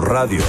Radio. 0.00 0.40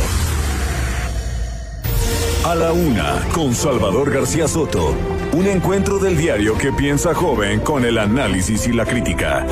A 2.45 2.55
la 2.55 2.73
una, 2.73 3.19
con 3.33 3.53
Salvador 3.53 4.11
García 4.11 4.47
Soto. 4.47 4.95
Un 5.33 5.47
encuentro 5.47 5.99
del 5.99 6.17
diario 6.17 6.57
que 6.57 6.71
piensa 6.71 7.13
joven 7.13 7.59
con 7.59 7.85
el 7.85 7.97
análisis 7.97 8.67
y 8.67 8.73
la 8.73 8.85
crítica. 8.85 9.45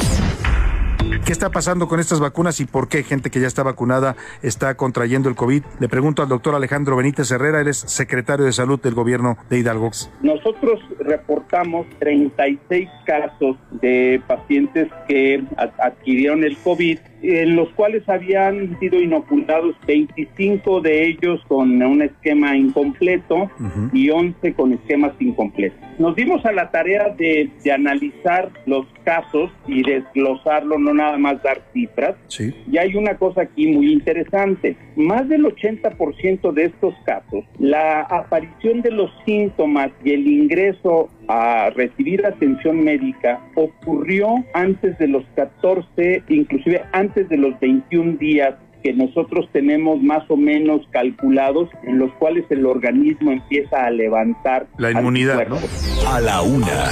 ¿Qué 1.26 1.32
está 1.32 1.52
pasando 1.52 1.88
con 1.88 2.00
estas 2.00 2.20
vacunas 2.20 2.60
y 2.60 2.66
por 2.66 2.88
qué 2.88 3.04
gente 3.04 3.30
que 3.30 3.40
ya 3.40 3.48
está 3.48 3.62
vacunada 3.62 4.16
está 4.42 4.76
contrayendo 4.76 5.30
el 5.30 5.36
COVID? 5.36 5.64
Le 5.80 5.88
pregunto 5.88 6.24
al 6.24 6.30
doctor 6.30 6.56
Alejandro 6.56 6.96
Benítez 6.96 7.30
Herrera, 7.30 7.62
él 7.62 7.68
es 7.68 7.78
secretario 7.78 8.46
de 8.46 8.54
salud 8.54 8.82
del 8.82 8.96
gobierno 8.96 9.38
de 9.50 9.60
Hidalgo. 9.60 9.92
Nosotros 10.24 10.80
reportamos 11.00 11.86
36 12.00 12.90
casos 13.06 13.58
de 13.82 14.22
pacientes 14.28 14.88
que 15.08 15.44
adquirieron 15.78 16.44
el 16.44 16.58
COVID 16.58 16.98
en 17.22 17.56
los 17.56 17.70
cuales 17.70 18.08
habían 18.08 18.80
sido 18.80 19.00
inoculados 19.00 19.76
25 19.88 20.82
de 20.82 21.08
ellos 21.08 21.42
con 21.48 21.82
un 21.82 22.02
esquema 22.02 22.56
incompleto 22.56 23.50
y 23.94 24.10
11 24.10 24.54
con 24.54 24.74
esquemas 24.74 25.14
incompletos. 25.20 25.89
Nos 26.00 26.16
dimos 26.16 26.46
a 26.46 26.54
la 26.54 26.72
tarea 26.72 27.10
de, 27.10 27.52
analizar 27.74 28.50
los 28.66 28.86
casos 29.04 29.52
y 29.68 29.84
desglosarlo, 29.84 30.80
no 30.80 30.94
nada 30.94 31.18
más 31.18 31.44
dar 31.44 31.62
cifras. 31.74 32.16
Y 32.72 32.78
hay 32.78 32.96
una 32.96 33.18
cosa 33.18 33.42
aquí 33.42 33.68
muy 33.68 33.92
interesante. 33.92 34.78
Más 34.96 35.28
del 35.28 35.44
80% 35.44 36.54
de 36.54 36.64
estos 36.64 36.94
casos, 37.06 37.44
la 37.60 38.02
aparición 38.04 38.82
de 38.82 38.92
los 38.92 39.12
síntomas 39.26 39.92
y 40.02 40.14
el 40.14 40.26
ingreso 40.26 41.10
a 41.28 41.70
recibir 41.72 42.26
atención 42.26 42.82
médica 42.82 43.42
ocurrió 43.56 44.36
antes 44.54 44.98
de 45.00 45.08
los 45.10 45.26
14, 45.36 46.24
inclusive 46.30 46.82
antes 46.94 47.28
de 47.28 47.38
los 47.38 47.60
21 47.60 48.18
días 48.18 48.56
que 48.84 48.94
nosotros 48.94 49.50
tenemos 49.52 50.02
más 50.02 50.24
o 50.30 50.38
menos 50.38 50.82
calculados 50.92 51.70
en 51.84 52.00
los 52.00 52.12
cuales 52.14 52.46
el 52.50 52.66
organismo 52.66 53.32
empieza 53.32 53.86
a 53.86 53.90
levantar 53.90 54.68
la 54.78 54.92
inmunidad, 54.92 55.48
A 56.08 56.20
la 56.20 56.42
una, 56.42 56.90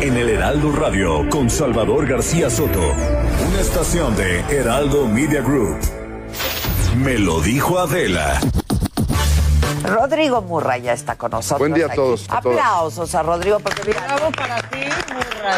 en 0.00 0.16
el 0.16 0.28
Heraldo 0.30 0.72
Radio 0.72 1.28
con 1.30 1.50
Salvador 1.50 2.06
García 2.06 2.50
Soto, 2.50 2.80
una 2.80 3.60
estación 3.60 4.16
de 4.16 4.40
Heraldo 4.50 5.06
Media 5.08 5.42
Group. 5.42 5.78
Me 7.02 7.18
lo 7.18 7.40
dijo 7.40 7.78
Adela. 7.78 8.40
Rodrigo 9.84 10.42
Murra 10.42 10.78
ya 10.78 10.92
está 10.92 11.16
con 11.16 11.30
nosotros. 11.30 11.60
Buen 11.60 11.74
día 11.74 11.86
a 11.86 11.94
todos. 11.94 12.26
Aplausos 12.28 13.14
a 13.14 13.22
Rodrigo, 13.22 13.60
porque 13.60 13.82
mira, 13.86 14.00
Bravo 14.04 14.32
para 14.32 14.56
ti, 14.62 14.78
Murra. 15.12 15.56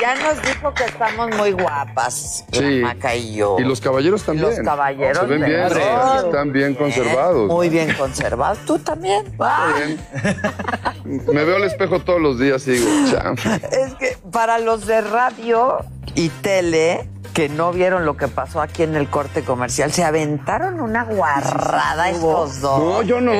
Ya 0.00 0.14
nos 0.14 0.42
dijo 0.42 0.72
que 0.72 0.84
estamos 0.84 1.36
muy 1.36 1.52
guapas, 1.52 2.44
sí. 2.50 2.80
Maca 2.82 3.14
y 3.14 3.34
yo. 3.34 3.56
Y 3.58 3.64
los 3.64 3.80
caballeros 3.80 4.22
también. 4.22 4.48
Los 4.48 4.58
caballeros 4.60 5.18
Se 5.18 5.26
ven 5.26 5.44
bien, 5.44 5.66
están 5.66 6.52
bien 6.52 6.74
conservados. 6.74 7.48
Muy 7.48 7.68
bien 7.68 7.92
conservados. 7.94 8.58
Tú 8.66 8.78
también. 8.78 9.24
Bien. 9.76 10.00
Me 11.26 11.44
veo 11.44 11.56
al 11.56 11.64
espejo 11.64 12.00
todos 12.00 12.20
los 12.20 12.38
días 12.38 12.66
y 12.66 12.72
digo, 12.72 12.88
cham. 13.10 13.36
Es 13.70 13.94
que 13.94 14.16
para 14.32 14.58
los 14.58 14.86
de 14.86 15.02
radio 15.02 15.78
y 16.14 16.28
tele, 16.28 17.08
que 17.32 17.48
no 17.48 17.72
vieron 17.72 18.04
lo 18.04 18.16
que 18.16 18.28
pasó 18.28 18.60
aquí 18.60 18.82
en 18.82 18.94
el 18.96 19.08
corte 19.08 19.42
comercial, 19.42 19.92
se 19.92 20.04
aventaron 20.04 20.80
una 20.80 21.04
guarrada 21.04 22.10
estos 22.10 22.60
dos. 22.60 22.80
No, 22.80 23.02
yo 23.02 23.20
no. 23.20 23.32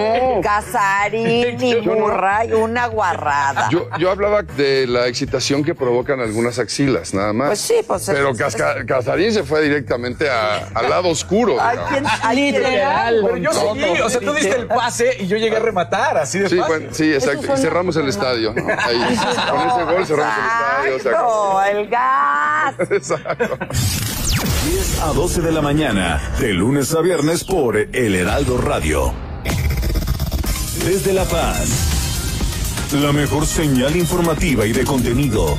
Casarín 0.42 1.60
y 1.62 1.76
Murray, 1.76 2.52
una 2.52 2.86
guarrada. 2.86 3.68
Yo, 3.70 3.88
yo 3.98 4.10
hablaba 4.10 4.42
de 4.42 4.86
la 4.86 5.06
excitación 5.06 5.64
que 5.64 5.74
provocan 5.74 6.20
algunas 6.20 6.58
axilas, 6.58 7.14
nada 7.14 7.32
más. 7.32 7.48
Pues 7.48 7.60
sí, 7.60 7.76
pues 7.86 8.04
Pero 8.06 8.32
Casarín 8.86 9.32
se 9.32 9.42
fue 9.42 9.62
directamente 9.62 10.28
al 10.30 10.88
lado 10.88 11.08
oscuro. 11.08 11.56
Ay, 11.60 11.78
¿quién, 11.88 12.04
Literal. 12.34 13.20
Pero 13.24 13.36
yo 13.36 13.52
sí, 13.52 14.00
o 14.02 14.08
sea, 14.08 14.20
tú 14.20 14.32
diste 14.32 14.56
el 14.56 14.66
pase 14.66 15.16
y 15.20 15.26
yo 15.26 15.36
llegué 15.36 15.56
a 15.56 15.60
rematar, 15.60 16.16
así 16.16 16.38
de 16.38 16.48
sí, 16.48 16.58
fácil. 16.58 16.88
sí, 16.92 17.12
exacto. 17.12 17.54
Y 17.54 17.58
cerramos 17.58 17.96
el 17.96 18.08
estadio. 18.08 18.54
Ahí. 18.56 19.18
Con 19.50 19.68
ese 19.68 19.84
gol 19.84 20.06
cerramos 20.06 20.34
el 20.86 20.92
estadio. 20.94 21.18
No, 21.18 21.62
el 21.62 21.88
gas. 21.88 22.74
Exacto. 22.90 23.58
10 24.70 25.00
a 25.00 25.12
12 25.12 25.40
de 25.40 25.52
la 25.52 25.62
mañana, 25.62 26.20
de 26.38 26.52
lunes 26.52 26.94
a 26.94 27.00
viernes 27.00 27.44
por 27.44 27.76
El 27.76 28.14
Heraldo 28.14 28.58
Radio. 28.58 29.12
Desde 30.84 31.12
La 31.12 31.24
Paz, 31.24 31.68
la 32.92 33.12
mejor 33.12 33.46
señal 33.46 33.96
informativa 33.96 34.66
y 34.66 34.72
de 34.72 34.84
contenido. 34.84 35.56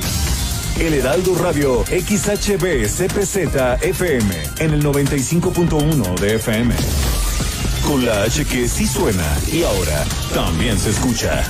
El 0.78 0.94
Heraldo 0.94 1.34
Radio 1.36 1.84
XHB 1.84 2.86
CPZ 2.86 3.82
FM 3.82 4.34
en 4.58 4.74
el 4.74 4.82
95.1 4.84 6.18
de 6.18 6.34
FM. 6.36 6.74
Con 7.86 8.04
la 8.06 8.22
H 8.22 8.44
que 8.44 8.68
sí 8.68 8.86
suena 8.86 9.26
y 9.52 9.62
ahora 9.62 10.04
también 10.34 10.78
se 10.78 10.90
escucha. 10.90 11.44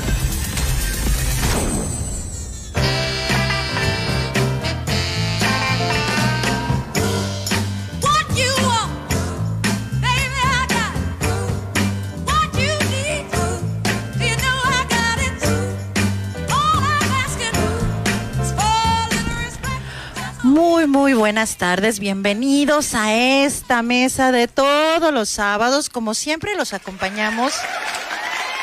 Muy 20.89 21.15
buenas 21.15 21.59
tardes. 21.59 22.01
Bienvenidos 22.01 22.95
a 22.95 23.15
esta 23.15 23.83
mesa 23.83 24.33
de 24.33 24.49
todos 24.49 25.13
los 25.13 25.29
sábados. 25.29 25.89
Como 25.89 26.15
siempre, 26.15 26.57
los 26.57 26.73
acompañamos 26.73 27.53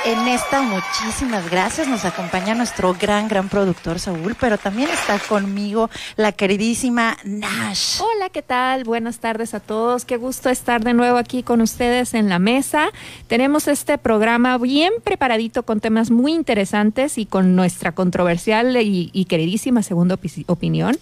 en 0.05 0.27
esta. 0.27 0.61
Muchísimas 0.61 1.49
gracias. 1.49 1.87
Nos 1.87 2.03
acompaña 2.03 2.55
nuestro 2.55 2.93
gran, 2.93 3.27
gran 3.29 3.47
productor 3.47 3.99
Saúl, 3.99 4.35
pero 4.37 4.57
también 4.57 4.89
está 4.89 5.17
conmigo 5.19 5.89
la 6.17 6.33
queridísima 6.33 7.17
Nash. 7.23 8.01
Hola, 8.01 8.29
¿qué 8.29 8.41
tal? 8.41 8.83
Buenas 8.83 9.19
tardes 9.19 9.53
a 9.53 9.61
todos. 9.61 10.03
Qué 10.03 10.17
gusto 10.17 10.49
estar 10.49 10.83
de 10.83 10.93
nuevo 10.93 11.17
aquí 11.17 11.41
con 11.41 11.61
ustedes 11.61 12.13
en 12.13 12.27
la 12.27 12.39
mesa. 12.39 12.89
Tenemos 13.27 13.67
este 13.69 13.97
programa 13.97 14.57
bien 14.57 14.91
preparadito 15.03 15.63
con 15.63 15.79
temas 15.79 16.11
muy 16.11 16.33
interesantes 16.33 17.17
y 17.17 17.25
con 17.25 17.55
nuestra 17.55 17.93
controversial 17.93 18.75
y, 18.77 19.25
queridísima 19.29 19.83
segunda 19.83 20.17
opinión 20.47 20.97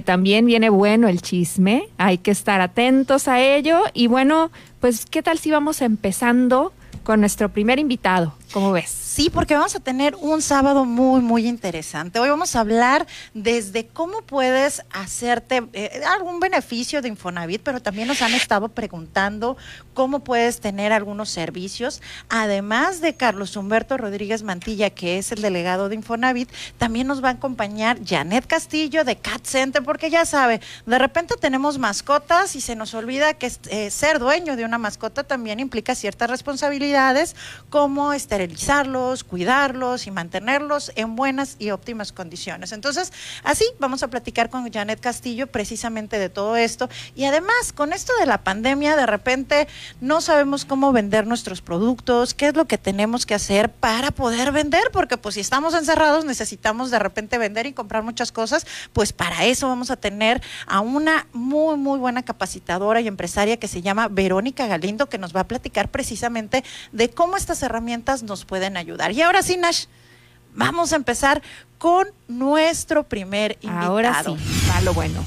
también 0.00 0.46
viene 0.46 0.70
bueno 0.70 1.08
el 1.08 1.20
chisme, 1.20 1.88
hay 1.98 2.18
que 2.18 2.30
estar 2.30 2.60
atentos 2.60 3.28
a 3.28 3.40
ello. 3.40 3.80
Y 3.92 4.06
bueno, 4.06 4.50
pues 4.80 5.04
qué 5.04 5.22
tal 5.22 5.38
si 5.38 5.50
vamos 5.50 5.82
empezando 5.82 6.72
con 7.02 7.20
nuestro 7.20 7.50
primer 7.50 7.78
invitado, 7.78 8.34
¿cómo 8.52 8.70
ves? 8.72 8.90
Sí, 8.90 9.28
porque 9.28 9.54
vamos 9.54 9.74
a 9.74 9.80
tener 9.80 10.14
un 10.16 10.40
sábado 10.40 10.84
muy, 10.84 11.20
muy 11.20 11.46
interesante. 11.46 12.18
Hoy 12.18 12.30
vamos 12.30 12.56
a 12.56 12.60
hablar 12.60 13.06
desde 13.34 13.86
cómo 13.86 14.22
puedes 14.22 14.82
hacerte 14.90 15.64
eh, 15.74 16.02
algún 16.06 16.40
beneficio 16.40 17.02
de 17.02 17.08
Infonavit, 17.08 17.62
pero 17.62 17.82
también 17.82 18.08
nos 18.08 18.22
han 18.22 18.32
estado 18.32 18.68
preguntando 18.68 19.56
cómo 19.92 20.20
puedes 20.20 20.60
tener 20.60 20.92
algunos 20.92 21.28
servicios. 21.28 22.00
Además 22.30 23.00
de 23.00 23.14
Carlos 23.14 23.56
Humberto 23.56 23.96
Rodríguez 23.96 24.42
Mantilla, 24.42 24.90
que 24.90 25.18
es 25.18 25.32
el 25.32 25.42
delegado 25.42 25.88
de 25.88 25.96
Infonavit, 25.96 26.50
también 26.78 27.06
nos 27.06 27.22
va 27.22 27.28
a 27.28 27.32
acompañar 27.32 27.98
Janet 28.04 28.46
Castillo 28.46 29.04
de 29.04 29.16
Cat 29.16 29.44
Center, 29.44 29.82
porque 29.82 30.08
ya 30.08 30.24
sabe, 30.24 30.60
de 30.86 30.98
repente 30.98 31.34
tenemos 31.38 31.78
mascotas 31.78 32.56
y 32.56 32.60
se 32.60 32.76
nos 32.76 32.94
olvida 32.94 33.34
que 33.34 33.52
eh, 33.68 33.90
ser 33.90 34.18
dueño 34.18 34.56
de 34.56 34.64
una 34.64 34.78
mascota 34.78 35.24
también 35.24 35.60
implica 35.60 35.94
ciertas 35.94 36.30
responsabilidades, 36.30 37.36
como 37.68 38.12
esterilizarlo 38.42 39.12
cuidarlos 39.28 40.06
y 40.06 40.10
mantenerlos 40.10 40.92
en 40.96 41.16
buenas 41.16 41.56
y 41.58 41.70
óptimas 41.70 42.12
condiciones. 42.12 42.72
Entonces, 42.72 43.12
así 43.44 43.64
vamos 43.78 44.02
a 44.02 44.08
platicar 44.08 44.48
con 44.48 44.70
Janet 44.70 45.00
Castillo 45.00 45.46
precisamente 45.46 46.18
de 46.18 46.28
todo 46.28 46.56
esto. 46.56 46.88
Y 47.14 47.24
además, 47.24 47.72
con 47.74 47.92
esto 47.92 48.12
de 48.18 48.26
la 48.26 48.44
pandemia, 48.44 48.96
de 48.96 49.06
repente 49.06 49.68
no 50.00 50.20
sabemos 50.20 50.64
cómo 50.64 50.92
vender 50.92 51.26
nuestros 51.26 51.60
productos, 51.60 52.34
qué 52.34 52.48
es 52.48 52.56
lo 52.56 52.66
que 52.66 52.78
tenemos 52.78 53.26
que 53.26 53.34
hacer 53.34 53.70
para 53.70 54.10
poder 54.10 54.52
vender, 54.52 54.90
porque 54.92 55.16
pues 55.16 55.34
si 55.34 55.40
estamos 55.40 55.74
encerrados 55.74 56.24
necesitamos 56.24 56.90
de 56.90 56.98
repente 56.98 57.38
vender 57.38 57.66
y 57.66 57.72
comprar 57.72 58.02
muchas 58.02 58.32
cosas, 58.32 58.66
pues 58.92 59.12
para 59.12 59.44
eso 59.44 59.68
vamos 59.68 59.90
a 59.90 59.96
tener 59.96 60.42
a 60.66 60.80
una 60.80 61.26
muy, 61.32 61.76
muy 61.76 61.98
buena 61.98 62.22
capacitadora 62.22 63.00
y 63.00 63.08
empresaria 63.08 63.58
que 63.58 63.68
se 63.68 63.82
llama 63.82 64.08
Verónica 64.08 64.66
Galindo, 64.66 65.08
que 65.08 65.18
nos 65.18 65.34
va 65.34 65.40
a 65.40 65.48
platicar 65.48 65.90
precisamente 65.90 66.64
de 66.92 67.10
cómo 67.10 67.36
estas 67.36 67.62
herramientas 67.62 68.22
nos 68.22 68.31
pueden 68.44 68.76
ayudar. 68.76 69.12
Y 69.12 69.22
ahora 69.22 69.42
sí, 69.42 69.56
Nash, 69.56 69.86
vamos 70.54 70.92
a 70.92 70.96
empezar 70.96 71.42
con 71.78 72.08
nuestro 72.28 73.04
primer 73.04 73.58
invitado. 73.60 73.92
Ahora 73.92 74.22
sí, 74.24 74.36
va 74.70 74.80
lo 74.80 74.94
bueno. 74.94 75.24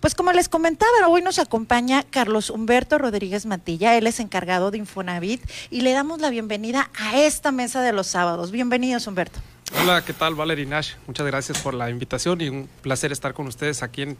Pues 0.00 0.14
como 0.14 0.32
les 0.32 0.48
comentaba, 0.48 0.90
hoy 1.08 1.20
nos 1.20 1.38
acompaña 1.38 2.02
Carlos 2.04 2.48
Humberto 2.48 2.96
Rodríguez 2.96 3.44
Matilla, 3.44 3.98
él 3.98 4.06
es 4.06 4.18
encargado 4.18 4.70
de 4.70 4.78
Infonavit 4.78 5.42
y 5.70 5.82
le 5.82 5.92
damos 5.92 6.20
la 6.20 6.30
bienvenida 6.30 6.90
a 6.98 7.18
esta 7.18 7.52
mesa 7.52 7.82
de 7.82 7.92
los 7.92 8.06
sábados. 8.06 8.50
Bienvenidos, 8.50 9.06
Humberto. 9.06 9.40
Hola, 9.78 10.02
¿qué 10.02 10.14
tal, 10.14 10.34
Valerie 10.34 10.64
Nash? 10.64 10.94
Muchas 11.06 11.26
gracias 11.26 11.58
por 11.58 11.74
la 11.74 11.90
invitación 11.90 12.40
y 12.40 12.48
un 12.48 12.68
placer 12.80 13.12
estar 13.12 13.34
con 13.34 13.46
ustedes 13.46 13.82
aquí 13.82 14.02
en 14.02 14.16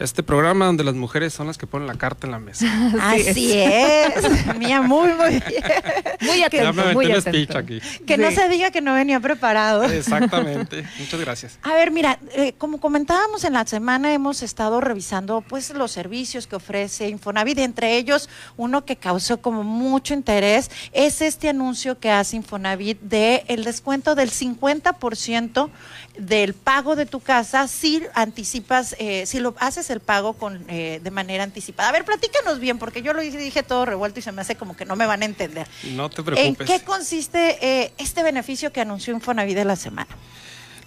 este 0.00 0.22
programa 0.22 0.66
donde 0.66 0.82
las 0.82 0.94
mujeres 0.94 1.32
son 1.32 1.46
las 1.46 1.58
que 1.58 1.66
ponen 1.66 1.86
la 1.86 1.94
carta 1.94 2.26
en 2.26 2.32
la 2.32 2.38
mesa. 2.38 2.66
Así 3.00 3.52
es. 3.54 4.56
Mía, 4.58 4.80
muy, 4.82 5.12
muy 5.12 5.30
bien. 5.48 5.62
Muy 6.22 6.40
Ya 6.40 6.46
atento, 6.46 6.72
me 6.72 6.94
muy 6.94 7.06
atento. 7.12 7.30
speech 7.30 7.54
aquí. 7.54 7.80
Que 8.06 8.16
no 8.16 8.30
se 8.30 8.48
diga 8.48 8.70
que 8.70 8.80
no 8.80 8.94
venía 8.94 9.20
preparado. 9.20 9.84
Exactamente. 9.84 10.84
Muchas 10.98 11.20
gracias. 11.20 11.58
A 11.62 11.74
ver, 11.74 11.90
mira, 11.90 12.18
eh, 12.32 12.54
como 12.58 12.80
comentábamos 12.80 13.44
en 13.44 13.52
la 13.52 13.66
semana, 13.66 14.12
hemos 14.12 14.42
estado 14.42 14.80
revisando 14.80 15.42
pues 15.42 15.70
los 15.70 15.92
servicios 15.92 16.46
que 16.46 16.56
ofrece 16.56 17.08
Infonavit, 17.08 17.58
entre 17.58 17.96
ellos 17.96 18.28
uno 18.56 18.84
que 18.84 18.96
causó 18.96 19.40
como 19.42 19.62
mucho 19.64 20.14
interés 20.14 20.70
es 20.92 21.20
este 21.20 21.48
anuncio 21.50 21.98
que 21.98 22.10
hace 22.10 22.36
Infonavit 22.36 23.00
de 23.02 23.44
el 23.48 23.64
descuento 23.64 24.14
del 24.14 24.30
50% 24.30 25.70
del 26.18 26.54
pago 26.54 26.96
de 26.96 27.06
tu 27.06 27.20
casa 27.20 27.68
si 27.68 28.02
anticipas, 28.14 28.96
eh, 28.98 29.24
si 29.26 29.38
lo 29.40 29.54
haces 29.58 29.89
el 29.90 30.00
pago 30.00 30.34
con 30.34 30.64
eh, 30.68 31.00
de 31.02 31.10
manera 31.10 31.44
anticipada. 31.44 31.88
A 31.88 31.92
ver, 31.92 32.04
platícanos 32.04 32.60
bien, 32.60 32.78
porque 32.78 33.02
yo 33.02 33.12
lo 33.12 33.20
dije, 33.20 33.38
dije 33.38 33.62
todo 33.62 33.84
revuelto 33.84 34.20
y 34.20 34.22
se 34.22 34.32
me 34.32 34.42
hace 34.42 34.56
como 34.56 34.76
que 34.76 34.84
no 34.84 34.96
me 34.96 35.06
van 35.06 35.22
a 35.22 35.24
entender. 35.24 35.66
No 35.92 36.08
te 36.08 36.20
¿En 36.20 36.24
preocupes. 36.24 36.66
qué 36.66 36.84
consiste 36.84 37.58
eh, 37.60 37.92
este 37.98 38.22
beneficio 38.22 38.72
que 38.72 38.80
anunció 38.80 39.14
Infonavit 39.14 39.56
de 39.56 39.64
la 39.64 39.76
semana? 39.76 40.08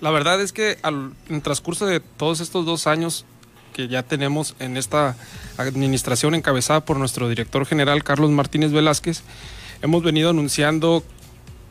La 0.01 0.11
verdad 0.11 0.41
es 0.41 0.51
que 0.51 0.77
al, 0.81 1.13
en 1.29 1.41
transcurso 1.41 1.85
de 1.85 1.99
todos 1.99 2.39
estos 2.39 2.65
dos 2.65 2.87
años 2.87 3.25
que 3.73 3.87
ya 3.87 4.03
tenemos 4.03 4.55
en 4.59 4.77
esta 4.77 5.15
administración 5.57 6.35
encabezada 6.35 6.85
por 6.85 6.97
nuestro 6.97 7.27
director 7.27 7.65
general 7.65 8.03
Carlos 8.03 8.29
Martínez 8.29 8.71
Velázquez, 8.71 9.23
hemos 9.81 10.03
venido 10.03 10.29
anunciando 10.29 11.03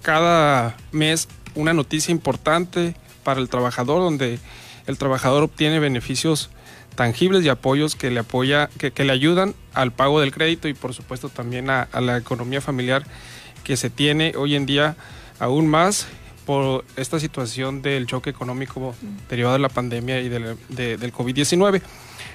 cada 0.02 0.76
mes 0.90 1.28
una 1.54 1.72
noticia 1.72 2.12
importante 2.12 2.94
para 3.22 3.40
el 3.40 3.48
trabajador 3.48 4.00
donde 4.00 4.38
el 4.86 4.98
trabajador 4.98 5.44
obtiene 5.44 5.78
beneficios 5.78 6.50
tangibles 6.94 7.44
y 7.44 7.48
apoyos 7.48 7.96
que 7.96 8.10
le 8.10 8.20
apoya, 8.20 8.68
que, 8.78 8.90
que 8.90 9.04
le 9.04 9.12
ayudan 9.12 9.54
al 9.74 9.92
pago 9.92 10.20
del 10.20 10.32
crédito 10.32 10.68
y 10.68 10.74
por 10.74 10.92
supuesto 10.94 11.28
también 11.28 11.70
a, 11.70 11.88
la 12.00 12.16
economía 12.18 12.60
familiar 12.60 13.04
que 13.64 13.76
se 13.76 13.90
tiene 13.90 14.34
hoy 14.36 14.54
en 14.56 14.66
día 14.66 14.96
aún 15.38 15.68
más 15.68 16.06
por 16.44 16.84
esta 16.96 17.18
situación 17.20 17.80
del 17.82 18.06
choque 18.06 18.30
económico 18.30 18.94
derivado 19.28 19.54
de 19.54 19.60
la 19.60 19.68
pandemia 19.68 20.20
y 20.20 20.28
del, 20.28 20.56
de- 20.68 20.96
del 20.96 21.12
COVID-19. 21.12 21.80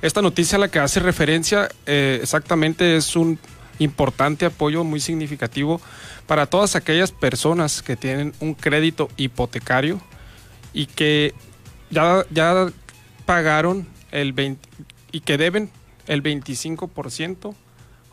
Esta 0.01 0.21
noticia 0.21 0.57
a 0.57 0.59
la 0.59 0.69
que 0.69 0.79
hace 0.79 0.99
referencia 1.01 1.69
eh, 1.85 2.19
exactamente 2.21 2.95
es 2.95 3.15
un 3.15 3.37
importante 3.79 4.45
apoyo 4.45 4.83
muy 4.83 4.99
significativo 4.99 5.79
para 6.25 6.45
todas 6.47 6.75
aquellas 6.75 7.11
personas 7.11 7.81
que 7.83 7.95
tienen 7.95 8.33
un 8.39 8.53
crédito 8.55 9.09
hipotecario 9.17 10.01
y 10.73 10.85
que 10.87 11.33
ya, 11.91 12.25
ya 12.31 12.67
pagaron 13.25 13.85
el 14.11 14.33
20 14.33 14.67
y 15.11 15.21
que 15.21 15.37
deben 15.37 15.69
el 16.07 16.21
25% 16.23 17.53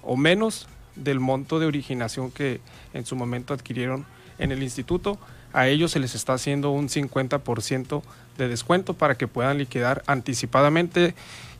o 0.03 0.17
menos 0.17 0.67
del 0.97 1.21
monto 1.21 1.59
de 1.59 1.67
originación 1.67 2.31
que 2.31 2.61
en 2.93 3.05
su 3.07 3.17
momento 3.17 3.55
adquirieron 3.55 4.07
en 4.39 4.53
el 4.53 4.63
instituto. 4.63 5.19
A 5.53 5.69
ellos 5.69 5.93
se 5.93 6.01
les 6.01 6.15
está 6.15 6.35
haciendo 6.35 6.71
un 6.71 6.89
50% 6.89 8.03
de 8.39 8.49
descuento 8.49 8.95
para 8.95 9.17
que 9.17 9.29
puedan 9.29 9.59
liquidar 9.59 10.03
anticipadamente 10.07 11.15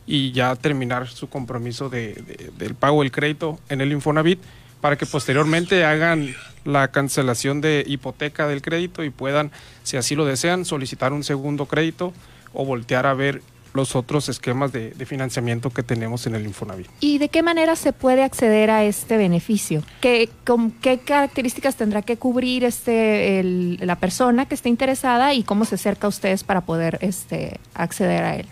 y 0.05 0.31
ya 0.33 0.55
terminar 0.55 1.07
su 1.07 1.29
compromiso 1.29 1.89
de- 1.89 2.13
de- 2.13 2.51
del 2.57 2.75
pago 2.75 3.01
del 3.01 3.11
crédito 3.11 3.59
en 3.69 3.81
el 3.81 3.91
Infonavit 3.91 4.39
para 4.81 4.97
que 4.97 5.05
posteriormente 5.05 5.83
hagan 5.85 6.35
la 6.63 6.89
cancelación 6.91 7.61
de 7.61 7.83
hipoteca 7.87 8.47
del 8.47 8.61
crédito 8.61 9.03
y 9.03 9.09
puedan, 9.09 9.51
si 9.83 9.97
así 9.97 10.15
lo 10.15 10.25
desean, 10.25 10.65
solicitar 10.65 11.11
un 11.13 11.23
segundo 11.23 11.65
crédito 11.65 12.13
o 12.53 12.65
voltear 12.65 13.05
a 13.07 13.13
ver 13.13 13.41
los 13.75 13.95
otros 13.95 14.29
esquemas 14.29 14.71
de, 14.71 14.91
de 14.91 15.05
financiamiento 15.05 15.69
que 15.69 15.83
tenemos 15.83 16.25
en 16.27 16.35
el 16.35 16.45
Infonavit. 16.45 16.87
¿Y 17.01 17.17
de 17.17 17.29
qué 17.29 17.43
manera 17.43 17.75
se 17.75 17.93
puede 17.93 18.23
acceder 18.23 18.71
a 18.71 18.83
este 18.83 19.17
beneficio? 19.17 19.83
¿Qué, 20.01 20.29
con 20.45 20.71
qué 20.71 20.99
características 20.99 21.75
tendrá 21.75 22.01
que 22.01 22.17
cubrir 22.17 22.63
este, 22.63 23.39
el- 23.39 23.77
la 23.81 23.97
persona 23.97 24.45
que 24.45 24.55
esté 24.55 24.69
interesada 24.69 25.33
y 25.33 25.43
cómo 25.43 25.65
se 25.65 25.75
acerca 25.75 26.07
a 26.07 26.09
ustedes 26.09 26.43
para 26.43 26.61
poder 26.61 26.97
este, 27.01 27.59
acceder 27.73 28.23
a 28.23 28.35
él? 28.37 28.45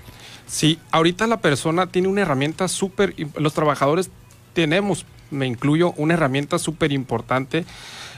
Sí, 0.45 0.77
ahorita 0.91 1.25
la 1.25 1.37
persona 1.37 1.87
tiene 1.87 2.09
una 2.09 2.21
herramienta 2.21 2.67
súper, 2.67 3.15
los 3.37 3.53
trabajadores 3.53 4.09
tenemos, 4.53 5.05
me 5.31 5.47
incluyo, 5.47 5.93
una 5.97 6.13
herramienta 6.13 6.59
súper 6.59 6.91
importante 6.91 7.65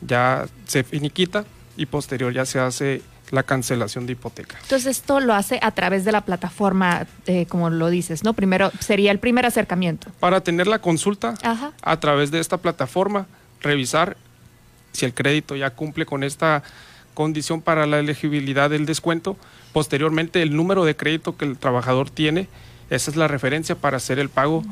ya 0.01 0.47
se 0.65 0.83
finiquita 0.83 1.45
y 1.77 1.85
posterior 1.85 2.33
ya 2.33 2.45
se 2.45 2.59
hace 2.59 3.01
la 3.31 3.43
cancelación 3.43 4.05
de 4.05 4.13
hipoteca. 4.13 4.57
Entonces 4.61 4.97
esto 4.97 5.19
lo 5.19 5.33
hace 5.33 5.59
a 5.61 5.71
través 5.71 6.05
de 6.05 6.11
la 6.11 6.21
plataforma, 6.21 7.07
eh, 7.25 7.45
como 7.47 7.69
lo 7.69 7.89
dices, 7.89 8.23
¿no? 8.23 8.33
Primero 8.33 8.71
sería 8.79 9.11
el 9.11 9.19
primer 9.19 9.45
acercamiento. 9.45 10.09
Para 10.19 10.41
tener 10.41 10.67
la 10.67 10.79
consulta 10.79 11.35
Ajá. 11.43 11.71
a 11.81 11.99
través 11.99 12.31
de 12.31 12.39
esta 12.39 12.57
plataforma, 12.57 13.27
revisar 13.61 14.17
si 14.93 15.05
el 15.05 15.13
crédito 15.13 15.55
ya 15.55 15.71
cumple 15.71 16.05
con 16.05 16.23
esta 16.23 16.63
condición 17.13 17.61
para 17.61 17.85
la 17.85 17.99
elegibilidad 17.99 18.69
del 18.69 18.85
descuento. 18.85 19.37
Posteriormente, 19.73 20.41
el 20.41 20.55
número 20.55 20.85
de 20.85 20.95
crédito 20.95 21.35
que 21.35 21.45
el 21.45 21.57
trabajador 21.57 22.09
tiene, 22.09 22.47
esa 22.89 23.11
es 23.11 23.17
la 23.17 23.27
referencia 23.27 23.75
para 23.75 23.97
hacer 23.97 24.19
el 24.19 24.29
pago, 24.29 24.63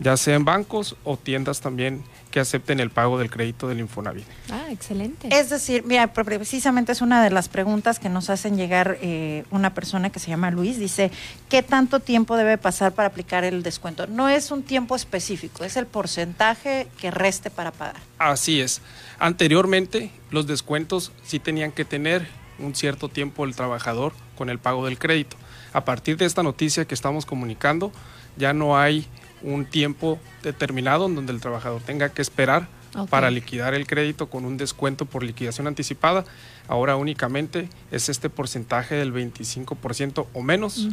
ya 0.00 0.16
sea 0.16 0.34
en 0.34 0.44
bancos 0.44 0.96
o 1.04 1.16
tiendas 1.16 1.60
también 1.60 2.02
que 2.30 2.40
acepten 2.40 2.80
el 2.80 2.90
pago 2.90 3.16
del 3.16 3.30
crédito 3.30 3.68
del 3.68 3.78
Infonavit. 3.78 4.24
Ah, 4.50 4.64
excelente. 4.70 5.28
Es 5.30 5.50
decir, 5.50 5.84
mira, 5.86 6.12
pre- 6.12 6.24
precisamente 6.24 6.90
es 6.90 7.00
una 7.00 7.22
de 7.22 7.30
las 7.30 7.48
preguntas 7.48 8.00
que 8.00 8.08
nos 8.08 8.28
hacen 8.28 8.56
llegar 8.56 8.98
eh, 9.02 9.44
una 9.52 9.72
persona 9.72 10.10
que 10.10 10.18
se 10.18 10.30
llama 10.30 10.50
Luis. 10.50 10.80
Dice, 10.80 11.12
¿qué 11.48 11.62
tanto 11.62 12.00
tiempo 12.00 12.36
debe 12.36 12.58
pasar 12.58 12.92
para 12.92 13.06
aplicar 13.06 13.44
el 13.44 13.62
descuento? 13.62 14.08
No 14.08 14.28
es 14.28 14.50
un 14.50 14.64
tiempo 14.64 14.96
específico, 14.96 15.62
es 15.62 15.76
el 15.76 15.86
porcentaje 15.86 16.88
que 17.00 17.12
reste 17.12 17.50
para 17.50 17.70
pagar. 17.70 17.96
Así 18.18 18.60
es. 18.60 18.80
Anteriormente, 19.20 20.10
los 20.30 20.48
descuentos 20.48 21.12
sí 21.24 21.38
tenían 21.38 21.70
que 21.70 21.84
tener 21.84 22.26
un 22.58 22.74
cierto 22.74 23.08
tiempo 23.08 23.44
el 23.44 23.54
trabajador 23.54 24.12
con 24.36 24.50
el 24.50 24.58
pago 24.58 24.84
del 24.86 24.98
crédito. 24.98 25.36
A 25.72 25.84
partir 25.84 26.16
de 26.16 26.24
esta 26.24 26.42
noticia 26.42 26.84
que 26.84 26.94
estamos 26.94 27.26
comunicando, 27.26 27.92
ya 28.36 28.52
no 28.52 28.76
hay 28.76 29.06
un 29.44 29.66
tiempo 29.66 30.18
determinado 30.42 31.06
en 31.06 31.14
donde 31.14 31.32
el 31.32 31.40
trabajador 31.40 31.82
tenga 31.82 32.08
que 32.08 32.22
esperar 32.22 32.66
para 33.10 33.30
liquidar 33.30 33.74
el 33.74 33.86
crédito 33.86 34.28
con 34.30 34.44
un 34.44 34.56
descuento 34.56 35.04
por 35.04 35.22
liquidación 35.22 35.66
anticipada. 35.66 36.24
Ahora 36.68 36.96
únicamente 36.96 37.68
es 37.90 38.08
este 38.08 38.30
porcentaje 38.30 38.94
del 38.94 39.12
25% 39.12 40.26
o 40.32 40.42
menos 40.42 40.88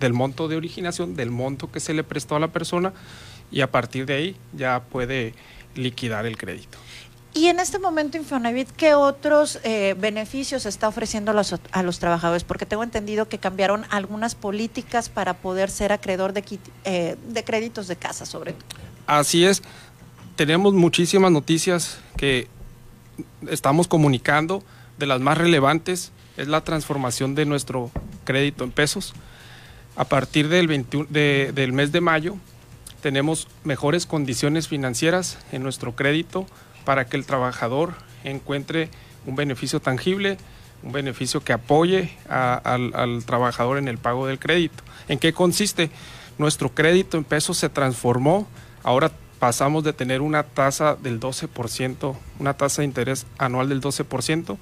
del 0.00 0.12
monto 0.12 0.48
de 0.48 0.56
originación, 0.56 1.16
del 1.16 1.30
monto 1.30 1.70
que 1.70 1.80
se 1.80 1.94
le 1.94 2.04
prestó 2.04 2.36
a 2.36 2.40
la 2.40 2.48
persona 2.48 2.92
y 3.50 3.60
a 3.60 3.70
partir 3.70 4.06
de 4.06 4.14
ahí 4.14 4.36
ya 4.52 4.82
puede 4.82 5.34
liquidar 5.74 6.26
el 6.26 6.36
crédito. 6.36 6.78
Y 7.36 7.48
en 7.48 7.58
este 7.58 7.80
momento, 7.80 8.16
Infonavit, 8.16 8.70
¿qué 8.70 8.94
otros 8.94 9.58
eh, 9.64 9.96
beneficios 9.98 10.66
está 10.66 10.86
ofreciendo 10.86 11.32
a 11.32 11.82
los, 11.82 11.98
trabajadores? 11.98 12.44
Porque 12.44 12.64
tengo 12.64 12.84
entendido 12.84 13.28
que 13.28 13.38
cambiaron 13.38 13.84
algunas 13.90 14.36
políticas 14.36 15.08
para 15.08 15.34
poder 15.34 15.68
ser 15.68 15.92
acreedor 15.92 16.32
de, 16.32 16.44
eh, 16.84 17.16
de 17.26 17.44
créditos 17.44 17.88
de 17.88 17.96
casa, 17.96 18.24
sobre 18.24 18.52
todo. 18.52 18.64
Así 19.08 19.44
es, 19.44 19.62
tenemos 20.36 20.74
muchísimas 20.74 21.32
noticias 21.32 21.98
que 22.16 22.46
estamos 23.48 23.88
comunicando. 23.88 24.62
De 24.96 25.06
las 25.06 25.20
más 25.20 25.36
relevantes 25.36 26.12
es 26.36 26.46
la 26.46 26.62
transformación 26.62 27.34
de 27.34 27.46
nuestro 27.46 27.90
crédito 28.24 28.62
en 28.62 28.70
pesos. 28.70 29.12
A 29.96 30.04
partir 30.04 30.48
del, 30.48 30.68
21 30.68 31.08
de- 31.10 31.50
del 31.52 31.72
mes 31.72 31.90
de 31.90 32.00
mayo 32.00 32.36
tenemos 33.02 33.48
mejores 33.64 34.06
condiciones 34.06 34.68
financieras 34.68 35.36
en 35.50 35.64
nuestro 35.64 35.96
crédito 35.96 36.46
para 36.84 37.06
que 37.06 37.16
el 37.16 37.26
trabajador 37.26 37.94
encuentre 38.24 38.88
un 39.26 39.36
beneficio 39.36 39.80
tangible, 39.80 40.36
un 40.82 40.92
beneficio 40.92 41.42
que 41.42 41.52
apoye 41.52 42.10
al, 42.28 43.22
trabajador 43.26 43.78
en 43.78 43.88
el 43.88 43.98
pago 43.98 44.26
del 44.26 44.38
crédito. 44.38 44.82
¿En 45.08 45.18
qué 45.18 45.32
consiste? 45.32 45.90
Nuestro 46.38 46.68
crédito 46.74 47.16
en 47.16 47.24
pesos 47.24 47.56
se 47.58 47.68
transformó, 47.68 48.46
ahora 48.82 49.10
pasamos 49.38 49.84
de 49.84 49.92
tener 49.92 50.20
una 50.20 50.42
tasa 50.42 50.96
del 50.96 51.20
12%, 51.20 52.14
una 52.38 52.54
tasa 52.54 52.82
de 52.82 52.86
interés 52.86 53.26
anual 53.38 53.68
del 53.68 53.80
12%, 53.80 54.56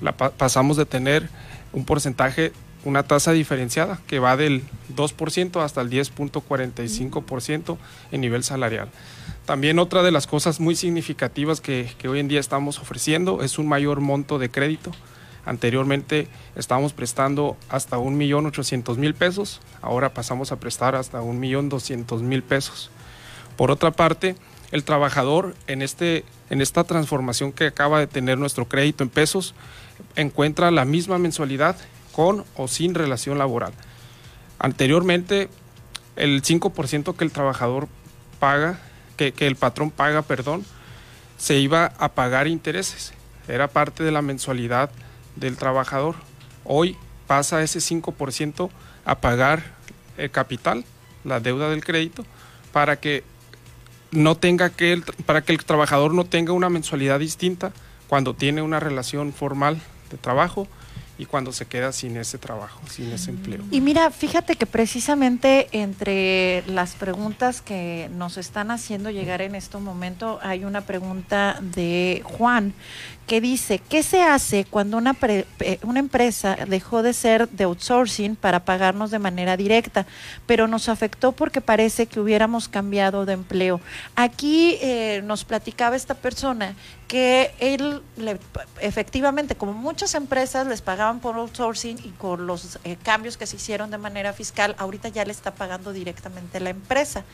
la 0.00 0.12
pa- 0.16 0.30
pasamos 0.30 0.76
de 0.76 0.86
tener 0.86 1.28
un 1.72 1.84
porcentaje, 1.84 2.52
una 2.84 3.02
tasa 3.04 3.32
diferenciada 3.32 4.00
que 4.06 4.18
va 4.18 4.36
del 4.36 4.62
2% 4.96 5.62
hasta 5.62 5.80
el 5.80 5.90
10.45% 5.90 7.76
en 8.10 8.20
nivel 8.20 8.42
salarial. 8.44 8.88
También 9.46 9.78
otra 9.78 10.02
de 10.02 10.12
las 10.12 10.26
cosas 10.26 10.60
muy 10.60 10.76
significativas 10.76 11.60
que, 11.60 11.92
que 11.98 12.08
hoy 12.08 12.20
en 12.20 12.28
día 12.28 12.40
estamos 12.40 12.78
ofreciendo 12.78 13.42
es 13.42 13.58
un 13.58 13.66
mayor 13.66 14.00
monto 14.00 14.38
de 14.38 14.50
crédito. 14.50 14.92
Anteriormente 15.44 16.28
estábamos 16.54 16.92
prestando 16.92 17.56
hasta 17.68 17.98
1.800.000 17.98 19.14
pesos, 19.14 19.60
ahora 19.80 20.14
pasamos 20.14 20.52
a 20.52 20.60
prestar 20.60 20.94
hasta 20.94 21.20
1.200.000 21.20 22.42
pesos. 22.42 22.90
Por 23.56 23.72
otra 23.72 23.90
parte, 23.90 24.36
el 24.70 24.84
trabajador 24.84 25.54
en, 25.66 25.82
este, 25.82 26.24
en 26.48 26.60
esta 26.60 26.84
transformación 26.84 27.52
que 27.52 27.66
acaba 27.66 27.98
de 27.98 28.06
tener 28.06 28.38
nuestro 28.38 28.68
crédito 28.68 29.02
en 29.02 29.10
pesos 29.10 29.54
encuentra 30.16 30.70
la 30.70 30.84
misma 30.84 31.18
mensualidad 31.18 31.76
con 32.12 32.44
o 32.56 32.68
sin 32.68 32.94
relación 32.94 33.38
laboral. 33.38 33.72
Anteriormente, 34.58 35.48
el 36.16 36.42
5% 36.42 37.16
que 37.16 37.24
el 37.24 37.32
trabajador 37.32 37.88
paga, 38.38 38.78
que, 39.16 39.32
que 39.32 39.46
el 39.46 39.56
patrón 39.56 39.90
paga, 39.90 40.22
perdón, 40.22 40.64
se 41.38 41.58
iba 41.58 41.92
a 41.98 42.10
pagar 42.10 42.46
intereses. 42.46 43.12
Era 43.48 43.68
parte 43.68 44.04
de 44.04 44.12
la 44.12 44.22
mensualidad 44.22 44.90
del 45.36 45.56
trabajador. 45.56 46.14
Hoy 46.64 46.96
pasa 47.26 47.62
ese 47.62 47.80
5% 47.80 48.70
a 49.04 49.14
pagar 49.16 49.64
el 50.16 50.30
capital, 50.30 50.84
la 51.24 51.40
deuda 51.40 51.68
del 51.68 51.84
crédito, 51.84 52.24
para 52.72 53.00
que 53.00 53.24
no 54.10 54.36
tenga 54.36 54.70
que 54.70 54.92
el, 54.92 55.02
para 55.02 55.42
que 55.42 55.52
el 55.52 55.64
trabajador 55.64 56.14
no 56.14 56.24
tenga 56.24 56.52
una 56.52 56.68
mensualidad 56.68 57.18
distinta 57.18 57.72
cuando 58.08 58.34
tiene 58.34 58.62
una 58.62 58.78
relación 58.78 59.32
formal 59.32 59.80
de 60.10 60.18
trabajo 60.18 60.68
y 61.18 61.26
cuando 61.26 61.52
se 61.52 61.66
queda 61.66 61.92
sin 61.92 62.16
ese 62.16 62.38
trabajo, 62.38 62.80
sin 62.88 63.12
ese 63.12 63.30
empleo. 63.30 63.62
Y 63.70 63.80
mira, 63.80 64.10
fíjate 64.10 64.56
que 64.56 64.66
precisamente 64.66 65.68
entre 65.72 66.64
las 66.66 66.94
preguntas 66.94 67.60
que 67.60 68.08
nos 68.12 68.38
están 68.38 68.70
haciendo 68.70 69.10
llegar 69.10 69.42
en 69.42 69.54
este 69.54 69.78
momento 69.78 70.38
hay 70.42 70.64
una 70.64 70.80
pregunta 70.82 71.58
de 71.60 72.22
Juan 72.24 72.72
que 73.26 73.40
dice, 73.40 73.78
¿qué 73.78 74.02
se 74.02 74.20
hace 74.22 74.64
cuando 74.64 74.96
una, 74.98 75.14
pre- 75.14 75.46
pe- 75.56 75.78
una 75.84 76.00
empresa 76.00 76.56
dejó 76.66 77.02
de 77.02 77.12
ser 77.14 77.48
de 77.48 77.64
outsourcing 77.64 78.36
para 78.36 78.64
pagarnos 78.64 79.10
de 79.10 79.18
manera 79.18 79.56
directa, 79.56 80.06
pero 80.46 80.66
nos 80.68 80.88
afectó 80.88 81.32
porque 81.32 81.60
parece 81.60 82.06
que 82.06 82.20
hubiéramos 82.20 82.68
cambiado 82.68 83.24
de 83.24 83.32
empleo? 83.34 83.80
Aquí 84.16 84.76
eh, 84.82 85.22
nos 85.24 85.44
platicaba 85.44 85.96
esta 85.96 86.14
persona 86.14 86.74
que 87.08 87.54
él 87.58 88.02
le- 88.16 88.38
efectivamente, 88.80 89.54
como 89.54 89.72
muchas 89.72 90.14
empresas 90.14 90.66
les 90.66 90.82
pagaban 90.82 91.20
por 91.20 91.36
outsourcing 91.36 91.98
y 92.04 92.08
con 92.10 92.46
los 92.46 92.78
eh, 92.84 92.96
cambios 93.02 93.36
que 93.36 93.46
se 93.46 93.56
hicieron 93.56 93.90
de 93.90 93.98
manera 93.98 94.32
fiscal, 94.32 94.74
ahorita 94.78 95.08
ya 95.08 95.24
le 95.24 95.32
está 95.32 95.54
pagando 95.54 95.92
directamente 95.92 96.58
la 96.60 96.70
empresa. 96.70 97.24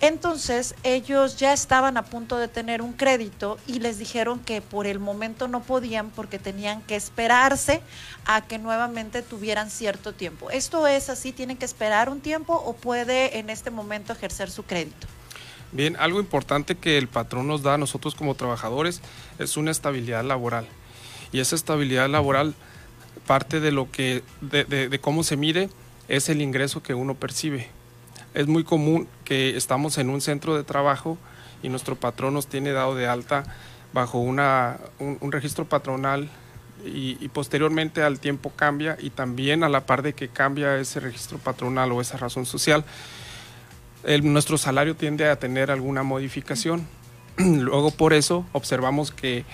Entonces, 0.00 0.74
ellos 0.82 1.36
ya 1.38 1.54
estaban 1.54 1.96
a 1.96 2.02
punto 2.04 2.36
de 2.36 2.48
tener 2.48 2.82
un 2.82 2.92
crédito 2.92 3.56
y 3.66 3.78
les 3.80 3.98
dijeron 3.98 4.40
que 4.40 4.60
por 4.60 4.86
el 4.86 4.98
momento 4.98 5.48
no 5.48 5.62
podían 5.62 6.10
porque 6.10 6.38
tenían 6.38 6.82
que 6.82 6.96
esperarse 6.96 7.80
a 8.26 8.42
que 8.42 8.58
nuevamente 8.58 9.22
tuvieran 9.22 9.70
cierto 9.70 10.12
tiempo. 10.12 10.50
¿Esto 10.50 10.86
es 10.86 11.08
así? 11.08 11.32
¿Tienen 11.32 11.56
que 11.56 11.64
esperar 11.64 12.10
un 12.10 12.20
tiempo 12.20 12.52
o 12.52 12.74
puede 12.74 13.38
en 13.38 13.48
este 13.48 13.70
momento 13.70 14.12
ejercer 14.12 14.50
su 14.50 14.64
crédito? 14.64 15.06
Bien, 15.72 15.96
algo 15.98 16.20
importante 16.20 16.76
que 16.76 16.98
el 16.98 17.08
patrón 17.08 17.48
nos 17.48 17.62
da 17.62 17.74
a 17.74 17.78
nosotros 17.78 18.14
como 18.14 18.34
trabajadores 18.34 19.00
es 19.38 19.56
una 19.56 19.70
estabilidad 19.70 20.24
laboral. 20.24 20.66
Y 21.32 21.40
esa 21.40 21.56
estabilidad 21.56 22.08
laboral, 22.10 22.54
parte 23.26 23.60
de 23.60 23.72
lo 23.72 23.90
que, 23.90 24.22
de, 24.42 24.64
de- 24.64 24.88
de 24.90 24.98
cómo 25.00 25.22
se 25.24 25.36
mide, 25.36 25.70
es 26.08 26.28
el 26.28 26.42
ingreso 26.42 26.82
que 26.82 26.94
uno 26.94 27.14
percibe. 27.14 27.68
Es 28.36 28.46
muy 28.46 28.64
común 28.64 29.08
que 29.24 29.56
estamos 29.56 29.96
en 29.96 30.10
un 30.10 30.20
centro 30.20 30.54
de 30.56 30.62
trabajo 30.62 31.16
y 31.62 31.70
nuestro 31.70 31.96
patrón 31.96 32.34
nos 32.34 32.46
tiene 32.46 32.70
dado 32.72 32.94
de 32.94 33.08
alta 33.08 33.44
bajo 33.94 34.18
una, 34.18 34.76
un, 34.98 35.16
un 35.22 35.32
registro 35.32 35.64
patronal 35.64 36.28
y, 36.84 37.16
y 37.18 37.28
posteriormente 37.28 38.02
al 38.02 38.20
tiempo 38.20 38.52
cambia 38.54 38.98
y 39.00 39.08
también 39.08 39.64
a 39.64 39.70
la 39.70 39.86
par 39.86 40.02
de 40.02 40.12
que 40.12 40.28
cambia 40.28 40.76
ese 40.76 41.00
registro 41.00 41.38
patronal 41.38 41.90
o 41.92 42.02
esa 42.02 42.18
razón 42.18 42.44
social, 42.44 42.84
el- 44.04 44.30
nuestro 44.30 44.58
salario 44.58 44.94
tiende 44.96 45.28
a 45.30 45.38
tener 45.38 45.70
alguna 45.70 46.02
modificación. 46.02 46.86
Luego 47.38 47.90
por 47.90 48.12
eso 48.12 48.44
observamos 48.52 49.12
que 49.12 49.46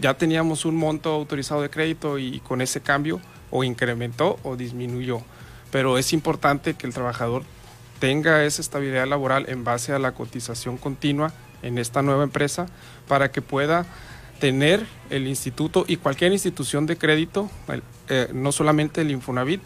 ya 0.00 0.14
teníamos 0.14 0.64
un 0.64 0.76
monto 0.76 1.10
autorizado 1.10 1.62
de 1.62 1.70
crédito 1.70 2.16
y 2.18 2.38
con 2.38 2.60
ese 2.60 2.80
cambio 2.80 3.20
o 3.50 3.64
incrementó 3.64 4.38
o 4.44 4.54
disminuyó. 4.54 5.20
Pero 5.72 5.98
es 5.98 6.12
importante 6.12 6.74
que 6.74 6.86
el 6.86 6.94
trabajador 6.94 7.42
tenga 8.00 8.44
esa 8.44 8.62
estabilidad 8.62 9.06
laboral 9.06 9.44
en 9.48 9.62
base 9.62 9.92
a 9.92 10.00
la 10.00 10.12
cotización 10.12 10.76
continua 10.78 11.32
en 11.62 11.78
esta 11.78 12.02
nueva 12.02 12.24
empresa 12.24 12.66
para 13.06 13.30
que 13.30 13.42
pueda 13.42 13.86
tener 14.40 14.84
el 15.10 15.28
instituto 15.28 15.84
y 15.86 15.98
cualquier 15.98 16.32
institución 16.32 16.86
de 16.86 16.96
crédito, 16.96 17.50
eh, 18.08 18.28
no 18.32 18.50
solamente 18.52 19.02
el 19.02 19.10
Infonavit, 19.10 19.60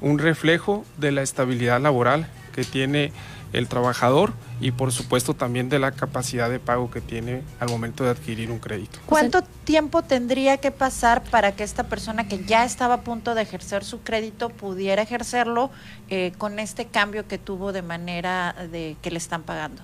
un 0.00 0.18
reflejo 0.18 0.84
de 0.96 1.12
la 1.12 1.22
estabilidad 1.22 1.80
laboral 1.80 2.26
que 2.54 2.64
tiene 2.64 3.12
el 3.54 3.68
trabajador 3.68 4.32
y 4.60 4.72
por 4.72 4.92
supuesto 4.92 5.34
también 5.34 5.68
de 5.68 5.78
la 5.78 5.92
capacidad 5.92 6.50
de 6.50 6.58
pago 6.58 6.90
que 6.90 7.00
tiene 7.00 7.42
al 7.60 7.68
momento 7.68 8.04
de 8.04 8.10
adquirir 8.10 8.50
un 8.50 8.58
crédito. 8.58 8.98
¿Cuánto 9.06 9.42
tiempo 9.42 10.02
tendría 10.02 10.58
que 10.58 10.70
pasar 10.70 11.22
para 11.24 11.52
que 11.52 11.64
esta 11.64 11.84
persona 11.84 12.28
que 12.28 12.44
ya 12.44 12.64
estaba 12.64 12.94
a 12.94 13.00
punto 13.00 13.34
de 13.34 13.42
ejercer 13.42 13.84
su 13.84 14.02
crédito 14.02 14.50
pudiera 14.50 15.02
ejercerlo 15.02 15.70
eh, 16.08 16.32
con 16.36 16.58
este 16.58 16.86
cambio 16.86 17.26
que 17.26 17.38
tuvo 17.38 17.72
de 17.72 17.82
manera 17.82 18.54
de 18.70 18.96
que 19.00 19.10
le 19.10 19.18
están 19.18 19.42
pagando? 19.42 19.82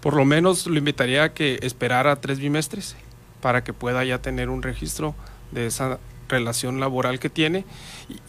Por 0.00 0.14
lo 0.14 0.24
menos 0.24 0.66
lo 0.66 0.78
invitaría 0.78 1.24
a 1.24 1.34
que 1.34 1.58
esperara 1.62 2.16
tres 2.16 2.38
bimestres 2.38 2.96
para 3.40 3.64
que 3.64 3.72
pueda 3.72 4.04
ya 4.04 4.18
tener 4.18 4.48
un 4.48 4.62
registro 4.62 5.14
de 5.50 5.66
esa 5.66 5.98
relación 6.30 6.80
laboral 6.80 7.18
que 7.18 7.28
tiene 7.28 7.64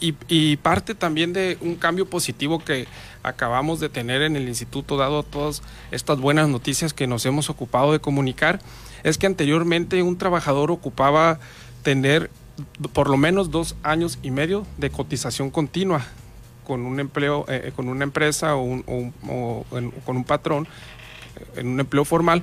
y, 0.00 0.56
parte 0.56 0.94
también 0.94 1.32
de 1.32 1.56
un 1.60 1.76
cambio 1.76 2.06
positivo 2.06 2.58
que 2.58 2.86
acabamos 3.22 3.80
de 3.80 3.88
tener 3.88 4.22
en 4.22 4.36
el 4.36 4.48
instituto 4.48 4.96
dado 4.96 5.22
todas 5.22 5.62
estas 5.90 6.18
buenas 6.18 6.48
noticias 6.48 6.92
que 6.92 7.06
nos 7.06 7.24
hemos 7.26 7.48
ocupado 7.50 7.92
de 7.92 8.00
comunicar 8.00 8.60
es 9.02 9.18
que 9.18 9.26
anteriormente 9.26 10.02
un 10.02 10.18
trabajador 10.18 10.70
ocupaba 10.70 11.40
tener 11.82 12.30
por 12.92 13.08
lo 13.08 13.16
menos 13.16 13.50
dos 13.50 13.76
años 13.82 14.18
y 14.22 14.30
medio 14.30 14.66
de 14.76 14.90
cotización 14.90 15.50
continua 15.50 16.04
con 16.64 16.82
un 16.82 17.00
empleo 17.00 17.44
eh, 17.48 17.72
con 17.74 17.88
una 17.88 18.04
empresa 18.04 18.56
o, 18.56 18.82
con 20.04 20.16
un 20.16 20.24
patrón 20.24 20.68
en 21.56 21.66
un 21.66 21.80
empleo 21.80 22.04
formal 22.04 22.42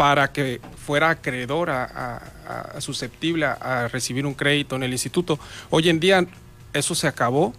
para 0.00 0.32
que 0.32 0.62
fuera 0.82 1.10
acreedor 1.10 1.68
a, 1.68 1.84
a- 1.84 2.76
a- 2.76 2.80
susceptible 2.80 3.44
a, 3.44 3.86
recibir 3.88 4.24
un 4.24 4.32
crédito 4.32 4.74
en 4.74 4.82
el 4.82 4.92
instituto. 4.92 5.38
Hoy 5.68 5.90
en 5.90 6.00
día 6.00 6.24
eso 6.72 6.94
se 6.94 7.06
acabó 7.06 7.52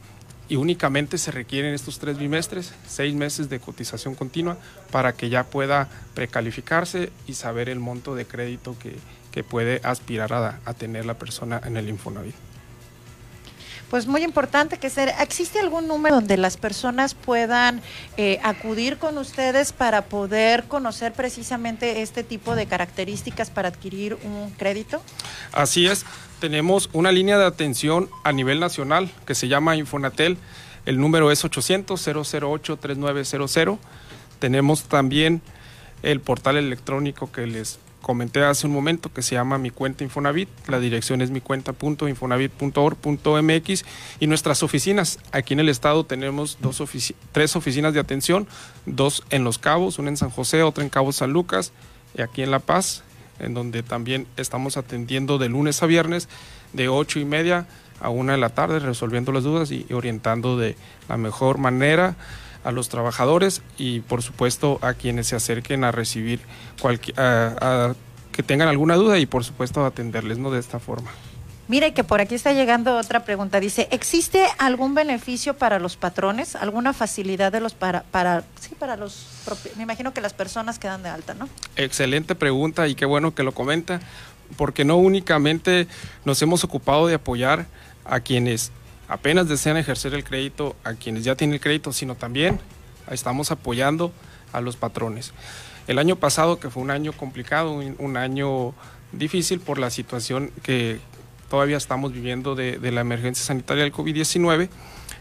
y 0.50 0.55
únicamente 0.55 1.19
se 1.19 1.29
requieren 1.29 1.75
estos 1.75 2.00
tres 2.00 2.17
bimestres, 2.17 2.74
seis 2.88 3.13
meses 3.13 3.48
de 3.48 3.60
cotización 3.60 4.15
continua 4.15 4.57
para 4.89 5.13
que 5.13 5.29
ya 5.29 5.43
pueda 5.43 5.88
precalificarse 6.15 7.12
y 7.27 7.36
saber 7.36 7.69
el 7.69 7.79
monto 7.79 8.15
de 8.15 8.25
crédito 8.25 8.75
que, 8.79 8.95
que 9.31 9.43
puede 9.43 9.79
aspirar 9.83 10.33
a, 10.33 10.62
a 10.65 10.74
tener 10.74 11.05
la 11.05 11.13
persona 11.13 11.62
en 11.63 11.77
el 11.77 11.89
Infonavit. 11.89 12.33
Pues 13.91 14.07
muy 14.07 14.24
importante 14.24 14.77
que 14.77 14.89
ser. 14.89 15.13
¿Existe 15.19 15.60
algún 15.60 15.86
número 15.86 16.15
donde 16.15 16.38
las 16.38 16.55
personas 16.55 17.13
puedan 17.13 17.81
eh, 18.15 18.39
acudir 18.41 18.98
con 18.98 19.17
ustedes 19.17 19.74
para 19.74 20.05
poder 20.05 20.63
conocer 20.69 21.12
precisamente 21.12 22.01
este 22.01 22.24
tipo 22.24 22.55
de 22.55 22.67
características 22.67 23.50
para 23.50 23.67
adquirir 23.67 24.17
un 24.24 24.51
crédito? 24.51 25.01
Así 25.51 25.88
es, 25.88 26.05
tenemos 26.39 26.89
una 26.93 27.12
línea 27.12 27.38
de 27.38 27.45
atención 27.45 28.10
a 28.24 28.31
nivel 28.31 28.62
nacional 28.62 29.12
que 29.25 29.36
se 29.36 29.50
llama 29.50 29.75
Infonatel. 29.75 30.38
El 30.86 30.98
número 30.98 31.29
es 31.29 31.43
800-008-3900. 31.43 33.77
Tenemos 34.39 34.83
también 34.83 35.41
el 36.01 36.21
portal 36.21 36.55
electrónico 36.55 37.29
que 37.29 37.45
les 37.45 37.77
comenté 38.01 38.43
hace 38.43 38.67
un 38.67 38.74
momento 38.74 39.12
que 39.13 39.22
se 39.22 39.36
llama 39.36 39.58
Mi 39.58 39.70
Cuenta 39.70 40.03
Infonavit. 40.03 40.50
La 40.67 40.79
dirección 40.79 41.22
es 41.22 41.31
micuenta.infonavit.org.mx 41.31 43.86
y 44.20 44.27
nuestras 44.27 44.63
oficinas. 44.63 45.20
Aquí 45.31 45.53
en 45.53 45.60
el 45.62 45.70
estado 45.70 46.05
tenemos 46.05 46.58
dos 46.62 46.81
ofici- 46.81 47.15
tres 47.31 47.55
oficinas 47.55 47.93
de 47.93 48.00
atención, 48.00 48.48
dos 48.86 49.24
en 49.29 49.43
Los 49.43 49.60
Cabos, 49.60 50.00
una 50.00 50.10
en 50.10 50.17
San 50.17 50.29
José, 50.29 50.63
otra 50.63 50.84
en 50.84 50.89
Cabo 50.89 51.12
San 51.12 51.31
Lucas 51.31 51.72
y 52.17 52.22
aquí 52.22 52.41
en 52.41 52.51
La 52.51 52.60
Paz, 52.60 53.03
en 53.39 53.53
donde 53.53 53.84
también 53.84 54.27
estamos 54.38 54.77
atendiendo 54.77 55.38
de 55.38 55.50
lunes 55.50 55.81
a 55.84 55.86
viernes 55.86 56.27
de 56.74 56.89
ocho 56.89 57.20
y 57.20 57.25
media 57.25 57.67
a 58.00 58.10
una 58.10 58.34
de 58.34 58.39
la 58.39 58.50
tarde 58.50 58.79
resolviendo 58.79 59.31
las 59.31 59.43
dudas 59.43 59.72
y 59.72 59.86
orientando 59.93 60.58
de 60.58 60.75
la 61.08 61.17
mejor 61.17 61.60
manera 61.60 62.15
a 62.63 62.72
los 62.72 62.89
trabajadores 62.89 63.62
y 63.77 64.01
por 64.01 64.22
supuesto 64.22 64.80
a 64.82 64.94
quienes 64.94 65.27
se 65.27 65.36
acerquen 65.36 65.84
a 65.84 65.91
recibir 65.91 66.39
cualquier, 66.82 67.20
a- 67.20 67.56
a- 67.62 67.96
que 68.32 68.44
tengan 68.44 68.68
alguna 68.70 68.96
duda 68.96 69.18
y 69.20 69.25
por 69.25 69.44
supuesto 69.44 69.86
atenderles 69.86 70.38
no 70.38 70.51
de 70.51 70.60
esta 70.60 70.80
forma. 70.80 71.12
Mire 71.68 71.94
que 71.94 72.03
por 72.03 72.20
aquí 72.20 72.36
está 72.36 72.51
llegando 72.51 72.98
otra 72.98 73.24
pregunta. 73.24 73.60
Dice, 73.62 73.88
¿existe 73.91 74.46
algún 74.58 74.94
beneficio 74.94 75.53
para 75.53 75.80
los 75.80 75.96
patrones? 75.96 76.56
¿Alguna 76.56 76.91
facilidad 76.91 77.51
de 77.51 77.62
los 77.62 77.74
para, 77.74 78.03
para, 78.03 78.44
sí, 78.60 78.75
para 78.77 78.98
los, 78.98 79.25
me 79.77 79.84
imagino 79.84 80.13
que 80.13 80.20
las 80.20 80.34
personas 80.34 80.80
quedan 80.80 81.01
de 81.01 81.10
alta, 81.10 81.34
¿no? 81.34 81.48
Excelente 81.77 82.36
pregunta 82.36 82.88
y 82.89 82.96
qué 82.96 83.06
bueno 83.06 83.34
que 83.34 83.44
lo 83.44 83.53
comenta, 83.53 84.01
porque 84.58 84.84
no 84.84 84.98
únicamente 84.98 85.88
nos 86.25 86.41
hemos 86.41 86.63
ocupado 86.65 87.08
de 87.08 87.13
apoyar 87.15 87.68
a 88.03 88.20
quienes 88.20 88.72
apenas 89.12 89.50
desean 89.50 89.75
ejercer 89.75 90.13
el 90.13 90.24
crédito, 90.24 90.74
a 90.86 90.94
quienes 90.94 91.25
ya 91.25 91.36
tienen 91.36 91.56
el 91.56 91.60
crédito, 91.60 91.91
sino 91.91 92.15
también 92.15 92.62
estamos 93.12 93.51
apoyando 93.51 94.13
a 94.53 94.62
los 94.62 94.77
patrones. 94.77 95.34
El 95.88 96.00
año 96.00 96.15
pasado, 96.15 96.62
que 96.62 96.70
fue 96.70 96.82
un 96.82 96.91
año 96.91 97.12
complicado, 97.12 97.74
un, 97.74 98.15
año 98.15 98.74
difícil 99.12 99.60
por 99.60 99.80
la 99.80 99.89
situación 99.89 100.50
que 100.63 101.01
todavía 101.50 101.75
estamos 101.75 102.13
viviendo 102.13 102.56
de, 102.56 102.80
de 102.80 102.91
la 102.94 103.01
emergencia 103.01 103.44
sanitaria 103.44 103.84
del 103.84 103.91
COVID-19, 103.91 104.70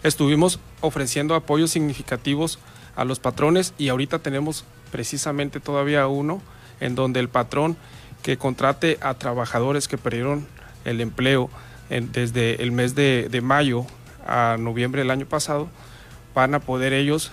estuvimos 0.05 0.61
ofreciendo 0.81 1.35
apoyos 1.35 1.73
significativos 1.73 2.61
a 2.95 3.05
los 3.05 3.19
patrones 3.19 3.75
y 3.77 3.89
ahorita 3.89 4.21
tenemos 4.21 4.65
precisamente 4.93 5.59
todavía 5.59 6.07
uno 6.07 6.41
en 6.79 6.95
donde 6.95 7.19
el 7.19 7.29
patrón 7.29 7.77
que 8.23 8.37
contrate 8.37 8.99
a 9.01 9.15
trabajadores 9.15 9.89
que 9.89 9.99
perdieron 9.99 10.47
el 10.85 11.01
empleo 11.01 11.51
en- 11.91 12.13
desde 12.13 12.63
el 12.63 12.73
mes 12.73 12.95
de, 12.95 13.41
mayo 13.43 13.85
a 14.27 14.57
noviembre 14.59 15.03
del 15.03 15.11
año 15.11 15.27
pasado, 15.27 15.69
van 16.35 16.55
a 16.55 16.61
poder 16.61 16.93
ellos 16.93 17.31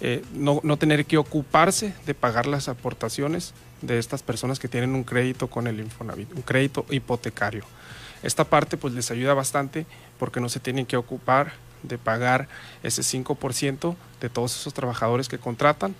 eh, 0.00 0.22
no, 0.32 0.60
no 0.62 0.76
tener 0.76 1.04
que 1.06 1.18
ocuparse 1.18 1.92
de 2.06 2.14
pagar 2.14 2.46
las 2.46 2.68
aportaciones 2.68 3.52
de 3.82 3.98
estas 3.98 4.22
personas 4.22 4.58
que 4.58 4.68
tienen 4.68 4.94
un 4.94 5.04
crédito 5.04 5.48
con 5.48 5.66
el 5.66 5.80
Infonavit, 5.80 6.32
un 6.34 6.42
crédito 6.42 6.86
hipotecario. 6.90 7.64
Esta 8.22 8.44
parte 8.44 8.76
pues 8.76 8.94
les 8.94 9.10
ayuda 9.10 9.34
bastante 9.34 9.86
porque 10.18 10.40
no 10.40 10.48
se 10.48 10.60
tienen 10.60 10.86
que 10.86 10.96
ocupar 10.96 11.52
de 11.82 11.98
pagar 11.98 12.48
ese 12.82 13.02
5% 13.02 13.94
de 14.20 14.28
todos 14.28 14.56
esos 14.56 14.74
trabajadores 14.74 15.28
que 15.28 15.38
contratan, 15.38 15.94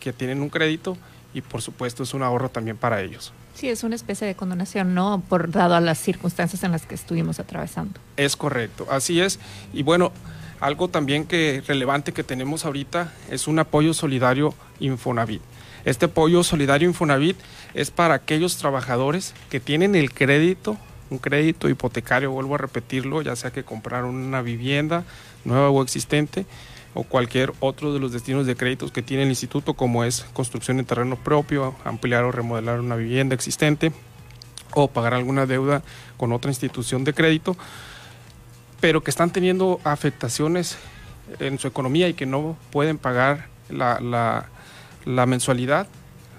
que 0.00 0.12
tienen 0.12 0.40
un 0.42 0.48
crédito 0.48 0.96
y 1.34 1.42
por 1.42 1.62
supuesto 1.62 2.02
es 2.02 2.14
un 2.14 2.22
ahorro 2.22 2.48
también 2.48 2.76
para 2.76 3.02
ellos. 3.02 3.32
Sí, 3.54 3.68
es 3.68 3.84
una 3.84 3.94
especie 3.94 4.26
de 4.26 4.34
condonación, 4.34 4.94
¿no? 4.94 5.22
Por 5.28 5.50
dado 5.50 5.74
a 5.74 5.80
las 5.80 5.98
circunstancias 5.98 6.62
en 6.64 6.72
las 6.72 6.86
que 6.86 6.94
estuvimos 6.94 7.38
atravesando. 7.38 8.00
Es 8.16 8.36
correcto, 8.36 8.86
así 8.90 9.20
es. 9.20 9.38
Y 9.72 9.82
bueno, 9.82 10.12
algo 10.60 10.88
también 10.88 11.26
que 11.26 11.62
relevante 11.66 12.12
que 12.12 12.24
tenemos 12.24 12.64
ahorita 12.64 13.12
es 13.30 13.48
un 13.48 13.58
apoyo 13.58 13.94
solidario 13.94 14.54
Infonavit. 14.80 15.42
Este 15.84 16.06
apoyo 16.06 16.44
solidario 16.44 16.88
Infonavit 16.88 17.36
es 17.74 17.90
para 17.90 18.14
aquellos 18.14 18.56
trabajadores 18.56 19.34
que 19.50 19.60
tienen 19.60 19.96
el 19.96 20.12
crédito, 20.12 20.76
un 21.10 21.18
crédito 21.18 21.68
hipotecario, 21.68 22.30
vuelvo 22.30 22.54
a 22.54 22.58
repetirlo, 22.58 23.22
ya 23.22 23.36
sea 23.36 23.50
que 23.50 23.64
compraron 23.64 24.14
una 24.14 24.40
vivienda 24.40 25.04
nueva 25.44 25.70
o 25.70 25.82
existente 25.82 26.46
o 26.94 27.04
cualquier 27.04 27.52
otro 27.60 27.92
de 27.94 28.00
los 28.00 28.12
destinos 28.12 28.46
de 28.46 28.54
créditos 28.56 28.92
que 28.92 29.02
tiene 29.02 29.22
el 29.22 29.28
instituto, 29.30 29.74
como 29.74 30.04
es 30.04 30.26
construcción 30.32 30.78
en 30.78 30.84
terreno 30.84 31.16
propio, 31.16 31.74
ampliar 31.84 32.24
o 32.24 32.32
remodelar 32.32 32.80
una 32.80 32.96
vivienda 32.96 33.34
existente 33.34 33.92
o 34.74 34.88
pagar 34.88 35.14
alguna 35.14 35.46
deuda 35.46 35.82
con 36.16 36.32
otra 36.32 36.50
institución 36.50 37.04
de 37.04 37.12
crédito 37.14 37.56
pero 38.80 39.02
que 39.04 39.10
están 39.10 39.30
teniendo 39.30 39.80
afectaciones 39.84 40.76
en 41.38 41.58
su 41.58 41.68
economía 41.68 42.08
y 42.08 42.14
que 42.14 42.26
no 42.26 42.56
pueden 42.72 42.98
pagar 42.98 43.46
la, 43.70 44.00
la- 44.00 44.46
la 45.04 45.26
mensualidad 45.26 45.86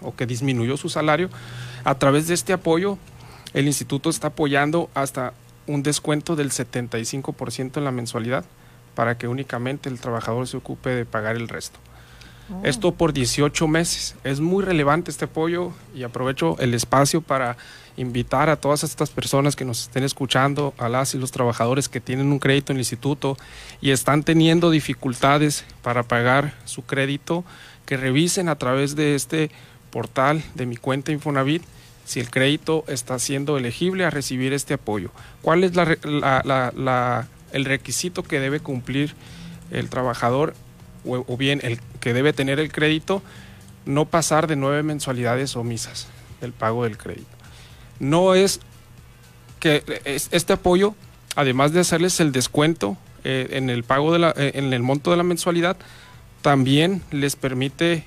o 0.02 0.14
que 0.16 0.26
disminuyó 0.26 0.76
su 0.78 0.90
salario, 0.90 1.30
a 1.86 1.96
través 1.96 2.28
de 2.28 2.34
este 2.34 2.52
apoyo, 2.54 2.98
el 3.54 3.66
instituto 3.68 4.10
está 4.10 4.28
apoyando 4.28 4.90
hasta 4.94 5.34
un 5.68 5.84
descuento 5.84 6.36
del 6.36 6.52
75% 6.52 7.78
en 7.78 7.84
la 7.86 7.92
mensualidad 7.92 8.44
para 8.96 9.18
que 9.18 9.28
únicamente 9.28 9.90
el 9.90 10.00
trabajador 10.00 10.48
se 10.48 10.58
ocupe 10.58 10.90
de 10.90 11.06
pagar 11.06 11.36
el 11.36 11.48
resto. 11.50 11.80
Esto 12.64 12.94
por 12.94 13.14
18 13.14 13.68
meses. 13.68 14.16
Es 14.24 14.40
muy 14.42 14.64
relevante 14.64 15.10
este 15.10 15.26
apoyo 15.26 15.72
y 15.96 16.04
aprovecho 16.04 16.58
el 16.60 16.74
espacio 16.74 17.22
para 17.22 17.56
invitar 17.96 18.50
a 18.50 18.58
todas 18.58 18.84
estas 18.84 19.10
personas 19.12 19.56
que 19.56 19.64
nos 19.66 19.84
estén 19.84 20.04
escuchando, 20.04 20.74
a 20.78 20.90
las 20.90 21.16
y 21.16 21.18
los 21.20 21.32
trabajadores 21.32 21.88
que 21.90 22.02
tienen 22.02 22.32
un 22.32 22.40
crédito 22.40 22.72
en 22.74 22.78
el 22.78 22.82
instituto 22.82 23.38
y 23.82 23.92
están 23.92 24.24
teniendo 24.24 24.72
dificultades 24.72 25.64
para 25.82 26.04
pagar 26.04 26.54
su 26.66 26.84
crédito, 26.84 27.44
que 27.86 27.98
revisen 27.98 28.50
a 28.50 28.56
través 28.58 28.96
de 28.96 29.16
este 29.16 29.50
portal 29.90 30.44
de 30.56 30.66
mi 30.66 30.76
cuenta 30.76 31.12
Infonavit 31.12 31.64
si 32.06 32.20
el 32.20 32.30
crédito 32.30 32.84
está 32.88 33.20
siendo 33.20 33.58
elegible 33.58 34.04
a 34.06 34.10
recibir 34.10 34.52
este 34.54 34.74
apoyo. 34.74 35.12
¿Cuál 35.42 35.64
es 35.64 35.76
la 35.76 35.86
re- 35.86 36.00
la- 36.04 36.42
la- 36.44 36.74
la- 36.76 37.28
el 37.54 37.66
requisito 37.66 38.24
que 38.24 38.40
debe 38.40 38.60
cumplir 38.60 39.16
el 39.72 39.90
trabajador 39.90 40.54
o, 41.06 41.38
bien 41.38 41.60
el 41.64 41.80
que 42.00 42.14
debe 42.14 42.34
tener 42.34 42.60
el 42.60 42.72
crédito? 42.72 43.22
No 43.86 44.06
pasar 44.06 44.48
de 44.48 44.56
nueve 44.56 44.84
mensualidades 44.84 45.56
omisas 45.56 46.08
del 46.42 46.52
pago 46.54 46.84
del 46.84 46.98
crédito. 46.98 47.28
No 48.00 48.34
es 48.36 48.60
que 49.60 49.84
es- 50.06 50.28
este 50.32 50.54
apoyo, 50.54 50.96
además 51.36 51.72
de 51.74 51.80
hacerles 51.80 52.20
el 52.20 52.32
descuento 52.32 52.98
eh, 53.26 53.48
en 53.52 53.70
el 53.70 53.84
pago 53.84 54.12
de 54.12 54.20
la, 54.20 54.34
eh, 54.36 54.52
en 54.56 54.74
el 54.74 54.82
monto 54.84 55.12
de 55.12 55.18
la 55.18 55.24
mensualidad, 55.24 55.78
también 56.42 57.02
les 57.12 57.36
permite 57.38 58.04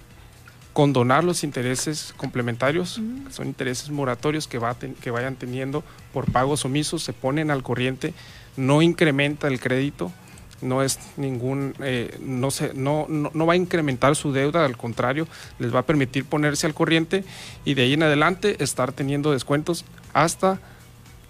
condonar 0.77 1.25
los 1.25 1.43
intereses 1.43 2.13
complementarios, 2.19 3.01
que 3.27 3.33
son 3.33 3.47
intereses 3.47 3.89
moratorios 3.89 4.47
que, 4.47 4.59
va 4.59 4.75
ten- 4.75 4.93
que 4.95 5.11
vayan 5.11 5.35
teniendo 5.35 5.83
por 6.13 6.31
pagos 6.31 6.67
omisos, 6.67 7.03
se 7.03 7.15
ponen 7.15 7.51
al 7.51 7.63
corriente, 7.63 8.13
no 8.59 8.83
incrementa 8.83 9.49
el 9.49 9.59
crédito, 9.59 10.13
no 10.61 10.83
es 10.83 10.99
ningún, 11.17 11.73
eh, 11.81 12.19
no, 12.21 12.51
se, 12.51 12.75
no, 12.75 13.07
no, 13.09 13.31
no 13.33 13.47
va 13.47 13.55
a 13.55 13.57
incrementar 13.57 14.17
su 14.17 14.33
deuda, 14.33 14.67
al 14.67 14.77
contrario, 14.77 15.27
les 15.59 15.75
va 15.75 15.79
a 15.79 15.87
permitir 15.87 16.27
ponerse 16.27 16.67
al 16.67 16.75
corriente 16.75 17.25
y 17.65 17.73
de 17.73 17.81
ahí 17.85 17.95
en 17.95 18.03
adelante 18.03 18.63
estar 18.63 18.93
teniendo 18.93 19.33
descuentos 19.33 19.87
hasta 20.13 20.61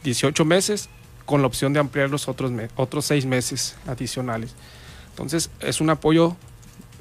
18 0.03 0.45
meses 0.45 0.89
con 1.25 1.41
la 1.41 1.47
opción 1.47 1.73
de 1.73 1.79
ampliar 1.79 2.11
los 2.11 2.27
otros, 2.27 2.51
otros 2.75 3.05
seis 3.05 3.27
meses 3.27 3.77
adicionales. 3.87 4.57
Entonces 5.11 5.51
es 5.61 5.81
un 5.81 5.91
apoyo 5.91 6.35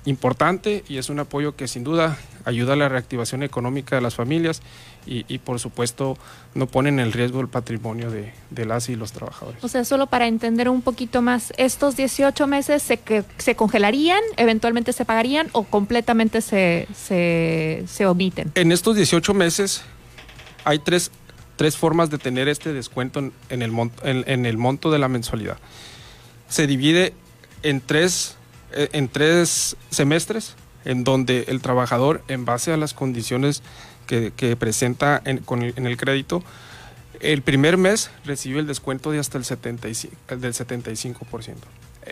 importante 0.05 0.83
y 0.87 0.97
es 0.97 1.09
un 1.09 1.17
apoyo 1.19 1.55
que 1.55 1.67
sin 1.67 1.83
duda 1.83 2.19
ayuda 2.45 2.73
a 2.73 2.75
la 2.75 2.87
reactivación 2.87 3.43
económica 3.43 3.95
de 3.95 4.01
las 4.01 4.15
familias 4.15 4.61
y, 5.05 5.25
y, 5.27 5.39
por 5.39 5.59
supuesto 5.59 6.17
no 6.53 6.67
ponen 6.67 6.99
en 6.99 7.11
riesgo 7.11 7.41
el 7.41 7.47
patrimonio 7.47 8.09
de, 8.09 8.33
de 8.49 8.65
las 8.65 8.89
y 8.89 8.95
los 8.95 9.11
trabajadores. 9.11 9.63
O 9.63 9.67
sea, 9.67 9.83
solo 9.83 10.07
para 10.07 10.27
entender 10.27 10.69
un 10.69 10.81
poquito 10.81 11.21
más, 11.21 11.53
¿estos 11.57 11.95
18 11.95 12.47
meses 12.47 12.81
se, 12.81 12.97
que, 12.97 13.23
se 13.37 13.55
congelarían, 13.55 14.21
eventualmente 14.37 14.93
se 14.93 15.05
pagarían 15.05 15.49
o 15.51 15.63
completamente 15.63 16.41
se, 16.41 16.87
se, 16.95 17.83
se 17.87 18.05
omiten? 18.05 18.51
En 18.55 18.71
estos 18.71 18.95
18 18.95 19.33
meses 19.33 19.83
hay 20.63 20.79
tres, 20.79 21.11
tres 21.55 21.77
formas 21.77 22.09
de 22.09 22.17
tener 22.17 22.47
este 22.47 22.73
descuento 22.73 23.19
en, 23.19 23.33
en 23.49 23.61
el, 23.61 23.71
monto, 23.71 24.05
en, 24.05 24.23
en 24.27 24.45
el 24.45 24.57
monto 24.57 24.91
de 24.91 24.99
la 24.99 25.07
mensualidad. 25.07 25.57
Se 26.47 26.67
divide 26.67 27.13
en 27.63 27.81
tres, 27.81 28.37
eh, 28.71 28.89
en 28.93 29.07
tres 29.07 29.75
semestres 29.89 30.55
en 30.85 31.03
donde 31.03 31.45
el 31.47 31.61
trabajador, 31.61 32.23
en 32.27 32.45
base 32.45 32.71
a 32.71 32.77
las 32.77 32.93
condiciones 32.93 33.61
que, 34.07 34.31
que 34.35 34.55
presenta 34.55 35.21
en, 35.25 35.39
con 35.39 35.63
el, 35.63 35.73
en 35.75 35.87
el 35.87 35.97
crédito, 35.97 36.43
el 37.19 37.41
primer 37.41 37.77
mes 37.77 38.11
recibe 38.23 38.59
el 38.59 38.67
descuento 38.67 39.11
de 39.11 39.19
hasta 39.19 39.37
el 39.37 39.45
75, 39.45 40.15
el 40.29 40.41
del 40.41 40.53
75%. 40.53 41.55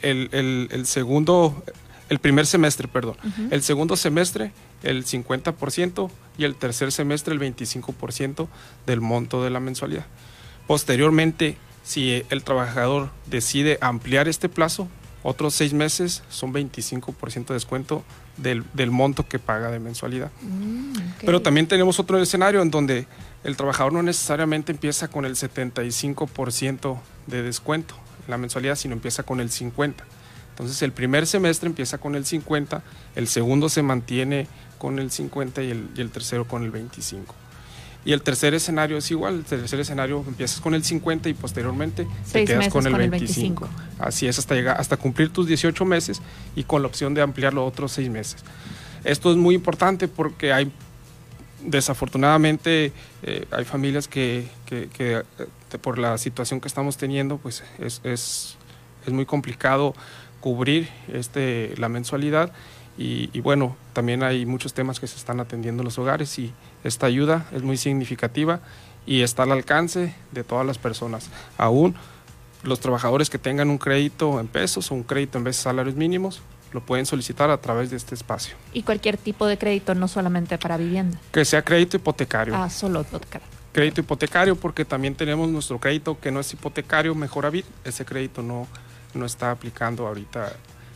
El, 0.01 0.29
el, 0.31 0.69
el 0.71 0.85
segundo, 0.85 1.63
el 2.09 2.19
primer 2.19 2.45
semestre, 2.45 2.87
perdón. 2.87 3.15
El 3.51 3.61
segundo 3.61 3.95
semestre, 3.95 4.51
el 4.81 5.05
50% 5.05 6.09
y 6.37 6.43
el 6.45 6.55
tercer 6.55 6.91
semestre, 6.91 7.33
el 7.33 7.39
25% 7.39 8.47
del 8.85 9.01
monto 9.01 9.43
de 9.43 9.49
la 9.49 9.59
mensualidad. 9.59 10.05
Posteriormente, 10.67 11.57
si 11.83 12.23
el 12.29 12.43
trabajador 12.43 13.11
decide 13.27 13.77
ampliar 13.81 14.27
este 14.27 14.49
plazo, 14.49 14.87
otros 15.23 15.53
seis 15.53 15.73
meses 15.73 16.21
son 16.29 16.53
25% 16.53 17.47
de 17.47 17.53
descuento 17.53 18.03
del, 18.37 18.63
del 18.73 18.91
monto 18.91 19.27
que 19.27 19.39
paga 19.39 19.71
de 19.71 19.79
mensualidad. 19.79 20.31
Pero 21.25 21.41
también 21.41 21.67
tenemos 21.67 21.99
otro 21.99 22.21
escenario 22.21 22.61
en 22.61 22.69
donde 22.69 23.07
el 23.43 23.55
trabajador 23.55 23.93
no 23.93 24.03
necesariamente 24.03 24.71
empieza 24.71 25.07
con 25.07 25.25
el 25.25 25.35
75% 25.35 26.99
de 27.27 27.41
descuento 27.41 27.95
en 28.25 28.31
la 28.31 28.37
mensualidad, 28.37 28.75
sino 28.75 28.93
empieza 28.93 29.23
con 29.23 29.39
el 29.39 29.49
50%. 29.49 29.93
Entonces 30.49 30.81
el 30.83 30.91
primer 30.91 31.25
semestre 31.25 31.67
empieza 31.67 31.97
con 31.97 32.15
el 32.15 32.25
50, 32.25 32.83
el 33.15 33.27
segundo 33.27 33.69
se 33.69 33.81
mantiene 33.81 34.47
con 34.77 34.99
el 34.99 35.09
50 35.09 35.63
y 35.63 35.71
el, 35.71 35.89
y 35.95 36.01
el 36.01 36.11
tercero 36.11 36.47
con 36.47 36.63
el 36.63 36.69
25. 36.69 37.33
Y 38.05 38.11
el 38.11 38.21
tercer 38.21 38.53
escenario 38.53 38.97
es 38.97 39.09
igual, 39.11 39.35
el 39.35 39.43
tercer 39.45 39.79
escenario 39.79 40.23
empiezas 40.27 40.59
con 40.59 40.73
el 40.75 40.83
50 40.83 41.29
y 41.29 41.33
posteriormente 41.33 42.03
te 42.03 42.09
Seis 42.25 42.47
quedas 42.47 42.57
meses 42.59 42.73
con 42.73 42.85
el 42.85 42.91
con 42.91 43.01
el 43.01 43.09
25. 43.09 43.69
Así 43.99 44.27
es, 44.27 44.37
hasta, 44.39 44.55
llegar, 44.55 44.79
hasta 44.79 44.97
cumplir 44.97 45.29
tus 45.29 45.47
18 45.47 45.85
meses 45.85 46.21
y 46.55 46.63
con 46.65 46.81
la 46.81 46.89
opción 46.89 47.13
de 47.13 47.21
ampliarlo 47.21 47.65
otros 47.65 47.93
6 47.93 48.09
meses. 48.09 48.43
Esto 49.05 49.31
es 49.31 49.37
muy 49.37 49.55
importante 49.55 50.07
porque 50.09 50.51
hay, 50.51 50.69
desafortunadamente, 51.61 52.91
eh, 53.23 53.45
hay 53.51 53.65
familias 53.65 54.07
que, 54.07 54.47
que- 54.65 54.89
que, 54.89 55.23
eh, 55.39 55.77
por 55.81 55.97
la 55.97 56.17
situación 56.17 56.59
que 56.61 56.67
estamos 56.67 56.97
teniendo, 56.97 57.37
pues 57.37 57.63
es, 57.79 58.01
es, 58.03 58.57
es 59.07 59.13
muy 59.13 59.25
complicado 59.25 59.95
cubrir 60.39 60.89
este, 61.11 61.73
la 61.77 61.89
mensualidad. 61.89 62.51
Y, 62.97 63.29
y 63.33 63.39
bueno, 63.39 63.75
también 63.93 64.21
hay 64.21 64.45
muchos 64.45 64.73
temas 64.73 64.99
que 64.99 65.07
se 65.07 65.15
están 65.15 65.39
atendiendo 65.39 65.81
en 65.81 65.85
los 65.85 65.97
hogares 65.97 66.37
y 66.37 66.53
esta 66.83 67.05
ayuda 67.05 67.45
es 67.51 67.63
muy 67.63 67.77
significativa 67.77 68.59
y 69.05 69.21
está 69.21 69.43
al 69.43 69.51
alcance 69.51 70.15
de 70.31 70.43
todas 70.43 70.65
las 70.65 70.77
personas. 70.77 71.29
Aún 71.57 71.95
los 72.63 72.79
trabajadores 72.79 73.29
que 73.29 73.37
tengan 73.37 73.69
un 73.69 73.77
crédito 73.77 74.39
en 74.39 74.47
pesos 74.47 74.91
o 74.91 74.95
un 74.95 75.03
crédito 75.03 75.37
en 75.37 75.43
veces 75.43 75.63
salarios 75.63 75.95
mínimos 75.95 76.41
lo 76.71 76.81
pueden 76.81 77.05
solicitar 77.05 77.51
a 77.51 77.57
través 77.57 77.91
de 77.91 77.97
este 77.97 78.15
espacio. 78.15 78.55
Y 78.73 78.81
cualquier 78.81 79.17
tipo 79.17 79.45
de 79.45 79.57
crédito, 79.57 79.93
no 79.93 80.07
solamente 80.07 80.57
para 80.57 80.75
vivienda. 80.77 81.19
Que 81.31 81.45
sea 81.45 81.63
crédito 81.63 81.97
hipotecario. 81.97 82.55
Ah, 82.55 82.69
solo 82.69 83.01
hipotecario. 83.01 83.47
Crédito 83.71 84.01
hipotecario 84.01 84.55
porque 84.55 84.83
también 84.83 85.15
tenemos 85.15 85.49
nuestro 85.49 85.79
crédito 85.79 86.19
que 86.19 86.31
no 86.31 86.39
es 86.39 86.51
hipotecario, 86.51 87.13
Mejoravit. 87.13 87.65
Ese 87.83 88.05
crédito 88.05 88.41
no, 88.41 88.67
no 89.13 89.25
está 89.25 89.51
aplicando 89.51 90.07
ahorita 90.07 90.53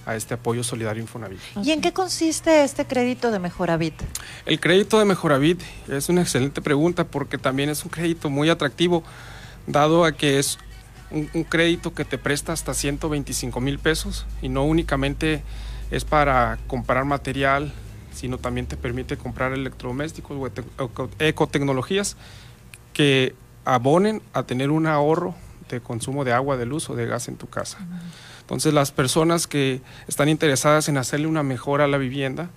a 0.07 0.15
este 0.15 0.33
apoyo 0.33 0.63
solidario 0.63 1.01
Infonavit. 1.01 1.39
¿Y 1.61 1.71
en 1.71 1.81
qué 1.81 1.91
consiste 1.91 2.63
este 2.63 2.85
crédito 2.85 3.29
de 3.29 3.39
Mejoravit? 3.39 3.93
El 4.45 4.59
crédito 4.59 4.97
de 4.99 5.05
Mejoravit 5.05 5.61
es 5.89 6.07
una 6.07 6.21
excelente 6.21 6.61
pregunta 6.61 7.03
porque 7.03 7.37
también 7.37 7.69
es 7.69 7.83
un 7.83 7.91
crédito 7.91 8.29
muy 8.29 8.49
atractivo, 8.49 9.03
dado 9.67 10.05
a 10.05 10.13
que 10.13 10.39
es 10.39 10.59
un, 11.11 11.29
un 11.33 11.43
crédito 11.43 11.93
que 11.93 12.05
te 12.05 12.17
presta 12.17 12.53
hasta 12.53 12.73
125 12.73 13.59
mil 13.59 13.79
pesos 13.79 14.25
y 14.41 14.47
no 14.47 14.63
únicamente 14.63 15.43
es 15.91 16.05
para 16.05 16.57
comprar 16.67 17.03
material, 17.03 17.73
sino 18.13 18.37
también 18.37 18.65
te 18.65 18.77
permite 18.77 19.17
comprar 19.17 19.51
electrodomésticos 19.51 20.37
o 20.37 21.09
ecotecnologías 21.19 22.15
que 22.93 23.35
abonen 23.65 24.21
a 24.33 24.43
tener 24.43 24.71
un 24.71 24.87
ahorro 24.87 25.35
de 25.69 25.81
consumo 25.81 26.23
de 26.23 26.31
agua, 26.31 26.55
de 26.55 26.65
luz 26.65 26.89
o 26.89 26.95
de 26.95 27.05
gas 27.05 27.27
en 27.27 27.35
tu 27.35 27.47
casa. 27.47 27.77
Entonces 28.47 28.73
las 28.73 28.91
personas 28.91 29.45
que 29.45 29.81
están 30.07 30.29
interesadas 30.29 30.87
en 30.87 30.97
hacerle 30.97 31.27
una 31.27 31.43
mejora 31.43 31.83
a 31.83 31.87
la 31.87 31.97
vivienda, 31.97 32.49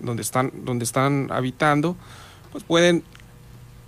donde 0.00 0.22
están, 0.22 0.50
donde 0.64 0.84
están 0.84 1.28
habitando, 1.30 1.96
pues 2.50 2.64
pueden 2.64 3.04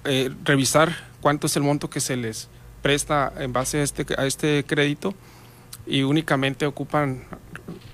eh, 0.05 0.31
revisar 0.45 0.95
cuánto 1.21 1.49
es 1.49 1.57
el 1.57 1.65
monto 1.65 1.91
que 1.91 2.01
se 2.01 2.17
les 2.17 2.49
presta 2.83 3.33
en 3.39 3.53
base 3.53 3.81
a 3.81 3.83
este, 3.83 4.07
a 4.17 4.27
este 4.27 4.65
crédito 4.65 5.13
y 5.87 6.03
únicamente 6.05 6.67
ocupan 6.67 7.25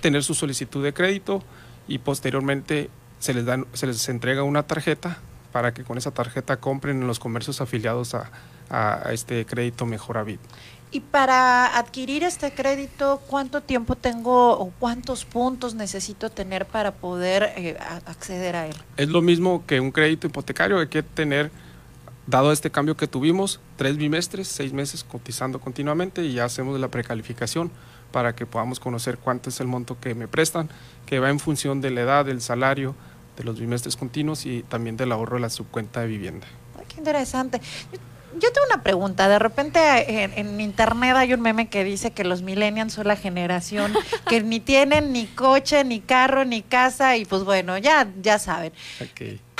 tener 0.02 0.22
su 0.22 0.34
solicitud 0.34 0.84
de 0.84 0.92
crédito 0.92 1.42
y 1.88 1.98
posteriormente 1.98 2.90
se 3.20 3.32
les, 3.32 3.46
dan, 3.46 3.66
se 3.72 3.86
les 3.86 4.06
entrega 4.10 4.42
una 4.42 4.64
tarjeta 4.64 5.18
para 5.50 5.72
que 5.72 5.82
con 5.82 5.96
esa 5.96 6.10
tarjeta 6.10 6.58
compren 6.58 7.00
en 7.00 7.06
los 7.06 7.18
comercios 7.18 7.60
afiliados 7.62 8.14
a, 8.14 8.30
a- 8.68 9.08
a 9.08 9.12
este 9.12 9.46
crédito 9.46 9.86
Mejoravit. 9.86 10.40
Y 10.92 11.00
para 11.00 11.78
adquirir 11.78 12.24
este 12.24 12.52
crédito, 12.52 13.22
¿cuánto 13.28 13.60
tiempo 13.60 13.94
tengo 13.94 14.58
o 14.58 14.72
cuántos 14.80 15.24
puntos 15.24 15.74
necesito 15.74 16.30
tener 16.30 16.66
para 16.66 16.92
poder 16.92 17.52
eh, 17.56 17.76
acceder 18.06 18.56
a 18.56 18.66
él? 18.66 18.74
Es 18.96 19.08
lo 19.08 19.22
mismo 19.22 19.64
que 19.66 19.78
un 19.78 19.92
crédito 19.92 20.26
hipotecario, 20.26 20.80
hay 20.80 20.88
que 20.88 21.04
tener, 21.04 21.52
dado 22.26 22.50
este 22.50 22.72
cambio 22.72 22.96
que 22.96 23.06
tuvimos, 23.06 23.60
tres 23.76 23.96
bimestres, 23.98 24.48
seis 24.48 24.72
meses 24.72 25.04
cotizando 25.04 25.60
continuamente 25.60 26.24
y 26.24 26.32
ya 26.32 26.44
hacemos 26.44 26.78
la 26.80 26.88
precalificación 26.88 27.70
para 28.10 28.34
que 28.34 28.44
podamos 28.44 28.80
conocer 28.80 29.18
cuánto 29.18 29.50
es 29.50 29.60
el 29.60 29.68
monto 29.68 29.96
que 30.00 30.16
me 30.16 30.26
prestan, 30.26 30.68
que 31.06 31.20
va 31.20 31.30
en 31.30 31.38
función 31.38 31.80
de 31.80 31.90
la 31.90 32.00
edad, 32.00 32.24
del 32.24 32.40
salario, 32.40 32.96
de 33.36 33.44
los 33.44 33.60
bimestres 33.60 33.96
continuos 33.96 34.44
y 34.44 34.64
también 34.64 34.96
del 34.96 35.12
ahorro 35.12 35.36
de 35.36 35.42
la 35.42 35.50
subcuenta 35.50 36.00
de 36.00 36.08
vivienda. 36.08 36.48
Ay, 36.76 36.84
qué 36.88 36.98
interesante. 36.98 37.60
Yo, 38.34 38.52
tengo 38.52 38.66
una 38.72 38.82
pregunta. 38.82 39.28
De 39.28 39.38
repente 39.38 40.22
en, 40.22 40.32
en 40.34 40.60
internet 40.60 41.16
hay 41.16 41.32
un 41.34 41.40
meme 41.40 41.68
que 41.68 41.84
dice 41.84 42.12
que 42.12 42.24
los 42.24 42.42
millennials 42.42 42.92
son 42.92 43.08
la 43.08 43.16
generación 43.16 43.92
que 44.28 44.42
ni 44.42 44.60
tienen 44.60 45.12
ni 45.12 45.26
coche, 45.26 45.84
ni 45.84 46.00
carro, 46.00 46.44
ni 46.44 46.62
casa 46.62 47.16
y 47.16 47.24
pues 47.24 47.44
bueno, 47.44 47.78
ya, 47.78 48.08
ya 48.20 48.38
saben. 48.38 48.72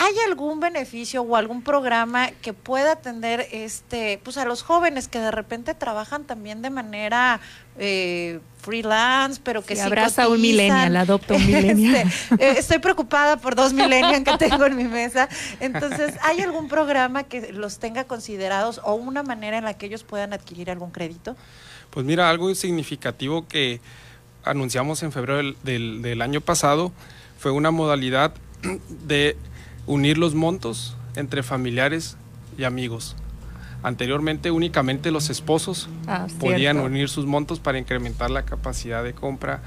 ¿Hay 0.02 0.14
algún 0.28 0.60
beneficio 0.60 1.20
o 1.22 1.36
algún 1.36 1.62
programa 1.62 2.30
que 2.40 2.52
pueda 2.54 2.92
atender 2.92 3.46
este, 3.52 4.18
pues 4.24 4.38
a 4.38 4.44
los 4.46 4.62
jóvenes 4.62 5.08
que 5.08 5.18
de 5.18 5.30
repente 5.30 5.74
trabajan 5.74 6.24
también 6.24 6.62
de 6.62 6.70
manera 6.70 7.38
eh, 7.78 8.40
freelance, 8.62 9.40
pero 9.44 9.62
que 9.62 9.74
Sí, 9.76 9.80
sí 9.82 9.86
abraza 9.86 10.22
a 10.22 10.28
un 10.28 10.36
cotizan? 10.36 10.50
millennial, 10.50 10.96
adopta 10.96 11.34
un 11.34 11.46
millennial. 11.46 11.96
Este, 12.30 12.34
eh, 12.44 12.54
estoy 12.58 12.78
preocupada 12.78 13.36
por 13.36 13.54
dos 13.54 13.72
millennials 13.74 14.24
que 14.24 14.38
tengo 14.38 14.64
en 14.64 14.76
mi 14.76 14.84
mesa. 14.84 15.28
Entonces, 15.60 16.14
¿hay 16.22 16.40
algún 16.40 16.68
programa 16.68 17.24
que 17.24 17.52
los 17.52 17.78
tenga 17.78 18.04
considerados 18.04 18.80
o 18.84 18.94
una 18.94 19.22
manera 19.22 19.58
en 19.58 19.64
la 19.64 19.74
que 19.74 19.84
ellos 19.86 20.02
puedan 20.04 20.32
adquirir 20.32 20.70
algún 20.70 20.90
crédito? 20.90 21.36
Pues 21.90 22.06
mira, 22.06 22.30
algo 22.30 22.54
significativo 22.54 23.46
que 23.48 23.80
anunciamos 24.44 25.02
en 25.02 25.12
febrero 25.12 25.36
del, 25.38 25.56
del- 25.62 26.00
del 26.02 26.22
año 26.22 26.40
pasado 26.40 26.90
fue 27.38 27.50
una 27.50 27.70
modalidad 27.70 28.32
de 29.06 29.36
unir 29.90 30.18
los 30.18 30.34
montos 30.36 30.94
entre 31.16 31.42
familiares 31.42 32.16
y 32.56 32.62
amigos. 32.62 33.16
Anteriormente 33.82 34.50
únicamente 34.52 35.10
los 35.10 35.30
esposos 35.30 35.88
Ah, 36.06 36.28
podían 36.38 36.78
unir 36.78 37.08
sus 37.08 37.26
montos 37.26 37.58
para 37.58 37.78
incrementar 37.78 38.30
la 38.30 38.44
capacidad 38.44 39.02
de 39.02 39.14
compra 39.14 39.62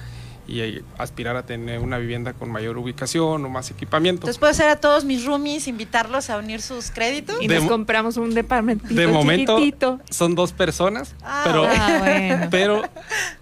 y 0.48 0.60
eh, 0.60 0.84
aspirar 0.98 1.36
a 1.38 1.46
tener 1.46 1.80
una 1.80 1.98
vivienda 1.98 2.34
con 2.34 2.52
mayor 2.52 2.78
ubicación 2.78 3.46
o 3.46 3.50
más 3.50 3.72
equipamiento. 3.72 4.22
Entonces, 4.24 4.38
¿puedo 4.40 4.54
ser 4.54 4.68
a 4.70 4.76
todos 4.76 5.06
mis 5.06 5.26
roomies, 5.26 5.68
invitarlos 5.68 6.30
a 6.30 6.38
unir 6.38 6.62
sus 6.62 6.92
créditos? 6.92 7.38
Y 7.42 7.48
De 7.48 7.56
nos 7.56 7.64
mo- 7.66 7.70
compramos 7.70 8.18
un 8.18 8.34
departamentito 8.34 8.94
de 8.94 9.08
momento 9.08 9.58
chiquitito. 9.58 10.00
son 10.10 10.36
dos 10.36 10.52
personas, 10.52 11.16
Ah, 11.24 11.44
pero, 11.46 11.66
Ah, 11.66 11.98
bueno. 12.00 12.48
pero 12.52 12.82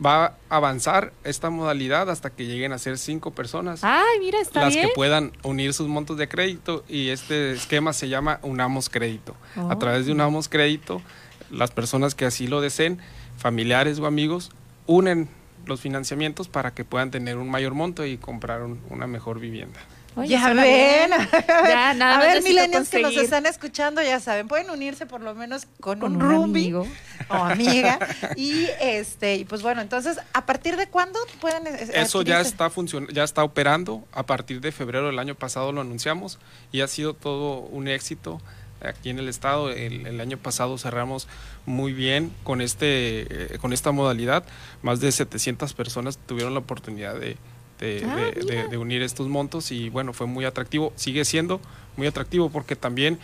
va 0.05 0.25
a 0.25 0.33
avanzar 0.49 1.11
esta 1.23 1.49
modalidad 1.49 2.09
hasta 2.09 2.29
que 2.29 2.45
lleguen 2.45 2.71
a 2.73 2.77
ser 2.77 2.97
cinco 2.97 3.31
personas. 3.31 3.79
Ay, 3.83 4.19
mira, 4.19 4.39
está 4.39 4.61
las 4.61 4.73
bien. 4.75 4.87
que 4.89 4.93
puedan 4.93 5.31
unir 5.43 5.73
sus 5.73 5.87
montos 5.87 6.17
de 6.17 6.27
crédito 6.29 6.83
y 6.87 7.09
este 7.09 7.53
esquema 7.53 7.93
se 7.93 8.09
llama 8.09 8.39
Unamos 8.43 8.89
Crédito. 8.89 9.35
Oh. 9.57 9.71
A 9.71 9.79
través 9.79 10.05
de 10.05 10.11
Unamos 10.11 10.49
Crédito, 10.49 11.01
las 11.49 11.71
personas 11.71 12.13
que 12.15 12.25
así 12.25 12.47
lo 12.47 12.61
deseen, 12.61 12.99
familiares 13.37 13.97
o 13.99 14.05
amigos, 14.05 14.51
unen 14.85 15.29
los 15.65 15.81
financiamientos 15.81 16.47
para 16.47 16.71
que 16.73 16.83
puedan 16.85 17.11
tener 17.11 17.37
un 17.37 17.49
mayor 17.49 17.73
monto 17.73 18.05
y 18.05 18.17
comprar 18.17 18.61
un- 18.63 18.81
una 18.89 19.07
mejor 19.07 19.39
vivienda. 19.39 19.79
Oye, 20.17 20.27
ya 20.31 20.49
ven. 20.53 20.57
bien. 20.63 21.11
Ya, 21.47 21.93
nada 21.93 22.17
a 22.17 22.21
ver, 22.21 22.43
millennials 22.43 22.89
que 22.89 22.99
nos 23.01 23.15
están 23.15 23.45
escuchando, 23.45 24.01
ya 24.01 24.19
saben, 24.19 24.49
pueden 24.49 24.69
unirse 24.69 25.05
por 25.05 25.21
lo 25.21 25.33
menos 25.35 25.67
con, 25.79 25.99
con 26.01 26.17
un 26.17 26.21
un 26.21 26.29
roomie 26.29 26.63
amigo. 26.63 26.87
o 27.29 27.35
amiga. 27.35 27.97
y 28.35 28.65
este, 28.81 29.35
y 29.35 29.45
pues 29.45 29.61
bueno, 29.61 29.79
entonces, 29.81 30.17
¿a 30.33 30.45
partir 30.45 30.75
de 30.75 30.87
cuándo 30.87 31.17
pueden 31.39 31.65
eh, 31.67 31.87
Eso 31.93 32.23
ya 32.23 32.41
está 32.41 32.69
funcion- 32.69 33.09
ya 33.13 33.23
está 33.23 33.43
operando. 33.45 34.03
A 34.11 34.23
partir 34.25 34.59
de 34.59 34.73
febrero 34.73 35.05
del 35.07 35.17
año 35.19 35.35
pasado 35.35 35.71
lo 35.71 35.79
anunciamos 35.79 36.39
y 36.73 36.81
ha 36.81 36.87
sido 36.87 37.13
todo 37.13 37.59
un 37.59 37.87
éxito 37.87 38.41
aquí 38.83 39.09
en 39.09 39.19
el 39.19 39.27
estado. 39.29 39.69
El, 39.71 40.05
el 40.07 40.19
año 40.21 40.37
pasado 40.37 40.77
cerramos 40.77 41.27
muy 41.65 41.93
bien 41.93 42.31
con 42.43 42.61
este 42.61 43.53
eh, 43.55 43.57
con 43.59 43.73
esta 43.73 43.91
modalidad. 43.91 44.43
Más 44.81 44.99
de 44.99 45.11
700 45.11 45.73
personas 45.73 46.17
tuvieron 46.17 46.53
la 46.53 46.59
oportunidad 46.59 47.15
de, 47.15 47.37
de- 47.79 48.03
Ah, 48.05 48.15
de- 48.15 48.31
de- 48.31 48.43
mira. 48.43 48.67
de 48.67 48.77
unir 48.77 49.01
estos 49.01 49.27
montos 49.27 49.71
y 49.71 49.89
bueno, 49.89 50.13
fue 50.13 50.27
muy 50.27 50.45
atractivo. 50.45 50.93
Sigue 50.95 51.25
siendo 51.25 51.59
muy 51.97 52.07
atractivo 52.07 52.49
porque 52.49 52.75
también 52.75 53.19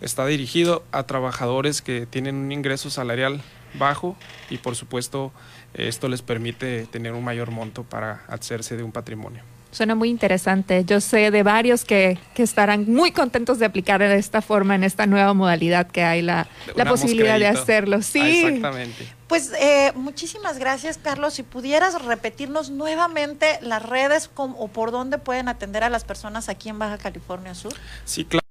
está 0.00 0.26
dirigido 0.26 0.84
a 0.92 1.04
trabajadores 1.04 1.80
que 1.82 2.06
tienen 2.06 2.34
un 2.36 2.52
ingreso 2.52 2.90
salarial 2.90 3.40
bajo 3.78 4.16
y 4.50 4.58
por 4.58 4.76
supuesto 4.76 5.32
esto 5.74 6.08
les 6.08 6.22
permite 6.22 6.86
tener 6.86 7.12
un 7.12 7.24
mayor 7.24 7.50
monto 7.50 7.82
para 7.84 8.24
hacerse 8.28 8.76
de 8.76 8.82
un 8.82 8.92
patrimonio. 8.92 9.42
Suena 9.70 9.94
muy 9.94 10.08
interesante. 10.08 10.84
Yo 10.86 11.00
sé 11.00 11.30
de 11.30 11.42
varios 11.42 11.84
que, 11.84 12.18
que 12.34 12.42
estarán 12.42 12.90
muy 12.90 13.12
contentos 13.12 13.58
de 13.58 13.66
aplicar 13.66 14.00
de 14.00 14.16
esta 14.16 14.40
forma, 14.40 14.74
en 14.74 14.84
esta 14.84 15.06
nueva 15.06 15.34
modalidad 15.34 15.86
que 15.86 16.02
hay, 16.02 16.22
la, 16.22 16.48
posibilidad 16.88 17.38
de 17.38 17.46
hacerlo. 17.48 17.96
Ah, 17.98 18.02
Sí. 18.02 18.44
exactamente. 18.46 19.06
Pues 19.28 19.52
eh, 19.60 19.92
muchísimas 19.96 20.58
gracias, 20.58 20.98
Carlos. 20.98 21.34
Si 21.34 21.42
pudieras 21.42 22.02
repetirnos 22.04 22.70
nuevamente 22.70 23.58
las 23.60 23.82
redes 23.82 24.28
com- 24.28 24.54
o 24.56 24.68
por 24.68 24.92
dónde 24.92 25.18
pueden 25.18 25.48
atender 25.48 25.82
a 25.84 25.90
las 25.90 26.04
personas 26.04 26.48
aquí 26.48 26.68
en 26.68 26.78
Baja 26.78 26.96
California 26.96 27.54
Sur. 27.54 27.74
Sí, 28.04 28.24
claro. 28.24 28.46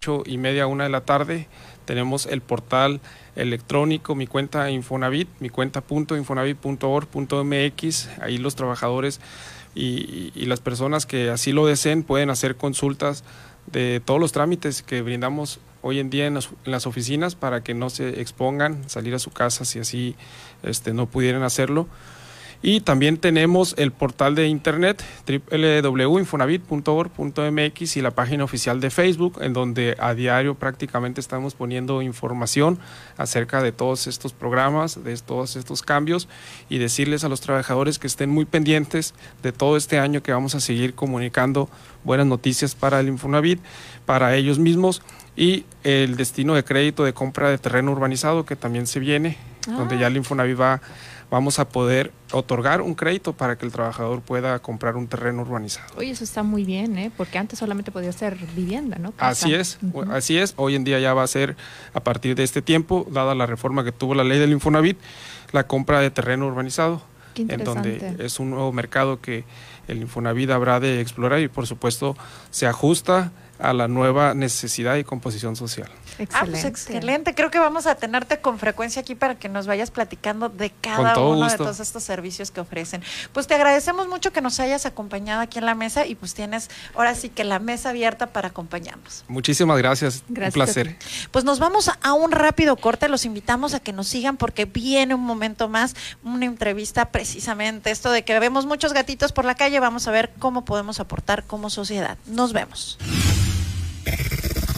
8 0.00 0.22
y 0.26 0.38
media 0.38 0.64
a 0.64 0.66
1 0.66 0.84
de 0.84 0.90
la 0.90 1.02
tarde. 1.02 1.48
Tenemos 1.88 2.26
el 2.26 2.42
portal 2.42 3.00
electrónico, 3.34 4.14
mi 4.14 4.26
cuenta 4.26 4.70
Infonavit, 4.70 5.26
mi 5.40 5.48
cuenta 5.48 5.82
infonavit.org.mx. 5.88 8.08
Ahí 8.20 8.36
los 8.36 8.56
trabajadores 8.56 9.22
y, 9.74 10.30
y 10.34 10.44
las 10.44 10.60
personas 10.60 11.06
que 11.06 11.30
así 11.30 11.52
lo 11.52 11.64
deseen 11.64 12.02
pueden 12.02 12.28
hacer 12.28 12.56
consultas 12.56 13.24
de 13.72 14.02
todos 14.04 14.20
los 14.20 14.32
trámites 14.32 14.82
que 14.82 15.00
brindamos 15.00 15.60
hoy 15.80 15.98
en 15.98 16.10
día 16.10 16.26
en 16.26 16.34
las, 16.34 16.50
en 16.66 16.72
las 16.72 16.86
oficinas 16.86 17.34
para 17.34 17.62
que 17.62 17.72
no 17.72 17.88
se 17.88 18.20
expongan, 18.20 18.86
salir 18.90 19.14
a 19.14 19.18
su 19.18 19.30
casa 19.30 19.64
si 19.64 19.78
así 19.78 20.14
este, 20.62 20.92
no 20.92 21.06
pudieran 21.06 21.42
hacerlo. 21.42 21.88
Y 22.60 22.80
también 22.80 23.18
tenemos 23.18 23.76
el 23.78 23.92
portal 23.92 24.34
de 24.34 24.48
internet 24.48 25.04
www.infonavit.org.mx 25.26 27.96
y 27.96 28.02
la 28.02 28.10
página 28.10 28.42
oficial 28.42 28.80
de 28.80 28.90
Facebook, 28.90 29.38
en 29.40 29.52
donde 29.52 29.96
a 30.00 30.12
diario 30.14 30.56
prácticamente 30.56 31.20
estamos 31.20 31.54
poniendo 31.54 32.02
información 32.02 32.80
acerca 33.16 33.62
de 33.62 33.70
todos 33.70 34.08
estos 34.08 34.32
programas, 34.32 35.04
de 35.04 35.16
todos 35.18 35.54
estos 35.54 35.82
cambios 35.82 36.28
y 36.68 36.78
decirles 36.78 37.22
a 37.22 37.28
los 37.28 37.40
trabajadores 37.40 38.00
que 38.00 38.08
estén 38.08 38.30
muy 38.30 38.44
pendientes 38.44 39.14
de 39.42 39.52
todo 39.52 39.76
este 39.76 40.00
año 40.00 40.20
que 40.22 40.32
vamos 40.32 40.56
a 40.56 40.60
seguir 40.60 40.94
comunicando 40.94 41.68
buenas 42.02 42.26
noticias 42.26 42.74
para 42.74 42.98
el 42.98 43.06
Infonavit, 43.08 43.60
para 44.04 44.34
ellos 44.34 44.58
mismos 44.58 45.00
y 45.36 45.64
el 45.84 46.16
destino 46.16 46.54
de 46.54 46.64
crédito 46.64 47.04
de 47.04 47.12
compra 47.12 47.50
de 47.50 47.58
terreno 47.58 47.92
urbanizado 47.92 48.44
que 48.44 48.56
también 48.56 48.88
se 48.88 48.98
viene, 48.98 49.36
donde 49.68 49.96
ya 49.98 50.08
el 50.08 50.16
Infonavit 50.16 50.58
va 50.58 50.80
vamos 51.30 51.58
a 51.58 51.68
poder 51.68 52.12
otorgar 52.32 52.80
un 52.80 52.94
crédito 52.94 53.32
para 53.32 53.56
que 53.56 53.66
el 53.66 53.72
trabajador 53.72 54.20
pueda 54.22 54.58
comprar 54.60 54.96
un 54.96 55.08
terreno 55.08 55.42
urbanizado. 55.42 55.86
Oye, 55.96 56.10
eso 56.10 56.24
está 56.24 56.42
muy 56.42 56.64
bien, 56.64 56.98
¿eh? 56.98 57.10
Porque 57.16 57.38
antes 57.38 57.58
solamente 57.58 57.90
podía 57.90 58.12
ser 58.12 58.36
vivienda, 58.54 58.98
¿no? 58.98 59.12
Casa. 59.12 59.46
Así 59.46 59.54
es, 59.54 59.78
así 60.10 60.38
es. 60.38 60.54
Hoy 60.56 60.74
en 60.74 60.84
día 60.84 60.98
ya 60.98 61.14
va 61.14 61.22
a 61.22 61.26
ser, 61.26 61.56
a 61.92 62.00
partir 62.00 62.34
de 62.34 62.44
este 62.44 62.62
tiempo, 62.62 63.06
dada 63.10 63.34
la 63.34 63.46
reforma 63.46 63.84
que 63.84 63.92
tuvo 63.92 64.14
la 64.14 64.24
ley 64.24 64.38
del 64.38 64.52
Infonavit, 64.52 64.98
la 65.52 65.66
compra 65.66 66.00
de 66.00 66.10
terreno 66.10 66.46
urbanizado, 66.46 67.02
en 67.36 67.64
donde 67.64 68.16
es 68.18 68.40
un 68.40 68.50
nuevo 68.50 68.72
mercado 68.72 69.20
que 69.20 69.44
el 69.86 69.98
Infonavit 69.98 70.50
habrá 70.50 70.80
de 70.80 71.00
explorar 71.00 71.40
y, 71.40 71.48
por 71.48 71.66
supuesto, 71.66 72.16
se 72.50 72.66
ajusta 72.66 73.32
a 73.58 73.72
la 73.72 73.88
nueva 73.88 74.34
necesidad 74.34 74.96
y 74.96 75.04
composición 75.04 75.56
social. 75.56 75.88
Ah, 76.32 76.44
pues 76.44 76.64
excelente. 76.64 77.34
Creo 77.34 77.50
que 77.50 77.58
vamos 77.58 77.86
a 77.86 77.94
tenerte 77.94 78.40
con 78.40 78.58
frecuencia 78.58 79.02
aquí 79.02 79.14
para 79.14 79.38
que 79.38 79.48
nos 79.48 79.66
vayas 79.66 79.90
platicando 79.90 80.48
de 80.48 80.70
cada 80.70 81.18
uno 81.18 81.48
de 81.48 81.56
todos 81.56 81.80
estos 81.80 82.02
servicios 82.02 82.50
que 82.50 82.60
ofrecen. 82.60 83.02
Pues 83.32 83.46
te 83.46 83.54
agradecemos 83.54 84.08
mucho 84.08 84.32
que 84.32 84.40
nos 84.40 84.60
hayas 84.60 84.86
acompañado 84.86 85.40
aquí 85.40 85.58
en 85.58 85.66
la 85.66 85.74
mesa 85.74 86.06
y 86.06 86.14
pues 86.14 86.34
tienes 86.34 86.70
ahora 86.94 87.14
sí 87.14 87.28
que 87.28 87.44
la 87.44 87.58
mesa 87.58 87.90
abierta 87.90 88.28
para 88.28 88.48
acompañarnos. 88.48 89.24
Muchísimas 89.28 89.78
gracias, 89.78 90.22
Gracias 90.28 90.48
un 90.48 90.52
placer. 90.52 90.96
Pues 91.30 91.44
nos 91.44 91.58
vamos 91.58 91.90
a 92.02 92.12
un 92.12 92.32
rápido 92.32 92.76
corte, 92.76 93.08
los 93.08 93.24
invitamos 93.24 93.74
a 93.74 93.80
que 93.80 93.92
nos 93.92 94.08
sigan 94.08 94.36
porque 94.36 94.64
viene 94.64 95.14
un 95.14 95.24
momento 95.24 95.68
más, 95.68 95.94
una 96.22 96.46
entrevista 96.46 97.10
precisamente, 97.10 97.90
esto 97.90 98.10
de 98.10 98.24
que 98.24 98.38
vemos 98.38 98.66
muchos 98.66 98.92
gatitos 98.92 99.32
por 99.32 99.44
la 99.44 99.54
calle, 99.54 99.80
vamos 99.80 100.06
a 100.08 100.10
ver 100.10 100.32
cómo 100.38 100.64
podemos 100.64 101.00
aportar 101.00 101.44
como 101.44 101.70
sociedad. 101.70 102.18
Nos 102.26 102.52
vemos. 102.52 102.98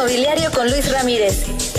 Inmobiliario 0.00 0.50
con 0.50 0.70
Luis 0.70 0.90
Ramírez, 0.90 1.59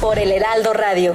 Por 0.00 0.18
el 0.18 0.30
Heraldo 0.30 0.72
Radio. 0.72 1.14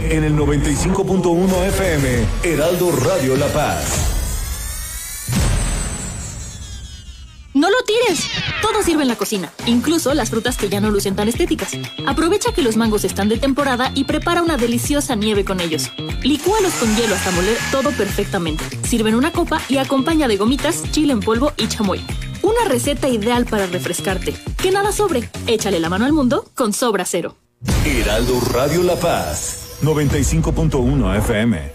En 0.00 0.24
el 0.24 0.36
95.1 0.36 1.66
FM, 1.68 2.26
Heraldo 2.42 2.90
Radio 2.92 3.36
La 3.36 3.46
Paz. 3.46 4.17
No 7.54 7.70
lo 7.70 7.76
tires. 7.84 8.28
Todo 8.60 8.82
sirve 8.82 9.02
en 9.02 9.08
la 9.08 9.16
cocina, 9.16 9.52
incluso 9.66 10.12
las 10.14 10.30
frutas 10.30 10.56
que 10.56 10.68
ya 10.68 10.80
no 10.80 10.90
lucen 10.90 11.16
tan 11.16 11.28
estéticas. 11.28 11.72
Aprovecha 12.06 12.52
que 12.52 12.62
los 12.62 12.76
mangos 12.76 13.04
están 13.04 13.28
de 13.28 13.38
temporada 13.38 13.90
y 13.94 14.04
prepara 14.04 14.42
una 14.42 14.56
deliciosa 14.56 15.16
nieve 15.16 15.44
con 15.44 15.60
ellos. 15.60 15.90
Licúalos 16.22 16.74
con 16.74 16.94
hielo 16.96 17.14
hasta 17.14 17.30
moler 17.30 17.56
todo 17.72 17.90
perfectamente. 17.92 18.64
Sirve 18.86 19.10
en 19.10 19.16
una 19.16 19.32
copa 19.32 19.60
y 19.68 19.78
acompaña 19.78 20.28
de 20.28 20.36
gomitas, 20.36 20.82
chile 20.92 21.12
en 21.12 21.20
polvo 21.20 21.52
y 21.56 21.68
chamoy. 21.68 22.04
Una 22.42 22.68
receta 22.68 23.08
ideal 23.08 23.46
para 23.46 23.66
refrescarte. 23.66 24.34
Que 24.62 24.70
nada 24.70 24.92
sobre. 24.92 25.28
Échale 25.46 25.80
la 25.80 25.88
mano 25.88 26.04
al 26.04 26.12
mundo 26.12 26.44
con 26.54 26.72
Sobra 26.72 27.04
Cero. 27.04 27.36
Heraldo 27.84 28.40
Radio 28.52 28.82
La 28.82 28.94
Paz, 28.96 29.78
95.1 29.82 31.18
FM. 31.18 31.72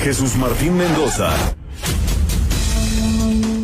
Jesús 0.00 0.34
Martín 0.36 0.78
Mendoza. 0.78 1.59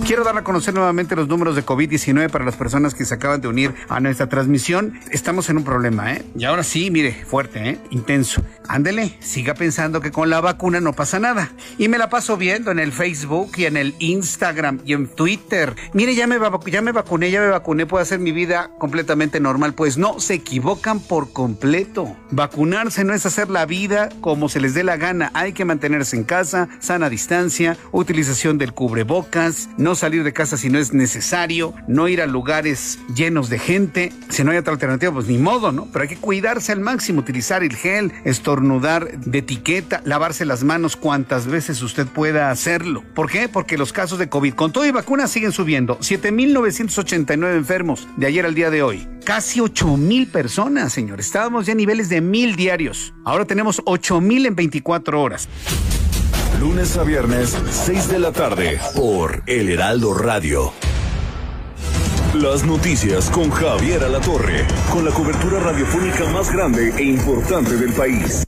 Quiero 0.06 0.22
dar 0.22 0.38
a 0.38 0.44
conocer 0.44 0.72
nuevamente 0.72 1.16
los 1.16 1.26
números 1.26 1.56
de 1.56 1.66
COVID-19 1.66 2.30
para 2.30 2.44
las 2.44 2.54
personas 2.54 2.94
que 2.94 3.04
se 3.04 3.12
acaban 3.12 3.40
de 3.40 3.48
unir 3.48 3.74
a 3.88 3.98
nuestra 3.98 4.28
transmisión. 4.28 5.00
Estamos 5.10 5.50
en 5.50 5.56
un 5.56 5.64
problema, 5.64 6.12
¿eh? 6.12 6.24
Y 6.38 6.44
ahora 6.44 6.62
sí, 6.62 6.92
mire, 6.92 7.12
fuerte, 7.12 7.70
¿eh? 7.70 7.78
Intenso. 7.90 8.44
ándele, 8.68 9.16
siga 9.18 9.54
pensando 9.54 10.00
que 10.00 10.12
con 10.12 10.30
la 10.30 10.40
vacuna 10.40 10.80
no 10.80 10.92
pasa 10.92 11.18
nada. 11.18 11.50
Y 11.76 11.88
me 11.88 11.98
la 11.98 12.08
paso 12.08 12.36
viendo 12.36 12.70
en 12.70 12.78
el 12.78 12.92
Facebook 12.92 13.50
y 13.56 13.64
en 13.64 13.76
el 13.76 13.96
Instagram 13.98 14.78
y 14.84 14.92
en 14.92 15.08
Twitter. 15.08 15.74
Mire, 15.92 16.14
ya 16.14 16.28
me, 16.28 16.38
ya 16.66 16.82
me 16.82 16.92
vacuné, 16.92 17.32
ya 17.32 17.40
me 17.40 17.48
vacuné, 17.48 17.84
puedo 17.84 18.00
hacer 18.00 18.20
mi 18.20 18.30
vida 18.30 18.70
completamente 18.78 19.40
normal. 19.40 19.74
Pues 19.74 19.98
no, 19.98 20.20
se 20.20 20.34
equivocan 20.34 21.00
por 21.00 21.32
completo. 21.32 22.16
Vacunarse 22.30 23.02
no 23.02 23.12
es 23.12 23.26
hacer 23.26 23.50
la 23.50 23.66
vida 23.66 24.10
como 24.20 24.48
se 24.48 24.60
les 24.60 24.72
dé 24.72 24.84
la 24.84 24.98
gana. 24.98 25.32
Hay 25.34 25.52
que 25.52 25.64
mantenerse 25.64 26.14
en 26.14 26.22
casa, 26.22 26.68
sana 26.78 27.10
distancia, 27.10 27.76
utilización 27.90 28.56
del 28.56 28.72
cubrebocas, 28.72 29.68
no 29.76 29.95
salir 29.96 30.22
de 30.24 30.32
casa 30.32 30.56
si 30.56 30.70
no 30.70 30.78
es 30.78 30.92
necesario, 30.92 31.74
no 31.88 32.08
ir 32.08 32.22
a 32.22 32.26
lugares 32.26 32.98
llenos 33.14 33.48
de 33.48 33.58
gente. 33.58 34.12
Si 34.28 34.44
no 34.44 34.50
hay 34.50 34.58
otra 34.58 34.72
alternativa, 34.72 35.12
pues 35.12 35.26
ni 35.26 35.38
modo, 35.38 35.72
¿no? 35.72 35.88
Pero 35.92 36.02
hay 36.02 36.08
que 36.08 36.16
cuidarse 36.16 36.72
al 36.72 36.80
máximo, 36.80 37.20
utilizar 37.20 37.62
el 37.62 37.74
gel, 37.74 38.12
estornudar 38.24 39.18
de 39.20 39.38
etiqueta, 39.38 40.02
lavarse 40.04 40.44
las 40.44 40.64
manos 40.64 40.96
cuantas 40.96 41.46
veces 41.46 41.82
usted 41.82 42.06
pueda 42.06 42.50
hacerlo. 42.50 43.02
¿Por 43.14 43.30
qué? 43.30 43.48
Porque 43.48 43.78
los 43.78 43.92
casos 43.92 44.18
de 44.18 44.28
COVID 44.28 44.54
con 44.54 44.72
todo 44.72 44.86
y 44.86 44.90
vacunas 44.90 45.30
siguen 45.30 45.52
subiendo. 45.52 45.98
7.989 45.98 47.56
enfermos 47.56 48.08
de 48.16 48.26
ayer 48.26 48.46
al 48.46 48.54
día 48.54 48.70
de 48.70 48.82
hoy. 48.82 49.08
Casi 49.24 49.60
8.000 49.60 50.30
personas, 50.30 50.92
señor. 50.92 51.20
Estábamos 51.20 51.66
ya 51.66 51.72
a 51.72 51.76
niveles 51.76 52.08
de 52.08 52.20
mil 52.20 52.54
diarios. 52.54 53.14
Ahora 53.24 53.44
tenemos 53.44 53.82
8.000 53.84 54.46
en 54.46 54.54
24 54.54 55.20
horas. 55.20 55.48
Lunes 56.60 56.96
a 56.96 57.04
viernes, 57.04 57.56
6 57.70 58.08
de 58.08 58.18
la 58.18 58.32
tarde, 58.32 58.80
por 58.94 59.42
El 59.46 59.68
Heraldo 59.68 60.14
Radio. 60.14 60.72
Las 62.34 62.64
noticias 62.64 63.28
con 63.30 63.50
Javier 63.50 64.02
Alatorre, 64.04 64.66
con 64.90 65.04
la 65.04 65.10
cobertura 65.10 65.60
radiofónica 65.60 66.24
más 66.32 66.50
grande 66.50 66.92
e 66.96 67.02
importante 67.02 67.76
del 67.76 67.92
país. 67.92 68.44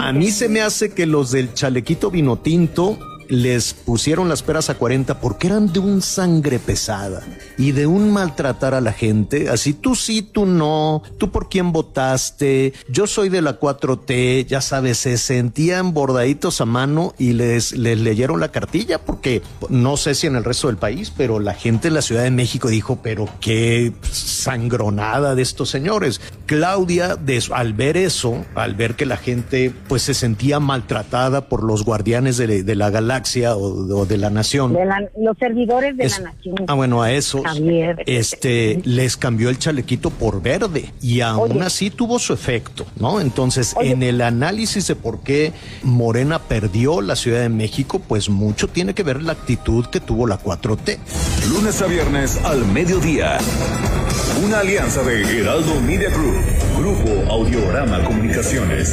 A 0.00 0.12
mí 0.12 0.30
se 0.30 0.48
me 0.48 0.60
hace 0.60 0.92
que 0.92 1.06
los 1.06 1.30
del 1.30 1.54
chalequito 1.54 2.10
vino 2.10 2.36
tinto 2.36 2.98
les 3.28 3.74
pusieron 3.74 4.28
las 4.28 4.42
peras 4.42 4.70
a 4.70 4.74
40 4.74 5.20
porque 5.20 5.46
eran 5.48 5.72
de 5.72 5.78
un 5.80 6.02
sangre 6.02 6.58
pesada 6.58 7.22
y 7.58 7.72
de 7.72 7.86
un 7.86 8.12
maltratar 8.12 8.74
a 8.74 8.80
la 8.80 8.92
gente. 8.92 9.48
Así 9.48 9.72
tú 9.72 9.94
sí, 9.94 10.22
tú 10.22 10.46
no, 10.46 11.02
tú 11.18 11.30
por 11.30 11.48
quién 11.48 11.72
votaste, 11.72 12.72
yo 12.88 13.06
soy 13.06 13.28
de 13.28 13.42
la 13.42 13.58
4T, 13.60 14.46
ya 14.46 14.60
sabes, 14.60 14.98
se 14.98 15.16
sentían 15.18 15.94
bordaditos 15.94 16.60
a 16.60 16.64
mano 16.64 17.14
y 17.18 17.32
les, 17.32 17.72
les 17.76 17.98
leyeron 17.98 18.40
la 18.40 18.48
cartilla 18.50 18.98
porque 18.98 19.42
no 19.68 19.96
sé 19.96 20.14
si 20.14 20.26
en 20.26 20.36
el 20.36 20.44
resto 20.44 20.66
del 20.68 20.76
país, 20.76 21.12
pero 21.16 21.40
la 21.40 21.54
gente 21.54 21.88
de 21.88 21.94
la 21.94 22.02
Ciudad 22.02 22.22
de 22.24 22.30
México 22.30 22.68
dijo, 22.68 23.00
pero 23.02 23.28
qué 23.40 23.92
sangronada 24.44 25.34
de 25.34 25.42
estos 25.42 25.70
señores. 25.70 26.20
Claudia, 26.46 27.16
de- 27.16 27.42
al 27.52 27.72
ver 27.72 27.96
eso, 27.96 28.44
al 28.54 28.74
ver 28.74 28.94
que 28.94 29.06
la 29.06 29.16
gente 29.16 29.72
pues 29.88 30.02
se 30.02 30.14
sentía 30.14 30.60
maltratada 30.60 31.48
por 31.48 31.62
los 31.64 31.84
guardianes 31.84 32.36
de, 32.36 32.62
de 32.62 32.74
la 32.74 32.90
galaxia 32.90 33.13
o, 33.56 33.58
o 33.96 34.06
de 34.06 34.18
la 34.18 34.30
nación. 34.30 34.72
De 34.72 34.84
la- 34.84 35.08
los 35.18 35.36
servidores 35.38 35.96
de 35.96 36.04
Es- 36.04 36.18
la 36.20 36.30
nación. 36.32 36.56
Ah, 36.68 36.74
bueno, 36.74 37.02
a 37.02 37.12
esos, 37.12 37.42
Javier. 37.44 38.02
este, 38.06 38.80
les 38.84 39.16
cambió 39.16 39.48
el 39.50 39.58
chalequito 39.58 40.10
por 40.10 40.42
verde 40.42 40.92
y 41.00 41.20
aún 41.20 41.52
Oye. 41.52 41.62
así 41.62 41.90
tuvo 41.90 42.18
su 42.18 42.32
efecto, 42.32 42.86
¿no? 42.98 43.20
Entonces, 43.20 43.74
Oye. 43.76 43.92
en 43.92 44.02
el 44.02 44.20
análisis 44.20 44.86
de 44.86 44.96
por 44.96 45.20
qué 45.20 45.52
Morena 45.82 46.38
perdió 46.38 47.00
la 47.00 47.16
Ciudad 47.16 47.40
de 47.40 47.48
México, 47.48 48.00
pues 48.06 48.28
mucho 48.28 48.68
tiene 48.68 48.94
que 48.94 49.02
ver 49.02 49.22
la 49.22 49.32
actitud 49.32 49.86
que 49.86 50.00
tuvo 50.00 50.26
la 50.26 50.38
4T. 50.38 50.98
Lunes 51.50 51.80
a 51.82 51.86
viernes 51.86 52.38
al 52.44 52.64
mediodía. 52.66 53.38
Una 54.44 54.60
alianza 54.60 55.02
de 55.02 55.40
Heraldo 55.40 55.80
Media 55.80 56.10
Group, 56.10 56.34
Grupo 56.78 57.32
Audiorama 57.32 58.02
Comunicaciones. 58.04 58.92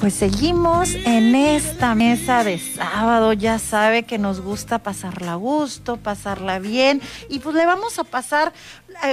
Pues 0.00 0.14
seguimos 0.14 0.94
en 0.94 1.34
esta 1.34 1.96
mesa 1.96 2.44
de 2.44 2.60
sábado, 2.60 3.32
ya 3.32 3.58
sabe 3.58 4.04
que 4.04 4.16
nos 4.16 4.40
gusta 4.40 4.78
pasarla 4.78 5.32
a 5.32 5.34
gusto, 5.34 5.96
pasarla 5.96 6.60
bien. 6.60 7.02
Y 7.28 7.40
pues 7.40 7.56
le 7.56 7.66
vamos 7.66 7.98
a 7.98 8.04
pasar, 8.04 8.52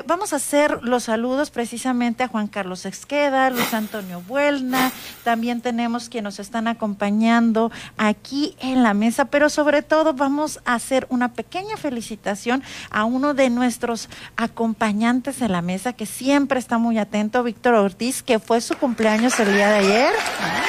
vamos 0.05 0.33
a 0.33 0.38
hacer 0.38 0.79
los 0.83 1.03
saludos 1.03 1.51
precisamente 1.51 2.23
a 2.23 2.27
Juan 2.27 2.47
Carlos 2.47 2.85
Esqueda, 2.85 3.49
Luis 3.49 3.73
Antonio 3.73 4.21
Buelna, 4.27 4.91
también 5.23 5.61
tenemos 5.61 6.09
quienes 6.09 6.25
nos 6.25 6.39
están 6.39 6.67
acompañando 6.67 7.71
aquí 7.97 8.55
en 8.59 8.81
la 8.81 8.93
mesa, 8.93 9.25
pero 9.25 9.49
sobre 9.49 9.83
todo 9.83 10.13
vamos 10.13 10.59
a 10.65 10.73
hacer 10.73 11.05
una 11.09 11.33
pequeña 11.33 11.77
felicitación 11.77 12.63
a 12.89 13.05
uno 13.05 13.33
de 13.33 13.51
nuestros 13.51 14.09
acompañantes 14.38 15.41
en 15.41 15.51
la 15.51 15.61
mesa 15.61 15.93
que 15.93 16.05
siempre 16.05 16.59
está 16.59 16.77
muy 16.77 16.97
atento, 16.97 17.43
Víctor 17.43 17.75
Ortiz, 17.75 18.23
que 18.23 18.39
fue 18.39 18.61
su 18.61 18.75
cumpleaños 18.77 19.39
el 19.39 19.53
día 19.53 19.69
de 19.69 19.75
ayer. 19.75 20.13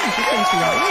Muchas 0.05 0.25
felicidades. 0.29 0.81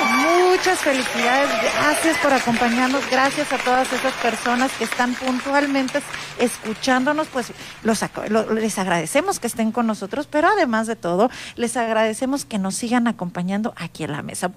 Muchas 0.56 0.78
felicidades. 0.78 1.50
Gracias 1.62 2.18
por 2.18 2.32
acompañarnos. 2.32 3.10
Gracias 3.10 3.52
a 3.52 3.58
todas 3.58 3.92
esas 3.92 4.12
personas 4.14 4.72
que 4.72 4.84
están 4.84 5.14
puntualmente 5.14 6.00
escuchándonos. 6.38 7.26
Pues 7.28 7.52
los, 7.82 8.02
les 8.52 8.78
agradecemos 8.78 9.40
que 9.40 9.46
estén 9.46 9.72
con 9.72 9.86
nosotros, 9.86 10.26
pero 10.30 10.48
además 10.48 10.86
de 10.86 10.96
todo, 10.96 11.30
les 11.56 11.76
agradecemos 11.76 12.44
que 12.44 12.58
nos 12.58 12.74
sigan 12.74 13.06
acompañando 13.08 13.72
aquí 13.76 14.04
en 14.04 14.12
la 14.12 14.22
mesa. 14.22 14.50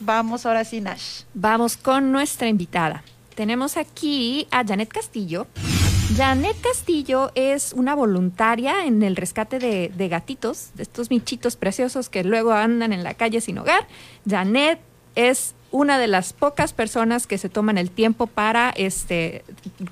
Vamos 0.00 0.46
ahora 0.46 0.64
sí, 0.64 0.80
Nash. 0.80 1.22
Vamos 1.34 1.76
con 1.76 2.12
nuestra 2.12 2.48
invitada. 2.48 3.02
Tenemos 3.34 3.76
aquí 3.76 4.46
a 4.50 4.64
Janet 4.64 4.88
Castillo. 4.88 5.46
Janet 6.16 6.56
Castillo 6.60 7.30
es 7.34 7.72
una 7.74 7.94
voluntaria 7.94 8.86
en 8.86 9.02
el 9.02 9.14
rescate 9.14 9.58
de 9.58 10.08
gatitos, 10.08 10.70
de 10.74 10.82
estos 10.84 11.10
michitos 11.10 11.56
preciosos 11.56 12.08
que 12.08 12.24
luego 12.24 12.52
andan 12.52 12.92
en 12.92 13.04
la 13.04 13.14
calle 13.14 13.40
sin 13.40 13.58
hogar. 13.58 13.86
Janet 14.28 14.80
es 15.18 15.56
una 15.70 15.98
de 15.98 16.06
las 16.06 16.32
pocas 16.32 16.72
personas 16.72 17.26
que 17.26 17.38
se 17.38 17.48
toman 17.48 17.76
el 17.76 17.90
tiempo 17.90 18.28
para 18.28 18.70
este, 18.70 19.44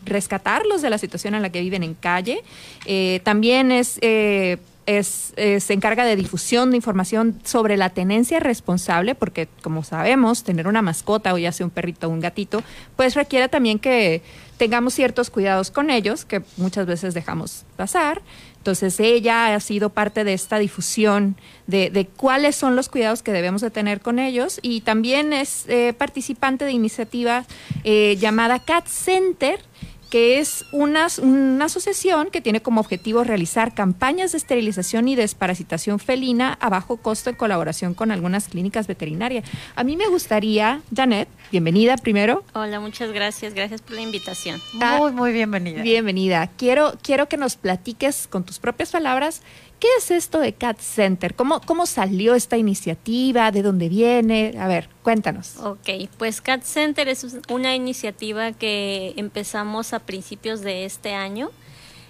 rescatarlos 0.05 0.83
de 0.83 0.89
la 0.89 0.99
situación 0.99 1.35
en 1.35 1.43
la 1.43 1.51
que 1.51 1.61
viven 1.61 1.83
en 1.83 1.95
calle. 1.95 2.43
Eh, 2.87 3.21
también 3.25 3.73
es, 3.73 3.99
eh, 4.03 4.59
es, 4.87 5.35
eh, 5.37 5.59
se 5.59 5.73
encarga 5.75 6.05
de 6.05 6.15
difusión 6.15 6.71
de 6.71 6.77
información 6.77 7.41
sobre 7.45 7.77
la 7.77 7.91
tenencia 7.91 8.39
responsable, 8.39 9.17
porque 9.17 9.49
como 9.63 9.83
sabemos, 9.83 10.45
tener 10.45 10.69
una 10.69 10.81
mascota 10.81 11.35
o 11.35 11.39
ya 11.39 11.51
sea 11.51 11.67
un 11.67 11.71
perrito 11.71 12.07
o 12.07 12.11
un 12.11 12.21
gatito, 12.21 12.63
pues 12.95 13.15
requiere 13.15 13.49
también 13.49 13.81
que 13.81 14.23
tengamos 14.59 14.95
ciertos 14.95 15.29
cuidados 15.29 15.73
con 15.73 15.91
ellos, 15.91 16.25
que 16.25 16.43
muchas 16.57 16.87
veces 16.87 17.15
dejamos 17.15 17.65
pasar. 17.77 18.23
Entonces 18.67 18.99
ella 18.99 19.55
ha 19.55 19.61
sido 19.61 19.91
parte 19.91 20.25
de 20.25 20.33
esta 20.33 20.59
difusión 20.59 21.37
de, 21.69 21.89
de 21.89 22.05
cuáles 22.05 22.57
son 22.57 22.75
los 22.75 22.89
cuidados 22.89 23.23
que 23.23 23.31
debemos 23.31 23.61
de 23.61 23.71
tener 23.71 24.01
con 24.01 24.19
ellos. 24.19 24.59
Y 24.61 24.81
también 24.81 25.33
es 25.33 25.67
eh, 25.69 25.95
participante 25.97 26.65
de 26.65 26.73
iniciativa 26.73 27.45
eh, 27.85 28.17
llamada 28.19 28.59
Cat 28.59 28.89
Center, 28.89 29.61
que 30.11 30.39
es 30.39 30.65
una, 30.73 31.09
una 31.23 31.65
asociación 31.65 32.31
que 32.31 32.41
tiene 32.41 32.63
como 32.63 32.81
objetivo 32.81 33.25
realizar 33.25 33.75
campañas 33.75 34.33
de 34.33 34.39
esterilización 34.39 35.09
y 35.09 35.17
desparasitación 35.17 35.99
felina 35.99 36.57
a 36.61 36.71
bajo 36.71 36.97
costo 36.99 37.31
en 37.31 37.37
colaboración 37.37 37.95
con 37.95 38.11
algunas 38.11 38.49
clínicas 38.49 38.87
veterinarias. 38.87 39.45
A 39.75 39.85
mí 39.85 39.97
me 39.97 40.07
gustaría, 40.09 40.81
Janet, 40.95 41.29
bienvenida 41.51 41.97
primero. 41.97 42.45
Hola, 42.55 42.81
muchas 42.81 43.13
gracias. 43.13 43.55
Gracias 43.55 43.83
por 43.83 43.93
la 43.95 44.03
invitación. 44.03 44.61
Muy, 44.75 45.13
muy 45.13 45.33
bienvenida. 45.33 45.83
Bienvenida. 45.83 46.51
Quiero, 46.57 46.95
quiero 47.03 47.29
que 47.29 47.37
nos 47.37 47.57
platiques 47.57 48.27
con 48.29 48.45
tus 48.45 48.59
propias 48.59 48.93
palabras 48.93 49.43
qué 49.81 49.89
es 49.99 50.11
esto 50.11 50.41
de 50.41 50.53
Cat 50.53 50.79
Center, 50.81 51.35
cómo, 51.35 51.61
cómo 51.61 51.87
salió 51.87 52.35
esta 52.35 52.57
iniciativa, 52.57 53.51
de 53.51 53.63
dónde 53.63 53.89
viene. 53.89 54.55
A 54.59 54.69
ver, 54.69 54.89
cuéntanos. 55.03 55.57
Ok, 55.59 56.09
pues 56.19 56.41
Cat 56.41 56.63
Center 56.63 57.09
es 57.09 57.27
una 57.49 57.75
iniciativa 57.75 58.53
que 58.53 59.15
empezamos 59.17 59.93
a 59.93 60.01
principios 60.01 60.61
de 60.61 60.85
este 60.85 61.15
año. 61.15 61.51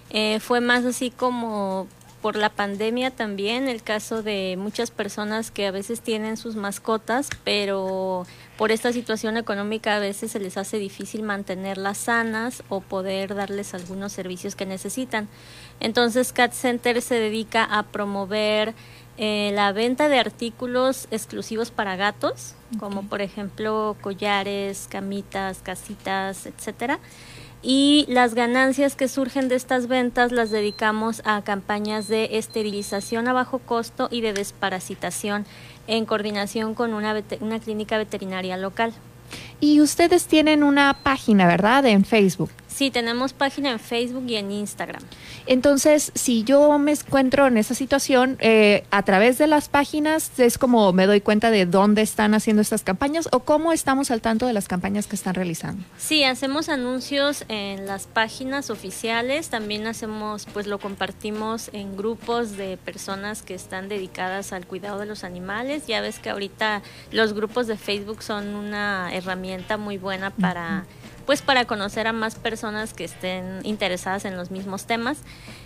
Eh, 0.09 0.39
fue 0.39 0.61
más 0.61 0.85
así 0.85 1.11
como 1.11 1.87
por 2.21 2.35
la 2.35 2.49
pandemia 2.49 3.11
también, 3.11 3.67
el 3.67 3.83
caso 3.83 4.23
de 4.23 4.55
muchas 4.57 4.91
personas 4.91 5.51
que 5.51 5.67
a 5.67 5.71
veces 5.71 6.01
tienen 6.01 6.35
sus 6.37 6.55
mascotas, 6.55 7.29
pero 7.43 8.25
por 8.57 8.71
esta 8.71 8.91
situación 8.91 9.37
económica 9.37 9.95
a 9.95 9.99
veces 9.99 10.31
se 10.31 10.39
les 10.39 10.57
hace 10.57 10.79
difícil 10.79 11.21
mantenerlas 11.21 11.97
sanas 11.97 12.63
o 12.69 12.81
poder 12.81 13.35
darles 13.35 13.73
algunos 13.73 14.11
servicios 14.11 14.55
que 14.55 14.65
necesitan. 14.65 15.27
Entonces 15.79 16.33
Cat 16.33 16.53
Center 16.53 17.01
se 17.01 17.15
dedica 17.15 17.63
a 17.63 17.83
promover 17.83 18.73
eh, 19.19 19.51
la 19.53 19.71
venta 19.71 20.09
de 20.09 20.19
artículos 20.19 21.07
exclusivos 21.11 21.71
para 21.71 21.95
gatos, 21.95 22.55
como 22.79 23.03
por 23.03 23.21
ejemplo 23.21 23.95
collares, 24.01 24.87
camitas, 24.89 25.59
casitas, 25.63 26.45
etcétera. 26.45 26.99
Y 27.69 28.05
las 28.07 28.33
ganancias 28.33 28.95
que 28.95 29.09
surgen 29.09 29.49
de 29.49 29.55
estas 29.55 29.87
ventas 29.87 30.31
las 30.31 30.51
dedicamos 30.51 31.21
a 31.25 31.41
campañas 31.41 32.07
de 32.07 32.37
esterilización 32.37 33.27
a 33.27 33.33
bajo 33.33 33.59
costo 33.59 34.07
y 34.09 34.21
de 34.21 34.31
desparasitación 34.31 35.45
en 35.85 36.05
coordinación 36.05 36.75
con 36.75 36.93
una, 36.93 37.21
una 37.41 37.59
clínica 37.59 37.97
veterinaria 37.97 38.55
local. 38.55 38.93
Y 39.59 39.81
ustedes 39.81 40.27
tienen 40.27 40.63
una 40.63 40.97
página, 41.03 41.45
¿verdad? 41.45 41.85
En 41.87 42.05
Facebook. 42.05 42.51
Sí, 42.77 42.91
tenemos 42.91 43.33
página 43.33 43.71
en 43.71 43.79
Facebook 43.79 44.25
y 44.27 44.35
en 44.35 44.51
Instagram. 44.51 45.01
Entonces, 45.47 46.11
si 46.13 46.43
yo 46.43 46.77
me 46.77 46.91
encuentro 46.91 47.47
en 47.47 47.57
esa 47.57 47.73
situación, 47.73 48.37
eh, 48.39 48.83
a 48.91 49.01
través 49.01 49.39
de 49.39 49.47
las 49.47 49.67
páginas 49.67 50.39
es 50.39 50.59
como 50.59 50.93
me 50.93 51.07
doy 51.07 51.19
cuenta 51.19 51.49
de 51.49 51.65
dónde 51.65 52.03
están 52.03 52.35
haciendo 52.35 52.61
estas 52.61 52.83
campañas 52.83 53.29
o 53.31 53.39
cómo 53.39 53.73
estamos 53.73 54.11
al 54.11 54.21
tanto 54.21 54.45
de 54.45 54.53
las 54.53 54.67
campañas 54.67 55.07
que 55.07 55.15
están 55.15 55.33
realizando. 55.33 55.83
Sí, 55.97 56.23
hacemos 56.23 56.69
anuncios 56.69 57.45
en 57.47 57.87
las 57.87 58.05
páginas 58.05 58.69
oficiales, 58.69 59.49
también 59.49 59.87
hacemos, 59.87 60.45
pues 60.53 60.67
lo 60.67 60.77
compartimos 60.77 61.71
en 61.73 61.97
grupos 61.97 62.57
de 62.57 62.77
personas 62.77 63.41
que 63.41 63.55
están 63.55 63.89
dedicadas 63.89 64.53
al 64.53 64.67
cuidado 64.67 64.99
de 64.99 65.07
los 65.07 65.23
animales. 65.23 65.87
Ya 65.87 65.99
ves 66.01 66.19
que 66.19 66.29
ahorita 66.29 66.83
los 67.11 67.33
grupos 67.33 67.65
de 67.65 67.75
Facebook 67.75 68.21
son 68.21 68.53
una 68.53 69.09
herramienta 69.15 69.77
muy 69.77 69.97
buena 69.97 70.29
para, 70.29 70.85
pues 71.27 71.41
para 71.41 71.65
conocer 71.65 72.07
a 72.07 72.13
más 72.13 72.35
personas 72.35 72.93
que 72.93 73.03
estén 73.03 73.59
interesadas 73.63 74.23
en 74.23 74.37
los 74.37 74.49
mismos 74.49 74.85
temas. 74.85 75.17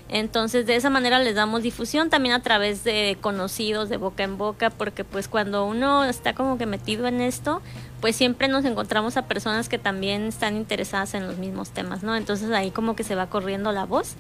Entonces, 0.09 0.65
de 0.65 0.75
esa 0.75 0.89
manera 0.89 1.19
les 1.19 1.35
damos 1.35 1.61
difusión 1.61 2.09
también 2.09 2.33
a 2.33 2.41
través 2.41 2.83
de 2.83 3.15
conocidos, 3.21 3.87
de 3.87 3.97
boca 3.97 4.23
en 4.23 4.39
boca, 4.39 4.71
porque 4.71 5.05
pues 5.05 5.27
cuando 5.27 5.63
uno 5.65 6.03
está 6.03 6.33
como 6.33 6.57
que 6.57 6.65
metido 6.65 7.05
en 7.07 7.21
esto, 7.21 7.61
pues 8.01 8.15
siempre 8.15 8.47
nos 8.47 8.65
encontramos 8.65 9.15
a 9.17 9.27
personas 9.27 9.69
que 9.69 9.77
también 9.77 10.23
están 10.23 10.57
interesadas 10.57 11.13
en 11.13 11.27
los 11.27 11.37
mismos 11.37 11.69
temas, 11.69 12.01
¿no? 12.01 12.15
Entonces 12.15 12.49
ahí 12.51 12.71
como 12.71 12.95
que 12.95 13.03
se 13.03 13.13
va 13.13 13.27
corriendo 13.27 13.71
la 13.71 13.85
voz 13.85 14.15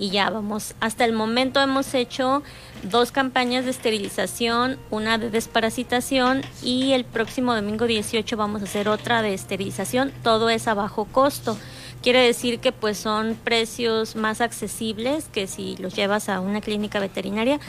y 0.00 0.10
ya 0.10 0.30
vamos. 0.30 0.74
Hasta 0.80 1.04
el 1.04 1.12
momento 1.12 1.60
hemos 1.60 1.94
hecho 1.94 2.42
dos 2.82 3.12
campañas 3.12 3.66
de 3.66 3.70
esterilización, 3.70 4.78
una 4.90 5.18
de 5.18 5.30
desparasitación 5.30 6.42
y 6.62 6.92
el 6.92 7.04
próximo 7.04 7.54
domingo 7.54 7.86
18 7.86 8.36
vamos 8.36 8.62
a 8.62 8.64
hacer 8.64 8.88
otra 8.88 9.22
de 9.22 9.34
esterilización. 9.34 10.10
Todo 10.24 10.48
es 10.48 10.66
a 10.66 10.74
bajo 10.74 11.04
costo. 11.04 11.56
Quiere 12.02 12.20
decir 12.20 12.60
que 12.60 12.72
pues 12.72 12.96
son 12.96 13.36
precios 13.44 14.16
más 14.16 14.40
accesibles 14.40 15.28
que 15.30 15.46
si 15.46 15.76
los 15.76 15.94
llevas 15.94 16.30
a 16.30 16.40
una 16.40 16.62
clínica 16.62 16.98
veterinaria 16.98 17.60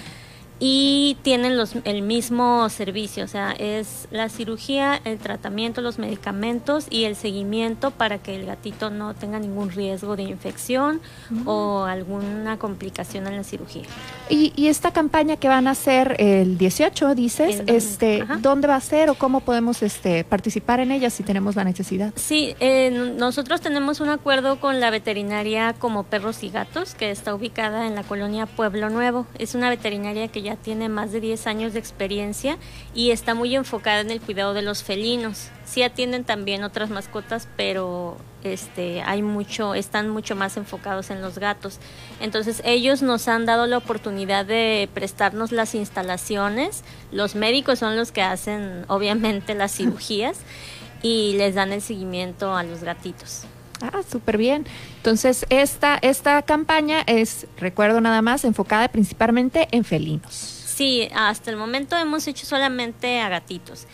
y 0.64 1.18
tienen 1.24 1.58
los, 1.58 1.76
el 1.86 2.04
mismo 2.04 2.70
servicio, 2.70 3.24
o 3.24 3.28
sea, 3.28 3.52
es 3.54 4.08
la 4.12 4.30
cirugía, 4.30 5.02
el 5.06 5.18
tratamiento, 5.18 5.82
los 5.82 5.98
medicamentos 5.98 6.86
y 6.92 7.06
el 7.06 7.16
seguimiento 7.16 7.90
para 7.90 8.20
que 8.20 8.36
el 8.36 8.46
gatito 8.46 8.92
no 8.92 9.16
tenga 9.16 9.40
ningún 9.40 9.72
riesgo 9.72 10.16
de 10.16 10.22
infección 10.22 11.02
o 11.46 11.86
alguna 11.86 12.60
complicación 12.60 13.26
en 13.26 13.38
la 13.38 13.44
cirugía. 13.44 13.86
Y, 14.30 14.54
y 14.56 14.68
esta 14.68 14.92
campaña 14.92 15.36
que 15.38 15.48
van 15.48 15.68
a 15.68 15.72
hacer 15.72 16.16
el 16.20 16.60
18, 16.60 17.16
dices, 17.16 17.62
El 17.62 17.76
este, 17.76 18.24
¿dónde 18.40 18.68
va 18.68 18.76
a 18.76 18.82
ser 18.82 19.10
o 19.10 19.16
cómo 19.16 19.40
podemos 19.40 19.82
este, 19.82 20.24
participar 20.24 20.80
en 20.80 20.92
ella 20.92 21.10
si 21.10 21.24
tenemos 21.24 21.56
la 21.56 21.64
necesidad? 21.64 22.14
Sí, 22.16 22.56
eh, 22.60 23.16
nosotros 23.18 23.62
tenemos 23.62 24.00
un 24.00 24.10
acuerdo 24.10 24.60
con 24.60 24.80
la 24.80 24.92
veterinaria 24.92 25.74
como 25.74 26.04
Perros 26.04 26.44
y 26.44 26.52
Gatos, 26.52 26.94
que 26.94 27.10
está 27.10 27.34
ubicada 27.34 27.88
en 27.88 27.96
la 27.96 28.04
colonia 28.04 28.46
Pueblo 28.46 28.92
Nuevo. 28.92 29.26
Es 29.40 29.56
una 29.56 29.68
veterinaria 29.72 30.28
que 30.28 30.44
ya 30.44 30.51
tiene 30.56 30.90
más 30.90 31.12
de 31.12 31.22
10 31.22 31.48
años 31.48 31.74
de 31.74 31.80
experiencia 31.80 32.58
y 32.94 33.12
está 33.12 33.34
muy 33.34 33.56
enfocada 33.56 34.02
en 34.02 34.12
el 34.12 34.22
cuidado 34.22 34.54
de 34.54 34.62
los 34.62 34.84
felinos. 34.84 35.50
Sí 35.66 35.84
atienden 35.84 36.24
también 36.24 36.64
otras 36.64 36.90
mascotas, 36.90 37.48
pero 37.56 38.18
este 38.44 39.02
hay 39.04 39.22
mucho 39.22 39.76
están 39.76 40.10
mucho 40.10 40.36
más 40.36 40.58
enfocados 40.58 41.10
en 41.10 41.22
los 41.22 41.38
gatos. 41.40 41.80
Entonces, 42.20 42.62
ellos 42.66 43.02
nos 43.02 43.28
han 43.28 43.46
dado 43.46 43.68
la 43.68 43.78
oportunidad 43.78 44.46
de 44.46 44.90
prestarnos 44.94 45.52
las 45.52 45.76
instalaciones. 45.76 46.84
Los 47.12 47.36
médicos 47.36 47.80
son 47.80 47.96
los 47.96 48.12
que 48.12 48.22
hacen 48.22 48.86
obviamente 48.88 49.56
las 49.56 49.72
cirugías 49.76 50.40
y 51.02 51.34
les 51.38 51.56
dan 51.56 51.72
el 51.72 51.82
seguimiento 51.82 52.56
a 52.56 52.64
los 52.64 52.84
gatitos. 52.84 53.46
Ah, 53.82 54.02
súper 54.10 54.38
bien. 54.38 54.66
Entonces, 54.98 55.46
esta, 55.50 55.98
esta 56.02 56.42
campaña 56.44 57.02
es, 57.08 57.48
recuerdo 57.58 58.02
nada 58.02 58.22
más, 58.22 58.44
enfocada 58.46 58.88
principalmente 58.90 59.68
en 59.72 59.84
felinos. 59.84 60.34
Sí, 60.34 61.10
hasta 61.14 61.52
el 61.52 61.58
momento 61.58 61.98
hemos 61.98 62.28
hecho 62.28 62.46
solamente 62.46 63.20
a 63.22 63.30
gatitos. 63.30 63.88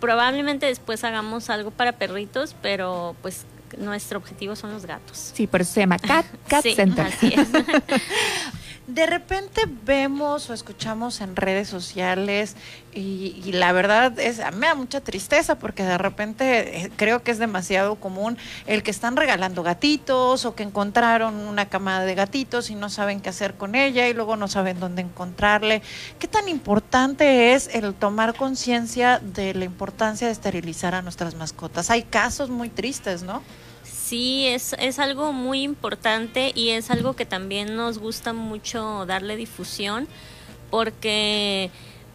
Probablemente 0.00 0.66
después 0.66 1.04
hagamos 1.04 1.50
algo 1.50 1.70
para 1.70 1.92
perritos, 1.92 2.56
pero 2.62 3.14
pues 3.22 3.44
nuestro 3.78 4.18
objetivo 4.18 4.56
son 4.56 4.72
los 4.72 4.84
gatos. 4.86 5.32
Sí, 5.34 5.46
por 5.46 5.60
eso 5.62 5.72
se 5.72 5.80
llama 5.80 5.98
Cat, 5.98 6.26
Cat 6.48 6.62
Sí, 6.62 6.74
Center. 6.74 7.06
así 7.06 7.32
es. 7.34 7.48
De 8.88 9.06
repente 9.06 9.62
vemos 9.84 10.50
o 10.50 10.54
escuchamos 10.54 11.20
en 11.20 11.36
redes 11.36 11.68
sociales 11.68 12.56
y, 12.92 13.40
y 13.44 13.52
la 13.52 13.70
verdad 13.70 14.18
es, 14.18 14.40
a 14.40 14.50
me 14.50 14.66
da 14.66 14.74
mucha 14.74 15.00
tristeza 15.00 15.56
porque 15.56 15.84
de 15.84 15.98
repente 15.98 16.82
eh, 16.82 16.90
creo 16.96 17.22
que 17.22 17.30
es 17.30 17.38
demasiado 17.38 17.94
común 17.94 18.36
el 18.66 18.82
que 18.82 18.90
están 18.90 19.16
regalando 19.16 19.62
gatitos 19.62 20.44
o 20.44 20.56
que 20.56 20.64
encontraron 20.64 21.36
una 21.36 21.68
camada 21.68 22.04
de 22.04 22.16
gatitos 22.16 22.70
y 22.70 22.74
no 22.74 22.90
saben 22.90 23.20
qué 23.20 23.28
hacer 23.28 23.54
con 23.54 23.76
ella 23.76 24.08
y 24.08 24.14
luego 24.14 24.34
no 24.36 24.48
saben 24.48 24.80
dónde 24.80 25.02
encontrarle. 25.02 25.80
¿Qué 26.18 26.26
tan 26.26 26.48
importante 26.48 27.54
es 27.54 27.72
el 27.72 27.94
tomar 27.94 28.34
conciencia 28.34 29.20
de 29.20 29.54
la 29.54 29.64
importancia 29.64 30.26
de 30.26 30.32
esterilizar 30.32 30.96
a 30.96 31.02
nuestras 31.02 31.36
mascotas? 31.36 31.88
Hay 31.90 32.02
casos 32.02 32.50
muy 32.50 32.68
tristes, 32.68 33.22
¿no? 33.22 33.42
Sí, 34.12 34.46
es, 34.46 34.76
es 34.78 34.98
algo 34.98 35.32
muy 35.32 35.62
importante 35.62 36.52
y 36.54 36.68
es 36.68 36.90
algo 36.90 37.16
que 37.16 37.24
también 37.24 37.76
nos 37.76 37.96
gusta 37.96 38.34
mucho 38.34 39.06
darle 39.06 39.36
difusión 39.36 40.06
porque 40.70 41.70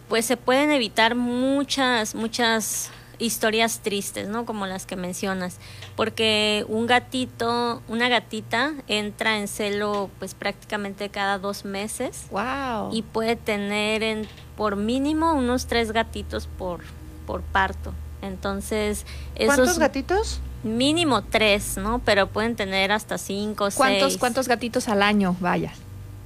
pues 0.08 0.24
se 0.24 0.36
pueden 0.36 0.70
evitar 0.70 1.16
muchas, 1.16 2.14
muchas 2.14 2.92
historias 3.18 3.80
tristes, 3.80 4.28
¿no? 4.28 4.46
Como 4.46 4.64
las 4.66 4.86
que 4.86 4.94
mencionas, 4.94 5.56
porque 5.96 6.64
un 6.68 6.86
gatito, 6.86 7.82
una 7.88 8.08
gatita 8.08 8.74
entra 8.86 9.36
en 9.36 9.48
celo 9.48 10.08
pues 10.20 10.34
prácticamente 10.34 11.08
cada 11.08 11.40
dos 11.40 11.64
meses. 11.64 12.26
Wow. 12.30 12.90
Y 12.92 13.02
puede 13.02 13.34
tener 13.34 14.04
en, 14.04 14.28
por 14.56 14.76
mínimo 14.76 15.32
unos 15.32 15.66
tres 15.66 15.90
gatitos 15.90 16.46
por, 16.46 16.78
por 17.26 17.42
parto. 17.42 17.92
Entonces, 18.22 19.04
¿Cuántos 19.34 19.66
esos 19.66 19.78
gatitos? 19.80 20.40
Mínimo 20.62 21.22
tres, 21.22 21.76
¿no? 21.76 22.00
Pero 22.04 22.28
pueden 22.28 22.56
tener 22.56 22.92
hasta 22.92 23.18
cinco, 23.18 23.68
¿Cuántos, 23.74 24.12
seis. 24.12 24.18
¿Cuántos 24.18 24.48
gatitos 24.48 24.88
al 24.88 25.02
año? 25.02 25.36
Vaya. 25.40 25.72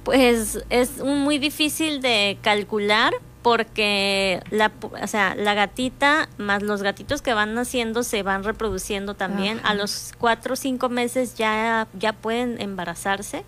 Pues 0.03 0.59
es 0.69 0.97
muy 0.97 1.37
difícil 1.37 2.01
de 2.01 2.37
calcular 2.41 3.13
porque 3.43 4.41
la, 4.49 4.71
o 4.81 5.07
sea, 5.07 5.35
la 5.35 5.53
gatita 5.53 6.29
más 6.37 6.63
los 6.63 6.81
gatitos 6.81 7.21
que 7.21 7.33
van 7.33 7.53
naciendo 7.53 8.03
se 8.03 8.23
van 8.23 8.43
reproduciendo 8.43 9.13
también. 9.13 9.59
Ajá. 9.59 9.69
A 9.69 9.73
los 9.75 10.13
cuatro 10.17 10.53
o 10.53 10.55
cinco 10.55 10.89
meses 10.89 11.35
ya, 11.35 11.87
ya 11.93 12.13
pueden 12.13 12.59
embarazarse 12.59 13.43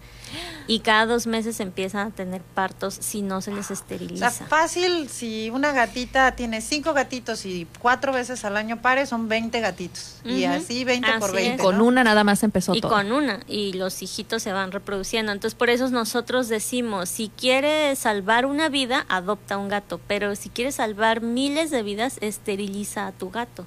y 0.67 0.79
cada 0.79 1.05
dos 1.05 1.27
meses 1.27 1.59
empiezan 1.59 2.07
a 2.07 2.11
tener 2.11 2.41
partos 2.41 2.95
si 2.99 3.21
no 3.21 3.41
se 3.41 3.51
les 3.51 3.69
O 3.69 3.73
esteriliza. 3.73 4.29
sea, 4.29 4.47
fácil, 4.47 5.09
si 5.09 5.49
una 5.49 5.71
gatita 5.71 6.31
tiene 6.35 6.61
cinco 6.61 6.93
gatitos 6.93 7.45
y 7.45 7.67
cuatro 7.79 8.11
veces 8.13 8.43
al 8.45 8.57
año 8.57 8.81
pare, 8.81 9.05
son 9.05 9.27
20 9.27 9.59
gatitos. 9.59 10.17
Y 10.25 10.45
así 10.45 10.83
20 10.83 11.07
por 11.19 11.29
Así 11.29 11.35
20. 11.35 11.55
es. 11.55 11.61
Con 11.61 11.77
¿no? 11.77 11.85
una 11.85 12.03
nada 12.03 12.23
más 12.23 12.41
empezó 12.43 12.73
y 12.75 12.81
todo. 12.81 12.91
con 12.91 13.11
una 13.11 13.39
y 13.47 13.73
los 13.73 14.01
hijitos 14.01 14.41
se 14.41 14.51
van 14.53 14.71
reproduciendo 14.71 15.31
entonces 15.31 15.55
por 15.55 15.69
eso 15.69 15.89
nosotros 15.89 16.47
decimos 16.47 17.09
si 17.09 17.29
quieres 17.29 17.99
salvar 17.99 18.45
una 18.45 18.69
vida 18.69 19.05
adopta 19.09 19.57
un 19.57 19.67
gato 19.69 19.99
pero 20.07 20.35
si 20.35 20.49
quieres 20.49 20.75
salvar 20.75 21.21
miles 21.21 21.69
de 21.71 21.83
vidas 21.83 22.17
esteriliza 22.21 23.07
a 23.07 23.11
tu 23.11 23.29
gato 23.29 23.65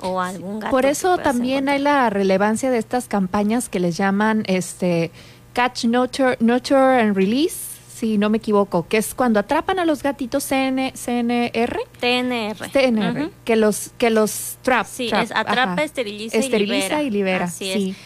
o 0.00 0.20
a 0.20 0.28
algún 0.28 0.60
gato 0.60 0.70
Por 0.70 0.86
eso 0.86 1.18
también 1.18 1.68
hay 1.68 1.78
la 1.78 2.10
relevancia 2.10 2.70
de 2.70 2.78
estas 2.78 3.06
campañas 3.08 3.68
que 3.68 3.80
les 3.80 3.96
llaman 3.96 4.44
este 4.46 5.10
Catch, 5.52 5.84
Nurture, 5.84 6.36
Nurture 6.40 7.00
and 7.00 7.16
Release, 7.16 7.56
si 7.94 8.18
no 8.18 8.30
me 8.30 8.38
equivoco, 8.38 8.86
que 8.88 8.96
es 8.96 9.14
cuando 9.14 9.38
atrapan 9.40 9.78
a 9.78 9.84
los 9.84 10.02
gatitos 10.02 10.44
CN, 10.44 10.92
CNR. 10.94 11.78
TNR. 12.00 12.70
TNR, 12.70 13.22
Ujú. 13.24 13.30
que 13.44 13.56
los 13.56 13.90
que 13.98 14.10
los 14.10 14.56
trap, 14.62 14.86
Sí, 14.86 15.08
trap, 15.08 15.24
es 15.24 15.30
atrapa, 15.32 15.72
ajá. 15.74 15.84
esteriliza, 15.84 16.36
Esteriliza 16.38 16.74
y 16.76 16.80
libera. 16.88 17.02
y 17.02 17.10
libera, 17.10 17.44
Así 17.46 17.72
sí. 17.72 17.90
es. 17.90 17.96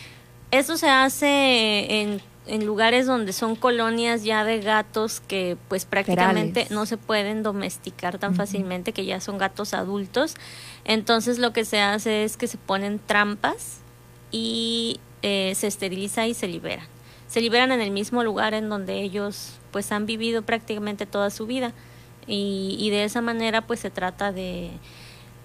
Eso 0.50 0.76
se 0.76 0.88
hace 0.88 2.00
en, 2.02 2.20
en 2.46 2.66
lugares 2.66 3.06
donde 3.06 3.32
son 3.32 3.56
colonias 3.56 4.22
ya 4.22 4.44
de 4.44 4.60
gatos 4.60 5.20
que 5.20 5.56
pues 5.68 5.84
prácticamente 5.86 6.60
Ferales. 6.64 6.70
no 6.70 6.86
se 6.86 6.96
pueden 6.96 7.42
domesticar 7.42 8.18
tan 8.18 8.34
fácilmente, 8.34 8.92
que 8.92 9.04
ya 9.04 9.20
son 9.20 9.38
gatos 9.38 9.72
adultos. 9.74 10.34
Entonces 10.84 11.38
lo 11.38 11.52
que 11.52 11.64
se 11.64 11.80
hace 11.80 12.24
es 12.24 12.36
que 12.36 12.46
se 12.46 12.58
ponen 12.58 13.00
trampas 13.04 13.78
y 14.30 15.00
eh, 15.22 15.52
se 15.56 15.66
esteriliza 15.66 16.26
y 16.26 16.34
se 16.34 16.46
libera. 16.48 16.86
Se 17.36 17.42
liberan 17.42 17.70
en 17.70 17.82
el 17.82 17.90
mismo 17.90 18.24
lugar 18.24 18.54
en 18.54 18.70
donde 18.70 19.02
ellos 19.02 19.58
pues 19.70 19.92
han 19.92 20.06
vivido 20.06 20.40
prácticamente 20.40 21.04
toda 21.04 21.28
su 21.28 21.44
vida. 21.46 21.74
y, 22.26 22.78
y 22.80 22.88
de 22.88 23.04
esa 23.04 23.20
manera 23.20 23.60
pues 23.66 23.78
se 23.80 23.90
trata 23.90 24.32
de, 24.32 24.70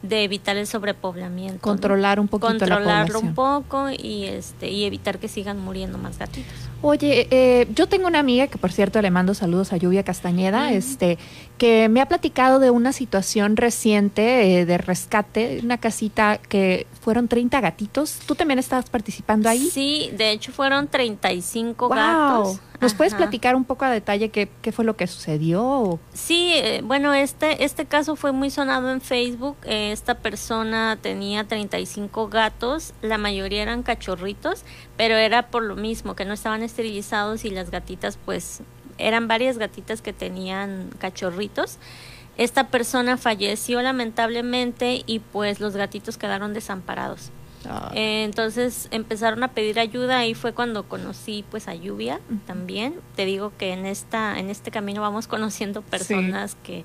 de 0.01 0.23
evitar 0.23 0.55
el 0.55 0.67
sobrepoblamiento. 0.67 1.59
Controlar 1.59 2.21
un 2.21 2.29
poquito 2.29 2.47
la 2.53 2.59
Controlarlo 2.59 3.19
población. 3.19 3.27
un 3.27 3.35
poco 3.35 3.89
y, 3.89 4.23
este, 4.23 4.69
y 4.69 4.85
evitar 4.85 5.19
que 5.19 5.27
sigan 5.27 5.59
muriendo 5.59 5.97
más 5.97 6.17
gatitos. 6.17 6.53
Oye, 6.81 7.27
eh, 7.29 7.67
yo 7.75 7.87
tengo 7.87 8.07
una 8.07 8.19
amiga 8.19 8.47
que 8.47 8.57
por 8.57 8.71
cierto 8.71 9.01
le 9.01 9.11
mando 9.11 9.33
saludos 9.33 9.73
a 9.73 9.77
Lluvia 9.77 10.03
Castañeda, 10.03 10.71
este, 10.71 11.17
que 11.61 11.89
me 11.89 12.01
ha 12.01 12.07
platicado 12.07 12.57
de 12.57 12.71
una 12.71 12.91
situación 12.91 13.55
reciente 13.55 14.61
eh, 14.61 14.65
de 14.65 14.79
rescate, 14.79 15.59
una 15.63 15.77
casita 15.77 16.39
que 16.39 16.87
fueron 17.01 17.27
30 17.27 17.61
gatitos. 17.61 18.17
¿Tú 18.25 18.33
también 18.33 18.57
estabas 18.57 18.89
participando 18.89 19.47
ahí? 19.47 19.69
Sí, 19.71 20.09
de 20.17 20.31
hecho 20.31 20.51
fueron 20.51 20.87
35 20.87 21.87
Wow. 21.87 21.95
gatos. 21.95 22.59
¿Nos 22.79 22.95
puedes 22.95 23.13
platicar 23.13 23.55
un 23.55 23.63
poco 23.63 23.85
a 23.85 23.91
detalle 23.91 24.29
qué, 24.29 24.49
qué 24.63 24.71
fue 24.71 24.85
lo 24.85 24.95
que 24.97 25.05
sucedió? 25.05 25.99
Sí, 26.15 26.53
eh, 26.55 26.81
bueno, 26.83 27.13
este, 27.13 27.63
este 27.63 27.85
caso 27.85 28.15
fue 28.15 28.31
muy 28.31 28.49
sonado 28.49 28.91
en 28.91 28.99
Facebook. 28.99 29.55
Eh, 29.63 29.91
esta 29.91 30.15
persona 30.15 30.97
tenía 30.99 31.43
35 31.43 32.27
gatos, 32.29 32.95
la 33.03 33.19
mayoría 33.19 33.61
eran 33.61 33.83
cachorritos, 33.83 34.63
pero 34.97 35.15
era 35.15 35.51
por 35.51 35.61
lo 35.61 35.75
mismo, 35.75 36.15
que 36.15 36.25
no 36.25 36.33
estaban 36.33 36.63
esterilizados 36.63 37.45
y 37.45 37.51
las 37.51 37.69
gatitas, 37.69 38.17
pues, 38.25 38.61
eran 39.07 39.27
varias 39.27 39.57
gatitas 39.57 40.01
que 40.01 40.13
tenían 40.13 40.89
cachorritos. 40.99 41.77
Esta 42.37 42.67
persona 42.67 43.17
falleció 43.17 43.81
lamentablemente 43.81 45.03
y 45.05 45.19
pues 45.19 45.59
los 45.59 45.75
gatitos 45.75 46.17
quedaron 46.17 46.53
desamparados. 46.53 47.31
Eh, 47.93 48.23
entonces 48.23 48.87
empezaron 48.91 49.43
a 49.43 49.49
pedir 49.49 49.79
ayuda. 49.79 50.19
Ahí 50.19 50.33
fue 50.33 50.53
cuando 50.53 50.87
conocí 50.87 51.45
pues 51.49 51.67
a 51.67 51.75
Lluvia 51.75 52.19
también. 52.47 52.95
Te 53.15 53.25
digo 53.25 53.51
que 53.57 53.73
en 53.73 53.85
esta 53.85 54.39
en 54.39 54.49
este 54.49 54.71
camino 54.71 55.01
vamos 55.01 55.27
conociendo 55.27 55.81
personas 55.81 56.55
que 56.63 56.83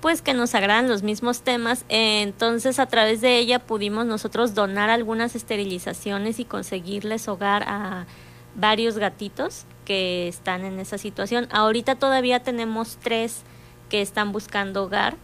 pues 0.00 0.22
que 0.22 0.32
nos 0.32 0.54
agradan 0.54 0.88
los 0.88 1.02
mismos 1.02 1.42
temas. 1.42 1.84
Eh, 1.88 2.22
entonces 2.22 2.78
a 2.78 2.86
través 2.86 3.20
de 3.20 3.38
ella 3.38 3.58
pudimos 3.58 4.06
nosotros 4.06 4.54
donar 4.54 4.90
algunas 4.90 5.34
esterilizaciones 5.34 6.38
y 6.38 6.44
conseguirles 6.44 7.28
hogar 7.28 7.64
a 7.66 8.06
varios 8.54 8.98
gatitos 8.98 9.66
que 9.88 10.28
están 10.28 10.66
en 10.66 10.78
esa 10.80 10.98
situación 10.98 11.48
ahorita 11.50 11.94
todavía 11.94 12.40
tenemos 12.40 12.98
tres 13.02 13.40
que 13.88 14.02
están 14.02 14.32
buscando 14.32 14.84
hogar 14.84 15.16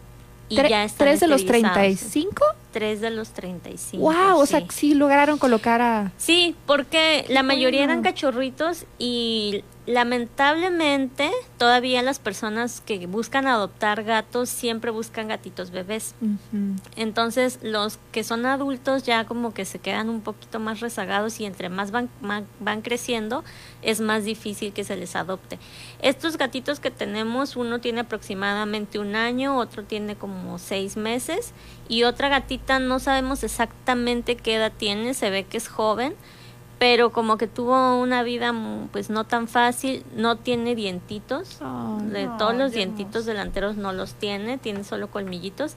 y 0.49 0.57
ya 0.57 0.85
están 0.85 1.07
¿Tres 1.07 1.21
de 1.21 1.27
los 1.27 1.43
esterilizados. 1.43 1.77
35? 1.77 2.45
Tres 2.75 3.01
de 3.01 3.11
los 3.11 3.29
35. 3.31 4.03
wow, 4.03 4.37
o 4.39 4.45
sea, 4.47 4.63
sí 4.69 4.95
lograron 4.95 5.39
colocar 5.39 5.81
a... 5.81 6.11
Sí, 6.19 6.55
porque 6.67 7.25
la 7.29 7.43
mayoría 7.45 7.81
bueno. 7.83 7.93
eran 7.93 8.03
cachorritos 8.03 8.85
y 8.99 9.63
lamentablemente 9.87 11.31
todavía 11.59 12.03
las 12.03 12.19
personas 12.19 12.81
que 12.81 13.07
buscan 13.07 13.47
adoptar 13.47 14.03
gatos 14.03 14.49
siempre 14.49 14.91
buscan 14.91 15.29
gatitos 15.29 15.71
bebés. 15.71 16.15
Entonces 16.97 17.59
los 17.63 17.99
que 18.11 18.25
son 18.25 18.47
adultos 18.47 19.03
ya 19.05 19.25
como 19.25 19.53
que 19.55 19.65
se 19.65 19.79
quedan 19.79 20.09
un 20.09 20.21
poquito 20.23 20.59
más 20.59 20.81
rezagados 20.81 21.39
y 21.41 21.45
entre 21.45 21.69
más 21.69 21.91
van, 21.91 22.09
ma- 22.21 22.45
van 22.61 22.81
creciendo 22.83 23.45
es 23.83 24.01
más 24.01 24.25
difícil 24.25 24.73
que 24.73 24.85
se 24.85 24.97
les 24.97 25.15
adopte. 25.17 25.59
Estos 26.05 26.37
gatitos 26.37 26.81
que 26.81 26.91
tenemos, 26.91 27.57
uno 27.57 27.81
tiene 27.81 28.01
aproximadamente 28.01 28.99
un 28.99 29.17
año, 29.17 29.57
otro 29.57 29.85
tiene 29.85 30.17
como 30.17 30.59
seis 30.59 30.99
meses 30.99 31.55
y 31.89 32.05
otra 32.05 32.29
gatita 32.29 32.79
no 32.79 32.99
sabemos 32.99 33.43
exactamente 33.43 34.37
qué 34.37 34.57
edad 34.57 34.71
tiene, 34.77 35.15
se 35.15 35.31
ve 35.31 35.45
que 35.45 35.57
es 35.57 35.67
joven 35.67 36.15
pero 36.79 37.13
como 37.13 37.39
que 37.39 37.47
tuvo 37.47 37.99
una 37.99 38.23
vida 38.23 38.53
pues 38.93 39.09
no 39.09 39.25
tan 39.25 39.49
fácil, 39.49 40.05
no 40.15 40.37
tiene 40.37 40.75
dientitos, 40.75 41.61
de 42.11 42.27
no, 42.27 42.37
todos 42.37 42.55
los 42.55 42.73
dientitos 42.73 43.25
delanteros 43.25 43.77
no 43.77 43.95
los 43.95 44.13
tiene, 44.13 44.59
tiene 44.59 44.85
solo 44.85 45.11
colmillitos. 45.11 45.77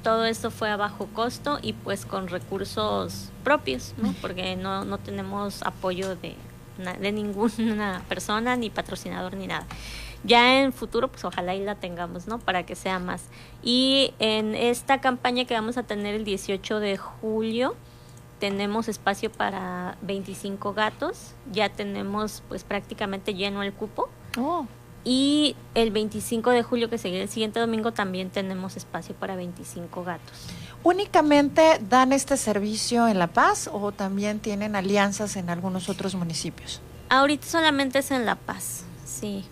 Todo 0.04 0.26
esto 0.26 0.50
fue 0.52 0.70
a 0.72 0.78
bajo 0.78 1.08
costo 1.08 1.60
y 1.62 1.74
pues 1.74 2.06
con 2.06 2.28
recursos 2.30 3.30
propios, 3.44 3.94
¿no? 3.98 4.16
Porque 4.22 4.56
no, 4.56 4.86
no 4.86 4.98
tenemos 4.98 5.62
apoyo 5.64 6.16
de, 6.16 6.36
de 6.84 7.12
ninguna 7.12 8.04
persona, 8.10 8.56
ni 8.56 8.70
patrocinador, 8.70 9.36
ni 9.36 9.48
nada. 9.48 9.66
Ya 10.24 10.62
en 10.62 10.72
futuro, 10.72 11.08
pues 11.08 11.26
ojalá 11.26 11.56
y 11.56 11.64
la 11.64 11.76
tengamos, 11.76 12.28
¿no? 12.28 12.38
Para 12.40 12.64
que 12.64 12.76
sea 12.76 13.00
más. 13.00 13.24
Y 13.64 14.14
en 14.20 14.54
esta 14.54 15.02
campaña 15.02 15.46
que 15.46 15.56
vamos 15.56 15.78
a 15.78 15.84
tener 15.84 16.14
el 16.14 16.26
18 16.26 16.80
de 16.80 16.98
julio, 16.98 17.76
tenemos 18.40 18.88
espacio 18.88 19.32
para 19.32 19.98
25 20.02 20.74
gatos, 20.74 21.36
ya 21.52 21.70
tenemos 21.70 22.44
pues 22.50 22.64
prácticamente 22.64 23.34
lleno 23.34 23.64
el 23.64 23.74
cupo. 23.74 24.10
Oh. 24.38 24.66
Y 25.04 25.56
el 25.74 25.92
25 25.92 26.52
de 26.52 26.64
julio, 26.64 26.90
que 26.90 26.98
sería 26.98 27.22
el 27.22 27.30
siguiente 27.30 27.60
domingo, 27.60 27.92
también 27.92 28.30
tenemos 28.30 28.78
espacio 28.78 29.16
para 29.16 29.36
25 29.36 30.04
gatos. 30.04 30.48
¿Únicamente 30.84 31.80
dan 31.90 32.14
este 32.14 32.38
servicio 32.38 33.08
en 33.08 33.20
La 33.20 33.28
Paz 33.28 33.70
o 33.72 33.92
también 33.92 34.40
tienen 34.40 34.76
alianzas 34.76 35.36
en 35.36 35.50
algunos 35.50 35.90
otros 35.90 36.16
municipios? 36.16 36.82
Ahorita 37.10 37.46
solamente 37.48 38.00
es 38.00 38.12
en 38.12 38.26
La 38.26 38.36
Paz, 38.36 38.84
sí. 39.06 39.44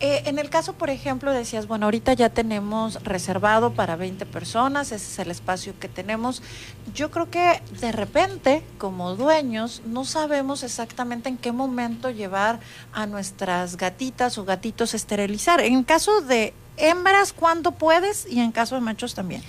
Eh, 0.00 0.22
en 0.26 0.38
el 0.38 0.48
caso, 0.48 0.74
por 0.74 0.90
ejemplo, 0.90 1.32
decías, 1.32 1.66
bueno, 1.66 1.86
ahorita 1.86 2.12
ya 2.12 2.28
tenemos 2.28 3.02
reservado 3.02 3.72
para 3.72 3.96
20 3.96 4.26
personas, 4.26 4.92
ese 4.92 5.12
es 5.12 5.18
el 5.18 5.30
espacio 5.32 5.74
que 5.80 5.88
tenemos. 5.88 6.40
Yo 6.94 7.10
creo 7.10 7.30
que 7.30 7.60
de 7.80 7.90
repente, 7.90 8.62
como 8.78 9.16
dueños, 9.16 9.82
no 9.84 10.04
sabemos 10.04 10.62
exactamente 10.62 11.28
en 11.28 11.36
qué 11.36 11.50
momento 11.50 12.10
llevar 12.10 12.60
a 12.92 13.06
nuestras 13.06 13.76
gatitas 13.76 14.38
o 14.38 14.44
gatitos 14.44 14.94
a 14.94 14.96
esterilizar. 14.98 15.60
En 15.60 15.82
caso 15.82 16.20
de 16.20 16.54
hembras, 16.76 17.32
¿cuándo 17.32 17.72
puedes? 17.72 18.24
Y 18.30 18.38
en 18.38 18.52
caso 18.52 18.76
de 18.76 18.82
machos 18.82 19.14
también. 19.14 19.42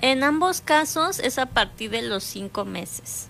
En 0.00 0.22
ambos 0.22 0.60
casos 0.60 1.18
es 1.18 1.38
a 1.38 1.46
partir 1.46 1.90
de 1.90 2.02
los 2.02 2.24
cinco 2.24 2.66
meses. 2.66 3.28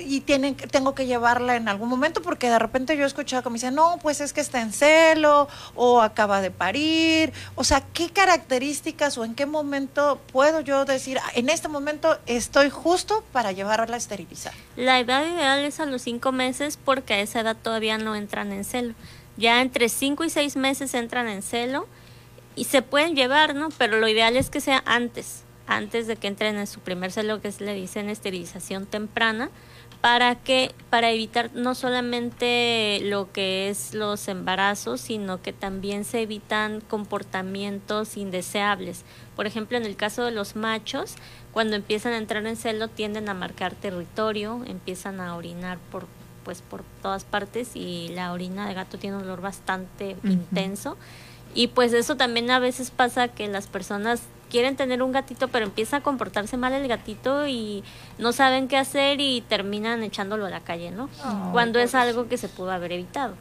Y 0.00 0.20
tienen, 0.20 0.56
tengo 0.56 0.94
que 0.94 1.06
llevarla 1.06 1.56
en 1.56 1.68
algún 1.68 1.88
momento 1.88 2.22
porque 2.22 2.48
de 2.48 2.58
repente 2.58 2.96
yo 2.96 3.04
he 3.04 3.06
escuchado 3.06 3.42
que 3.42 3.50
me 3.50 3.54
dicen, 3.54 3.74
no, 3.74 3.98
pues 4.02 4.20
es 4.20 4.32
que 4.32 4.40
está 4.40 4.60
en 4.60 4.72
celo 4.72 5.48
o 5.74 6.00
acaba 6.00 6.40
de 6.40 6.50
parir. 6.50 7.32
O 7.54 7.64
sea, 7.64 7.82
¿qué 7.92 8.10
características 8.10 9.18
o 9.18 9.24
en 9.24 9.34
qué 9.34 9.46
momento 9.46 10.20
puedo 10.32 10.60
yo 10.60 10.84
decir, 10.84 11.18
"Ah, 11.18 11.30
en 11.34 11.48
este 11.48 11.68
momento 11.68 12.18
estoy 12.26 12.70
justo 12.70 13.24
para 13.32 13.52
llevarla 13.52 13.96
a 13.96 13.98
esterilizar? 13.98 14.52
La 14.76 15.00
edad 15.00 15.26
ideal 15.26 15.64
es 15.64 15.80
a 15.80 15.86
los 15.86 16.02
cinco 16.02 16.32
meses 16.32 16.78
porque 16.82 17.14
a 17.14 17.20
esa 17.20 17.40
edad 17.40 17.56
todavía 17.60 17.98
no 17.98 18.14
entran 18.14 18.52
en 18.52 18.64
celo. 18.64 18.94
Ya 19.36 19.60
entre 19.60 19.88
5 19.88 20.24
y 20.24 20.30
6 20.30 20.56
meses 20.56 20.94
entran 20.94 21.28
en 21.28 21.42
celo 21.42 21.86
y 22.54 22.64
se 22.64 22.80
pueden 22.82 23.14
llevar, 23.14 23.54
¿no? 23.54 23.68
Pero 23.76 23.98
lo 23.98 24.08
ideal 24.08 24.36
es 24.36 24.48
que 24.48 24.60
sea 24.62 24.82
antes, 24.86 25.42
antes 25.66 26.06
de 26.06 26.16
que 26.16 26.26
entren 26.26 26.56
en 26.56 26.66
su 26.66 26.80
primer 26.80 27.12
celo, 27.12 27.40
que 27.42 27.48
es, 27.48 27.60
le 27.60 27.74
dicen 27.74 28.08
esterilización 28.08 28.86
temprana, 28.86 29.50
para 30.06 30.36
que 30.36 30.72
para 30.88 31.10
evitar 31.10 31.50
no 31.54 31.74
solamente 31.74 33.00
lo 33.02 33.32
que 33.32 33.68
es 33.68 33.92
los 33.92 34.28
embarazos, 34.28 35.00
sino 35.00 35.42
que 35.42 35.52
también 35.52 36.04
se 36.04 36.22
evitan 36.22 36.80
comportamientos 36.80 38.16
indeseables. 38.16 39.02
Por 39.34 39.48
ejemplo, 39.48 39.76
en 39.76 39.84
el 39.84 39.96
caso 39.96 40.24
de 40.24 40.30
los 40.30 40.54
machos, 40.54 41.16
cuando 41.50 41.74
empiezan 41.74 42.12
a 42.12 42.18
entrar 42.18 42.46
en 42.46 42.54
celo 42.54 42.86
tienden 42.86 43.28
a 43.28 43.34
marcar 43.34 43.74
territorio, 43.74 44.62
empiezan 44.68 45.20
a 45.20 45.34
orinar 45.34 45.78
por 45.90 46.06
pues 46.44 46.62
por 46.62 46.84
todas 47.02 47.24
partes 47.24 47.74
y 47.74 48.10
la 48.10 48.32
orina 48.32 48.68
de 48.68 48.74
gato 48.74 48.98
tiene 48.98 49.16
un 49.16 49.24
olor 49.24 49.40
bastante 49.40 50.14
intenso. 50.22 50.96
Y 51.52 51.66
pues 51.66 51.92
eso 51.92 52.16
también 52.16 52.52
a 52.52 52.60
veces 52.60 52.92
pasa 52.92 53.26
que 53.26 53.48
las 53.48 53.66
personas 53.66 54.22
quieren 54.50 54.76
tener 54.76 55.02
un 55.02 55.12
gatito, 55.12 55.48
pero 55.48 55.64
empieza 55.66 55.98
a 55.98 56.00
comportarse 56.02 56.56
mal 56.56 56.72
el 56.72 56.86
gatito 56.88 57.46
y 57.46 57.82
no 58.18 58.32
saben 58.32 58.68
qué 58.68 58.76
hacer 58.76 59.20
y 59.20 59.42
terminan 59.42 60.02
echándolo 60.02 60.46
a 60.46 60.50
la 60.50 60.60
calle, 60.60 60.90
¿no? 60.90 61.08
Cuando 61.52 61.78
es 61.78 61.94
algo 61.94 62.28
que 62.28 62.36
se 62.38 62.48
pudo 62.48 62.70
haber 62.70 62.92
evitado, 62.92 63.34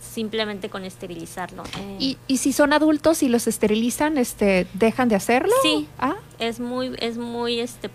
simplemente 0.00 0.68
con 0.68 0.84
esterilizarlo. 0.84 1.64
Eh, 1.78 1.96
Y, 1.98 2.18
y 2.26 2.38
si 2.38 2.52
son 2.52 2.72
adultos 2.72 3.22
y 3.22 3.28
los 3.28 3.46
esterilizan, 3.46 4.18
este, 4.18 4.66
¿dejan 4.74 5.08
de 5.08 5.16
hacerlo? 5.16 5.54
Sí, 5.62 5.88
Ah, 5.98 6.16
es 6.38 6.60
muy, 6.60 6.94
es 6.98 7.16
muy 7.16 7.60
este, 7.60 7.90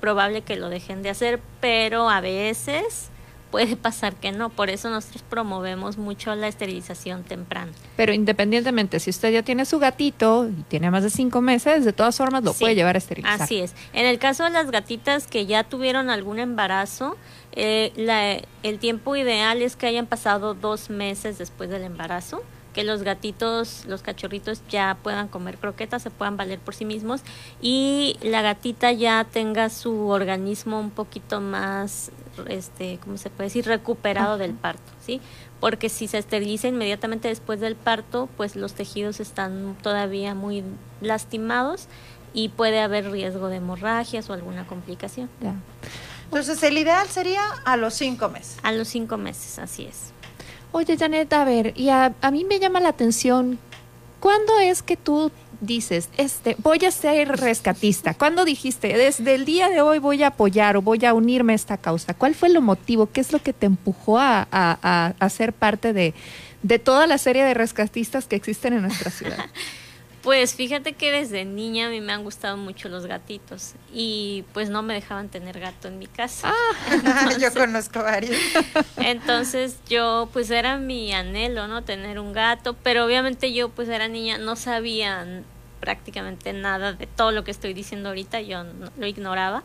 probable 0.00 0.42
que 0.42 0.56
lo 0.56 0.68
dejen 0.68 1.02
de 1.02 1.10
hacer, 1.10 1.40
pero 1.60 2.08
a 2.08 2.20
veces 2.20 3.10
puede 3.50 3.76
pasar 3.76 4.14
que 4.14 4.32
no. 4.32 4.48
Por 4.50 4.70
eso 4.70 4.88
nosotros 4.90 5.22
promovemos 5.28 5.98
mucho 5.98 6.34
la 6.34 6.48
esterilización 6.48 7.22
temprana. 7.24 7.72
pero 7.96 8.12
independientemente, 8.12 9.00
si 9.00 9.10
usted 9.10 9.32
ya 9.32 9.42
tiene 9.42 9.64
su 9.64 9.78
gatito 9.78 10.48
y 10.48 10.62
tiene 10.64 10.90
más 10.90 11.02
de 11.02 11.10
cinco 11.10 11.40
meses, 11.40 11.84
de 11.84 11.92
todas 11.92 12.16
formas 12.16 12.42
lo 12.44 12.52
Sí, 12.52 12.60
puede 12.60 12.74
llevar 12.74 12.94
a 12.94 12.98
esterilizar. 12.98 13.42
Así 13.42 13.58
es. 13.60 13.74
En 13.92 14.06
el 14.06 14.18
caso 14.18 14.44
de 14.44 14.50
las 14.50 14.70
gatitas 14.70 15.26
que 15.26 15.46
ya 15.46 15.64
tuvieron 15.64 16.10
algún 16.10 16.38
embarazo, 16.38 17.16
eh, 17.52 17.92
la- 17.96 18.38
el 18.62 18.78
tiempo 18.78 19.16
ideal 19.16 19.60
es 19.62 19.76
que 19.76 19.86
hayan 19.86 20.06
pasado 20.06 20.54
dos 20.54 20.88
meses 20.90 21.36
después 21.38 21.68
del 21.70 21.82
embarazo, 21.82 22.42
que 22.72 22.84
los 22.84 23.02
gatitos, 23.02 23.84
los 23.86 24.00
cachorritos 24.02 24.62
ya 24.70 24.96
puedan 25.02 25.26
comer 25.26 25.58
croquetas, 25.58 26.02
se 26.02 26.10
puedan 26.10 26.36
valer 26.36 26.60
por 26.60 26.74
sí 26.76 26.84
mismos 26.84 27.20
y 27.60 28.16
la 28.22 28.42
gatita 28.42 28.92
ya 28.92 29.24
tenga 29.24 29.68
su 29.70 30.06
organismo 30.08 30.78
un 30.78 30.90
poquito 30.90 31.40
más, 31.40 32.12
este, 32.48 32.98
¿cómo 33.02 33.16
se 33.16 33.30
puede 33.30 33.48
decir? 33.48 33.66
Recuperado 33.66 34.38
del 34.38 34.52
parto, 34.52 34.92
¿sí? 35.04 35.20
Porque 35.60 35.88
si 35.88 36.08
se 36.08 36.18
esteriliza 36.18 36.68
inmediatamente 36.68 37.28
después 37.28 37.60
del 37.60 37.76
parto, 37.76 38.28
pues 38.36 38.56
los 38.56 38.74
tejidos 38.74 39.20
están 39.20 39.76
todavía 39.82 40.34
muy 40.34 40.64
lastimados 41.00 41.86
y 42.32 42.48
puede 42.50 42.80
haber 42.80 43.10
riesgo 43.10 43.48
de 43.48 43.56
hemorragias 43.56 44.30
o 44.30 44.32
alguna 44.32 44.66
complicación. 44.66 45.28
Entonces, 46.24 46.62
el 46.62 46.78
ideal 46.78 47.08
sería 47.08 47.42
a 47.64 47.76
los 47.76 47.94
cinco 47.94 48.28
meses. 48.28 48.58
A 48.62 48.72
los 48.72 48.88
cinco 48.88 49.16
meses, 49.16 49.58
así 49.58 49.84
es. 49.84 50.12
Oye, 50.72 50.96
Janet, 50.96 51.32
a 51.32 51.44
ver, 51.44 51.72
y 51.76 51.88
a, 51.88 52.14
a 52.20 52.30
mí 52.30 52.44
me 52.44 52.60
llama 52.60 52.78
la 52.78 52.90
atención, 52.90 53.58
¿cuándo 54.20 54.60
es 54.60 54.82
que 54.82 54.96
tú 54.96 55.32
dices, 55.60 56.08
este, 56.16 56.56
voy 56.62 56.84
a 56.84 56.90
ser 56.90 57.28
rescatista? 57.38 58.14
¿Cuándo 58.14 58.44
dijiste, 58.44 58.88
desde 58.96 59.34
el 59.34 59.44
día 59.44 59.68
de 59.68 59.80
hoy 59.80 59.98
voy 59.98 60.22
a 60.22 60.28
apoyar 60.28 60.76
o 60.76 60.82
voy 60.82 61.04
a 61.04 61.14
unirme 61.14 61.52
a 61.52 61.56
esta 61.56 61.76
causa? 61.76 62.14
¿Cuál 62.14 62.34
fue 62.34 62.48
lo 62.48 62.60
motivo? 62.60 63.06
¿Qué 63.12 63.20
es 63.20 63.32
lo 63.32 63.38
que 63.40 63.52
te 63.52 63.66
empujó 63.66 64.18
a, 64.18 64.48
a- 64.50 64.78
a- 64.82 65.14
a 65.18 65.28
ser 65.28 65.52
parte 65.52 65.92
de, 65.92 66.14
de 66.62 66.78
toda 66.78 67.06
la 67.06 67.18
serie 67.18 67.44
de 67.44 67.54
rescatistas 67.54 68.26
que 68.26 68.36
existen 68.36 68.72
en 68.74 68.82
nuestra 68.82 69.10
ciudad? 69.10 69.38
Pues 70.22 70.54
fíjate 70.54 70.92
que 70.92 71.10
desde 71.10 71.46
niña 71.46 71.86
a 71.86 71.88
mí 71.90 72.00
me 72.02 72.12
han 72.12 72.24
gustado 72.24 72.58
mucho 72.58 72.90
los 72.90 73.06
gatitos 73.06 73.72
y 73.92 74.44
pues 74.52 74.68
no 74.68 74.82
me 74.82 74.92
dejaban 74.92 75.30
tener 75.30 75.58
gato 75.58 75.88
en 75.88 75.98
mi 75.98 76.06
casa. 76.06 76.52
Yo 77.40 77.52
conozco 77.54 78.02
varios. 78.02 78.36
Entonces 78.98 79.78
yo 79.88 80.28
pues 80.32 80.50
era 80.50 80.76
mi 80.76 81.12
anhelo, 81.14 81.66
¿no? 81.68 81.82
Tener 81.84 82.18
un 82.18 82.32
gato, 82.34 82.76
pero 82.82 83.06
obviamente 83.06 83.52
yo 83.54 83.70
pues 83.70 83.88
era 83.88 84.08
niña, 84.08 84.36
no 84.36 84.56
sabía 84.56 85.26
prácticamente 85.80 86.52
nada 86.52 86.92
de 86.92 87.06
todo 87.06 87.32
lo 87.32 87.42
que 87.42 87.50
estoy 87.50 87.72
diciendo 87.72 88.10
ahorita, 88.10 88.40
yo 88.42 88.64
no- 88.64 88.90
lo 88.98 89.06
ignoraba. 89.06 89.62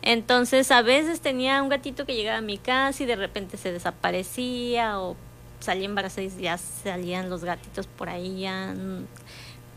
Entonces 0.00 0.70
a 0.70 0.80
veces 0.80 1.20
tenía 1.20 1.62
un 1.62 1.68
gatito 1.68 2.06
que 2.06 2.14
llegaba 2.14 2.38
a 2.38 2.42
mi 2.42 2.56
casa 2.56 3.02
y 3.02 3.06
de 3.06 3.16
repente 3.16 3.56
se 3.58 3.72
desaparecía 3.72 4.98
o 5.00 5.16
salía 5.60 5.86
embarazada 5.86 6.22
y 6.22 6.30
ya 6.40 6.56
salían 6.56 7.28
los 7.28 7.42
gatitos 7.44 7.86
por 7.88 8.08
ahí 8.08 8.40
ya 8.42 8.74
mm, 8.76 9.06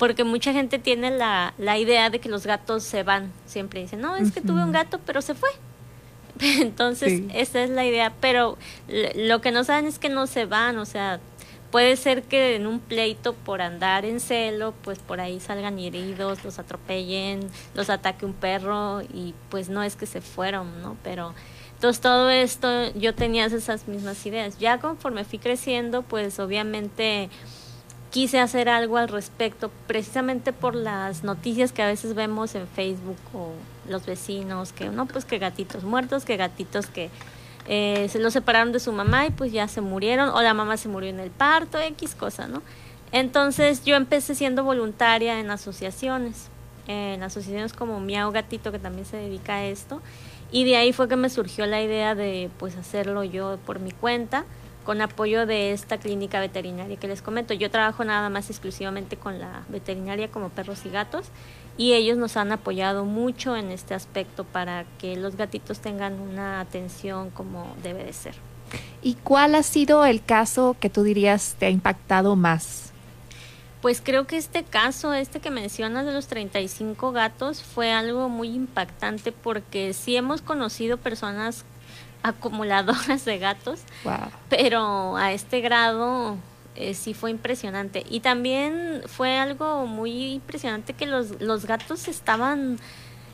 porque 0.01 0.23
mucha 0.23 0.51
gente 0.51 0.79
tiene 0.79 1.11
la, 1.11 1.53
la 1.59 1.77
idea 1.77 2.09
de 2.09 2.17
que 2.19 2.27
los 2.27 2.47
gatos 2.47 2.81
se 2.81 3.03
van. 3.03 3.31
Siempre 3.45 3.81
dicen, 3.81 4.01
no, 4.01 4.15
es 4.15 4.31
que 4.31 4.41
tuve 4.41 4.63
un 4.63 4.71
gato, 4.71 4.99
pero 5.05 5.21
se 5.21 5.35
fue. 5.35 5.51
Entonces, 6.39 7.19
Sí. 7.19 7.27
esa 7.35 7.61
es 7.63 7.69
la 7.69 7.85
idea. 7.85 8.11
Pero 8.19 8.57
lo 8.87 9.41
que 9.41 9.51
no 9.51 9.63
saben 9.63 9.85
es 9.85 9.99
que 9.99 10.09
no 10.09 10.25
se 10.25 10.47
van. 10.47 10.79
O 10.79 10.85
sea, 10.85 11.19
puede 11.69 11.95
ser 11.97 12.23
que 12.23 12.55
en 12.55 12.65
un 12.65 12.79
pleito 12.79 13.33
por 13.33 13.61
andar 13.61 14.03
en 14.05 14.19
celo, 14.19 14.73
pues 14.83 14.97
por 14.97 15.19
ahí 15.21 15.39
salgan 15.39 15.77
heridos, 15.77 16.43
los 16.43 16.57
atropellen, 16.57 17.47
los 17.75 17.91
ataque 17.91 18.25
un 18.25 18.33
perro 18.33 19.03
y 19.03 19.35
pues 19.49 19.69
no 19.69 19.83
es 19.83 19.95
que 19.95 20.07
se 20.07 20.21
fueron, 20.21 20.81
¿no? 20.81 20.97
Pero 21.03 21.35
entonces 21.75 22.01
todo 22.01 22.31
esto 22.31 22.91
yo 22.95 23.13
tenía 23.13 23.45
esas 23.45 23.87
mismas 23.87 24.25
ideas. 24.25 24.57
Ya 24.57 24.79
conforme 24.79 25.25
fui 25.25 25.37
creciendo, 25.37 26.01
pues 26.01 26.39
obviamente 26.39 27.29
quise 28.11 28.39
hacer 28.39 28.69
algo 28.69 28.97
al 28.97 29.07
respecto, 29.07 29.71
precisamente 29.87 30.53
por 30.53 30.75
las 30.75 31.23
noticias 31.23 31.71
que 31.71 31.81
a 31.81 31.87
veces 31.87 32.13
vemos 32.13 32.53
en 32.55 32.67
Facebook 32.67 33.17
o 33.33 33.53
los 33.89 34.05
vecinos, 34.05 34.73
que 34.73 34.89
no, 34.89 35.05
pues 35.07 35.25
que 35.25 35.39
gatitos 35.39 35.83
muertos, 35.83 36.25
que 36.25 36.35
gatitos 36.37 36.87
que 36.87 37.09
eh, 37.67 38.07
se 38.09 38.19
los 38.19 38.33
separaron 38.33 38.73
de 38.73 38.79
su 38.79 38.91
mamá 38.91 39.25
y 39.27 39.31
pues 39.31 39.51
ya 39.53 39.67
se 39.67 39.79
murieron, 39.81 40.29
o 40.29 40.41
la 40.41 40.53
mamá 40.53 40.77
se 40.77 40.89
murió 40.89 41.09
en 41.09 41.19
el 41.19 41.31
parto, 41.31 41.79
X 41.79 42.13
cosa, 42.13 42.47
¿no? 42.47 42.61
Entonces 43.13 43.85
yo 43.85 43.95
empecé 43.95 44.35
siendo 44.35 44.63
voluntaria 44.63 45.39
en 45.39 45.49
asociaciones, 45.49 46.49
en 46.87 47.23
asociaciones 47.23 47.71
como 47.71 48.01
Miau 48.01 48.31
Gatito, 48.31 48.73
que 48.73 48.79
también 48.79 49.05
se 49.05 49.17
dedica 49.17 49.55
a 49.55 49.65
esto, 49.65 50.01
y 50.51 50.65
de 50.65 50.75
ahí 50.75 50.91
fue 50.91 51.07
que 51.07 51.15
me 51.15 51.29
surgió 51.29 51.65
la 51.65 51.81
idea 51.81 52.13
de 52.13 52.49
pues 52.59 52.75
hacerlo 52.75 53.23
yo 53.23 53.57
por 53.65 53.79
mi 53.79 53.91
cuenta 53.91 54.43
con 54.83 55.01
apoyo 55.01 55.45
de 55.45 55.71
esta 55.71 55.97
clínica 55.97 56.39
veterinaria 56.39 56.97
que 56.97 57.07
les 57.07 57.21
comento. 57.21 57.53
Yo 57.53 57.69
trabajo 57.69 58.03
nada 58.03 58.29
más 58.29 58.49
exclusivamente 58.49 59.17
con 59.17 59.39
la 59.39 59.63
veterinaria 59.69 60.29
como 60.29 60.49
perros 60.49 60.85
y 60.85 60.89
gatos 60.89 61.27
y 61.77 61.93
ellos 61.93 62.17
nos 62.17 62.37
han 62.37 62.51
apoyado 62.51 63.05
mucho 63.05 63.55
en 63.55 63.71
este 63.71 63.93
aspecto 63.93 64.43
para 64.43 64.85
que 64.99 65.15
los 65.15 65.35
gatitos 65.35 65.79
tengan 65.79 66.19
una 66.19 66.59
atención 66.59 67.29
como 67.29 67.75
debe 67.83 68.03
de 68.03 68.13
ser. 68.13 68.35
¿Y 69.01 69.15
cuál 69.15 69.55
ha 69.55 69.63
sido 69.63 70.05
el 70.05 70.23
caso 70.23 70.75
que 70.79 70.89
tú 70.89 71.03
dirías 71.03 71.55
te 71.57 71.65
ha 71.65 71.69
impactado 71.69 72.35
más? 72.35 72.91
Pues 73.81 73.99
creo 73.99 74.27
que 74.27 74.37
este 74.37 74.63
caso, 74.63 75.13
este 75.13 75.39
que 75.39 75.49
mencionas 75.49 76.05
de 76.05 76.13
los 76.13 76.27
35 76.27 77.11
gatos, 77.11 77.63
fue 77.63 77.91
algo 77.91 78.29
muy 78.29 78.49
impactante 78.49 79.31
porque 79.31 79.93
sí 79.93 80.15
hemos 80.15 80.43
conocido 80.43 80.97
personas 80.97 81.65
acumuladoras 82.23 83.25
de 83.25 83.37
gatos, 83.39 83.81
Wow. 84.03 84.15
pero 84.49 85.17
a 85.17 85.31
este 85.31 85.61
grado 85.61 86.37
eh, 86.75 86.93
sí 86.93 87.13
fue 87.13 87.31
impresionante. 87.31 88.05
Y 88.09 88.19
también 88.21 89.01
fue 89.07 89.37
algo 89.37 89.85
muy 89.87 90.33
impresionante 90.33 90.93
que 90.93 91.05
los, 91.05 91.41
los 91.41 91.65
gatos 91.65 92.07
estaban, 92.07 92.79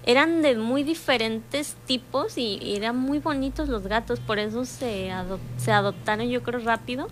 eran 0.05 0.41
de 0.41 0.55
muy 0.55 0.83
diferentes 0.83 1.75
tipos 1.85 2.37
y, 2.37 2.57
y 2.61 2.75
eran 2.75 2.97
muy 2.97 3.19
bonitos 3.19 3.69
los 3.69 3.83
gatos, 3.83 4.19
por 4.19 4.39
eso 4.39 4.65
se, 4.65 5.09
adop- 5.09 5.39
se 5.57 5.71
adoptaron 5.71 6.27
yo 6.29 6.41
creo 6.43 6.59
rápido. 6.61 7.07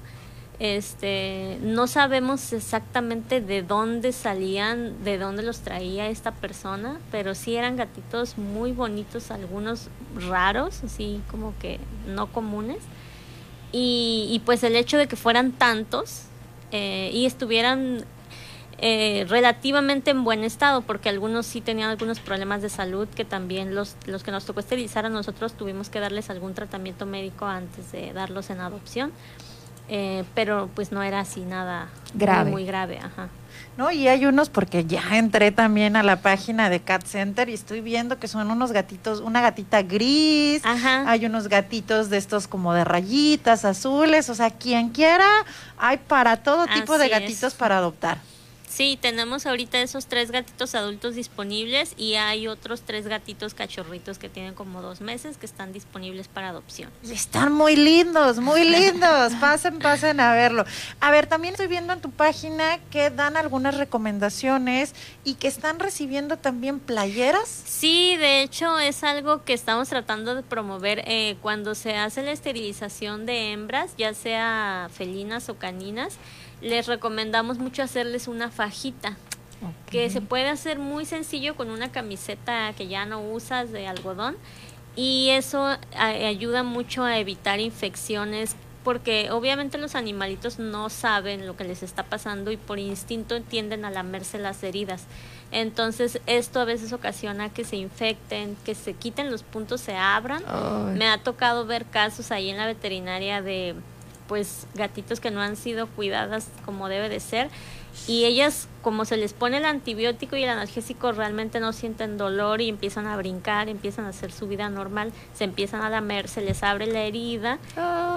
Este, 0.60 1.58
no 1.62 1.86
sabemos 1.86 2.54
exactamente 2.54 3.42
de 3.42 3.62
dónde 3.62 4.14
salían, 4.14 5.04
de 5.04 5.18
dónde 5.18 5.44
los 5.44 5.60
traía 5.60 6.08
esta 6.08 6.32
persona, 6.32 7.00
pero 7.12 7.36
sí 7.36 7.56
eran 7.56 7.76
gatitos 7.76 8.38
muy 8.38 8.72
bonitos, 8.72 9.32
algunos 9.32 9.90
raros, 10.16 10.82
así 10.84 11.22
como 11.30 11.54
que 11.60 11.80
no 12.08 12.32
comunes. 12.32 12.80
Y, 13.74 14.28
y 14.30 14.40
pues 14.40 14.64
el 14.64 14.78
hecho 14.78 14.98
de 14.98 15.08
que 15.08 15.18
fueran 15.18 15.52
tantos 15.52 16.24
eh, 16.72 17.10
y 17.14 17.26
estuvieran 17.26 18.06
eh, 18.78 19.26
relativamente 19.30 20.12
en 20.12 20.24
buen 20.24 20.44
estado, 20.44 20.82
porque 20.82 21.08
algunos 21.08 21.46
sí 21.46 21.62
tenían 21.62 21.90
algunos 21.90 22.20
problemas 22.20 22.62
de 22.62 22.70
salud 22.70 23.08
que 23.08 23.24
también 23.24 23.74
los, 23.76 23.96
los 24.06 24.24
que 24.24 24.32
nos 24.32 24.46
tocó 24.46 24.60
esterilizar 24.60 25.06
a 25.06 25.10
nosotros 25.10 25.54
tuvimos 25.54 25.90
que 25.90 26.00
darles 26.00 26.30
algún 26.30 26.54
tratamiento 26.54 27.06
médico 27.06 27.46
antes 27.46 27.92
de 27.92 28.12
darlos 28.12 28.50
en 28.50 28.60
adopción. 28.60 29.12
Eh, 29.90 30.24
pero 30.34 30.70
pues 30.74 30.92
no 30.92 31.04
era 31.04 31.20
así 31.20 31.42
nada 31.42 31.90
Grave. 32.14 32.52
Muy, 32.52 32.62
muy 32.62 32.66
grave, 32.66 33.00
ajá. 33.00 33.30
¿no? 33.78 33.92
Y 33.92 34.08
hay 34.08 34.26
unos 34.26 34.50
porque 34.50 34.86
ya 34.86 35.18
entré 35.18 35.52
también 35.52 35.96
a 35.96 36.04
la 36.04 36.18
página 36.18 36.70
de 36.70 36.80
Cat 36.80 37.06
Center 37.06 37.50
y 37.50 37.54
estoy 37.54 37.82
viendo 37.82 38.20
que 38.20 38.28
son 38.28 38.50
unos 38.50 38.72
gatitos, 38.72 39.20
una 39.20 39.42
gatita 39.42 39.82
gris, 39.82 40.62
hay 40.66 41.26
unos 41.26 41.48
gatitos 41.48 42.10
de 42.10 42.18
estos 42.18 42.48
como 42.48 42.74
de 42.74 42.84
rayitas 42.84 43.66
azules, 43.66 44.30
o 44.30 44.36
sea, 44.36 44.50
quien 44.50 44.90
quiera, 44.90 45.28
hay 45.78 45.98
para 45.98 46.38
todo 46.38 46.68
tipo 46.68 46.98
de 46.98 47.06
es. 47.06 47.12
gatitos 47.12 47.54
para 47.54 47.78
adoptar. 47.78 48.18
Sí, 48.76 49.00
tenemos 49.02 49.46
ahorita 49.46 49.80
esos 49.80 50.08
tres 50.08 50.32
gatitos 50.32 50.76
adultos 50.76 51.16
disponibles 51.16 51.94
y 51.96 52.16
hay 52.16 52.50
otros 52.50 52.82
tres 52.82 53.08
gatitos 53.08 53.54
cachorritos 53.54 54.20
que 54.20 54.28
tienen 54.28 54.54
como 54.54 54.82
dos 54.82 55.00
meses 55.00 55.38
que 55.38 55.46
están 55.46 55.72
disponibles 55.72 56.28
para 56.28 56.50
adopción. 56.50 56.92
Están 57.10 57.54
muy 57.54 57.78
lindos, 57.78 58.40
muy 58.40 58.66
lindos. 58.70 59.32
Pasen, 59.40 59.80
pasen 59.80 60.20
a 60.20 60.34
verlo. 60.34 60.66
A 61.00 61.10
ver, 61.10 61.26
también 61.26 61.54
estoy 61.54 61.68
viendo 61.68 61.94
en 61.94 62.02
tu 62.02 62.12
página 62.12 62.80
que 62.92 63.10
dan 63.12 63.38
algunas 63.38 63.78
recomendaciones 63.78 64.94
y 65.24 65.36
que 65.36 65.48
están 65.48 65.80
recibiendo 65.80 66.36
también 66.36 66.82
playeras. 66.82 67.48
Sí, 67.48 68.18
de 68.18 68.42
hecho 68.42 68.78
es 68.78 69.06
algo 69.06 69.46
que 69.46 69.54
estamos 69.54 69.88
tratando 69.88 70.36
de 70.36 70.44
promover 70.44 71.02
eh, 71.08 71.38
cuando 71.42 71.76
se 71.76 71.96
hace 71.96 72.24
la 72.24 72.34
esterilización 72.34 73.26
de 73.26 73.54
hembras, 73.54 73.94
ya 73.98 74.14
sea 74.14 74.90
felinas 74.94 75.48
o 75.48 75.58
caninas. 75.58 76.18
Les 76.62 76.88
recomendamos 76.88 77.60
mucho 77.60 77.84
hacerles 77.84 78.28
una 78.28 78.50
fajita 78.50 79.18
que 79.90 80.10
se 80.10 80.22
puede 80.22 80.50
hacer 80.50 80.80
muy 80.80 81.06
sencillo 81.06 81.56
con 81.56 81.70
una 81.70 81.92
camiseta 81.92 82.74
que 82.78 82.88
ya 82.88 83.06
no 83.06 83.22
usas 83.22 83.72
de 83.72 83.88
algodón 83.88 84.36
y 84.96 85.30
eso 85.30 85.78
ayuda 85.98 86.64
mucho 86.64 87.04
a 87.04 87.18
evitar 87.20 87.60
infecciones 87.60 88.56
porque 88.84 89.32
obviamente 89.32 89.80
los 89.80 89.96
animalitos 89.96 90.60
no 90.60 90.90
saben 90.90 91.48
lo 91.48 91.58
que 91.58 91.64
les 91.64 91.82
está 91.82 92.04
pasando 92.04 92.52
y 92.52 92.58
por 92.58 92.78
instinto 92.78 93.42
tienden 93.42 93.84
a 93.84 93.90
lamerse 93.90 94.38
las 94.38 94.62
heridas. 94.64 95.06
Entonces 95.52 96.22
esto 96.28 96.60
a 96.60 96.66
veces 96.66 96.94
ocasiona 96.94 97.52
que 97.52 97.64
se 97.64 97.78
infecten, 97.78 98.56
que 98.64 98.76
se 98.76 98.94
quiten 98.94 99.32
los 99.32 99.42
puntos, 99.42 99.82
se 99.82 99.96
abran. 99.96 100.44
Me 100.96 101.08
ha 101.08 101.18
tocado 101.18 101.66
ver 101.66 101.86
casos 101.86 102.32
ahí 102.32 102.50
en 102.50 102.58
la 102.58 102.68
veterinaria 102.68 103.42
de 103.42 103.74
pues 104.28 104.68
gatitos 104.74 105.20
que 105.20 105.32
no 105.32 105.42
han 105.42 105.56
sido 105.56 105.88
cuidadas 105.88 106.50
como 106.66 106.90
debe 106.90 107.10
de 107.10 107.20
ser. 107.20 107.50
Y 108.08 108.26
ellas 108.26 108.68
como 108.82 109.06
se 109.06 109.18
les 109.18 109.34
pone 109.34 109.58
el 109.58 109.66
antibiótico 109.66 110.36
y 110.36 110.44
el 110.44 110.50
analgésico 110.50 111.12
realmente 111.12 111.60
no 111.60 111.74
sienten 111.74 112.18
dolor 112.18 112.62
y 112.62 112.70
empiezan 112.70 113.08
a 113.08 113.18
brincar, 113.18 113.70
empiezan 113.70 114.06
a 114.06 114.10
hacer 114.10 114.32
su 114.32 114.48
vida 114.48 114.70
normal, 114.70 115.14
se 115.34 115.46
empiezan 115.46 115.82
a 115.82 115.90
lamer, 115.90 116.28
se 116.28 116.42
les 116.42 116.62
abre 116.62 116.88
la 116.88 117.02
herida 117.02 117.58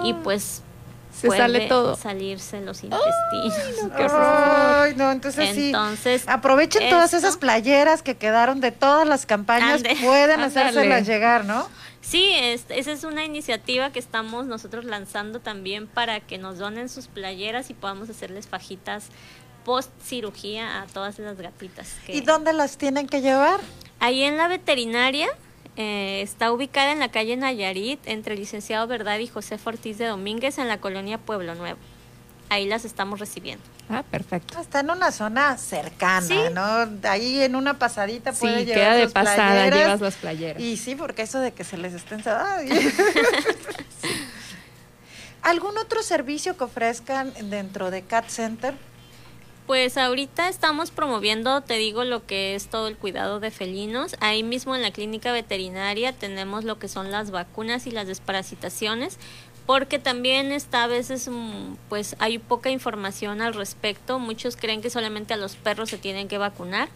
y 0.03 0.13
pues 0.13 0.63
Se 1.13 1.27
puede 1.27 1.39
sale 1.39 1.67
todo. 1.67 1.95
salirse 1.95 2.61
los 2.61 2.83
intestinos. 2.83 3.53
Ay, 4.11 4.93
no, 4.95 5.11
entonces 5.11 5.53
sí. 5.55 5.67
Entonces, 5.67 6.23
Aprovechen 6.27 6.89
todas 6.89 7.13
esas 7.13 7.37
playeras 7.37 8.01
que 8.03 8.15
quedaron 8.15 8.61
de 8.61 8.71
todas 8.71 9.07
las 9.07 9.25
campañas, 9.25 9.75
Ande. 9.77 9.97
pueden 10.01 10.39
hacérselas 10.39 11.07
llegar, 11.07 11.45
¿no? 11.45 11.67
Sí, 12.01 12.31
es- 12.33 12.65
esa 12.69 12.91
es 12.91 13.03
una 13.03 13.25
iniciativa 13.25 13.91
que 13.91 13.99
estamos 13.99 14.45
nosotros 14.45 14.85
lanzando 14.85 15.39
también 15.41 15.87
para 15.87 16.21
que 16.21 16.37
nos 16.37 16.57
donen 16.57 16.87
sus 16.89 17.07
playeras 17.07 17.69
y 17.69 17.73
podamos 17.73 18.09
hacerles 18.09 18.47
fajitas 18.47 19.05
post 19.65 19.91
cirugía 20.01 20.81
a 20.81 20.85
todas 20.87 21.19
las 21.19 21.37
gatitas. 21.39 21.95
que- 22.05 22.15
¿Y 22.15 22.21
dónde 22.21 22.53
las 22.53 22.77
tienen 22.77 23.07
que 23.07 23.21
llevar? 23.21 23.59
Ahí 23.99 24.23
en 24.23 24.37
la 24.37 24.47
veterinaria 24.47 25.27
eh, 25.77 26.21
está 26.21 26.51
ubicada 26.51 26.91
en 26.91 26.99
la 26.99 27.09
calle 27.09 27.37
Nayarit 27.37 27.99
entre 28.05 28.35
Licenciado 28.35 28.85
Verdad 28.87 29.19
y 29.19 29.27
José 29.27 29.57
Ortiz 29.63 29.97
de 29.97 30.05
Domínguez 30.07 30.57
en 30.57 30.67
la 30.67 30.79
colonia 30.79 31.17
Pueblo 31.17 31.55
Nuevo. 31.55 31.79
Ahí 32.49 32.65
las 32.65 32.83
estamos 32.83 33.19
recibiendo. 33.19 33.63
Ah, 33.89 34.03
perfecto. 34.09 34.59
Está 34.59 34.79
en 34.79 34.89
una 34.89 35.11
zona 35.11 35.55
cercana, 35.57 36.49
¿no? 36.49 36.89
Ahí 37.09 37.41
en 37.41 37.55
una 37.55 37.77
pasadita 37.77 38.33
Sí, 38.33 38.39
puede 38.41 38.65
llevar 38.65 38.81
queda 38.81 38.93
de 38.95 39.07
pasada, 39.09 39.35
playeras. 39.53 39.79
llevas 39.79 40.01
las 40.01 40.15
playeras. 40.15 40.61
Y 40.61 40.77
sí, 40.77 40.95
porque 40.95 41.21
eso 41.23 41.39
de 41.39 41.51
que 41.53 41.63
se 41.63 41.77
les 41.77 41.93
estén... 41.93 42.23
¿Algún 45.41 45.77
otro 45.77 46.03
servicio 46.03 46.57
que 46.57 46.63
ofrezcan 46.65 47.33
dentro 47.49 47.91
de 47.91 48.01
Cat 48.01 48.27
Center? 48.29 48.73
Pues 49.69 49.99
ahorita 49.99 50.49
estamos 50.49 50.89
promoviendo, 50.89 51.61
te 51.61 51.75
digo, 51.75 52.03
lo 52.03 52.25
que 52.25 52.55
es 52.55 52.69
todo 52.69 52.87
el 52.87 52.97
cuidado 52.97 53.39
de 53.39 53.51
felinos. 53.51 54.15
Ahí 54.19 54.41
mismo 54.41 54.75
en 54.75 54.81
la 54.81 54.89
clínica 54.89 55.31
veterinaria 55.31 56.11
tenemos 56.11 56.63
lo 56.63 56.79
que 56.79 56.87
son 56.87 57.11
las 57.11 57.29
vacunas 57.29 57.85
y 57.85 57.91
las 57.91 58.07
desparasitaciones, 58.07 59.19
porque 59.67 59.99
también 59.99 60.51
está 60.51 60.85
a 60.85 60.87
veces, 60.87 61.29
mm, 61.31 61.75
pues 61.87 62.15
hay 62.17 62.39
poca 62.39 62.71
información 62.71 63.41
al 63.41 63.53
respecto. 63.53 64.17
Muchos 64.17 64.55
creen 64.55 64.81
que 64.81 64.89
solamente 64.89 65.35
a 65.35 65.37
los 65.37 65.55
perros 65.55 65.91
se 65.91 65.99
tienen 65.99 66.27
que 66.27 66.39
vacunar, 66.39 66.89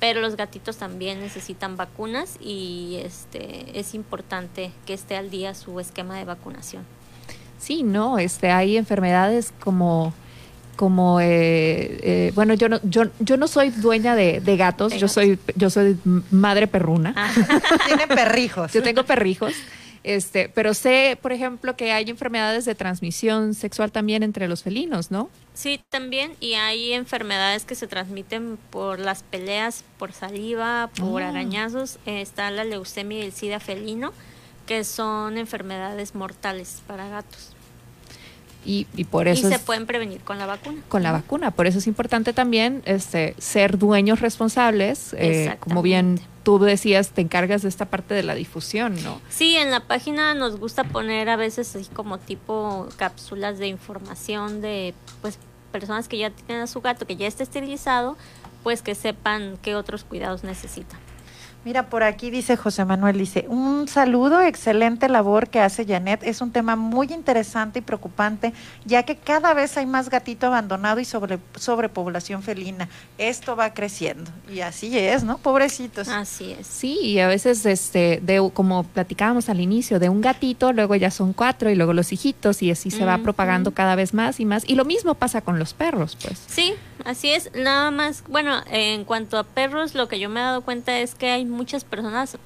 pero 0.00 0.20
los 0.20 0.34
gatitos 0.34 0.78
también 0.78 1.20
necesitan 1.20 1.76
vacunas 1.76 2.38
y 2.40 2.98
este 3.04 3.78
es 3.78 3.94
importante 3.94 4.72
que 4.84 4.94
esté 4.94 5.16
al 5.16 5.30
día 5.30 5.54
su 5.54 5.78
esquema 5.78 6.18
de 6.18 6.24
vacunación. 6.24 6.84
Sí, 7.60 7.84
no, 7.84 8.18
este, 8.18 8.50
hay 8.50 8.76
enfermedades 8.76 9.52
como, 9.60 10.12
como, 10.76 11.20
eh, 11.20 11.98
eh, 12.02 12.32
bueno, 12.34 12.54
yo 12.54 12.68
no, 12.68 12.78
yo, 12.84 13.04
yo 13.18 13.36
no 13.36 13.48
soy 13.48 13.70
dueña 13.70 14.14
de, 14.14 14.40
de 14.40 14.56
gatos, 14.56 14.94
yo 14.94 15.08
soy, 15.08 15.38
yo 15.56 15.70
soy 15.70 15.98
madre 16.30 16.66
perruna. 16.66 17.14
Tiene 17.86 18.06
perrijos. 18.06 18.72
Yo 18.72 18.82
tengo 18.82 19.02
perrijos. 19.04 19.52
Este, 20.04 20.48
pero 20.48 20.72
sé, 20.72 21.18
por 21.20 21.32
ejemplo, 21.32 21.74
que 21.76 21.90
hay 21.90 22.08
enfermedades 22.08 22.64
de 22.64 22.76
transmisión 22.76 23.54
sexual 23.54 23.90
también 23.90 24.22
entre 24.22 24.46
los 24.46 24.62
felinos, 24.62 25.10
¿no? 25.10 25.30
Sí, 25.52 25.80
también, 25.90 26.34
y 26.38 26.54
hay 26.54 26.92
enfermedades 26.92 27.64
que 27.64 27.74
se 27.74 27.88
transmiten 27.88 28.56
por 28.70 29.00
las 29.00 29.24
peleas, 29.24 29.82
por 29.98 30.12
saliva, 30.12 30.90
por 30.96 31.22
Ah. 31.24 31.30
arañazos. 31.30 31.98
Está 32.06 32.52
la 32.52 32.62
leucemia 32.62 33.18
y 33.18 33.22
el 33.22 33.32
sida 33.32 33.58
felino, 33.58 34.12
que 34.66 34.84
son 34.84 35.38
enfermedades 35.38 36.14
mortales 36.14 36.82
para 36.86 37.08
gatos. 37.08 37.55
Y, 38.66 38.86
y 38.96 39.04
por 39.04 39.28
eso 39.28 39.46
y 39.46 39.50
se 39.50 39.56
es- 39.56 39.60
pueden 39.62 39.86
prevenir 39.86 40.20
con 40.22 40.38
la 40.38 40.46
vacuna. 40.46 40.82
con 40.88 41.02
la 41.04 41.12
vacuna. 41.12 41.52
Por 41.52 41.66
eso 41.68 41.78
es 41.78 41.86
importante 41.86 42.32
también 42.32 42.82
este, 42.84 43.34
ser 43.38 43.78
dueños 43.78 44.20
responsables. 44.20 45.14
eh, 45.18 45.56
como 45.60 45.82
bien 45.82 46.20
tú 46.42 46.58
decías, 46.58 47.10
te 47.10 47.20
encargas 47.22 47.62
de 47.62 47.68
esta 47.68 47.86
parte 47.86 48.14
de 48.14 48.22
la 48.22 48.34
difusión, 48.34 49.02
¿no? 49.04 49.20
Sí, 49.30 49.56
en 49.56 49.70
la 49.70 49.80
página 49.80 50.34
nos 50.34 50.58
gusta 50.58 50.84
poner 50.84 51.28
a 51.28 51.36
veces 51.36 51.74
así 51.76 51.88
como 51.92 52.18
tipo 52.18 52.88
cápsulas 52.96 53.58
de 53.58 53.66
información 53.68 54.60
de 54.60 54.94
pues 55.22 55.38
personas 55.72 56.08
que 56.08 56.18
ya 56.18 56.30
tienen 56.30 56.62
a 56.62 56.66
su 56.66 56.80
gato 56.80 57.06
que 57.06 57.16
ya 57.16 57.26
está 57.26 57.42
esterilizado, 57.42 58.16
pues 58.62 58.82
que 58.82 58.94
sepan 58.94 59.58
qué 59.62 59.74
otros 59.76 60.04
cuidados 60.04 60.42
necesitan. 60.44 60.98
Mira, 61.66 61.90
por 61.90 62.04
aquí 62.04 62.30
dice 62.30 62.56
José 62.56 62.84
Manuel, 62.84 63.18
dice, 63.18 63.44
un 63.48 63.88
saludo, 63.88 64.40
excelente 64.40 65.08
labor 65.08 65.48
que 65.48 65.58
hace 65.58 65.84
Janet. 65.84 66.22
Es 66.22 66.40
un 66.40 66.52
tema 66.52 66.76
muy 66.76 67.12
interesante 67.12 67.80
y 67.80 67.82
preocupante, 67.82 68.52
ya 68.84 69.02
que 69.02 69.16
cada 69.16 69.52
vez 69.52 69.76
hay 69.76 69.84
más 69.84 70.08
gatito 70.08 70.46
abandonado 70.46 71.00
y 71.00 71.04
sobre, 71.04 71.40
sobrepoblación 71.56 72.44
felina. 72.44 72.88
Esto 73.18 73.56
va 73.56 73.74
creciendo. 73.74 74.30
Y 74.48 74.60
así 74.60 74.96
es, 74.96 75.24
¿no? 75.24 75.38
Pobrecitos. 75.38 76.06
Así 76.06 76.52
es. 76.52 76.68
Sí, 76.68 77.00
y 77.02 77.18
a 77.18 77.26
veces, 77.26 77.66
este, 77.66 78.20
de, 78.22 78.48
como 78.54 78.84
platicábamos 78.84 79.48
al 79.48 79.58
inicio, 79.58 79.98
de 79.98 80.08
un 80.08 80.20
gatito, 80.20 80.72
luego 80.72 80.94
ya 80.94 81.10
son 81.10 81.32
cuatro 81.32 81.68
y 81.68 81.74
luego 81.74 81.94
los 81.94 82.12
hijitos 82.12 82.62
y 82.62 82.70
así 82.70 82.92
se 82.92 83.04
va 83.04 83.18
propagando 83.18 83.74
cada 83.74 83.96
vez 83.96 84.14
más 84.14 84.38
y 84.38 84.44
más. 84.44 84.62
Y 84.68 84.76
lo 84.76 84.84
mismo 84.84 85.16
pasa 85.16 85.40
con 85.40 85.58
los 85.58 85.74
perros, 85.74 86.16
pues. 86.22 86.44
Sí, 86.46 86.74
así 87.04 87.30
es. 87.30 87.50
Nada 87.56 87.90
más, 87.90 88.22
bueno, 88.28 88.62
en 88.70 89.04
cuanto 89.04 89.36
a 89.36 89.42
perros, 89.42 89.96
lo 89.96 90.06
que 90.06 90.20
yo 90.20 90.28
me 90.28 90.38
he 90.38 90.44
dado 90.44 90.60
cuenta 90.60 91.00
es 91.00 91.16
que 91.16 91.30
hay 91.30 91.55
muchas 91.56 91.84
personas 91.84 92.36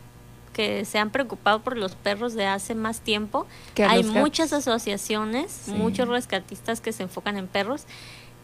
que 0.53 0.85
se 0.85 0.99
han 0.99 1.11
preocupado 1.11 1.61
por 1.61 1.77
los 1.77 1.95
perros 1.95 2.35
de 2.35 2.47
hace 2.47 2.75
más 2.75 3.01
tiempo. 3.01 3.47
Hay 3.89 4.03
muchas 4.03 4.53
asociaciones, 4.53 5.51
Sí. 5.67 5.73
muchos 5.73 6.09
rescatistas 6.09 6.81
que 6.81 6.93
se 6.93 7.05
enfocan 7.05 7.37
en 7.37 7.47
perros 7.47 7.85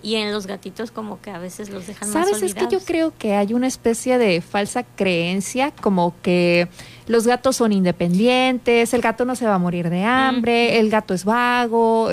y 0.03 0.17
en 0.17 0.33
los 0.33 0.47
gatitos 0.47 0.91
como 0.91 1.21
que 1.21 1.31
a 1.31 1.39
veces 1.39 1.69
los 1.71 1.87
dejan 1.87 2.11
más 2.11 2.29
¿Sabes? 2.29 2.43
Es 2.43 2.55
que 2.55 2.69
yo 2.71 2.81
creo 2.81 3.12
que 3.19 3.35
hay 3.35 3.55
una 3.55 3.67
especie 3.67 4.19
de 4.19 4.41
falsa 4.41 4.85
creencia, 4.85 5.73
como 5.81 6.14
que 6.23 6.69
los 7.07 7.27
gatos 7.27 7.57
son 7.57 7.73
independientes, 7.73 8.95
el 8.95 9.01
gato 9.01 9.25
no 9.25 9.35
se 9.35 9.47
va 9.47 9.55
a 9.55 9.59
morir 9.59 9.91
de 9.91 10.05
hambre, 10.05 10.79
el 10.79 10.91
gato 10.91 11.12
es 11.14 11.25
vago. 11.25 12.11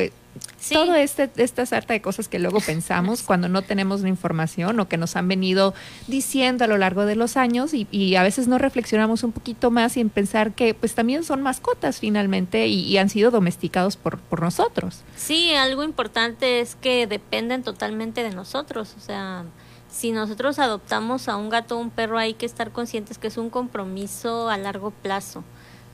Todo 0.72 0.96
este, 0.96 1.30
esta 1.38 1.66
sarta 1.66 1.94
de 1.94 2.02
cosas 2.02 2.28
que 2.28 2.40
luego 2.40 2.60
pensamos 2.60 3.22
cuando 3.26 3.50
no 3.50 3.62
tenemos 3.62 4.02
la 4.02 4.10
información 4.10 4.80
o 4.80 4.88
que 4.88 4.98
nos 4.98 5.16
han 5.16 5.28
venido 5.28 5.74
diciendo 6.08 6.64
a 6.64 6.68
lo 6.68 6.78
largo 6.78 7.06
de 7.06 7.16
los 7.16 7.38
años 7.38 7.74
y, 7.74 7.88
y 7.92 8.16
a 8.16 8.24
veces 8.24 8.48
no 8.48 8.58
reflexionamos 8.58 9.24
un 9.24 9.32
poquito 9.32 9.72
más 9.72 9.98
y 9.98 10.02
en 10.02 10.10
pensar 10.10 10.54
que 10.54 10.74
pues 10.74 10.96
también 10.96 11.24
son 11.24 11.42
mascotas 11.42 12.00
finalmente 12.00 12.68
y, 12.68 12.82
y 12.82 12.98
han 12.98 13.10
sido 13.10 13.32
domesticados 13.32 13.98
por, 13.98 14.20
por 14.20 14.42
nosotros. 14.42 15.02
Sí, 15.16 15.54
algo 15.54 15.84
importante 15.84 16.60
es 16.60 16.76
que 16.76 17.08
dependen 17.08 17.64
totalmente 17.64 18.24
de 18.24 18.32
nosotros. 18.32 18.96
O 18.98 19.02
sea, 19.02 19.46
si 19.90 20.12
nosotros 20.12 20.60
adoptamos 20.60 21.30
a 21.30 21.38
un 21.38 21.50
gato 21.50 21.78
o 21.78 21.80
un 21.80 21.92
perro, 21.92 22.18
hay 22.18 22.34
que 22.34 22.46
estar 22.46 22.72
conscientes 22.72 23.18
que 23.18 23.28
es 23.28 23.38
un 23.38 23.50
compromiso 23.50 24.50
a 24.50 24.58
largo 24.58 24.92
plazo. 24.92 25.44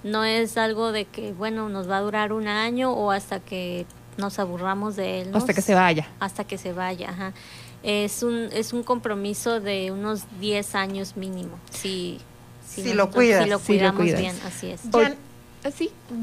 No 0.03 0.23
es 0.23 0.57
algo 0.57 0.93
de 0.93 1.03
que, 1.03 1.33
bueno, 1.33 1.67
nos 1.67 1.89
va 1.89 1.97
a 1.97 2.01
durar 2.01 2.31
un 2.31 2.47
año 2.47 2.93
o 2.93 3.11
hasta 3.11 3.41
que 3.41 3.85
nos 4.19 4.37
aburramos 4.39 4.95
de 4.95 5.21
él. 5.21 5.31
¿no? 5.31 5.37
Hasta 5.37 5.53
que 5.53 5.61
se 5.61 5.73
vaya. 5.73 6.07
Hasta 6.19 6.43
que 6.43 6.57
se 6.57 6.73
vaya, 6.73 7.09
ajá. 7.09 7.33
Es 7.81 8.21
un, 8.23 8.49
es 8.51 8.73
un 8.73 8.83
compromiso 8.83 9.59
de 9.61 9.91
unos 9.91 10.23
10 10.39 10.75
años 10.75 11.15
mínimo. 11.17 11.57
Si, 11.71 12.19
Si 12.67 12.81
nosotros- 12.83 12.95
lo 12.95 13.11
cuidas. 13.11 13.43
Si 13.45 13.49
lo 13.49 13.57
Si 13.59 13.61
lo 13.63 13.67
cuidamos 13.79 14.01
cuidas. 14.01 14.19
bien, 14.21 14.35
así 14.45 14.67
es. 14.71 14.81
Jan- 14.91 15.15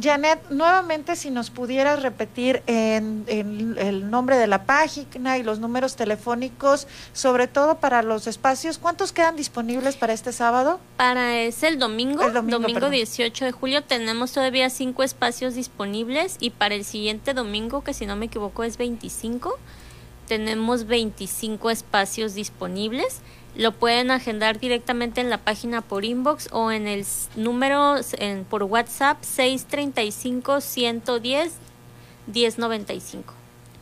Janet, 0.03 0.51
nuevamente 0.51 1.15
si 1.15 1.31
nos 1.31 1.51
pudieras 1.51 2.03
repetir 2.03 2.63
en, 2.67 3.25
en 3.27 3.77
el 3.79 4.11
nombre 4.11 4.37
de 4.37 4.47
la 4.47 4.65
página 4.65 5.37
y 5.37 5.43
los 5.43 5.59
números 5.59 5.95
telefónicos, 5.95 6.89
sobre 7.13 7.47
todo 7.47 7.77
para 7.79 8.03
los 8.03 8.27
espacios, 8.27 8.79
¿cuántos 8.79 9.13
quedan 9.13 9.37
disponibles 9.37 9.97
para 9.97 10.15
este 10.15 10.33
sábado? 10.33 10.81
Para 10.97 11.41
es 11.41 11.63
el 11.63 11.79
domingo, 11.79 12.25
El 12.25 12.33
domingo, 12.33 12.61
domingo, 12.61 12.81
perdón. 12.81 12.93
18 12.93 13.45
de 13.45 13.53
julio 13.53 13.85
tenemos 13.85 14.33
todavía 14.33 14.71
cinco 14.71 15.03
espacios 15.03 15.55
disponibles 15.55 16.37
y 16.41 16.51
para 16.51 16.75
el 16.75 16.85
siguiente 16.85 17.35
domingo, 17.35 17.85
que 17.85 17.93
si 17.93 18.07
no 18.07 18.17
me 18.17 18.27
equivoco 18.27 18.65
es 18.65 18.79
25, 18.79 19.59
tenemos 20.27 20.87
25 20.87 21.71
espacios 21.71 22.35
disponibles. 22.35 23.21
Lo 23.57 23.73
pueden 23.73 24.11
agendar 24.11 24.61
directamente 24.61 25.21
en 25.21 25.31
la 25.31 25.39
página 25.39 25.81
por 25.81 26.05
inbox 26.05 26.49
o 26.53 26.71
en 26.71 26.87
el 26.87 27.05
número 27.37 27.97
en, 28.19 28.45
por 28.45 28.63
WhatsApp 28.65 29.23
635 29.23 30.61
110 30.61 31.53
1095. 32.27 33.35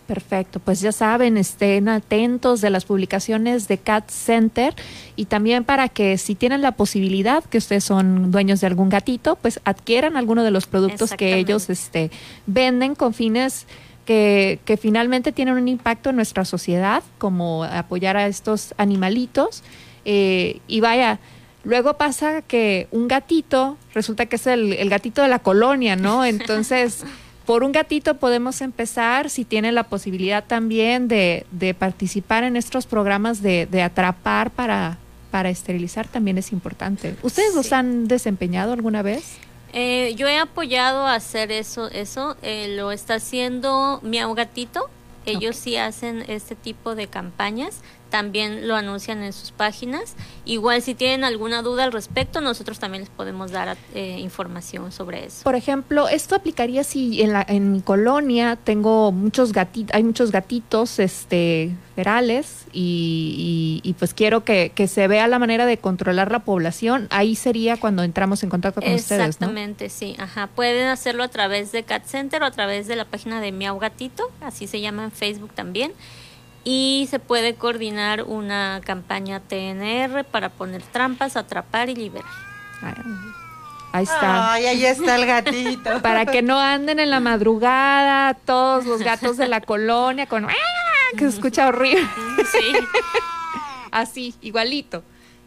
Perfecto, 0.06 0.60
pues 0.60 0.80
ya 0.80 0.92
saben, 0.92 1.38
estén 1.38 1.88
atentos 1.88 2.60
de 2.60 2.68
las 2.68 2.84
publicaciones 2.84 3.68
de 3.68 3.78
Cat 3.78 4.10
Center 4.10 4.74
y 5.16 5.24
también 5.24 5.64
para 5.64 5.88
que 5.88 6.18
si 6.18 6.34
tienen 6.34 6.60
la 6.60 6.72
posibilidad 6.72 7.42
que 7.42 7.56
ustedes 7.56 7.84
son 7.84 8.30
dueños 8.30 8.60
de 8.60 8.66
algún 8.66 8.90
gatito, 8.90 9.36
pues 9.36 9.60
adquieran 9.64 10.18
alguno 10.18 10.44
de 10.44 10.50
los 10.50 10.66
productos 10.66 11.12
que 11.12 11.38
ellos 11.38 11.70
este, 11.70 12.10
venden 12.46 12.94
con 12.94 13.14
fines 13.14 13.66
que, 14.04 14.58
que 14.64 14.76
finalmente 14.76 15.32
tienen 15.32 15.54
un 15.54 15.68
impacto 15.68 16.10
en 16.10 16.16
nuestra 16.16 16.44
sociedad, 16.44 17.02
como 17.18 17.64
apoyar 17.64 18.16
a 18.16 18.26
estos 18.26 18.74
animalitos. 18.76 19.62
Eh, 20.04 20.60
y 20.66 20.80
vaya, 20.80 21.18
luego 21.64 21.94
pasa 21.94 22.42
que 22.42 22.88
un 22.90 23.08
gatito 23.08 23.76
resulta 23.94 24.26
que 24.26 24.36
es 24.36 24.46
el, 24.46 24.72
el 24.74 24.90
gatito 24.90 25.22
de 25.22 25.28
la 25.28 25.38
colonia, 25.38 25.96
¿no? 25.96 26.24
Entonces... 26.24 27.04
Por 27.44 27.62
un 27.62 27.72
gatito 27.72 28.14
podemos 28.14 28.62
empezar 28.62 29.28
si 29.28 29.44
tienen 29.44 29.74
la 29.74 29.82
posibilidad 29.82 30.42
también 30.42 31.08
de, 31.08 31.44
de 31.50 31.74
participar 31.74 32.42
en 32.42 32.56
estos 32.56 32.86
programas 32.86 33.42
de, 33.42 33.66
de 33.66 33.82
atrapar 33.82 34.50
para, 34.50 34.96
para 35.30 35.50
esterilizar 35.50 36.06
también 36.08 36.38
es 36.38 36.52
importante. 36.52 37.16
¿Ustedes 37.22 37.54
los 37.54 37.72
han 37.72 38.08
desempeñado 38.08 38.72
alguna 38.72 39.02
vez? 39.02 39.36
Eh, 39.76 40.14
yo 40.14 40.28
he 40.28 40.38
apoyado 40.38 41.04
a 41.04 41.16
hacer 41.16 41.50
eso, 41.50 41.88
eso 41.88 42.36
eh, 42.42 42.76
lo 42.76 42.92
está 42.92 43.14
haciendo 43.14 43.98
Miau 44.04 44.32
Gatito. 44.32 44.88
Ellos 45.26 45.56
sí 45.56 45.76
hacen 45.76 46.24
este 46.28 46.54
tipo 46.54 46.94
de 46.94 47.08
campañas, 47.08 47.80
también 48.14 48.68
lo 48.68 48.76
anuncian 48.76 49.24
en 49.24 49.32
sus 49.32 49.50
páginas. 49.50 50.14
Igual 50.44 50.82
si 50.82 50.94
tienen 50.94 51.24
alguna 51.24 51.62
duda 51.62 51.82
al 51.82 51.90
respecto, 51.90 52.40
nosotros 52.40 52.78
también 52.78 53.02
les 53.02 53.10
podemos 53.10 53.50
dar 53.50 53.76
eh, 53.92 54.18
información 54.20 54.92
sobre 54.92 55.26
eso. 55.26 55.42
Por 55.42 55.56
ejemplo, 55.56 56.06
esto 56.08 56.36
aplicaría 56.36 56.84
si 56.84 57.20
en, 57.22 57.32
la, 57.32 57.44
en 57.48 57.72
mi 57.72 57.80
colonia 57.80 58.54
tengo 58.62 59.10
muchos 59.10 59.52
gatitos, 59.52 59.96
hay 59.96 60.04
muchos 60.04 60.30
gatitos 60.30 61.00
este, 61.00 61.74
ferales 61.96 62.66
y, 62.72 63.80
y- 63.82 63.88
y 63.88 63.94
pues 63.94 64.14
quiero 64.14 64.44
que, 64.44 64.70
que 64.72 64.86
se 64.86 65.08
vea 65.08 65.26
la 65.26 65.40
manera 65.40 65.66
de 65.66 65.78
controlar 65.78 66.30
la 66.30 66.38
población. 66.44 67.08
Ahí 67.10 67.34
sería 67.34 67.78
cuando 67.78 68.04
entramos 68.04 68.44
en 68.44 68.48
contacto 68.50 68.80
con 68.80 68.92
ustedes, 68.94 69.18
¿no? 69.18 69.24
Exactamente, 69.26 69.88
sí, 69.88 70.14
ajá. 70.20 70.46
Pueden 70.54 70.86
hacerlo 70.86 71.24
a 71.24 71.28
través 71.28 71.72
de 71.72 71.82
Cat 71.82 72.04
Center 72.06 72.44
o 72.44 72.46
a 72.46 72.52
través 72.52 72.86
de 72.86 72.94
la 72.94 73.06
página 73.06 73.40
de 73.40 73.50
Miau 73.50 73.76
Gatito, 73.80 74.30
así 74.40 74.68
se 74.68 74.80
llama 74.80 75.02
en 75.02 75.10
Facebook 75.10 75.50
también. 75.52 75.90
Y 76.64 77.06
se 77.10 77.18
puede 77.18 77.54
coordinar 77.54 78.22
una 78.22 78.80
campaña 78.84 79.40
TNR 79.40 80.24
para 80.24 80.48
poner 80.48 80.82
trampas, 80.82 81.36
atrapar 81.36 81.90
y 81.90 81.94
liberar. 81.94 82.30
Ahí 83.92 84.04
está. 84.04 84.52
Ay, 84.52 84.66
ahí 84.66 84.84
está 84.84 85.14
el 85.16 85.26
gatito. 85.26 86.00
Para 86.02 86.26
que 86.26 86.42
no 86.42 86.58
anden 86.58 86.98
en 86.98 87.10
la 87.10 87.20
madrugada 87.20 88.34
todos 88.34 88.86
los 88.86 89.02
gatos 89.02 89.36
de 89.36 89.46
la 89.46 89.60
colonia 89.60 90.26
con 90.26 90.46
¡ah! 90.46 90.52
que 91.12 91.20
se 91.20 91.36
escucha 91.36 91.68
horrible. 91.68 92.04
Así, 93.92 94.34
igualito. 94.40 95.04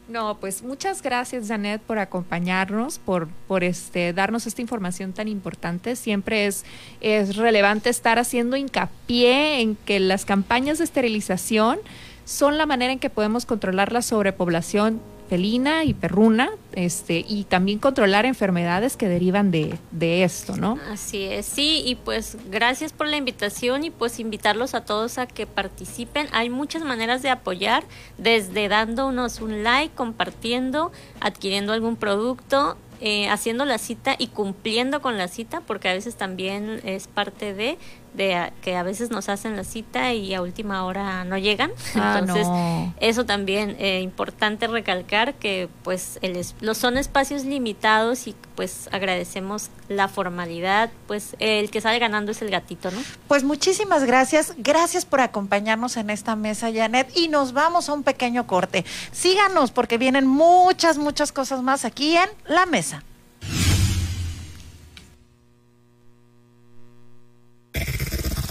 No, 0.08 0.38
pues 0.40 0.64
muchas 0.64 1.02
gracias, 1.02 1.50
Janet, 1.50 1.82
por 1.82 2.00
acompañarnos, 2.00 2.98
por, 2.98 3.28
por 3.48 3.66
este, 3.66 4.14
darnos 4.14 4.48
esta 4.48 4.62
información 4.62 5.12
tan 5.12 5.28
importante. 5.28 5.98
Siempre 5.98 6.46
es, 6.46 6.64
es 7.02 7.36
relevante 7.36 7.90
estar 7.90 8.18
haciendo 8.18 8.56
hincapié 8.56 9.60
en 9.60 9.76
que 9.76 10.00
las 10.00 10.24
campañas 10.24 10.78
de 10.78 10.86
esterilización 10.86 11.80
son 12.24 12.58
la 12.58 12.66
manera 12.66 12.94
en 12.94 13.00
que 13.00 13.10
podemos 13.10 13.46
controlar 13.46 13.92
la 13.92 14.02
sobrepoblación 14.02 15.02
felina 15.28 15.84
y 15.84 15.94
perruna, 15.94 16.50
este, 16.74 17.26
y 17.28 17.44
también 17.44 17.80
controlar 17.80 18.26
enfermedades 18.26 18.98
que 18.98 19.08
derivan 19.08 19.52
de, 19.52 19.78
de 19.92 20.24
esto, 20.24 20.56
¿no? 20.56 20.80
Así 20.92 21.24
es, 21.24 21.46
sí, 21.46 21.84
y 21.86 21.96
pues 21.96 22.38
gracias 22.50 22.94
por 22.94 23.08
la 23.08 23.18
invitación 23.18 23.84
y 23.84 23.90
pues 23.90 24.20
invitarlos 24.20 24.74
a 24.74 24.86
todos 24.86 25.18
a 25.18 25.28
que 25.28 25.46
participen. 25.46 26.28
Hay 26.32 26.50
muchas 26.50 26.84
maneras 26.84 27.22
de 27.22 27.30
apoyar, 27.30 27.84
desde 28.18 28.68
dándonos 28.70 29.42
un 29.42 29.64
like, 29.64 29.94
compartiendo, 29.96 30.92
adquiriendo 31.20 31.74
algún 31.74 31.96
producto, 31.96 32.78
eh, 33.00 33.30
haciendo 33.30 33.64
la 33.66 33.78
cita 33.78 34.16
y 34.18 34.28
cumpliendo 34.28 35.04
con 35.04 35.20
la 35.20 35.28
cita, 35.28 35.62
porque 35.62 35.88
a 35.90 35.94
veces 35.94 36.16
también 36.16 36.82
es 36.84 37.08
parte 37.08 37.54
de, 37.54 37.78
de 38.18 38.36
a- 38.36 38.52
que 38.62 38.76
a 38.76 38.84
veces 38.84 39.10
nos 39.12 39.30
hacen 39.30 39.56
la 39.56 39.64
cita 39.64 40.12
y 40.14 40.34
a 40.34 40.42
última 40.42 40.84
hora 40.84 41.24
no 41.24 41.38
llegan. 41.38 41.72
Ah, 41.96 42.18
Entonces, 42.20 42.48
no. 42.48 42.94
eso 43.00 43.26
también 43.26 43.76
eh, 43.80 44.02
importante 44.02 44.68
recalcar 44.68 45.36
que 45.36 45.70
pues 45.84 46.20
el 46.22 46.36
es- 46.36 46.56
los 46.60 46.78
son 46.78 46.98
espacios 46.98 47.46
limitados 47.46 48.28
y 48.28 48.36
pues 48.56 48.90
agradecemos 48.92 49.70
la 49.88 50.08
formalidad, 50.08 50.90
pues 51.06 51.36
el 51.40 51.70
que 51.70 51.80
sale 51.80 52.00
ganando 52.00 52.32
es 52.32 52.42
el 52.42 52.50
gatito, 52.50 52.90
¿no? 52.92 53.00
Pues 53.28 53.44
muchísimas 53.44 54.04
gracias. 54.04 54.54
Gracias 54.58 55.06
por 55.06 55.22
acompañarnos 55.22 55.96
en 55.96 56.10
esta 56.10 56.36
mesa, 56.36 56.70
Janet. 56.74 57.16
Y 57.16 57.28
nos 57.30 57.54
vamos 57.54 57.88
a 57.88 57.94
un 57.94 58.02
pequeño 58.04 58.48
corte. 58.48 58.84
Síganos 59.12 59.72
porque 59.72 59.98
vienen 59.98 60.26
muchas, 60.26 60.98
muchas 60.98 61.32
cosas 61.32 61.62
más 61.62 61.86
aquí 61.86 62.18
en 62.18 62.30
La 62.48 62.66
Mesa. 62.66 63.04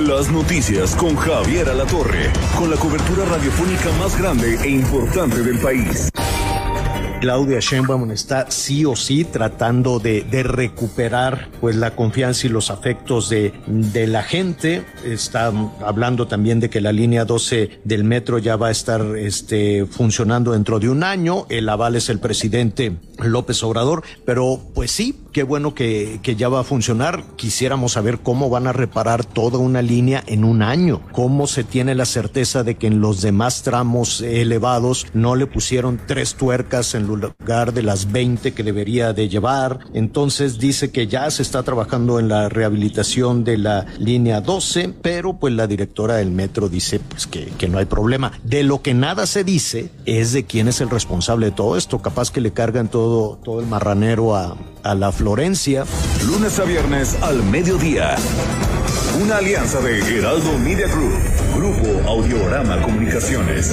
Las 0.00 0.28
noticias 0.28 0.96
con 0.96 1.14
Javier 1.14 1.68
Alatorre, 1.68 2.32
con 2.58 2.68
la 2.68 2.76
cobertura 2.76 3.24
radiofónica 3.26 3.92
más 4.00 4.18
grande 4.18 4.58
e 4.64 4.68
importante 4.68 5.40
del 5.40 5.60
país. 5.60 6.10
Claudia 7.20 7.60
Sheinbaum 7.60 8.10
está 8.10 8.50
sí 8.50 8.84
o 8.84 8.96
sí 8.96 9.24
tratando 9.24 10.00
de, 10.00 10.24
recuperar 10.42 11.48
pues 11.60 11.76
la 11.76 11.94
confianza 11.94 12.48
y 12.48 12.50
los 12.50 12.70
afectos 12.70 13.30
de, 13.30 13.54
de, 13.66 14.08
la 14.08 14.24
gente. 14.24 14.84
Está 15.04 15.52
hablando 15.80 16.26
también 16.26 16.58
de 16.58 16.68
que 16.68 16.80
la 16.80 16.92
línea 16.92 17.24
12 17.24 17.80
del 17.84 18.02
metro 18.02 18.38
ya 18.38 18.56
va 18.56 18.68
a 18.68 18.72
estar 18.72 19.16
este, 19.16 19.86
funcionando 19.86 20.52
dentro 20.52 20.80
de 20.80 20.88
un 20.88 21.04
año. 21.04 21.46
El 21.48 21.68
aval 21.68 21.94
es 21.96 22.10
el 22.10 22.18
presidente 22.18 22.96
López 23.18 23.62
Obrador, 23.62 24.02
pero 24.24 24.60
pues 24.74 24.90
sí, 24.90 25.20
qué 25.32 25.42
bueno 25.42 25.74
que, 25.74 26.20
que 26.22 26.36
ya 26.36 26.48
va 26.48 26.60
a 26.60 26.64
funcionar. 26.64 27.24
Quisiéramos 27.36 27.92
saber 27.92 28.20
cómo 28.20 28.50
van 28.50 28.66
a 28.66 28.72
reparar 28.72 29.24
toda 29.24 29.58
una 29.58 29.82
línea 29.82 30.22
en 30.26 30.44
un 30.44 30.62
año, 30.62 31.00
cómo 31.12 31.46
se 31.46 31.64
tiene 31.64 31.94
la 31.94 32.06
certeza 32.06 32.62
de 32.62 32.76
que 32.76 32.86
en 32.86 33.00
los 33.00 33.20
demás 33.20 33.62
tramos 33.62 34.20
elevados 34.20 35.06
no 35.14 35.36
le 35.36 35.46
pusieron 35.46 36.00
tres 36.06 36.34
tuercas 36.34 36.94
en 36.94 37.06
lugar 37.06 37.72
de 37.72 37.82
las 37.82 38.10
20 38.12 38.52
que 38.52 38.62
debería 38.62 39.12
de 39.12 39.28
llevar. 39.28 39.80
Entonces 39.92 40.58
dice 40.58 40.90
que 40.90 41.06
ya 41.06 41.30
se 41.30 41.42
está 41.42 41.62
trabajando 41.62 42.18
en 42.18 42.28
la 42.28 42.48
rehabilitación 42.48 43.44
de 43.44 43.58
la 43.58 43.86
línea 43.98 44.40
12, 44.40 44.94
pero 45.02 45.38
pues 45.38 45.54
la 45.54 45.66
directora 45.66 46.16
del 46.16 46.30
metro 46.30 46.68
dice 46.68 47.00
pues 47.00 47.26
que, 47.26 47.46
que 47.58 47.68
no 47.68 47.78
hay 47.78 47.84
problema. 47.84 48.32
De 48.42 48.62
lo 48.62 48.82
que 48.82 48.94
nada 48.94 49.26
se 49.26 49.44
dice 49.44 49.90
es 50.04 50.32
de 50.32 50.44
quién 50.44 50.68
es 50.68 50.80
el 50.80 50.90
responsable 50.90 51.46
de 51.46 51.52
todo 51.52 51.76
esto. 51.76 52.00
Capaz 52.00 52.30
que 52.30 52.40
le 52.40 52.52
cargan 52.52 52.88
todo, 52.88 53.03
todo 53.04 53.60
el 53.60 53.66
marranero 53.66 54.34
a, 54.34 54.56
la 54.94 55.12
Florencia. 55.12 55.84
Lunes 56.26 56.58
a 56.58 56.64
viernes 56.64 57.16
al 57.22 57.42
mediodía. 57.42 58.16
Una 59.22 59.38
alianza 59.38 59.80
de 59.80 59.98
Heraldo 60.18 60.58
Media 60.58 60.86
Group, 60.88 61.12
Grupo 61.56 62.08
Audiorama 62.08 62.82
Comunicaciones. 62.82 63.72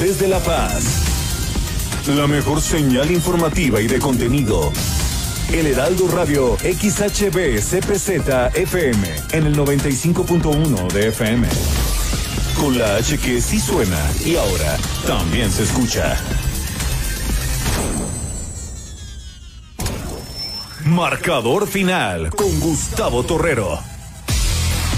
Desde 0.00 0.28
La 0.28 0.38
Paz, 0.38 2.06
la 2.06 2.26
mejor 2.26 2.60
señal 2.60 3.10
informativa 3.10 3.80
y 3.80 3.86
de 3.86 3.98
contenido. 3.98 4.72
El 5.52 5.66
Heraldo 5.66 6.08
Radio 6.08 6.56
XHB 6.58 7.58
CPZ 7.58 8.54
FM 8.54 8.98
en 9.32 9.46
el 9.46 9.56
95.1 9.56 10.92
de 10.92 11.08
FM. 11.08 11.48
Con 12.60 12.76
la 12.78 12.96
H 12.96 13.18
que 13.18 13.40
sí 13.40 13.60
suena 13.60 13.98
y 14.24 14.36
ahora 14.36 14.76
también 15.06 15.50
se 15.50 15.62
escucha. 15.62 16.16
Marcador 20.84 21.68
final 21.68 22.30
con 22.30 22.58
Gustavo 22.60 23.22
Torrero. 23.22 23.78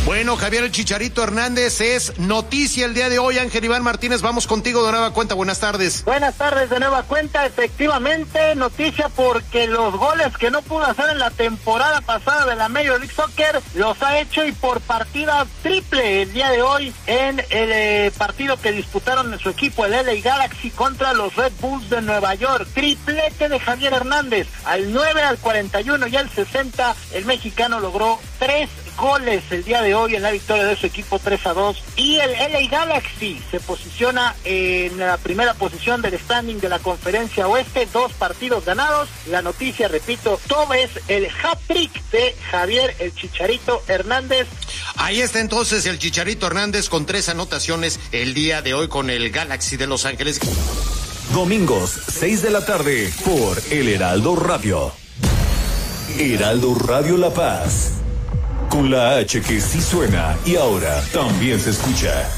Bueno, 0.07 0.36
Javier 0.36 0.64
el 0.64 0.72
Chicharito 0.72 1.22
Hernández 1.22 1.80
es 1.82 2.18
noticia 2.18 2.86
el 2.86 2.94
día 2.94 3.11
de 3.11 3.18
hoy. 3.18 3.38
Ángel 3.38 3.66
Iván 3.66 3.82
Martínez, 3.82 4.22
vamos 4.22 4.46
contigo 4.46 4.84
de 4.84 4.92
nueva 4.92 5.12
cuenta. 5.12 5.34
Buenas 5.34 5.61
tardes. 5.61 6.05
Buenas 6.05 6.36
tardes 6.36 6.70
de 6.70 6.80
nueva 6.80 7.03
cuenta. 7.03 7.44
Efectivamente, 7.44 8.55
noticia 8.55 9.11
porque 9.11 9.66
los 9.66 9.94
goles 9.94 10.36
que 10.38 10.51
no 10.51 10.62
pudo 10.62 10.84
hacer 10.84 11.11
en 11.11 11.18
la 11.18 11.30
temporada 11.30 12.01
pasada 12.01 12.46
de 12.46 12.57
la 12.57 12.70
Major 12.70 12.98
League 12.98 13.14
Soccer 13.14 13.61
los 13.74 14.03
ha 14.03 14.18
hecho 14.18 14.44
y 14.46 14.53
por 14.53 14.80
partida 14.80 15.46
triple 15.62 16.22
el 16.22 16.32
día 16.32 16.51
de 16.51 16.62
hoy 16.62 16.94
en 17.07 17.38
el 17.51 17.70
eh, 17.70 18.12
partido 18.16 18.57
que 18.57 18.72
disputaron 18.72 19.32
en 19.32 19.38
su 19.38 19.51
equipo, 19.51 19.84
el 19.84 19.92
LA 19.92 20.14
Galaxy, 20.22 20.70
contra 20.70 21.12
los 21.12 21.36
Red 21.36 21.53
Bulls 21.61 21.90
de 21.90 22.01
Nueva 22.01 22.34
York. 22.34 22.66
Triplete 22.72 23.51
de 23.51 23.61
Javier 23.61 23.92
Hernández. 23.92 24.48
Al 24.64 24.92
9, 24.92 25.22
al 25.22 25.38
41 25.38 26.07
y 26.07 26.16
al 26.16 26.30
60, 26.30 26.96
el 27.12 27.26
mexicano 27.26 27.80
logró 27.80 28.18
tres 28.38 28.70
goles 29.01 29.42
el 29.51 29.64
día 29.64 29.80
de 29.80 29.94
hoy 29.94 30.14
en 30.14 30.22
la 30.22 30.30
victoria 30.30 30.64
de 30.64 30.76
su 30.76 30.86
equipo 30.86 31.18
3 31.18 31.46
a 31.46 31.53
2 31.55 31.82
y 31.96 32.16
el 32.16 32.32
LA 32.32 32.68
Galaxy 32.70 33.40
se 33.51 33.59
posiciona 33.59 34.36
en 34.44 34.98
la 34.98 35.16
primera 35.16 35.55
posición 35.55 36.03
del 36.03 36.18
standing 36.18 36.61
de 36.61 36.68
la 36.68 36.78
conferencia 36.78 37.48
oeste, 37.48 37.88
dos 37.92 38.12
partidos 38.12 38.64
ganados. 38.64 39.09
La 39.26 39.40
noticia, 39.40 39.88
repito, 39.88 40.38
todo 40.46 40.74
es 40.74 40.90
el 41.09 41.26
hat-trick 41.26 41.90
de 42.11 42.36
Javier 42.51 42.94
el 42.98 43.14
Chicharito 43.14 43.82
Hernández. 43.88 44.46
Ahí 44.96 45.20
está 45.20 45.40
entonces 45.40 45.86
el 45.86 45.98
Chicharito 45.98 46.46
Hernández 46.46 46.88
con 46.88 47.07
tres 47.07 47.28
anotaciones 47.28 47.98
el 48.12 48.34
día 48.34 48.61
de 48.61 48.74
hoy 48.74 48.88
con 48.88 49.09
el 49.09 49.30
Galaxy 49.30 49.78
de 49.78 49.86
Los 49.86 50.05
Ángeles. 50.05 50.40
Domingos, 51.32 51.92
6 52.09 52.42
de 52.42 52.51
la 52.51 52.66
tarde, 52.66 53.12
por 53.24 53.62
El 53.70 53.88
Heraldo 53.88 54.36
Radio. 54.36 54.92
Heraldo 56.18 56.74
Radio 56.74 57.16
La 57.16 57.32
Paz. 57.32 57.99
Con 58.70 58.88
la 58.88 59.16
H 59.16 59.42
que 59.42 59.60
sí 59.60 59.80
suena 59.80 60.36
y 60.46 60.54
ahora 60.54 61.02
también 61.12 61.58
se 61.58 61.70
escucha. 61.70 62.30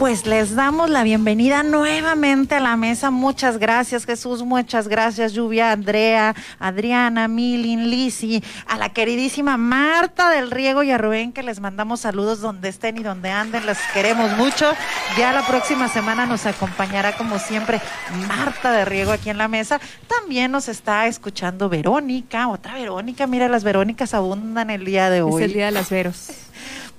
Pues 0.00 0.24
les 0.24 0.54
damos 0.54 0.88
la 0.88 1.02
bienvenida 1.02 1.62
nuevamente 1.62 2.54
a 2.54 2.60
la 2.60 2.74
mesa. 2.78 3.10
Muchas 3.10 3.58
gracias, 3.58 4.06
Jesús. 4.06 4.42
Muchas 4.42 4.88
gracias, 4.88 5.34
Lluvia, 5.34 5.72
Andrea, 5.72 6.34
Adriana, 6.58 7.28
Milin, 7.28 7.90
Lisi, 7.90 8.42
a 8.66 8.78
la 8.78 8.94
queridísima 8.94 9.58
Marta 9.58 10.30
del 10.30 10.50
Riego 10.50 10.82
y 10.82 10.90
a 10.90 10.96
Rubén, 10.96 11.32
que 11.34 11.42
les 11.42 11.60
mandamos 11.60 12.00
saludos 12.00 12.40
donde 12.40 12.70
estén 12.70 12.96
y 12.96 13.02
donde 13.02 13.28
anden. 13.28 13.66
Las 13.66 13.78
queremos 13.92 14.34
mucho. 14.38 14.72
Ya 15.18 15.34
la 15.34 15.46
próxima 15.46 15.86
semana 15.90 16.24
nos 16.24 16.46
acompañará, 16.46 17.14
como 17.18 17.38
siempre, 17.38 17.78
Marta 18.26 18.72
de 18.72 18.86
Riego 18.86 19.12
aquí 19.12 19.28
en 19.28 19.36
la 19.36 19.48
mesa. 19.48 19.82
También 20.08 20.50
nos 20.50 20.68
está 20.68 21.08
escuchando 21.08 21.68
Verónica, 21.68 22.48
otra 22.48 22.72
Verónica. 22.72 23.26
Mira, 23.26 23.50
las 23.50 23.64
Verónicas 23.64 24.14
abundan 24.14 24.70
el 24.70 24.86
día 24.86 25.10
de 25.10 25.20
hoy. 25.20 25.42
Es 25.42 25.48
el 25.48 25.52
día 25.52 25.66
de 25.66 25.72
las 25.72 25.90
Veros. 25.90 26.30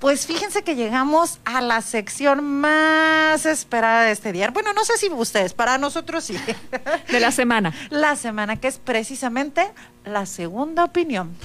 Pues 0.02 0.26
fíjense 0.26 0.64
que 0.64 0.76
llegamos 0.76 1.40
a 1.46 1.62
la 1.62 1.80
sección 1.82 2.44
más 2.44 3.46
esperada 3.46 4.02
de 4.04 4.12
este 4.12 4.32
día. 4.32 4.50
Bueno, 4.50 4.74
no 4.74 4.84
sé 4.84 4.98
si 4.98 5.10
ustedes, 5.10 5.54
para 5.54 5.78
nosotros 5.78 6.24
sí. 6.24 6.36
De 7.12 7.20
la 7.20 7.32
semana. 7.32 7.72
La 7.92 8.16
semana, 8.16 8.56
que 8.60 8.68
es 8.68 8.80
precisamente 8.80 9.72
la 10.04 10.26
segunda 10.26 10.84
opinión. 10.84 11.36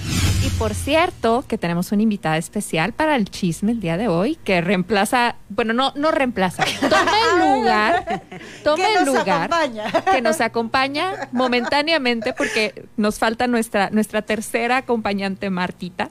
Y 0.43 0.49
por 0.57 0.73
cierto, 0.73 1.45
que 1.47 1.59
tenemos 1.59 1.91
una 1.91 2.01
invitada 2.01 2.37
especial 2.37 2.93
para 2.93 3.15
el 3.15 3.29
chisme 3.29 3.71
el 3.73 3.79
día 3.79 3.97
de 3.97 4.07
hoy, 4.07 4.37
que 4.43 4.61
reemplaza, 4.61 5.35
bueno, 5.49 5.73
no, 5.73 5.93
no 5.95 6.09
reemplaza, 6.11 6.63
toma 6.81 7.11
el 7.33 7.53
lugar, 7.59 8.23
toma 8.63 8.75
Que 8.77 8.93
el 8.95 9.05
nos 9.05 9.07
lugar, 9.07 9.43
acompaña. 9.53 9.91
que 10.11 10.21
nos 10.21 10.41
acompaña 10.41 11.29
momentáneamente 11.31 12.33
porque 12.33 12.87
nos 12.97 13.19
falta 13.19 13.45
nuestra, 13.45 13.91
nuestra 13.91 14.23
tercera 14.23 14.77
acompañante 14.77 15.51
Martita. 15.51 16.09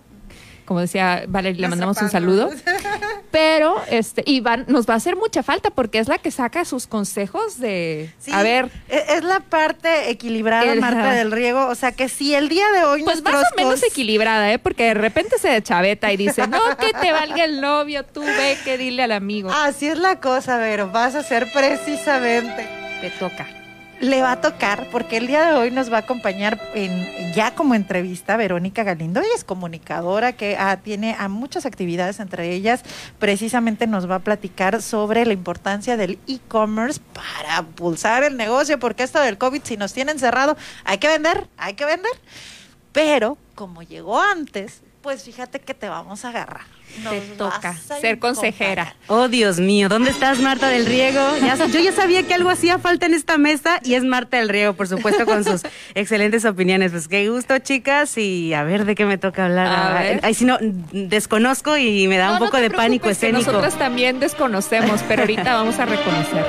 Como 0.66 0.80
decía 0.80 1.24
Valeria, 1.28 1.62
le 1.62 1.68
mandamos 1.68 2.00
un 2.02 2.10
saludo. 2.10 2.50
Pero, 3.30 3.76
este, 3.90 4.22
Iván, 4.26 4.64
nos 4.68 4.88
va 4.88 4.94
a 4.94 4.96
hacer 4.96 5.14
mucha 5.16 5.42
falta 5.42 5.70
porque 5.70 5.98
es 5.98 6.08
la 6.08 6.18
que 6.18 6.30
saca 6.30 6.64
sus 6.64 6.86
consejos 6.86 7.58
de, 7.58 8.10
Sí, 8.18 8.32
a 8.32 8.42
ver, 8.42 8.70
e- 8.88 9.04
Es 9.16 9.24
la 9.24 9.40
parte 9.40 10.10
equilibrada, 10.10 10.72
El- 10.72 10.80
Marta 10.80 11.12
del 11.14 11.30
Riego. 11.32 11.66
O 11.68 11.74
sea, 11.74 11.92
que 11.92 12.08
si 12.08 12.34
el 12.34 12.48
día 12.48 12.66
de 12.72 12.84
hoy 12.84 13.02
pues 13.04 13.22
más 13.22 13.34
o 13.34 13.56
menos 13.56 13.82
equilibrada, 13.82 14.52
¿eh? 14.52 14.58
Porque 14.58 14.84
de 14.84 14.94
repente 14.94 15.38
se 15.38 15.62
chaveta 15.62 16.12
y 16.12 16.16
dice, 16.16 16.46
no, 16.48 16.60
que 16.78 16.92
te 16.92 17.12
valga 17.12 17.44
el 17.44 17.60
novio, 17.60 18.04
tú 18.04 18.22
ve 18.22 18.58
que 18.64 18.76
dile 18.78 19.02
al 19.04 19.12
amigo. 19.12 19.50
Así 19.52 19.86
es 19.86 19.98
la 19.98 20.20
cosa, 20.20 20.56
Vero. 20.58 20.90
Vas 20.90 21.14
a 21.14 21.22
ser 21.22 21.50
precisamente. 21.52 22.68
Te 23.00 23.10
toca. 23.10 23.46
Le 24.00 24.20
va 24.20 24.32
a 24.32 24.40
tocar 24.42 24.88
porque 24.90 25.16
el 25.16 25.26
día 25.26 25.46
de 25.46 25.54
hoy 25.54 25.70
nos 25.70 25.90
va 25.90 25.96
a 25.96 26.00
acompañar 26.00 26.60
en, 26.74 27.32
ya 27.32 27.54
como 27.54 27.74
entrevista 27.74 28.36
Verónica 28.36 28.82
Galindo. 28.82 29.20
Ella 29.20 29.34
es 29.34 29.42
comunicadora 29.42 30.34
que 30.34 30.56
ah, 30.58 30.76
tiene 30.82 31.16
a 31.18 31.28
muchas 31.28 31.64
actividades, 31.64 32.20
entre 32.20 32.52
ellas 32.52 32.82
precisamente 33.18 33.86
nos 33.86 34.08
va 34.08 34.16
a 34.16 34.18
platicar 34.18 34.82
sobre 34.82 35.24
la 35.24 35.32
importancia 35.32 35.96
del 35.96 36.18
e-commerce 36.28 37.00
para 37.14 37.62
pulsar 37.62 38.22
el 38.22 38.36
negocio, 38.36 38.78
porque 38.78 39.02
esto 39.02 39.20
del 39.20 39.38
COVID, 39.38 39.62
si 39.64 39.78
nos 39.78 39.94
tienen 39.94 40.18
cerrado, 40.18 40.58
hay 40.84 40.98
que 40.98 41.08
vender, 41.08 41.48
hay 41.56 41.72
que 41.72 41.86
vender. 41.86 42.12
Pero 42.92 43.38
como 43.54 43.82
llegó 43.82 44.20
antes, 44.20 44.82
pues 45.06 45.22
fíjate 45.22 45.60
que 45.60 45.72
te 45.72 45.88
vamos 45.88 46.24
a 46.24 46.30
agarrar. 46.30 46.62
Nos 47.04 47.12
Te 47.12 47.20
toca 47.36 47.76
ser 47.76 48.18
consejera. 48.18 48.96
Oh, 49.06 49.28
Dios 49.28 49.60
mío, 49.60 49.88
¿dónde 49.88 50.10
estás, 50.10 50.40
Marta 50.40 50.68
del 50.68 50.84
Riego? 50.84 51.20
Ya- 51.40 51.54
yo 51.66 51.78
ya 51.78 51.92
sabía 51.92 52.24
que 52.24 52.34
algo 52.34 52.50
hacía 52.50 52.80
falta 52.80 53.06
en 53.06 53.14
esta 53.14 53.38
mesa 53.38 53.78
y 53.84 53.94
es 53.94 54.02
Marta 54.02 54.38
del 54.38 54.48
Riego, 54.48 54.72
por 54.72 54.88
supuesto, 54.88 55.24
con 55.24 55.44
sus 55.44 55.62
excelentes 55.94 56.44
opiniones. 56.44 56.90
Pues 56.90 57.06
qué 57.06 57.28
gusto, 57.28 57.56
chicas, 57.60 58.18
y 58.18 58.52
a 58.52 58.64
ver 58.64 58.84
de 58.84 58.96
qué 58.96 59.06
me 59.06 59.16
toca 59.16 59.44
hablar. 59.44 59.66
A 59.68 59.96
Ay, 59.98 60.08
ver. 60.08 60.20
Ay, 60.24 60.34
si 60.34 60.44
no, 60.44 60.58
desconozco 60.60 61.76
y 61.76 62.08
me 62.08 62.16
da 62.16 62.26
No, 62.26 62.32
un 62.32 62.38
no 62.40 62.44
poco 62.46 62.56
te 62.56 62.64
de 62.64 62.70
pánico 62.70 63.08
escénico. 63.08 63.52
Nosotros 63.52 63.78
también 63.78 64.18
desconocemos, 64.18 65.02
pero 65.06 65.22
ahorita 65.22 65.54
vamos 65.54 65.78
a 65.78 65.84
reconocer. 65.84 66.44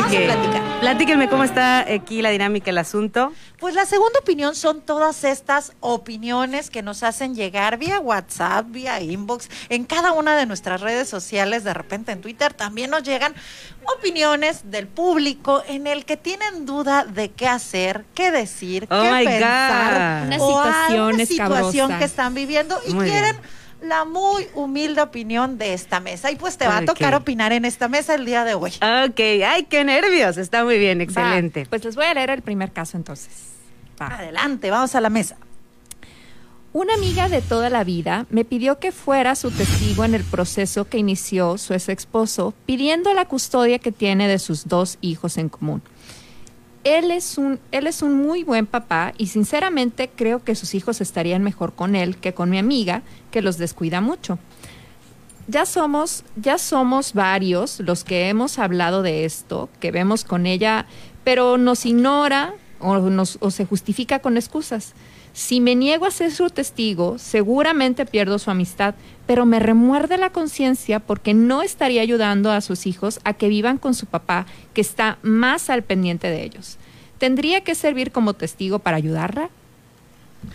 Ok. 0.00 0.59
Platíquenme 0.80 1.28
cómo 1.28 1.44
está 1.44 1.80
aquí 1.80 2.22
la 2.22 2.30
dinámica, 2.30 2.70
el 2.70 2.78
asunto. 2.78 3.34
Pues 3.58 3.74
la 3.74 3.84
segunda 3.84 4.18
opinión 4.18 4.54
son 4.54 4.80
todas 4.80 5.24
estas 5.24 5.72
opiniones 5.80 6.70
que 6.70 6.80
nos 6.82 7.02
hacen 7.02 7.34
llegar 7.34 7.76
vía 7.76 8.00
WhatsApp, 8.00 8.64
vía 8.70 8.98
inbox, 9.00 9.50
en 9.68 9.84
cada 9.84 10.12
una 10.12 10.36
de 10.36 10.46
nuestras 10.46 10.80
redes 10.80 11.06
sociales, 11.06 11.64
de 11.64 11.74
repente 11.74 12.12
en 12.12 12.22
Twitter 12.22 12.54
también 12.54 12.90
nos 12.90 13.02
llegan 13.02 13.34
opiniones 13.98 14.70
del 14.70 14.86
público 14.86 15.62
en 15.68 15.86
el 15.86 16.06
que 16.06 16.16
tienen 16.16 16.64
duda 16.64 17.04
de 17.04 17.30
qué 17.30 17.46
hacer, 17.46 18.06
qué 18.14 18.30
decir, 18.30 18.88
Oh 18.90 19.02
qué 19.02 19.10
my 19.12 19.24
pensar, 19.26 20.20
God. 20.20 20.26
Una 20.28 20.36
o 20.38 20.48
situación 20.48 21.00
alguna 21.04 21.22
escabrosa. 21.22 21.58
situación 21.60 21.98
que 21.98 22.04
están 22.04 22.34
viviendo 22.34 22.80
y 22.86 22.94
Muy 22.94 23.06
quieren 23.06 23.36
la 23.82 24.04
muy 24.04 24.46
humilde 24.54 25.00
opinión 25.02 25.58
de 25.58 25.72
esta 25.74 26.00
mesa. 26.00 26.30
Y 26.30 26.36
pues 26.36 26.56
te 26.56 26.66
va 26.66 26.78
a 26.78 26.84
tocar 26.84 27.14
opinar 27.14 27.52
en 27.52 27.64
esta 27.64 27.88
mesa 27.88 28.14
el 28.14 28.24
día 28.24 28.44
de 28.44 28.54
hoy. 28.54 28.70
Ok, 28.70 29.20
ay, 29.46 29.66
qué 29.68 29.84
nervios. 29.84 30.36
Está 30.36 30.64
muy 30.64 30.78
bien, 30.78 30.98
Va, 30.98 31.02
excelente. 31.02 31.66
pues 31.68 31.84
les 31.84 31.96
voy 31.96 32.06
a 32.06 32.14
leer 32.14 32.30
el 32.30 32.42
primer 32.42 32.72
caso 32.72 32.96
entonces. 32.96 33.30
Va. 34.00 34.06
Adelante, 34.08 34.70
vamos 34.70 34.94
a 34.94 35.00
la 35.00 35.10
mesa. 35.10 35.36
Una 36.72 36.94
amiga 36.94 37.28
de 37.28 37.42
toda 37.42 37.68
la 37.68 37.82
vida 37.82 38.26
me 38.30 38.44
pidió 38.44 38.78
que 38.78 38.92
fuera 38.92 39.34
su 39.34 39.50
testigo 39.50 40.04
en 40.04 40.14
el 40.14 40.22
proceso 40.22 40.84
que 40.88 40.98
inició 40.98 41.58
su 41.58 41.74
ex 41.74 41.88
esposo, 41.88 42.54
pidiendo 42.64 43.12
la 43.12 43.24
custodia 43.24 43.80
que 43.80 43.90
tiene 43.90 44.28
de 44.28 44.38
sus 44.38 44.68
dos 44.68 44.96
hijos 45.00 45.36
en 45.36 45.48
común. 45.48 45.82
Él 46.82 47.10
es, 47.10 47.36
un, 47.36 47.60
él 47.72 47.86
es 47.86 48.00
un 48.00 48.14
muy 48.14 48.42
buen 48.42 48.66
papá 48.66 49.12
y 49.18 49.26
sinceramente 49.26 50.10
creo 50.14 50.42
que 50.42 50.54
sus 50.54 50.74
hijos 50.74 51.00
estarían 51.00 51.42
mejor 51.42 51.74
con 51.74 51.94
él 51.94 52.16
que 52.16 52.32
con 52.32 52.48
mi 52.48 52.58
amiga, 52.58 53.02
que 53.30 53.42
los 53.42 53.58
descuida 53.58 54.00
mucho. 54.00 54.38
Ya 55.46 55.66
somos, 55.66 56.24
ya 56.36 56.58
somos 56.58 57.12
varios 57.12 57.80
los 57.80 58.04
que 58.04 58.28
hemos 58.28 58.58
hablado 58.58 59.02
de 59.02 59.24
esto, 59.24 59.68
que 59.80 59.90
vemos 59.90 60.24
con 60.24 60.46
ella, 60.46 60.86
pero 61.24 61.58
nos 61.58 61.84
ignora 61.84 62.54
o, 62.78 62.98
nos, 62.98 63.36
o 63.40 63.50
se 63.50 63.66
justifica 63.66 64.20
con 64.20 64.36
excusas. 64.36 64.94
Si 65.32 65.60
me 65.60 65.74
niego 65.76 66.06
a 66.06 66.10
ser 66.10 66.32
su 66.32 66.50
testigo, 66.50 67.18
seguramente 67.18 68.04
pierdo 68.04 68.38
su 68.38 68.50
amistad, 68.50 68.94
pero 69.26 69.46
me 69.46 69.60
remuerde 69.60 70.18
la 70.18 70.30
conciencia 70.30 70.98
porque 71.00 71.34
no 71.34 71.62
estaría 71.62 72.02
ayudando 72.02 72.50
a 72.50 72.60
sus 72.60 72.86
hijos 72.86 73.20
a 73.24 73.32
que 73.34 73.48
vivan 73.48 73.78
con 73.78 73.94
su 73.94 74.06
papá, 74.06 74.46
que 74.74 74.80
está 74.80 75.18
más 75.22 75.70
al 75.70 75.82
pendiente 75.82 76.28
de 76.28 76.42
ellos. 76.44 76.78
¿Tendría 77.18 77.62
que 77.62 77.74
servir 77.74 78.12
como 78.12 78.34
testigo 78.34 78.80
para 78.80 78.96
ayudarla? 78.96 79.50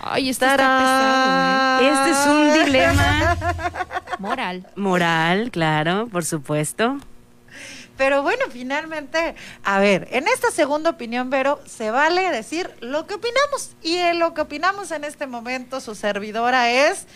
Ay, 0.02 0.30
esto 0.30 0.46
está 0.46 1.78
pesado, 1.78 1.82
¿eh? 1.82 1.94
Este 1.94 2.12
es 2.12 2.28
un 2.28 2.66
dilema 2.66 3.38
Moral. 4.20 4.68
moral, 4.76 5.52
claro, 5.52 6.08
por 6.12 6.26
supuesto. 6.26 6.98
Pero 7.98 8.22
bueno, 8.24 8.46
finalmente, 8.52 9.36
a 9.64 9.80
ver, 9.80 10.08
en 10.12 10.28
esta 10.28 10.52
segunda 10.52 10.90
opinión, 10.90 11.30
Vero, 11.30 11.62
se 11.66 11.92
vale 11.92 12.30
decir 12.32 12.70
lo 12.82 13.08
que 13.08 13.16
opinamos. 13.16 13.72
Y 13.82 13.96
en 13.98 14.20
lo 14.20 14.34
que 14.34 14.42
opinamos 14.42 14.92
en 14.92 15.04
este 15.06 15.28
momento, 15.28 15.80
su 15.80 15.96
servidora 15.96 16.70
es, 16.72 17.08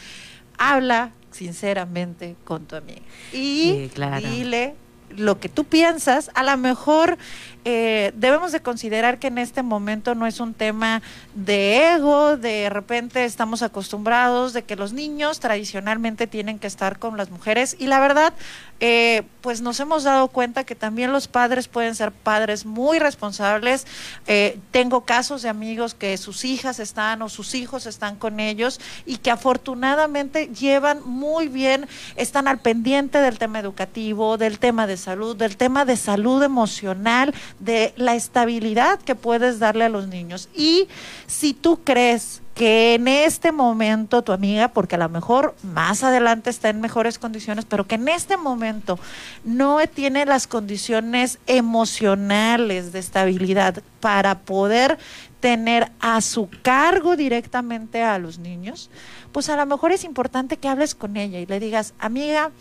habla 0.57 1.11
sinceramente 1.31 2.35
con 2.45 2.65
tu 2.65 2.75
amiga. 2.75 3.01
Y 3.33 3.87
Sí, 3.87 3.91
claro. 3.93 4.25
dile 4.27 4.75
lo 5.09 5.39
que 5.39 5.49
tú 5.49 5.65
piensas. 5.65 6.31
A 6.33 6.43
lo 6.43 6.55
mejor 6.57 7.17
eh, 7.65 8.11
debemos 8.15 8.51
de 8.51 8.61
considerar 8.61 9.19
que 9.19 9.27
en 9.27 9.37
este 9.37 9.63
momento 9.63 10.15
no 10.15 10.25
es 10.27 10.39
un 10.39 10.53
tema 10.53 11.01
de 11.35 11.93
ego, 11.93 12.37
de 12.37 12.69
repente 12.69 13.25
estamos 13.25 13.61
acostumbrados 13.61 14.53
de 14.53 14.63
que 14.63 14.75
los 14.75 14.93
niños 14.93 15.39
tradicionalmente 15.39 16.27
tienen 16.27 16.59
que 16.59 16.67
estar 16.67 16.99
con 16.99 17.17
las 17.17 17.29
mujeres 17.31 17.75
y 17.77 17.87
la 17.87 17.99
verdad, 17.99 18.33
eh, 18.79 19.23
pues 19.41 19.61
nos 19.61 19.79
hemos 19.79 20.03
dado 20.03 20.29
cuenta 20.29 20.63
que 20.63 20.75
también 20.75 21.11
los 21.11 21.27
padres 21.27 21.67
pueden 21.67 21.95
ser 21.95 22.11
padres 22.11 22.65
muy 22.65 22.97
responsables. 22.99 23.85
Eh, 24.27 24.57
tengo 24.71 25.01
casos 25.01 25.41
de 25.41 25.49
amigos 25.49 25.93
que 25.93 26.17
sus 26.17 26.45
hijas 26.45 26.79
están 26.79 27.21
o 27.21 27.29
sus 27.29 27.55
hijos 27.55 27.85
están 27.85 28.15
con 28.15 28.39
ellos 28.39 28.79
y 29.05 29.17
que 29.17 29.31
afortunadamente 29.31 30.47
llevan 30.47 31.01
muy 31.05 31.47
bien, 31.47 31.87
están 32.15 32.47
al 32.47 32.59
pendiente 32.59 33.19
del 33.19 33.37
tema 33.37 33.59
educativo, 33.59 34.37
del 34.37 34.59
tema 34.59 34.87
de 34.87 34.97
salud, 34.97 35.35
del 35.35 35.57
tema 35.57 35.85
de 35.85 35.97
salud 35.97 36.41
emocional, 36.43 37.33
de 37.59 37.93
la 37.97 38.15
estabilidad 38.15 38.99
que 38.99 39.15
puedes 39.15 39.59
darle 39.59 39.85
a 39.85 39.89
los 39.89 40.07
niños. 40.07 40.49
Y 40.55 40.87
si 41.27 41.53
tú 41.53 41.81
crees 41.83 42.41
que 42.59 42.95
en 42.95 43.07
este 43.07 43.53
momento 43.53 44.21
tu 44.21 44.33
amiga, 44.33 44.67
porque 44.67 44.95
a 44.95 44.97
lo 44.97 45.07
mejor 45.07 45.55
más 45.63 46.03
adelante 46.03 46.49
está 46.49 46.67
en 46.67 46.81
mejores 46.81 47.17
condiciones, 47.17 47.63
pero 47.63 47.87
que 47.87 47.95
en 47.95 48.09
este 48.09 48.35
momento 48.35 48.99
no 49.45 49.79
tiene 49.87 50.25
las 50.25 50.45
condiciones 50.45 51.39
emocionales 51.47 52.91
de 52.91 52.99
estabilidad 52.99 53.81
para 54.01 54.39
poder 54.39 54.97
tener 55.39 55.89
a 56.01 56.19
su 56.19 56.49
cargo 56.61 57.15
directamente 57.15 58.03
a 58.03 58.19
los 58.19 58.39
niños, 58.39 58.89
pues 59.31 59.47
a 59.49 59.55
lo 59.55 59.65
mejor 59.65 59.93
es 59.93 60.03
importante 60.03 60.57
que 60.57 60.67
hables 60.67 60.95
con 60.95 61.15
ella 61.15 61.39
y 61.39 61.45
le 61.45 61.61
digas, 61.61 61.93
amiga, 61.97 62.51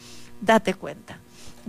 date 0.40 0.74
cuenta. 0.74 1.18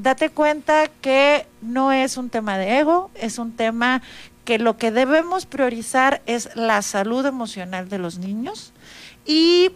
Date 0.02 0.30
cuenta 0.30 0.88
que 0.88 1.46
no 1.62 1.92
es 1.92 2.16
un 2.16 2.30
tema 2.30 2.58
de 2.58 2.80
ego, 2.80 3.12
es 3.16 3.38
un 3.38 3.52
tema 3.52 4.02
que 4.46 4.58
lo 4.58 4.78
que 4.78 4.92
debemos 4.92 5.46
priorizar 5.46 6.22
es 6.26 6.56
la 6.56 6.82
salud 6.82 7.26
emocional 7.26 7.90
de 7.90 7.98
los 7.98 8.18
niños 8.18 8.72
y 9.26 9.72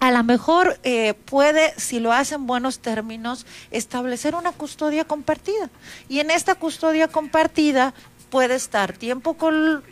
a 0.00 0.10
lo 0.10 0.24
mejor 0.24 0.80
eh, 0.82 1.14
puede, 1.14 1.72
si 1.78 2.00
lo 2.00 2.12
hace 2.12 2.34
en 2.34 2.48
buenos 2.48 2.80
términos, 2.80 3.46
establecer 3.70 4.34
una 4.34 4.50
custodia 4.50 5.04
compartida. 5.04 5.70
Y 6.08 6.18
en 6.18 6.32
esta 6.32 6.56
custodia 6.56 7.06
compartida 7.06 7.94
puede 8.30 8.56
estar 8.56 8.92
tiempo 8.92 9.36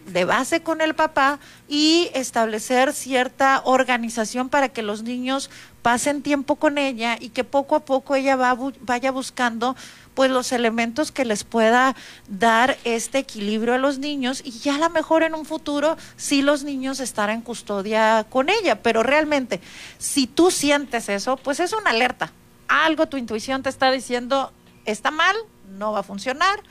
de 0.07 0.25
base 0.25 0.61
con 0.61 0.81
el 0.81 0.95
papá 0.95 1.39
y 1.69 2.11
establecer 2.15 2.93
cierta 2.93 3.63
organización 3.65 4.49
para 4.49 4.69
que 4.69 4.83
los 4.83 5.03
niños 5.03 5.51
pasen 5.87 6.21
tiempo 6.21 6.57
con 6.57 6.79
ella 6.79 7.17
y 7.21 7.29
que 7.29 7.45
poco 7.45 7.77
a 7.77 7.85
poco 7.85 8.17
ella 8.17 8.35
va, 8.35 8.59
vaya 8.81 9.13
buscando 9.13 9.77
pues 10.15 10.33
los 10.33 10.51
elementos 10.51 11.13
que 11.13 11.25
les 11.25 11.45
pueda 11.45 11.95
dar 12.27 12.77
este 12.83 13.19
equilibrio 13.19 13.75
a 13.75 13.79
los 13.79 14.01
niños 14.01 14.43
y 14.45 14.51
ya 14.51 14.75
a 14.75 14.79
lo 14.79 14.91
mejor 14.91 15.23
en 15.23 15.37
un 15.37 15.45
futuro 15.45 15.97
sí 16.17 16.43
los 16.43 16.65
niños 16.65 16.99
estar 16.99 17.31
en 17.31 17.41
custodia 17.41 18.27
con 18.29 18.49
ella, 18.49 18.83
pero 18.83 19.05
realmente 19.05 19.61
si 19.97 20.27
tú 20.27 20.51
sientes 20.51 21.09
eso, 21.09 21.37
pues 21.37 21.61
es 21.61 21.73
una 21.73 21.91
alerta. 21.91 22.33
Algo 22.67 23.07
tu 23.07 23.17
intuición 23.17 23.63
te 23.63 23.69
está 23.69 23.93
diciendo 23.93 24.53
está 24.87 25.13
mal, 25.13 25.37
no 25.79 25.93
va 25.93 26.01
a 26.01 26.03
funcionar 26.03 26.65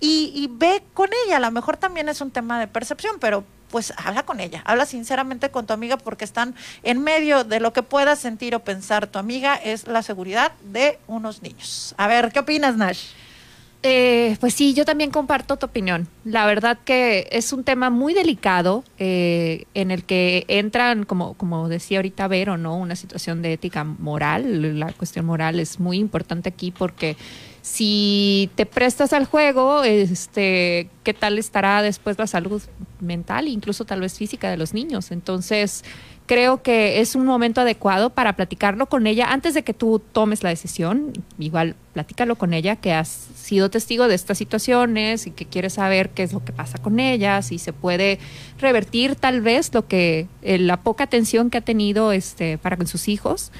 y, 0.00 0.32
y 0.34 0.48
ve 0.50 0.82
con 0.92 1.10
ella. 1.24 1.36
A 1.36 1.40
lo 1.40 1.52
mejor 1.52 1.76
también 1.76 2.08
es 2.08 2.20
un 2.20 2.32
tema 2.32 2.58
de 2.58 2.66
percepción, 2.66 3.18
pero 3.20 3.44
pues 3.70 3.92
habla 3.96 4.24
con 4.24 4.40
ella, 4.40 4.62
habla 4.64 4.86
sinceramente 4.86 5.50
con 5.50 5.66
tu 5.66 5.72
amiga 5.72 5.96
porque 5.96 6.24
están 6.24 6.54
en 6.82 7.02
medio 7.02 7.44
de 7.44 7.60
lo 7.60 7.72
que 7.72 7.82
puedas 7.82 8.18
sentir 8.18 8.54
o 8.54 8.60
pensar 8.60 9.06
tu 9.06 9.18
amiga 9.18 9.54
es 9.56 9.86
la 9.86 10.02
seguridad 10.02 10.52
de 10.64 10.98
unos 11.06 11.42
niños. 11.42 11.94
A 11.96 12.06
ver, 12.06 12.32
¿qué 12.32 12.40
opinas, 12.40 12.76
Nash? 12.76 13.06
Eh, 13.82 14.36
pues 14.40 14.54
sí, 14.54 14.74
yo 14.74 14.84
también 14.84 15.10
comparto 15.10 15.56
tu 15.58 15.66
opinión. 15.66 16.08
La 16.24 16.44
verdad 16.44 16.76
que 16.84 17.28
es 17.30 17.52
un 17.52 17.62
tema 17.62 17.88
muy 17.88 18.14
delicado 18.14 18.82
eh, 18.98 19.66
en 19.74 19.92
el 19.92 20.02
que 20.02 20.44
entran, 20.48 21.04
como, 21.04 21.34
como 21.34 21.68
decía 21.68 21.98
ahorita 21.98 22.26
Vero, 22.26 22.56
¿no? 22.56 22.76
Una 22.76 22.96
situación 22.96 23.42
de 23.42 23.52
ética 23.52 23.84
moral. 23.84 24.80
La 24.80 24.92
cuestión 24.92 25.26
moral 25.26 25.60
es 25.60 25.78
muy 25.78 25.98
importante 25.98 26.48
aquí 26.48 26.72
porque 26.72 27.16
si 27.66 28.48
te 28.54 28.64
prestas 28.64 29.12
al 29.12 29.24
juego, 29.24 29.82
este, 29.82 30.88
¿qué 31.02 31.12
tal 31.12 31.36
estará 31.36 31.82
después 31.82 32.16
la 32.16 32.28
salud 32.28 32.62
mental, 33.00 33.48
incluso 33.48 33.84
tal 33.84 34.00
vez 34.00 34.16
física 34.16 34.48
de 34.48 34.56
los 34.56 34.72
niños? 34.72 35.10
Entonces, 35.10 35.82
creo 36.26 36.62
que 36.62 37.00
es 37.00 37.16
un 37.16 37.26
momento 37.26 37.62
adecuado 37.62 38.10
para 38.10 38.36
platicarlo 38.36 38.86
con 38.86 39.08
ella 39.08 39.32
antes 39.32 39.52
de 39.52 39.64
que 39.64 39.74
tú 39.74 40.00
tomes 40.12 40.44
la 40.44 40.50
decisión. 40.50 41.12
Igual, 41.40 41.74
platícalo 41.92 42.36
con 42.36 42.54
ella, 42.54 42.76
que 42.76 42.92
has 42.92 43.08
sido 43.08 43.68
testigo 43.68 44.06
de 44.06 44.14
estas 44.14 44.38
situaciones 44.38 45.26
y 45.26 45.32
que 45.32 45.44
quieres 45.44 45.72
saber 45.72 46.10
qué 46.10 46.22
es 46.22 46.32
lo 46.32 46.44
que 46.44 46.52
pasa 46.52 46.78
con 46.78 47.00
ella, 47.00 47.42
si 47.42 47.58
se 47.58 47.72
puede 47.72 48.20
revertir 48.60 49.16
tal 49.16 49.40
vez 49.40 49.74
lo 49.74 49.88
que 49.88 50.28
eh, 50.42 50.58
la 50.58 50.76
poca 50.82 51.02
atención 51.02 51.50
que 51.50 51.58
ha 51.58 51.62
tenido 51.62 52.12
este 52.12 52.58
para 52.58 52.76
con 52.76 52.86
sus 52.86 53.08
hijos 53.08 53.50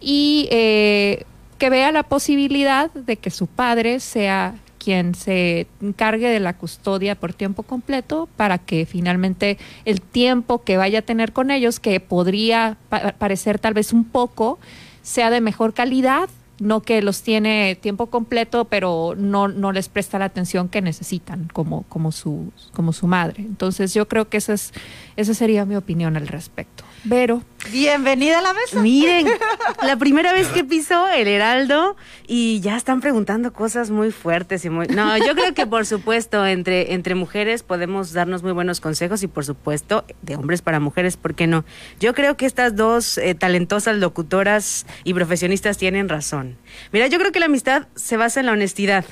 y 0.00 0.48
eh, 0.50 1.26
que 1.62 1.70
vea 1.70 1.92
la 1.92 2.02
posibilidad 2.02 2.90
de 2.92 3.16
que 3.18 3.30
su 3.30 3.46
padre 3.46 4.00
sea 4.00 4.56
quien 4.78 5.14
se 5.14 5.68
encargue 5.80 6.28
de 6.28 6.40
la 6.40 6.54
custodia 6.56 7.14
por 7.14 7.34
tiempo 7.34 7.62
completo 7.62 8.28
para 8.36 8.58
que 8.58 8.84
finalmente 8.84 9.58
el 9.84 10.00
tiempo 10.00 10.64
que 10.64 10.76
vaya 10.76 10.98
a 10.98 11.02
tener 11.02 11.32
con 11.32 11.52
ellos, 11.52 11.78
que 11.78 12.00
podría 12.00 12.76
pa- 12.88 13.12
parecer 13.12 13.60
tal 13.60 13.74
vez 13.74 13.92
un 13.92 14.02
poco, 14.02 14.58
sea 15.02 15.30
de 15.30 15.40
mejor 15.40 15.72
calidad, 15.72 16.28
no 16.58 16.80
que 16.80 17.00
los 17.00 17.22
tiene 17.22 17.76
tiempo 17.80 18.06
completo, 18.06 18.64
pero 18.64 19.14
no, 19.16 19.46
no 19.46 19.70
les 19.70 19.88
presta 19.88 20.18
la 20.18 20.24
atención 20.24 20.68
que 20.68 20.82
necesitan 20.82 21.48
como, 21.52 21.84
como, 21.84 22.10
su, 22.10 22.52
como 22.72 22.92
su 22.92 23.06
madre. 23.06 23.36
Entonces 23.42 23.94
yo 23.94 24.08
creo 24.08 24.28
que 24.28 24.38
esa, 24.38 24.54
es, 24.54 24.72
esa 25.16 25.32
sería 25.34 25.64
mi 25.64 25.76
opinión 25.76 26.16
al 26.16 26.26
respecto. 26.26 26.82
Vero. 27.04 27.42
Bienvenida 27.70 28.40
a 28.40 28.42
la 28.42 28.52
mesa. 28.52 28.80
Miren, 28.82 29.28
la 29.82 29.96
primera 29.96 30.32
vez 30.32 30.48
que 30.48 30.64
piso 30.64 31.08
el 31.08 31.28
Heraldo 31.28 31.96
y 32.26 32.60
ya 32.60 32.76
están 32.76 33.00
preguntando 33.00 33.52
cosas 33.52 33.90
muy 33.90 34.10
fuertes 34.10 34.64
y 34.64 34.70
muy... 34.70 34.88
No, 34.88 35.16
yo 35.16 35.34
creo 35.34 35.54
que 35.54 35.66
por 35.66 35.86
supuesto 35.86 36.44
entre, 36.44 36.92
entre 36.92 37.14
mujeres 37.14 37.62
podemos 37.62 38.12
darnos 38.12 38.42
muy 38.42 38.50
buenos 38.50 38.80
consejos 38.80 39.22
y 39.22 39.28
por 39.28 39.44
supuesto 39.44 40.04
de 40.22 40.34
hombres 40.34 40.60
para 40.60 40.80
mujeres, 40.80 41.16
¿por 41.16 41.34
qué 41.34 41.46
no? 41.46 41.64
Yo 42.00 42.14
creo 42.14 42.36
que 42.36 42.46
estas 42.46 42.74
dos 42.74 43.16
eh, 43.18 43.34
talentosas 43.36 43.96
locutoras 43.96 44.84
y 45.04 45.14
profesionistas 45.14 45.78
tienen 45.78 46.08
razón. 46.08 46.56
Mira, 46.90 47.06
yo 47.06 47.18
creo 47.20 47.30
que 47.30 47.40
la 47.40 47.46
amistad 47.46 47.86
se 47.94 48.16
basa 48.16 48.40
en 48.40 48.46
la 48.46 48.52
honestidad. 48.52 49.04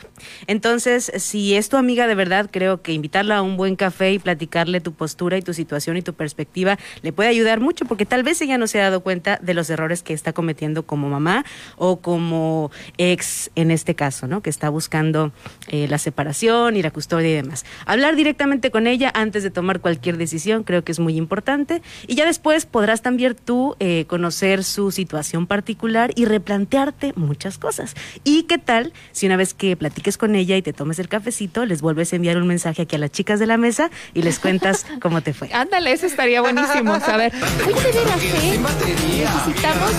Entonces, 0.49 1.13
si 1.17 1.55
es 1.55 1.69
tu 1.69 1.77
amiga 1.77 2.09
de 2.09 2.17
verdad, 2.17 2.51
creo 2.51 2.83
que 2.83 2.93
invitarla 2.93 3.37
a 3.37 3.43
un 3.43 3.57
buen 3.57 3.77
café 3.77 4.13
y 4.13 4.19
platicarle 4.19 4.81
tu 4.81 4.93
postura 4.93 5.39
y 5.39 5.43
tu 5.43 5.55
situación 5.55 5.97
y 5.97 6.03
tu 6.03 6.15
perspectiva 6.15 6.79
le 7.03 7.13
puede 7.13 7.29
ayudar 7.29 7.61
mucho 7.61 7.85
porque 7.85 8.07
tal 8.07 8.25
vez 8.25 8.40
ella 8.41 8.59
no 8.59 8.67
se 8.67 8.81
ha 8.81 8.85
dado 8.85 9.01
cuenta 9.01 9.39
de 9.43 9.55
los 9.55 9.71
errores 9.71 10.03
que 10.03 10.13
está 10.13 10.33
cometiendo 10.33 10.85
como 10.85 11.09
mamá 11.09 11.45
o 11.77 12.01
como 12.01 12.71
ex 12.99 13.51
en 13.55 13.71
este 13.71 13.95
caso, 13.95 14.27
¿no? 14.27 14.43
Que 14.43 14.51
está 14.51 14.69
buscando 14.69 15.33
eh, 15.69 15.87
la 15.89 15.99
separación 15.99 16.77
y 16.77 16.83
la 16.83 16.91
custodia 16.91 17.31
y 17.31 17.35
demás. 17.35 17.65
Hablar 17.87 18.17
directamente 18.17 18.71
con 18.71 18.87
ella 18.87 19.11
antes 19.15 19.43
de 19.43 19.51
tomar 19.51 19.81
cualquier 19.81 20.17
decisión 20.17 20.65
creo 20.65 20.85
que 20.85 20.93
es 20.93 20.99
muy 20.99 21.17
importante 21.17 21.83
y 22.07 22.15
ya 22.15 22.27
después 22.27 22.67
podrás 22.67 23.03
también 23.03 23.21
tú 23.45 23.77
eh, 23.81 24.05
conocer 24.07 24.65
su 24.65 24.91
situación 24.91 25.47
particular 25.47 26.11
y 26.15 26.25
replantearte 26.25 27.13
muchas 27.17 27.59
cosas. 27.59 27.95
¿Y 28.25 28.45
qué 28.45 28.59
tal 28.59 28.93
si 29.13 29.27
una 29.27 29.37
vez 29.37 29.55
que 29.55 29.77
platiques 29.77 30.17
con 30.17 30.35
ella 30.35 30.57
y 30.57 30.63
te 30.63 30.73
tomes 30.73 30.99
el 30.99 31.09
cafecito, 31.09 31.67
les 31.67 31.83
vuelves 31.83 32.13
a 32.13 32.17
enviar 32.17 32.37
un 32.39 32.47
mensaje 32.47 32.83
aquí 32.83 32.97
a 32.97 32.99
las 32.99 33.11
chicas 33.11 33.39
de 33.41 33.47
la 33.47 33.57
mesa 33.57 33.91
y 34.15 34.23
les 34.23 34.39
cuentas 34.39 34.87
cómo 35.01 35.21
te 35.23 35.35
fue? 35.35 35.51
Ándale, 35.53 35.93
eso 35.93 36.07
estaría 36.07 36.41
buenísimo. 36.41 36.99
saber. 37.01 37.33
Oye, 37.67 37.93
de 37.93 37.93
veras, 37.93 38.23
¿eh? 38.37 38.59
Necesitamos. 38.59 39.91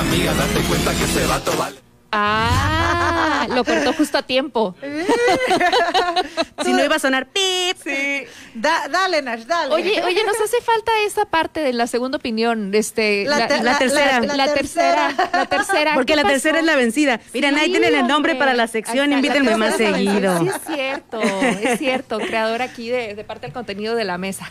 Amiga, 0.00 0.34
date 0.34 0.60
cuenta 0.68 0.94
que 0.94 1.04
ese 1.04 1.26
vato 1.26 1.56
vale. 1.56 1.83
Ah, 2.16 3.46
lo 3.54 3.64
cortó 3.64 3.92
justo 3.92 4.18
a 4.18 4.22
tiempo. 4.22 4.74
si 6.64 6.72
no 6.72 6.84
iba 6.84 6.96
a 6.96 6.98
sonar 6.98 7.26
pip. 7.26 7.76
Sí. 7.82 8.24
Da- 8.54 8.88
dale, 8.88 9.20
Nash, 9.22 9.42
dale. 9.44 9.74
Oye, 9.74 10.02
oye, 10.02 10.24
nos 10.24 10.40
hace 10.40 10.60
falta 10.62 10.92
esa 11.06 11.24
parte 11.26 11.60
de 11.60 11.72
la 11.72 11.86
segunda 11.86 12.16
opinión, 12.18 12.70
este, 12.74 13.24
La 13.26 13.46
te- 13.48 13.62
la- 13.62 13.78
tercera. 13.78 14.20
la, 14.20 14.36
la 14.36 14.54
tercera, 14.54 15.14
la 15.32 15.46
tercera. 15.46 15.94
Porque 15.94 16.12
¿Qué 16.12 16.16
la 16.16 16.22
pasó? 16.22 16.32
tercera 16.34 16.58
es 16.60 16.64
la 16.64 16.76
vencida. 16.76 17.20
Miren, 17.32 17.56
ahí 17.58 17.70
tienen 17.70 17.94
el 17.94 18.00
nombre 18.06 18.14
hombre. 18.14 18.34
para 18.36 18.54
la 18.54 18.66
sección, 18.68 19.12
invítenme 19.12 19.50
la 19.50 19.56
más 19.56 19.76
seguido. 19.76 20.38
Sí, 20.38 20.48
es 20.48 20.60
cierto, 20.74 21.20
es 21.22 21.78
cierto, 21.78 22.18
creador 22.18 22.62
aquí 22.62 22.88
de, 22.90 23.14
de 23.14 23.24
parte 23.24 23.46
del 23.46 23.52
contenido 23.52 23.94
de 23.96 24.04
la 24.04 24.18
mesa. 24.18 24.50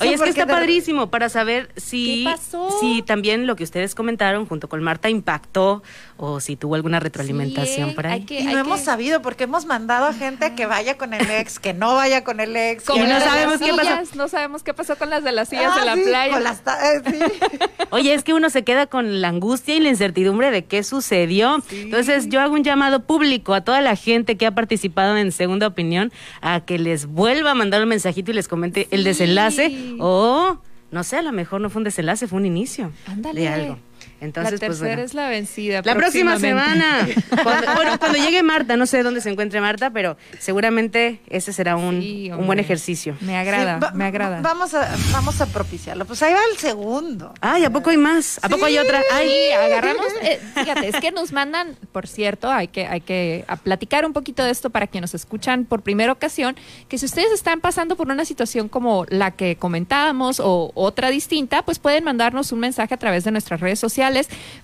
Oye, 0.00 0.14
es 0.14 0.20
que 0.22 0.28
está 0.30 0.44
de- 0.46 0.52
padrísimo 0.52 1.10
para 1.10 1.28
saber 1.28 1.70
si, 1.76 2.24
¿Qué 2.24 2.30
pasó? 2.30 2.78
si 2.80 3.02
también 3.02 3.46
lo 3.46 3.56
que 3.56 3.64
ustedes 3.64 3.94
comentaron 3.94 4.46
junto 4.46 4.68
con 4.68 4.82
Marta 4.82 5.08
impactó 5.08 5.82
o 6.16 6.38
si 6.40 6.54
tuvo 6.56 6.76
alguna 6.76 7.00
retroalimentación 7.00 7.90
Sí, 7.90 7.94
por 7.96 8.06
ahí. 8.06 8.24
que- 8.24 8.40
Y 8.40 8.44
no 8.44 8.56
hemos 8.58 8.78
que- 8.80 8.84
sabido 8.86 9.20
porque 9.20 9.44
hemos 9.44 9.66
mandado 9.66 10.06
a 10.06 10.12
gente 10.12 10.54
que 10.54 10.66
vaya 10.66 10.96
con 10.96 11.12
el 11.12 11.28
ex, 11.28 11.58
que 11.58 11.74
no 11.74 11.94
vaya 11.96 12.22
con 12.22 12.38
el 12.40 12.54
ex. 12.56 12.84
Como 12.84 13.04
Y 13.04 13.08
no 13.08 13.18
sabemos 13.20 13.58
qué 13.58 13.70
pasó. 13.70 13.80
sillas, 13.82 14.14
No 14.16 14.28
sabemos 14.28 14.62
qué 14.62 14.74
pasó 14.74 14.96
con 14.96 15.10
las 15.10 15.24
de 15.24 15.32
las 15.32 15.48
sillas 15.48 15.72
Ah, 15.74 15.80
de 15.80 15.86
la 15.86 15.94
sí, 15.96 16.02
playa. 16.06 16.32
con 16.34 16.44
las 16.44 16.60
ta- 16.62 16.78
eh, 16.94 17.02
sí. 17.04 17.18
Oye, 17.90 18.14
es 18.14 18.22
que 18.22 18.32
uno 18.32 18.48
se 18.50 18.62
queda 18.64 18.86
con 18.86 19.20
la 19.20 19.28
angustia 19.28 19.74
y 19.74 19.80
la 19.80 19.88
incertidumbre 19.88 20.50
de 20.50 20.64
qué 20.64 20.82
sucedió. 20.84 21.62
Entonces, 21.72 22.28
yo 22.28 22.40
hago 22.40 22.54
un 22.54 22.62
llamado 22.64 23.00
público 23.00 23.54
a 23.54 23.62
toda 23.62 23.80
la 23.80 23.96
gente 23.96 24.36
que 24.36 24.46
ha 24.46 24.52
participado 24.52 25.16
en 25.16 25.32
Segunda 25.32 25.66
Opinión 25.66 26.12
a 26.40 26.60
que 26.60 26.78
les 26.78 27.06
vuelva 27.06 27.50
a 27.52 27.54
mandar 27.54 27.82
un 27.82 27.88
mensajito 27.88 28.30
y 28.30 28.34
les 28.34 28.48
comente 28.48 28.86
el 28.92 29.02
desenlace 29.04 29.94
o, 30.00 30.58
no 30.90 31.04
sé, 31.04 31.16
a 31.16 31.22
lo 31.22 31.32
mejor 31.32 31.60
no 31.60 31.70
fue 31.70 31.80
un 31.80 31.84
desenlace, 31.84 32.26
fue 32.28 32.38
un 32.38 32.46
inicio 32.46 32.92
Ándale. 33.08 33.40
de 33.40 33.48
algo. 33.48 33.78
Entonces, 34.20 34.52
la 34.60 34.66
pues 34.66 34.78
tercera 34.78 34.94
bueno. 34.96 35.02
es 35.04 35.14
la 35.14 35.28
vencida. 35.28 35.82
La 35.84 35.94
próxima 35.94 36.38
semana. 36.38 37.06
Cuando- 37.42 37.74
bueno, 37.74 37.98
cuando 37.98 38.18
llegue 38.18 38.42
Marta, 38.42 38.76
no 38.76 38.86
sé 38.86 39.02
dónde 39.02 39.20
se 39.20 39.30
encuentre 39.30 39.60
Marta, 39.60 39.90
pero 39.90 40.16
seguramente 40.38 41.20
ese 41.28 41.52
será 41.52 41.76
un, 41.76 42.00
Sí, 42.00 42.30
un 42.30 42.46
buen 42.46 42.58
ejercicio. 42.58 43.16
Me 43.20 43.36
agrada, 43.36 43.78
Sí, 43.78 43.84
va- 43.84 43.90
me 43.92 44.04
agrada. 44.04 44.40
Vamos 44.40 44.72
a, 44.74 44.88
vamos 45.12 45.40
a 45.40 45.46
propiciarlo. 45.46 46.04
Pues 46.04 46.22
ahí 46.22 46.32
va 46.32 46.40
el 46.52 46.58
segundo. 46.58 47.34
Ay, 47.40 47.64
¿a 47.64 47.70
poco 47.70 47.90
hay 47.90 47.96
más? 47.96 48.38
¿A 48.42 48.48
poco 48.48 48.64
hay 48.64 48.78
otra? 48.78 49.02
Ay, 49.12 49.28
Sí, 49.28 49.52
agarramos, 49.52 50.06
eh, 50.22 50.40
fíjate, 50.54 50.88
es 50.88 50.96
que 50.96 51.10
nos 51.12 51.32
mandan, 51.32 51.76
por 51.92 52.06
cierto, 52.06 52.50
hay 52.50 52.68
que, 52.68 52.86
hay 52.86 53.00
que 53.00 53.44
a 53.48 53.56
platicar 53.56 54.04
un 54.06 54.12
poquito 54.12 54.44
de 54.44 54.50
esto 54.50 54.70
para 54.70 54.86
quienes 54.86 55.12
nos 55.12 55.20
escuchan 55.20 55.64
por 55.64 55.82
primera 55.82 56.12
ocasión, 56.12 56.56
que 56.88 56.98
si 56.98 57.06
ustedes 57.06 57.32
están 57.32 57.60
pasando 57.60 57.96
por 57.96 58.08
una 58.08 58.24
situación 58.24 58.68
como 58.68 59.04
la 59.08 59.32
que 59.32 59.56
comentábamos 59.56 60.40
o 60.40 60.70
otra 60.74 61.10
distinta, 61.10 61.62
pues 61.64 61.78
pueden 61.78 62.04
mandarnos 62.04 62.52
un 62.52 62.60
mensaje 62.60 62.94
a 62.94 62.96
través 62.96 63.24
de 63.24 63.30
nuestras 63.32 63.60
redes 63.60 63.78
sociales, 63.78 64.03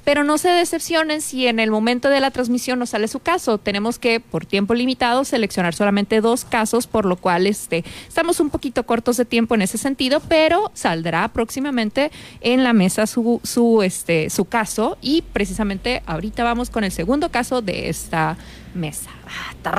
pero 0.05 0.25
no 0.25 0.39
se 0.39 0.49
decepcionen 0.49 1.21
si 1.21 1.47
en 1.47 1.61
el 1.61 1.71
momento 1.71 2.09
de 2.09 2.21
la 2.21 2.31
transmisión 2.31 2.79
no 2.79 2.87
sale 2.87 3.09
su 3.09 3.21
caso. 3.21 3.59
Tenemos 3.59 3.99
que, 3.99 4.21
por 4.21 4.47
tiempo 4.47 4.75
limitado, 4.75 5.25
seleccionar 5.25 5.75
solamente 5.75 6.21
dos 6.21 6.45
casos, 6.45 6.87
por 6.87 7.05
lo 7.05 7.17
cual 7.17 7.47
este, 7.47 7.85
estamos 8.09 8.41
un 8.41 8.51
poquito 8.51 8.85
cortos 8.85 9.17
de 9.17 9.25
tiempo 9.25 9.55
en 9.55 9.63
ese 9.63 9.79
sentido, 9.79 10.21
pero 10.29 10.71
saldrá 10.75 11.29
próximamente 11.29 12.11
en 12.41 12.65
la 12.65 12.73
mesa 12.73 13.07
su, 13.07 13.41
su, 13.45 13.83
este, 13.83 14.31
su 14.31 14.45
caso 14.45 14.99
y 15.01 15.23
precisamente 15.23 16.03
ahorita 16.07 16.45
vamos 16.45 16.71
con 16.71 16.85
el 16.85 16.93
segundo 16.93 17.31
caso 17.31 17.63
de 17.63 17.89
esta 17.89 18.37
mesa. 18.75 19.11
Ahí 19.27 19.57
está. 19.57 19.71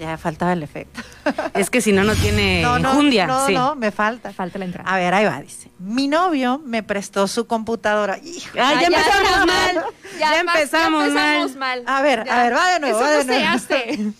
Ya 0.00 0.16
faltaba 0.16 0.54
el 0.54 0.62
efecto. 0.62 1.02
es 1.54 1.68
que 1.68 1.82
si 1.82 1.92
no, 1.92 2.02
no 2.04 2.14
tiene 2.14 2.62
No, 2.62 2.78
no, 2.78 2.94
no, 3.02 3.46
sí. 3.46 3.52
no, 3.54 3.74
me 3.76 3.90
falta. 3.90 4.32
Falta 4.32 4.58
la 4.58 4.64
entrada. 4.64 4.90
A 4.90 4.96
ver, 4.96 5.12
ahí 5.12 5.26
va, 5.26 5.40
dice. 5.42 5.70
Mi 5.78 6.08
novio 6.08 6.58
me 6.64 6.82
prestó 6.82 7.28
su 7.28 7.46
computadora. 7.46 8.18
Hijo, 8.18 8.50
Ay, 8.54 8.58
ya 8.58 8.68
Ah, 8.68 8.80
ya 8.80 8.86
empezamos 8.86 9.46
mal. 9.46 9.84
Ya, 10.18 10.40
empezamos, 10.40 11.04
empezamos 11.08 11.56
mal. 11.56 11.84
mal. 11.84 11.84
A 11.86 12.00
ver, 12.02 12.24
Ya. 12.24 12.40
a 12.40 12.42
ver, 12.44 12.54
va 12.54 12.68
de 12.72 12.80
nuevo, 12.80 12.98
Eso 12.98 13.04
va 13.04 13.10
de 13.10 13.24
no 13.24 13.32
se 13.32 13.40
nuevo. 13.40 13.54
hace. 13.54 14.12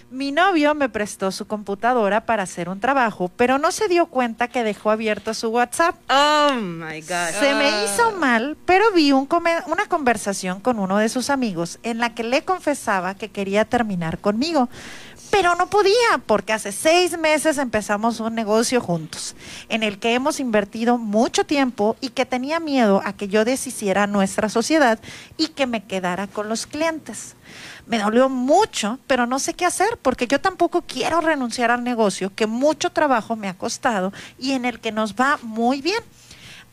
Mi 0.14 0.30
novio 0.30 0.76
me 0.76 0.88
prestó 0.88 1.32
su 1.32 1.48
computadora 1.48 2.24
para 2.24 2.44
hacer 2.44 2.68
un 2.68 2.78
trabajo, 2.78 3.32
pero 3.36 3.58
no 3.58 3.72
se 3.72 3.88
dio 3.88 4.06
cuenta 4.06 4.46
que 4.46 4.62
dejó 4.62 4.92
abierto 4.92 5.34
su 5.34 5.48
WhatsApp. 5.48 5.96
Oh 6.08 6.52
my 6.54 7.00
God. 7.00 7.30
Se 7.40 7.52
me 7.56 7.84
hizo 7.84 8.12
mal, 8.12 8.56
pero 8.64 8.92
vi 8.92 9.10
un 9.10 9.28
una 9.66 9.86
conversación 9.88 10.60
con 10.60 10.78
uno 10.78 10.98
de 10.98 11.08
sus 11.08 11.30
amigos 11.30 11.80
en 11.82 11.98
la 11.98 12.14
que 12.14 12.22
le 12.22 12.42
confesaba 12.44 13.14
que 13.16 13.30
quería 13.32 13.64
terminar 13.64 14.18
conmigo, 14.18 14.68
pero 15.34 15.56
no 15.56 15.68
podía 15.68 16.22
porque 16.26 16.52
hace 16.52 16.70
seis 16.70 17.18
meses 17.18 17.58
empezamos 17.58 18.20
un 18.20 18.36
negocio 18.36 18.80
juntos 18.80 19.34
en 19.68 19.82
el 19.82 19.98
que 19.98 20.14
hemos 20.14 20.38
invertido 20.38 20.96
mucho 20.96 21.44
tiempo 21.44 21.96
y 22.00 22.10
que 22.10 22.24
tenía 22.24 22.60
miedo 22.60 23.02
a 23.04 23.14
que 23.14 23.26
yo 23.26 23.44
deshiciera 23.44 24.06
nuestra 24.06 24.48
sociedad 24.48 25.00
y 25.36 25.48
que 25.48 25.66
me 25.66 25.82
quedara 25.82 26.28
con 26.28 26.48
los 26.48 26.68
clientes. 26.68 27.34
Me 27.88 27.98
dolió 27.98 28.28
mucho, 28.28 29.00
pero 29.08 29.26
no 29.26 29.40
sé 29.40 29.54
qué 29.54 29.64
hacer 29.64 29.98
porque 30.02 30.28
yo 30.28 30.40
tampoco 30.40 30.82
quiero 30.82 31.20
renunciar 31.20 31.72
al 31.72 31.82
negocio 31.82 32.32
que 32.32 32.46
mucho 32.46 32.92
trabajo 32.92 33.34
me 33.34 33.48
ha 33.48 33.58
costado 33.58 34.12
y 34.38 34.52
en 34.52 34.64
el 34.64 34.78
que 34.78 34.92
nos 34.92 35.16
va 35.16 35.40
muy 35.42 35.82
bien. 35.82 36.02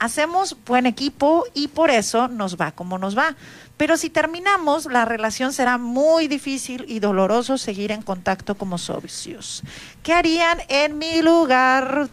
Hacemos 0.02 0.58
buen 0.66 0.88
equipo 0.88 1.46
y 1.54 1.68
por 1.68 1.92
eso 1.92 2.28
nos 2.28 2.60
va 2.60 2.72
como 2.72 2.98
nos 2.98 3.16
va. 3.16 3.36
Pero 3.78 3.98
si 3.98 4.10
terminamos, 4.10 4.88
la 4.88 5.06
relación 5.06 5.54
será 5.54 5.78
muy 5.78 6.28
difícil 6.28 6.86
y 6.88 6.98
doloroso 6.98 7.60
seguir 7.60 7.92
en 7.92 8.02
contacto 8.02 8.56
como 8.56 8.80
socios. 8.80 9.62
¿Qué 10.02 10.14
harían 10.14 10.58
en 10.70 10.98
mi 10.98 11.22
lugar? 11.22 12.10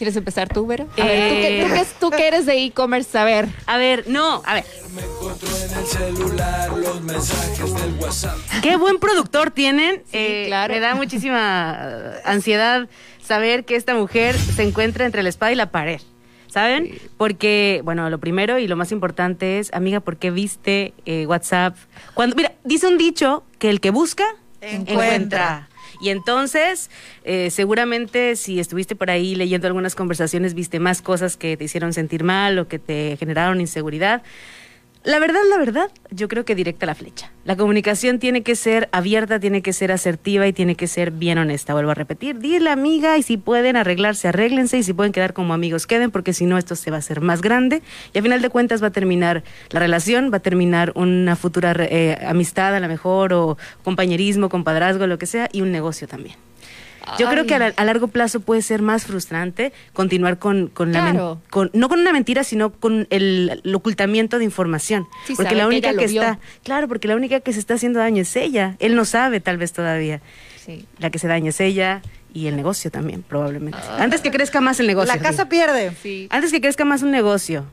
¿Quieres 0.00 0.16
empezar 0.16 0.48
tú, 0.48 0.66
Vero? 0.66 0.86
A 0.98 1.04
ver, 1.04 1.28
¿tú, 1.28 1.34
Eh. 1.36 1.70
que, 1.74 1.86
tú, 2.00 2.10
que 2.10 2.26
eres 2.26 2.46
de 2.46 2.64
e-commerce, 2.64 3.18
a 3.18 3.24
ver. 3.24 3.46
A 3.66 3.76
ver, 3.76 4.04
no, 4.08 4.40
a 4.46 4.54
ver. 4.54 4.64
Me 4.94 5.02
encuentro 5.02 5.46
en 5.58 5.78
el 5.78 5.86
celular 5.86 6.70
los 6.70 7.02
mensajes 7.02 7.74
del 7.74 7.92
WhatsApp. 8.00 8.38
Qué 8.62 8.76
buen 8.78 8.98
productor 8.98 9.50
tienen. 9.50 9.96
Sí, 10.06 10.16
Eh, 10.16 10.44
claro. 10.46 10.72
Me 10.72 10.80
da 10.80 10.94
muchísima 10.94 12.14
ansiedad 12.24 12.88
saber 13.22 13.66
que 13.66 13.76
esta 13.76 13.92
mujer 13.94 14.38
se 14.38 14.62
encuentra 14.62 15.04
entre 15.04 15.22
la 15.22 15.28
espada 15.28 15.52
y 15.52 15.56
la 15.56 15.70
pared. 15.70 16.00
¿Saben? 16.46 16.98
Porque, 17.18 17.82
bueno, 17.84 18.08
lo 18.08 18.16
primero 18.18 18.58
y 18.58 18.68
lo 18.68 18.76
más 18.76 18.92
importante 18.92 19.58
es, 19.58 19.70
amiga, 19.74 20.00
¿por 20.00 20.16
qué 20.16 20.30
viste 20.30 20.94
eh, 21.04 21.26
WhatsApp? 21.26 21.76
Cuando, 22.14 22.36
mira, 22.36 22.52
dice 22.64 22.86
un 22.88 22.96
dicho 22.96 23.44
que 23.58 23.68
el 23.68 23.82
que 23.82 23.90
busca, 23.90 24.24
Encuentra. 24.62 24.94
encuentra. 24.94 25.68
Y 26.00 26.10
entonces, 26.10 26.90
eh, 27.24 27.50
seguramente 27.50 28.36
si 28.36 28.60
estuviste 28.60 28.96
por 28.96 29.10
ahí 29.10 29.34
leyendo 29.34 29.66
algunas 29.66 29.94
conversaciones, 29.94 30.54
viste 30.54 30.80
más 30.80 31.02
cosas 31.02 31.36
que 31.36 31.56
te 31.56 31.64
hicieron 31.64 31.92
sentir 31.92 32.24
mal 32.24 32.58
o 32.58 32.68
que 32.68 32.78
te 32.78 33.16
generaron 33.18 33.60
inseguridad. 33.60 34.22
La 35.02 35.18
verdad, 35.18 35.40
la 35.48 35.56
verdad, 35.56 35.90
yo 36.10 36.28
creo 36.28 36.44
que 36.44 36.54
directa 36.54 36.84
la 36.84 36.94
flecha. 36.94 37.32
La 37.44 37.56
comunicación 37.56 38.18
tiene 38.18 38.42
que 38.42 38.54
ser 38.54 38.90
abierta, 38.92 39.40
tiene 39.40 39.62
que 39.62 39.72
ser 39.72 39.92
asertiva 39.92 40.46
y 40.46 40.52
tiene 40.52 40.74
que 40.74 40.86
ser 40.86 41.10
bien 41.10 41.38
honesta. 41.38 41.72
Vuelvo 41.72 41.92
a 41.92 41.94
repetir, 41.94 42.38
dile 42.38 42.68
amiga 42.68 43.16
y 43.16 43.22
si 43.22 43.38
pueden 43.38 43.76
arreglarse, 43.76 44.28
arréglense 44.28 44.76
y 44.76 44.82
si 44.82 44.92
pueden 44.92 45.12
quedar 45.12 45.32
como 45.32 45.54
amigos, 45.54 45.86
queden 45.86 46.10
porque 46.10 46.34
si 46.34 46.44
no 46.44 46.58
esto 46.58 46.76
se 46.76 46.90
va 46.90 46.96
a 46.96 46.98
hacer 46.98 47.22
más 47.22 47.40
grande 47.40 47.80
y 48.12 48.18
a 48.18 48.22
final 48.22 48.42
de 48.42 48.50
cuentas 48.50 48.82
va 48.82 48.88
a 48.88 48.92
terminar 48.92 49.42
la 49.70 49.80
relación, 49.80 50.30
va 50.30 50.36
a 50.36 50.40
terminar 50.40 50.92
una 50.94 51.34
futura 51.34 51.74
eh, 51.78 52.18
amistad 52.26 52.74
a 52.74 52.80
lo 52.80 52.88
mejor 52.88 53.32
o 53.32 53.56
compañerismo, 53.82 54.50
compadrazgo, 54.50 55.06
lo 55.06 55.16
que 55.16 55.24
sea 55.24 55.48
y 55.50 55.62
un 55.62 55.72
negocio 55.72 56.08
también. 56.08 56.36
Yo 57.18 57.28
creo 57.28 57.46
que 57.46 57.54
a, 57.54 57.58
la- 57.58 57.74
a 57.76 57.84
largo 57.84 58.08
plazo 58.08 58.40
puede 58.40 58.62
ser 58.62 58.82
más 58.82 59.04
frustrante 59.04 59.72
continuar 59.92 60.38
con, 60.38 60.68
con 60.68 60.92
la 60.92 61.00
Claro. 61.10 61.40
con, 61.50 61.70
no 61.72 61.88
con 61.88 62.00
una 62.00 62.12
mentira, 62.12 62.44
sino 62.44 62.70
con 62.72 63.06
el, 63.10 63.60
el 63.64 63.74
ocultamiento 63.74 64.38
de 64.38 64.44
información. 64.44 65.06
Sí, 65.26 65.34
porque 65.36 65.54
la 65.54 65.66
única 65.66 65.90
ella 65.90 65.98
que, 65.98 66.04
está, 66.06 66.38
claro, 66.64 66.88
porque 66.88 67.08
la 67.08 67.16
única 67.16 67.40
que 67.40 67.52
se 67.52 67.58
está 67.60 67.74
haciendo 67.74 67.98
daño 67.98 68.22
es 68.22 68.34
ella. 68.36 68.76
Él 68.78 68.94
no 68.96 69.04
sabe 69.04 69.40
tal 69.40 69.56
vez 69.58 69.72
todavía. 69.72 70.20
La 70.98 71.10
que 71.10 71.18
se 71.18 71.26
daña 71.26 71.50
es 71.50 71.60
ella 71.60 72.00
y 72.32 72.46
el 72.46 72.54
negocio 72.54 72.90
también, 72.92 73.22
probablemente. 73.22 73.78
Antes 73.98 74.20
que 74.20 74.30
crezca 74.30 74.60
más 74.60 74.78
el 74.78 74.86
negocio. 74.86 75.12
La 75.12 75.20
casa 75.20 75.42
sí. 75.44 75.48
pierde. 75.48 76.28
Antes 76.30 76.52
que 76.52 76.60
crezca 76.60 76.84
más 76.84 77.02
un 77.02 77.10
negocio. 77.10 77.64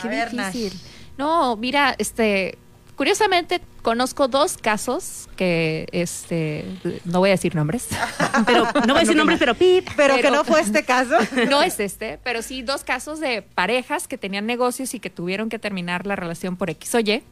Qué 0.00 0.06
A 0.06 0.10
ver, 0.10 0.34
Nash. 0.34 0.52
difícil. 0.52 0.80
No, 1.18 1.56
mira, 1.56 1.94
este, 1.98 2.58
curiosamente 2.96 3.60
conozco 3.82 4.28
dos 4.28 4.56
casos 4.56 5.28
que, 5.36 5.86
este, 5.92 6.64
no 7.04 7.18
voy 7.20 7.30
a 7.30 7.32
decir 7.32 7.54
nombres. 7.54 7.88
Pero 8.46 8.64
no 8.86 8.94
voy 8.94 8.96
a 8.98 9.00
decir 9.00 9.16
nombres, 9.16 9.38
pero 9.38 9.54
pip. 9.54 9.88
Pero 9.96 10.16
que 10.16 10.30
no 10.30 10.44
fue 10.44 10.60
este 10.60 10.84
caso. 10.84 11.16
No 11.48 11.62
es 11.62 11.78
este, 11.80 12.18
pero 12.24 12.42
sí 12.42 12.62
dos 12.62 12.84
casos 12.84 13.20
de 13.20 13.42
parejas 13.42 14.08
que 14.08 14.18
tenían 14.18 14.46
negocios 14.46 14.94
y 14.94 15.00
que 15.00 15.10
tuvieron 15.10 15.48
que 15.48 15.58
terminar 15.58 16.06
la 16.06 16.16
relación 16.16 16.56
por 16.56 16.70
X 16.70 16.94
o 16.94 17.00
Y. 17.00 17.22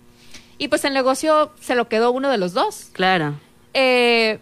Y 0.59 0.68
pues 0.68 0.84
el 0.84 0.93
negocio 0.94 1.52
se 1.60 1.74
lo 1.74 1.89
quedó 1.89 2.12
uno 2.12 2.30
de 2.30 2.39
los 2.39 2.52
dos. 2.52 2.90
Claro. 2.93 3.34
Eh, 3.74 4.39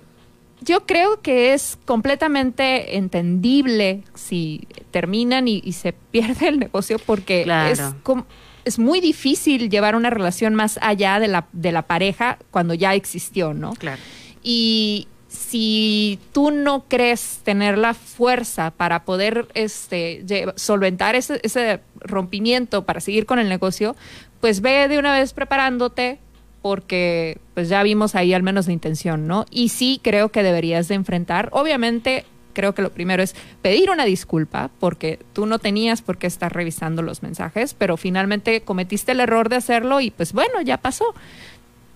yo 0.60 0.84
creo 0.86 1.22
que 1.22 1.54
es 1.54 1.78
completamente 1.86 2.96
entendible 2.98 4.02
si 4.14 4.66
terminan 4.90 5.48
y, 5.48 5.62
y 5.64 5.72
se 5.72 5.92
pierde 6.10 6.48
el 6.48 6.58
negocio 6.58 6.98
porque 6.98 7.42
Claro. 7.44 7.72
es, 7.72 7.80
com- 8.02 8.24
es 8.64 8.78
muy 8.78 9.00
difícil 9.00 9.70
llevar 9.70 9.94
una 9.94 10.10
relación 10.10 10.54
más 10.54 10.78
allá 10.82 11.20
de 11.20 11.28
la, 11.28 11.46
de 11.52 11.72
la 11.72 11.82
pareja 11.82 12.38
cuando 12.50 12.74
ya 12.74 12.94
existió, 12.94 13.54
¿no? 13.54 13.74
Claro. 13.74 14.00
Y 14.42 15.08
si 15.28 16.18
tú 16.32 16.50
no 16.50 16.84
crees 16.88 17.40
tener 17.44 17.78
la 17.78 17.94
fuerza 17.94 18.72
para 18.72 19.04
poder 19.04 19.48
este, 19.54 20.24
solventar 20.56 21.14
ese, 21.14 21.40
ese 21.42 21.80
rompimiento 22.00 22.84
para 22.84 23.00
seguir 23.00 23.26
con 23.26 23.38
el 23.38 23.48
negocio, 23.48 23.94
pues 24.40 24.60
ve 24.60 24.88
de 24.88 24.98
una 24.98 25.12
vez 25.12 25.32
preparándote 25.32 26.18
porque 26.62 27.38
pues 27.54 27.68
ya 27.68 27.82
vimos 27.82 28.14
ahí 28.14 28.34
al 28.34 28.42
menos 28.42 28.66
la 28.66 28.72
intención, 28.72 29.26
¿no? 29.26 29.46
Y 29.50 29.70
sí 29.70 30.00
creo 30.02 30.30
que 30.30 30.42
deberías 30.42 30.88
de 30.88 30.94
enfrentar, 30.94 31.48
obviamente 31.52 32.26
creo 32.52 32.74
que 32.74 32.82
lo 32.82 32.90
primero 32.90 33.22
es 33.22 33.34
pedir 33.62 33.90
una 33.90 34.04
disculpa 34.04 34.70
porque 34.78 35.18
tú 35.32 35.46
no 35.46 35.58
tenías 35.58 36.02
por 36.02 36.18
qué 36.18 36.26
estar 36.26 36.52
revisando 36.52 37.02
los 37.02 37.22
mensajes, 37.22 37.74
pero 37.74 37.96
finalmente 37.96 38.60
cometiste 38.62 39.12
el 39.12 39.20
error 39.20 39.48
de 39.48 39.56
hacerlo 39.56 40.00
y 40.00 40.10
pues 40.10 40.32
bueno, 40.32 40.60
ya 40.60 40.78
pasó. 40.78 41.14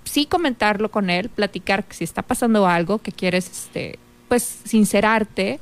Sí 0.05 0.27
comentarlo 0.27 0.91
con 0.91 1.11
él, 1.11 1.29
platicar 1.31 1.85
si 1.89 2.05
está 2.05 2.23
pasando 2.23 2.67
algo, 2.67 2.99
que 2.99 3.11
quieres, 3.11 3.51
este, 3.51 3.99
pues, 4.29 4.43
sincerarte, 4.43 5.61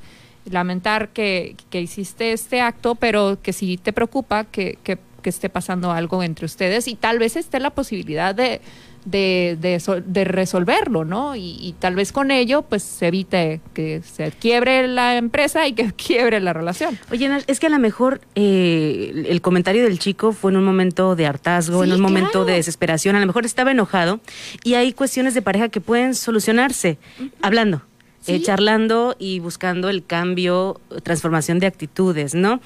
lamentar 0.51 1.11
que, 1.11 1.57
que 1.71 1.81
hiciste 1.81 2.33
este 2.33 2.61
acto, 2.61 2.97
pero 2.97 3.39
que 3.41 3.53
si 3.53 3.77
te 3.77 3.93
preocupa 3.93 4.45
que, 4.45 4.79
que, 4.83 4.99
que 5.23 5.31
esté 5.31 5.49
pasando 5.49 5.93
algo 5.93 6.23
entre 6.23 6.47
ustedes 6.47 6.89
y 6.89 6.97
tal 6.97 7.19
vez 7.19 7.37
esté 7.37 7.61
la 7.61 7.71
posibilidad 7.71 8.35
de, 8.35 8.61
de, 9.05 9.57
de, 9.61 9.83
de 10.07 10.25
resolverlo, 10.25 11.05
¿no? 11.05 11.35
Y, 11.37 11.57
y 11.61 11.75
tal 11.79 11.95
vez 11.95 12.13
con 12.13 12.31
ello, 12.31 12.63
pues, 12.63 12.83
se 12.83 13.09
evite 13.09 13.61
que 13.75 14.03
se 14.03 14.31
quiebre 14.33 14.87
la 14.89 15.17
empresa 15.17 15.67
y 15.67 15.73
que 15.73 15.93
quiebre 15.97 16.41
la 16.41 16.53
relación. 16.53 16.99
Oye, 17.11 17.31
es 17.47 17.61
que 17.61 17.67
a 17.67 17.71
lo 17.71 17.79
mejor 17.79 18.21
eh, 18.35 19.27
el 19.29 19.41
comentario 19.41 19.85
del 19.85 19.99
chico 19.99 20.33
fue 20.33 20.53
en 20.53 20.59
un 20.59 20.65
momento 20.65 21.17
de 21.17 21.27
hartazgo, 21.27 21.83
Sí, 21.83 21.91
en 21.91 21.97
un 21.97 22.01
momento 22.01 22.45
de 22.45 22.55
desesperación, 22.55 23.17
a 23.17 23.21
lo 23.21 23.27
mejor 23.27 23.45
estaba 23.45 23.71
enojado 23.71 24.21
y 24.65 24.75
hay 24.75 24.93
cuestiones 24.93 25.35
de 25.35 25.43
pareja 25.43 25.69
que 25.69 25.81
pueden 25.81 26.15
solucionarse 26.15 26.99
hablando. 27.41 27.83
Eh, 28.27 28.41
charlando 28.41 29.17
y 29.19 29.41
buscando 29.41 29.89
el 29.89 30.05
cambio, 30.05 30.81
transformación 31.03 31.59
de 31.59 31.67
actitudes, 31.67 32.35
¿no? 32.35 32.61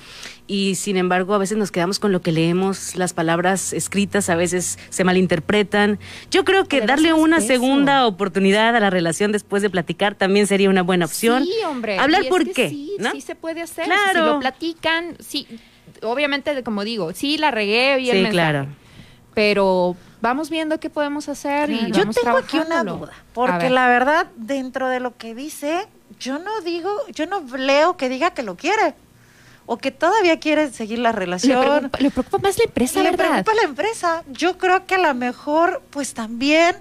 Y 0.47 0.75
sin 0.77 0.97
embargo, 0.97 1.35
a 1.35 1.39
veces 1.39 1.57
nos 1.59 1.71
quedamos 1.73 1.99
con 1.99 2.13
lo 2.13 2.21
que 2.21 2.31
leemos, 2.33 2.95
las 2.95 3.13
palabras 3.15 3.73
escritas 3.73 4.29
a 4.31 4.37
veces 4.37 4.79
se 4.91 5.03
malinterpretan. 5.05 5.99
Yo 6.31 6.45
creo 6.45 6.67
que 6.67 6.81
darle 6.83 7.13
una 7.15 7.39
eso. 7.39 7.47
segunda 7.49 8.07
oportunidad 8.07 8.77
a 8.77 8.81
la 8.81 8.91
relación 8.91 9.33
después 9.33 9.63
de 9.63 9.71
platicar 9.71 10.15
también 10.15 10.47
sería 10.47 10.71
una 10.71 10.83
buena 10.83 11.07
opción. 11.07 11.45
Sí, 11.45 11.53
hombre. 11.67 11.99
Hablar 11.99 12.23
y 12.23 12.27
es 12.27 12.31
por 12.31 12.45
que 12.45 12.53
qué, 12.53 12.69
Sí, 12.69 12.93
¿no? 12.99 13.11
sí 13.13 13.21
se 13.21 13.35
puede 13.35 13.63
hacer. 13.63 13.87
Claro. 13.87 14.13
Si 14.13 14.19
lo 14.35 14.41
platican, 14.41 15.17
sí. 15.21 15.47
Obviamente, 16.03 16.63
como 16.63 16.85
digo, 16.85 17.13
sí 17.15 17.39
la 17.39 17.51
regué 17.51 17.99
y 18.01 18.11
el 18.11 18.17
Sí, 18.19 18.23
mensaje, 18.23 18.33
claro. 18.33 18.67
Pero 19.35 19.97
vamos 20.21 20.51
viendo 20.51 20.79
qué 20.81 20.91
podemos 20.91 21.29
hacer 21.29 21.71
y 21.71 21.91
Yo 21.93 22.01
vamos 22.01 22.17
tengo 22.17 22.37
aquí 22.39 22.59
una 22.59 22.83
duda, 22.85 23.13
A 23.13 23.35
porque 23.35 23.59
ver. 23.65 23.71
la 23.73 23.89
verdad, 23.89 24.27
dentro 24.37 24.89
de 24.89 25.01
lo 25.01 25.17
que 25.17 25.35
dice, 25.35 25.87
yo 26.19 26.39
no 26.39 26.61
digo, 26.63 26.91
yo 27.09 27.27
no 27.27 27.41
leo 27.57 27.97
que 27.97 28.09
diga 28.09 28.31
que 28.31 28.43
lo 28.43 28.57
quiere 28.57 28.95
o 29.67 29.79
que 29.79 29.91
todavía 29.91 30.39
quiere 30.39 30.71
seguir 30.73 31.01
la 31.01 31.11
le, 31.11 31.19
relación. 31.19 31.61
preocupa, 31.65 31.99
le 31.99 32.11
preocupa 32.11 32.39
más 32.39 32.57
la 32.59 32.65
empresa, 32.65 33.03
le 33.03 33.11
¿verdad? 33.11 33.29
preocupa 33.45 33.55
la 33.55 33.63
empresa. 33.69 34.23
Yo 34.29 34.59
creo 34.59 34.87
que 34.87 34.95
a 34.95 34.99
lo 34.99 35.13
mejor, 35.15 35.83
pues 35.91 36.15
también, 36.15 36.77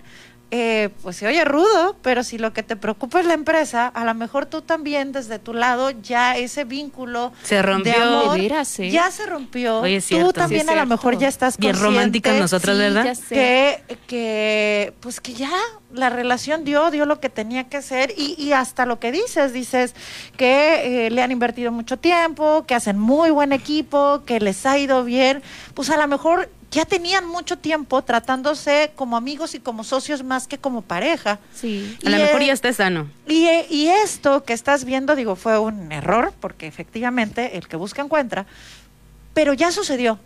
eh, 0.51 0.89
pues 1.01 1.17
se 1.17 1.27
oye 1.27 1.43
rudo, 1.43 1.95
pero 2.01 2.23
si 2.23 2.37
lo 2.37 2.53
que 2.53 2.63
te 2.63 2.75
preocupa 2.75 3.19
es 3.19 3.25
la 3.25 3.33
empresa, 3.33 3.87
a 3.87 4.05
lo 4.05 4.13
mejor 4.13 4.45
tú 4.45 4.61
también 4.61 5.11
desde 5.11 5.39
tu 5.39 5.53
lado 5.53 5.89
ya 5.91 6.37
ese 6.37 6.63
vínculo 6.63 7.33
Se 7.43 7.61
rompió. 7.61 7.93
de 7.93 7.99
amor 8.01 8.39
¿eh? 8.39 8.89
ya 8.91 9.11
se 9.11 9.25
rompió. 9.25 9.79
Oye, 9.81 10.01
tú 10.01 10.31
también 10.33 10.65
Sí, 10.67 10.71
a 10.73 10.75
lo 10.75 10.85
mejor 10.85 11.17
ya 11.17 11.27
estás 11.27 11.57
Bien 11.57 11.75
románticas 11.77 12.39
nosotras, 12.39 12.75
Sí, 12.75 12.81
¿verdad? 12.81 13.17
que, 13.29 13.83
que 14.07 14.93
pues 14.99 15.19
que 15.19 15.33
ya 15.33 15.51
la 15.93 16.09
relación 16.09 16.63
dio, 16.65 16.91
dio 16.91 17.05
lo 17.05 17.19
que 17.19 17.29
tenía 17.29 17.65
que 17.69 17.81
ser 17.81 18.13
y, 18.17 18.35
y 18.37 18.51
hasta 18.51 18.85
lo 18.85 18.99
que 18.99 19.11
dices, 19.11 19.53
dices 19.53 19.95
que 20.37 21.05
eh, 21.05 21.09
le 21.09 21.21
han 21.21 21.31
invertido 21.31 21.71
mucho 21.71 21.97
tiempo, 21.97 22.65
que 22.67 22.75
hacen 22.75 22.99
muy 22.99 23.29
buen 23.31 23.51
equipo, 23.53 24.23
que 24.25 24.39
les 24.39 24.65
ha 24.65 24.77
ido 24.77 25.03
bien, 25.03 25.41
pues 25.73 25.89
a 25.89 25.97
lo 25.97 26.07
mejor 26.07 26.49
ya 26.75 26.83
tenían 26.83 27.25
mucho 27.25 27.57
tiempo 27.57 28.03
tratándose 28.03 28.91
como 28.97 29.15
amigos 29.15 29.55
y 29.55 29.61
como 29.61 29.85
socios 29.85 30.23
más 30.23 30.45
que 30.45 30.57
como 30.57 30.81
pareja. 30.81 31.39
Sí. 31.53 31.97
A 32.05 32.09
lo 32.09 32.17
mejor 32.17 32.41
eh, 32.41 32.47
ya 32.47 32.53
está 32.53 32.73
sano. 32.73 33.09
Y, 33.25 33.45
eh, 33.45 33.65
y 33.69 33.87
esto 33.87 34.43
que 34.43 34.51
estás 34.51 34.83
viendo, 34.83 35.15
digo, 35.15 35.37
fue 35.37 35.57
un 35.57 35.93
error, 35.93 36.33
porque 36.41 36.67
efectivamente 36.67 37.55
el 37.57 37.69
que 37.69 37.77
busca 37.77 38.01
encuentra, 38.01 38.45
pero 39.33 39.53
ya 39.53 39.71
sucedió, 39.71 40.19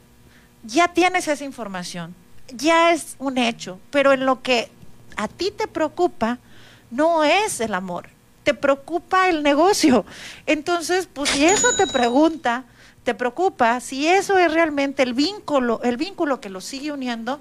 ya 0.63 0.87
tienes 0.87 1.27
esa 1.27 1.45
información, 1.45 2.15
ya 2.51 2.93
es 2.93 3.15
un 3.19 3.37
hecho, 3.37 3.79
pero 3.91 4.11
en 4.11 4.25
lo 4.25 4.41
que 4.41 4.71
a 5.17 5.27
ti 5.27 5.51
te 5.55 5.67
preocupa 5.67 6.39
no 6.89 7.23
es 7.23 7.61
el 7.61 7.75
amor, 7.75 8.09
te 8.43 8.55
preocupa 8.55 9.29
el 9.29 9.43
negocio. 9.43 10.03
Entonces, 10.47 11.07
pues 11.13 11.29
si 11.29 11.45
eso 11.45 11.75
te 11.75 11.85
pregunta, 11.85 12.63
te 13.09 13.15
preocupa, 13.15 13.79
si 13.79 14.05
eso 14.05 14.37
es 14.37 14.53
realmente 14.53 15.01
el 15.01 15.15
vínculo, 15.15 15.81
el 15.81 15.97
vínculo 15.97 16.39
que 16.39 16.47
los 16.47 16.63
sigue 16.63 16.91
uniendo, 16.91 17.39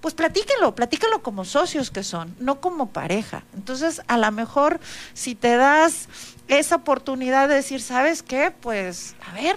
pues 0.00 0.14
platíquenlo, 0.14 0.76
platíquenlo 0.76 1.24
como 1.24 1.44
socios 1.44 1.90
que 1.90 2.04
son, 2.04 2.36
no 2.38 2.60
como 2.60 2.90
pareja. 2.90 3.42
Entonces, 3.52 4.00
a 4.06 4.16
lo 4.16 4.30
mejor 4.30 4.78
si 5.14 5.34
te 5.34 5.56
das 5.56 6.08
esa 6.46 6.76
oportunidad 6.76 7.48
de 7.48 7.56
decir, 7.56 7.80
¿sabes 7.80 8.22
qué? 8.22 8.52
Pues, 8.60 9.16
a 9.28 9.34
ver, 9.34 9.56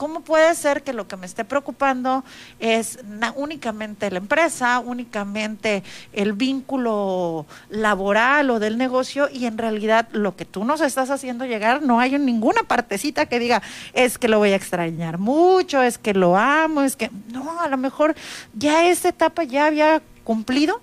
¿cómo 0.00 0.22
puede 0.22 0.54
ser 0.54 0.82
que 0.82 0.94
lo 0.94 1.06
que 1.06 1.18
me 1.18 1.26
esté 1.26 1.44
preocupando 1.44 2.24
es 2.58 2.98
únicamente 3.36 4.10
la 4.10 4.16
empresa, 4.16 4.78
únicamente 4.78 5.82
el 6.14 6.32
vínculo 6.32 7.44
laboral 7.68 8.48
o 8.48 8.58
del 8.58 8.78
negocio 8.78 9.28
y 9.30 9.44
en 9.44 9.58
realidad 9.58 10.08
lo 10.12 10.36
que 10.36 10.46
tú 10.46 10.64
nos 10.64 10.80
estás 10.80 11.10
haciendo 11.10 11.44
llegar 11.44 11.82
no 11.82 12.00
hay 12.00 12.14
en 12.14 12.24
ninguna 12.24 12.62
partecita 12.62 13.26
que 13.26 13.38
diga, 13.38 13.60
es 13.92 14.16
que 14.16 14.28
lo 14.28 14.38
voy 14.38 14.52
a 14.52 14.56
extrañar 14.56 15.18
mucho, 15.18 15.82
es 15.82 15.98
que 15.98 16.14
lo 16.14 16.34
amo, 16.34 16.80
es 16.80 16.96
que 16.96 17.10
no, 17.30 17.60
a 17.60 17.68
lo 17.68 17.76
mejor 17.76 18.14
ya 18.54 18.86
esa 18.86 19.10
etapa 19.10 19.44
ya 19.44 19.66
había 19.66 20.00
cumplido 20.24 20.80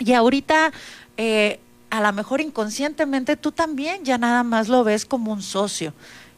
y 0.00 0.12
ahorita 0.12 0.72
eh, 1.18 1.60
a 1.88 2.00
lo 2.00 2.12
mejor 2.12 2.40
inconscientemente 2.40 3.36
tú 3.36 3.52
también 3.52 4.04
ya 4.04 4.18
nada 4.18 4.42
más 4.42 4.66
lo 4.66 4.82
ves 4.82 5.06
como 5.06 5.30
un 5.30 5.40
socio. 5.40 5.94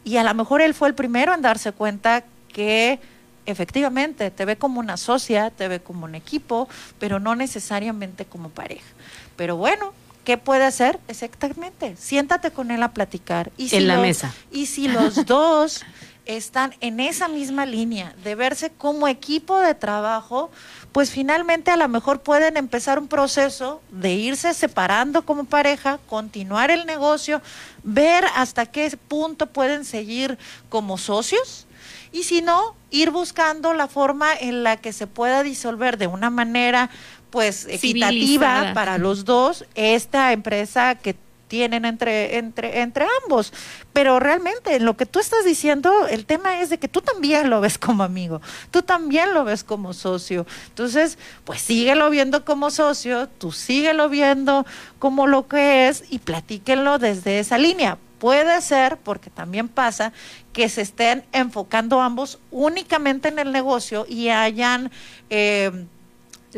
Y 0.06 0.16
a 0.18 0.22
lo 0.24 0.32
mejor 0.34 0.62
él 0.62 0.72
fue 0.72 0.86
el 0.88 0.94
primero 0.94 1.34
en 1.34 1.42
darse 1.42 1.72
cuenta 1.72 2.22
que 2.52 2.98
efectivamente 3.44 4.30
te 4.30 4.44
ve 4.44 4.56
como 4.56 4.80
una 4.80 4.96
socia, 4.96 5.50
te 5.50 5.66
ve 5.68 5.80
como 5.80 6.04
un 6.04 6.14
equipo, 6.14 6.68
pero 6.98 7.18
no 7.20 7.34
necesariamente 7.34 8.24
como 8.24 8.48
pareja. 8.50 8.86
Pero 9.36 9.56
bueno, 9.56 9.92
¿qué 10.24 10.38
puede 10.38 10.64
hacer? 10.64 10.98
Exactamente, 11.08 11.96
siéntate 11.96 12.50
con 12.52 12.70
él 12.70 12.82
a 12.82 12.92
platicar. 12.92 13.50
Y 13.56 13.74
En 13.74 13.88
la 13.88 13.94
los- 13.96 14.02
mesa. 14.02 14.32
Y 14.52 14.66
si 14.66 14.88
los 14.88 15.26
dos 15.26 15.84
están 16.24 16.74
en 16.80 16.98
esa 17.00 17.28
misma 17.28 17.66
línea 17.66 18.14
de 18.24 18.34
verse 18.36 18.70
como 18.70 19.06
equipo 19.08 19.60
de 19.60 19.74
trabajo, 19.74 20.50
pues 20.96 21.10
finalmente 21.10 21.70
a 21.70 21.76
lo 21.76 21.88
mejor 21.88 22.22
pueden 22.22 22.56
empezar 22.56 22.98
un 22.98 23.06
proceso 23.06 23.82
de 23.90 24.14
irse 24.14 24.54
separando 24.54 25.26
como 25.26 25.44
pareja, 25.44 25.98
continuar 26.08 26.70
el 26.70 26.86
negocio, 26.86 27.42
ver 27.82 28.24
hasta 28.34 28.64
qué 28.64 28.90
punto 29.06 29.44
pueden 29.44 29.84
seguir 29.84 30.38
como 30.70 30.96
socios 30.96 31.66
y 32.12 32.22
si 32.22 32.40
no, 32.40 32.74
ir 32.90 33.10
buscando 33.10 33.74
la 33.74 33.88
forma 33.88 34.32
en 34.40 34.62
la 34.62 34.78
que 34.78 34.94
se 34.94 35.06
pueda 35.06 35.42
disolver 35.42 35.98
de 35.98 36.06
una 36.06 36.30
manera 36.30 36.88
pues 37.28 37.66
equitativa 37.68 38.72
para 38.72 38.96
los 38.96 39.26
dos 39.26 39.66
esta 39.74 40.32
empresa 40.32 40.94
que 40.94 41.14
tienen 41.48 41.84
entre, 41.84 42.38
entre, 42.38 42.80
entre 42.80 43.06
ambos. 43.24 43.52
Pero 43.92 44.20
realmente 44.20 44.76
en 44.76 44.84
lo 44.84 44.96
que 44.96 45.06
tú 45.06 45.18
estás 45.18 45.44
diciendo, 45.44 46.06
el 46.08 46.26
tema 46.26 46.60
es 46.60 46.70
de 46.70 46.78
que 46.78 46.88
tú 46.88 47.00
también 47.00 47.50
lo 47.50 47.60
ves 47.60 47.78
como 47.78 48.02
amigo, 48.02 48.40
tú 48.70 48.82
también 48.82 49.34
lo 49.34 49.44
ves 49.44 49.64
como 49.64 49.92
socio. 49.92 50.46
Entonces, 50.68 51.18
pues 51.44 51.60
síguelo 51.60 52.10
viendo 52.10 52.44
como 52.44 52.70
socio, 52.70 53.28
tú 53.28 53.52
síguelo 53.52 54.08
viendo 54.08 54.66
como 54.98 55.26
lo 55.26 55.48
que 55.48 55.88
es 55.88 56.04
y 56.10 56.18
platíquenlo 56.18 56.98
desde 56.98 57.38
esa 57.38 57.58
línea. 57.58 57.98
Puede 58.18 58.62
ser, 58.62 58.96
porque 58.96 59.28
también 59.28 59.68
pasa, 59.68 60.12
que 60.54 60.70
se 60.70 60.80
estén 60.80 61.24
enfocando 61.32 62.00
ambos 62.00 62.38
únicamente 62.50 63.28
en 63.28 63.38
el 63.38 63.52
negocio 63.52 64.06
y 64.08 64.30
hayan 64.30 64.90
eh, 65.28 65.70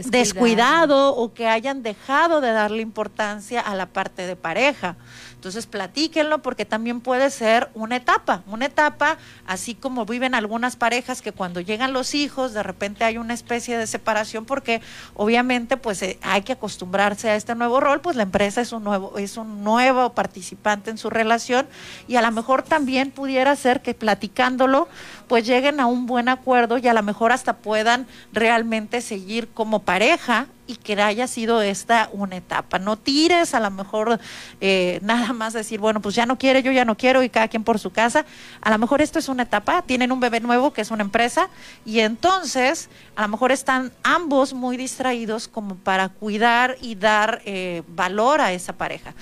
descuidado 0.06 1.14
o 1.14 1.32
que 1.34 1.46
hayan 1.46 1.82
dejado 1.82 2.40
de 2.40 2.52
darle 2.52 2.82
importancia 2.82 3.60
a 3.60 3.74
la 3.74 3.86
parte 3.86 4.26
de 4.26 4.36
pareja. 4.36 4.96
Entonces 5.38 5.66
platíquenlo 5.66 6.42
porque 6.42 6.64
también 6.64 7.00
puede 7.00 7.30
ser 7.30 7.70
una 7.74 7.94
etapa, 7.94 8.42
una 8.48 8.66
etapa 8.66 9.18
así 9.46 9.76
como 9.76 10.04
viven 10.04 10.34
algunas 10.34 10.74
parejas 10.74 11.22
que 11.22 11.30
cuando 11.30 11.60
llegan 11.60 11.92
los 11.92 12.16
hijos 12.16 12.54
de 12.54 12.64
repente 12.64 13.04
hay 13.04 13.18
una 13.18 13.34
especie 13.34 13.78
de 13.78 13.86
separación 13.86 14.46
porque 14.46 14.80
obviamente 15.14 15.76
pues 15.76 16.02
eh, 16.02 16.18
hay 16.22 16.42
que 16.42 16.54
acostumbrarse 16.54 17.30
a 17.30 17.36
este 17.36 17.54
nuevo 17.54 17.78
rol, 17.78 18.00
pues 18.00 18.16
la 18.16 18.24
empresa 18.24 18.60
es 18.60 18.72
un 18.72 18.82
nuevo 18.82 19.16
es 19.16 19.36
un 19.36 19.62
nuevo 19.62 20.12
participante 20.12 20.90
en 20.90 20.98
su 20.98 21.08
relación 21.08 21.68
y 22.08 22.16
a 22.16 22.22
lo 22.22 22.32
mejor 22.32 22.64
también 22.64 23.12
pudiera 23.12 23.54
ser 23.54 23.80
que 23.80 23.94
platicándolo 23.94 24.88
pues 25.28 25.46
lleguen 25.46 25.80
a 25.80 25.86
un 25.86 26.06
buen 26.06 26.28
acuerdo 26.28 26.78
y 26.78 26.88
a 26.88 26.94
lo 26.94 27.02
mejor 27.02 27.32
hasta 27.32 27.58
puedan 27.58 28.06
realmente 28.32 29.00
seguir 29.00 29.48
como 29.48 29.80
pareja 29.80 30.46
y 30.68 30.76
que 30.76 31.00
haya 31.00 31.26
sido 31.26 31.62
esta 31.62 32.10
una 32.12 32.36
etapa. 32.36 32.78
No 32.78 32.96
tires 32.96 33.54
a 33.54 33.60
lo 33.60 33.70
mejor 33.70 34.20
eh, 34.60 35.00
nada 35.02 35.32
más 35.32 35.54
decir, 35.54 35.80
bueno, 35.80 36.00
pues 36.00 36.14
ya 36.14 36.26
no 36.26 36.38
quiere, 36.38 36.62
yo 36.62 36.70
ya 36.70 36.84
no 36.84 36.96
quiero 36.96 37.22
y 37.22 37.30
cada 37.30 37.48
quien 37.48 37.64
por 37.64 37.78
su 37.78 37.90
casa. 37.90 38.24
A 38.60 38.70
lo 38.70 38.78
mejor 38.78 39.02
esto 39.02 39.18
es 39.18 39.28
una 39.28 39.44
etapa, 39.44 39.82
tienen 39.82 40.12
un 40.12 40.20
bebé 40.20 40.40
nuevo 40.40 40.72
que 40.72 40.82
es 40.82 40.90
una 40.90 41.02
empresa 41.02 41.48
y 41.84 42.00
entonces 42.00 42.90
a 43.16 43.22
lo 43.22 43.28
mejor 43.28 43.50
están 43.50 43.92
ambos 44.02 44.52
muy 44.52 44.76
distraídos 44.76 45.48
como 45.48 45.74
para 45.74 46.10
cuidar 46.10 46.76
y 46.80 46.94
dar 46.94 47.40
eh, 47.44 47.82
valor 47.88 48.40
a 48.40 48.52
esa 48.52 48.74
pareja. 48.74 49.14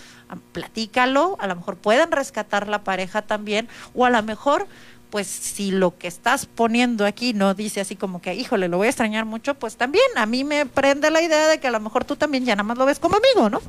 Platícalo, 0.50 1.36
a 1.38 1.46
lo 1.46 1.54
mejor 1.54 1.76
pueden 1.76 2.10
rescatar 2.10 2.66
la 2.66 2.82
pareja 2.82 3.22
también 3.22 3.68
o 3.94 4.04
a 4.04 4.10
lo 4.10 4.20
mejor 4.24 4.66
pues 5.10 5.26
si 5.26 5.70
lo 5.70 5.96
que 5.96 6.08
estás 6.08 6.46
poniendo 6.46 7.06
aquí 7.06 7.32
no 7.32 7.54
dice 7.54 7.80
así 7.80 7.96
como 7.96 8.20
que, 8.20 8.34
híjole, 8.34 8.68
lo 8.68 8.76
voy 8.76 8.86
a 8.86 8.90
extrañar 8.90 9.24
mucho, 9.24 9.54
pues 9.54 9.76
también 9.76 10.04
a 10.16 10.26
mí 10.26 10.44
me 10.44 10.66
prende 10.66 11.10
la 11.10 11.22
idea 11.22 11.46
de 11.48 11.58
que 11.58 11.68
a 11.68 11.70
lo 11.70 11.80
mejor 11.80 12.04
tú 12.04 12.16
también 12.16 12.44
ya 12.44 12.54
nada 12.54 12.64
más 12.64 12.78
lo 12.78 12.86
ves 12.86 12.98
como 12.98 13.16
amigo, 13.16 13.50
¿no? 13.50 13.60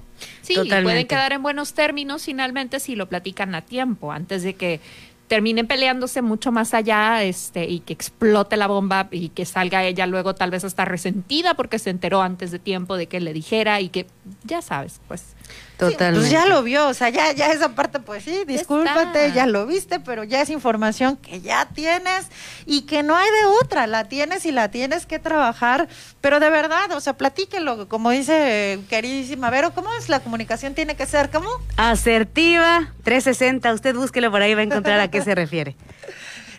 Sí, 0.42 0.56
pueden 0.56 1.08
quedar 1.08 1.34
en 1.34 1.44
buenos 1.44 1.74
términos 1.74 2.24
finalmente 2.24 2.80
si 2.80 2.96
lo 2.96 3.08
platican 3.08 3.56
a 3.56 3.62
tiempo, 3.62 4.12
antes 4.12 4.44
de 4.44 4.56
que 4.56 4.80
terminen 5.28 5.68
peleándose 5.68 6.22
mucho 6.22 6.52
más 6.52 6.74
allá 6.74 7.24
este 7.24 7.66
y 7.66 7.82
que 7.82 7.94
explote 7.94 8.56
la 8.58 8.68
bomba 8.68 9.10
y 9.12 9.30
que 9.30 9.46
salga 9.46 9.84
ella 9.84 10.08
luego 10.08 10.36
tal 10.36 10.52
vez 10.52 10.64
hasta 10.64 10.86
resentida 10.86 11.54
porque 11.54 11.80
se 11.80 11.90
enteró 11.90 12.22
antes 12.22 12.52
de 12.52 12.60
tiempo 12.60 12.96
de 12.96 13.08
que 13.08 13.20
le 13.20 13.34
dijera 13.34 13.82
y 13.82 13.90
que 13.90 14.08
ya 14.46 14.62
sabes, 14.62 15.02
pues 15.08 15.36
Totalmente. 15.78 16.20
pues 16.20 16.32
ya 16.32 16.48
lo 16.48 16.64
vio, 16.64 16.88
o 16.88 16.94
sea, 16.94 17.10
ya, 17.10 17.32
ya 17.34 17.52
esa 17.52 17.70
parte, 17.70 18.00
pues 18.00 18.24
sí, 18.24 18.44
discúlpate, 18.48 19.28
está. 19.28 19.36
ya 19.36 19.46
lo 19.46 19.68
viste, 19.68 20.00
pero 20.00 20.24
ya 20.24 20.42
es 20.42 20.50
información 20.50 21.18
que 21.18 21.40
ya 21.40 21.66
tienes 21.68 22.28
y 22.66 22.82
que 22.82 23.04
no 23.04 23.16
hay 23.16 23.30
de 23.30 23.46
otra, 23.62 23.86
la 23.86 24.06
tienes 24.06 24.46
y 24.46 24.52
la 24.52 24.72
tienes 24.72 25.06
que 25.06 25.20
trabajar, 25.20 25.88
pero 26.20 26.40
de 26.40 26.50
verdad, 26.50 26.92
o 26.94 27.00
sea, 27.00 27.14
platíquelo, 27.14 27.88
como 27.88 28.10
dice 28.10 28.80
queridísima 28.90 29.50
Vero, 29.50 29.72
¿cómo 29.74 29.94
es 29.94 30.10
la 30.10 30.20
comunicación? 30.20 30.74
Tiene 30.74 30.96
que 30.96 31.06
ser, 31.06 31.30
¿cómo? 31.30 31.50
Asertiva, 31.76 32.94
360, 33.04 33.74
usted 33.74 33.96
búsquelo 33.96 34.32
por 34.32 34.42
ahí, 34.42 34.56
va 34.56 34.62
a 34.62 34.64
encontrar 34.64 35.00
a 35.00 35.10
qué 35.10 35.22
se 35.22 35.36
refiere. 35.36 35.76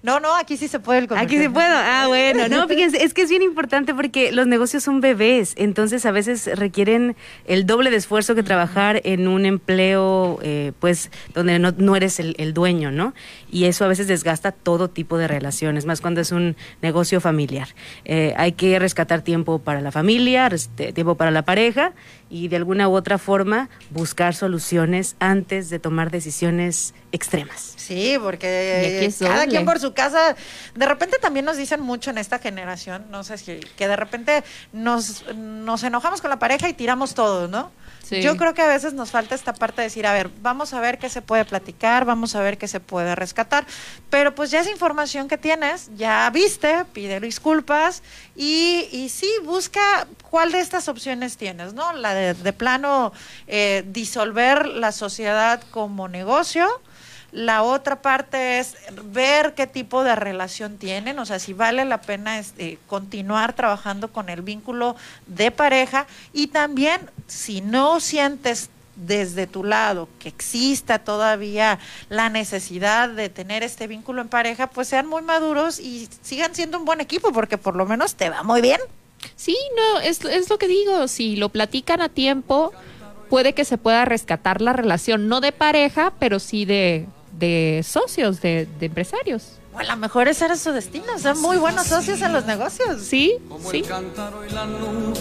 No, 0.09 0.21
no, 0.21 0.35
aquí 0.35 0.57
sí 0.57 0.69
se 0.69 0.81
puede 0.81 1.01
el 1.01 1.09
Aquí 1.17 1.39
sí 1.39 1.49
puedo. 1.49 1.67
Ah, 1.75 2.07
bueno. 2.09 2.49
No, 2.49 2.67
fíjense, 2.67 3.05
es 3.05 3.15
que 3.15 3.23
es 3.23 3.31
bien 3.31 3.43
importante 3.43 3.95
porque 3.95 4.33
los 4.33 4.47
negocios 4.47 4.83
son 4.83 5.01
bebés, 5.01 5.55
entonces 5.57 6.05
a 6.07 6.11
veces 6.11 6.49
requieren 6.59 7.15
el 7.47 7.67
doble 7.67 7.91
de 7.91 7.97
esfuerzo 7.97 8.35
que 8.35 8.43
trabajar 8.43 9.01
en 9.05 9.29
un 9.29 9.45
empleo, 9.47 10.39
eh, 10.43 10.73
pues, 10.81 11.11
donde 11.35 11.59
no, 11.59 11.73
no 11.77 11.95
eres 11.97 12.19
el, 12.21 12.35
el 12.39 12.55
dueño, 12.55 12.91
¿no? 12.91 13.15
Y 13.51 13.65
eso 13.67 13.85
a 13.85 13.89
veces 13.89 14.07
desgasta 14.09 14.53
todo 14.53 14.89
tipo 14.89 15.19
de 15.19 15.29
relaciones, 15.29 15.85
más 15.87 16.01
cuando 16.01 16.21
es 16.21 16.33
un 16.33 16.57
negocio 16.83 17.21
familiar. 17.21 17.69
Eh, 18.05 18.35
hay 18.37 18.53
que 18.53 18.79
rescatar 18.79 19.23
tiempo 19.23 19.59
para 19.59 19.81
la 19.81 19.93
familia, 19.93 20.49
te- 20.75 20.93
tiempo 20.93 21.15
para 21.17 21.31
la 21.31 21.43
pareja 21.43 21.93
y 22.31 22.49
de 22.49 22.57
alguna 22.57 22.89
u 22.89 22.95
otra 22.95 23.19
forma 23.19 23.69
buscar 23.91 24.35
soluciones 24.35 25.17
antes 25.19 25.71
de 25.71 25.79
tomar 25.79 26.11
decisiones 26.11 26.95
extremas. 27.13 27.75
Sí, 27.77 28.17
porque 28.23 29.11
cada 29.19 29.47
quien 29.47 29.65
por 29.65 29.81
su 29.81 29.95
casa, 29.95 30.37
de 30.75 30.87
repente 30.87 31.19
también 31.19 31.45
nos 31.45 31.57
dicen 31.57 31.81
mucho 31.81 32.11
en 32.11 32.19
esta 32.19 32.39
generación, 32.39 33.07
no 33.11 33.25
sé 33.25 33.39
si, 33.39 33.61
que 33.77 33.89
de 33.89 33.97
repente 33.97 34.45
nos, 34.73 35.25
nos 35.35 35.83
enojamos 35.83 36.21
con 36.21 36.31
la 36.31 36.39
pareja 36.39 36.69
y 36.69 36.75
tiramos 36.75 37.15
todo, 37.15 37.49
¿no? 37.49 37.71
Yo 38.11 38.37
creo 38.37 38.55
que 38.55 38.63
a 38.63 38.67
veces 38.67 38.95
nos 38.95 39.11
falta 39.11 39.35
esta 39.35 39.53
parte 39.53 39.83
de 39.83 39.89
decir, 39.89 40.07
a 40.07 40.13
ver, 40.13 40.31
vamos 40.41 40.73
a 40.73 40.81
ver 40.81 40.99
qué 40.99 41.09
se 41.09 41.23
puede 41.23 41.45
platicar, 41.45 42.05
vamos 42.05 42.35
a 42.35 42.41
ver 42.41 42.59
qué 42.59 42.67
se 42.69 42.81
puede 42.81 43.15
rescatar, 43.15 43.67
pero 44.11 44.35
pues 44.35 44.51
ya 44.51 44.61
esa 44.61 44.71
información 44.71 45.29
que 45.29 45.37
tienes, 45.37 45.91
ya 45.97 46.31
viste, 46.31 46.85
pide 46.93 47.21
disculpas 47.21 48.03
y, 48.35 48.89
y 48.93 49.09
sí, 49.11 49.31
busca 49.45 50.07
cuál 50.31 50.53
de 50.53 50.61
estas 50.61 50.89
opciones 50.89 51.37
tienes, 51.37 51.75
¿no? 51.75 51.93
La 51.93 52.15
de, 52.15 52.35
de 52.35 52.53
plano 52.53 53.13
eh, 53.47 53.85
disolver 53.87 54.67
la 54.67 54.93
sociedad 54.93 55.63
como 55.71 56.09
negocio, 56.09 56.67
la 57.33 57.63
otra 57.63 58.01
parte 58.01 58.59
es 58.59 58.75
ver 59.05 59.55
qué 59.55 59.67
tipo 59.67 60.03
de 60.03 60.15
relación 60.15 60.79
tienen, 60.79 61.19
o 61.19 61.27
sea, 61.27 61.39
si 61.39 61.53
vale 61.53 61.85
la 61.85 62.01
pena 62.01 62.39
este, 62.39 62.79
continuar 62.87 63.53
trabajando 63.53 64.09
con 64.09 64.29
el 64.29 64.43
vínculo 64.43 64.97
de 65.27 65.51
pareja 65.51 66.07
y 66.33 66.49
también 66.49 67.11
si 67.27 67.61
no 67.61 68.01
sientes 68.01 68.71
desde 68.97 69.47
tu 69.47 69.63
lado 69.63 70.09
que 70.19 70.29
exista 70.29 70.99
todavía 70.99 71.79
la 72.09 72.31
necesidad 72.31 73.09
de 73.11 73.29
tener 73.29 73.63
este 73.63 73.87
vínculo 73.87 74.23
en 74.23 74.29
pareja, 74.29 74.69
pues 74.69 74.89
sean 74.89 75.07
muy 75.07 75.23
maduros 75.23 75.79
y 75.79 76.09
sigan 76.23 76.55
siendo 76.55 76.79
un 76.79 76.85
buen 76.85 77.01
equipo 77.01 77.31
porque 77.33 77.59
por 77.59 77.77
lo 77.77 77.87
menos 77.87 78.15
te 78.15 78.31
va 78.31 78.43
muy 78.43 78.61
bien. 78.61 78.81
Sí, 79.37 79.57
no, 79.77 80.01
es, 80.01 80.25
es 80.25 80.49
lo 80.49 80.59
que 80.59 80.69
digo, 80.69 81.09
si 81.09 81.37
lo 81.37 81.49
platican 81.49 82.01
a 82.01 82.09
tiempo, 82.09 82.73
puede 83.29 83.53
que 83.53 83.65
se 83.65 83.79
pueda 83.79 84.05
rescatar 84.05 84.61
la 84.61 84.73
relación, 84.73 85.29
no 85.29 85.41
de 85.41 85.53
pareja, 85.53 86.13
pero 86.19 86.39
sí 86.39 86.65
de, 86.65 87.07
de 87.39 87.85
socios, 87.86 88.40
de, 88.40 88.66
de 88.78 88.86
empresarios. 88.86 89.52
O 89.74 89.78
a 89.78 89.85
lo 89.85 89.97
mejor 89.97 90.28
ese 90.28 90.44
era 90.47 90.56
su 90.56 90.73
destino, 90.73 91.19
son 91.20 91.40
muy 91.40 91.56
buenos 91.56 91.86
socios 91.86 92.20
en 92.23 92.32
los 92.32 92.44
negocios. 92.47 93.02
Sí, 93.02 93.35
Como 93.48 93.70
el 93.70 93.86
cántaro 93.86 94.44
y 94.44 94.51
la 94.52 94.65
nube, 94.66 95.15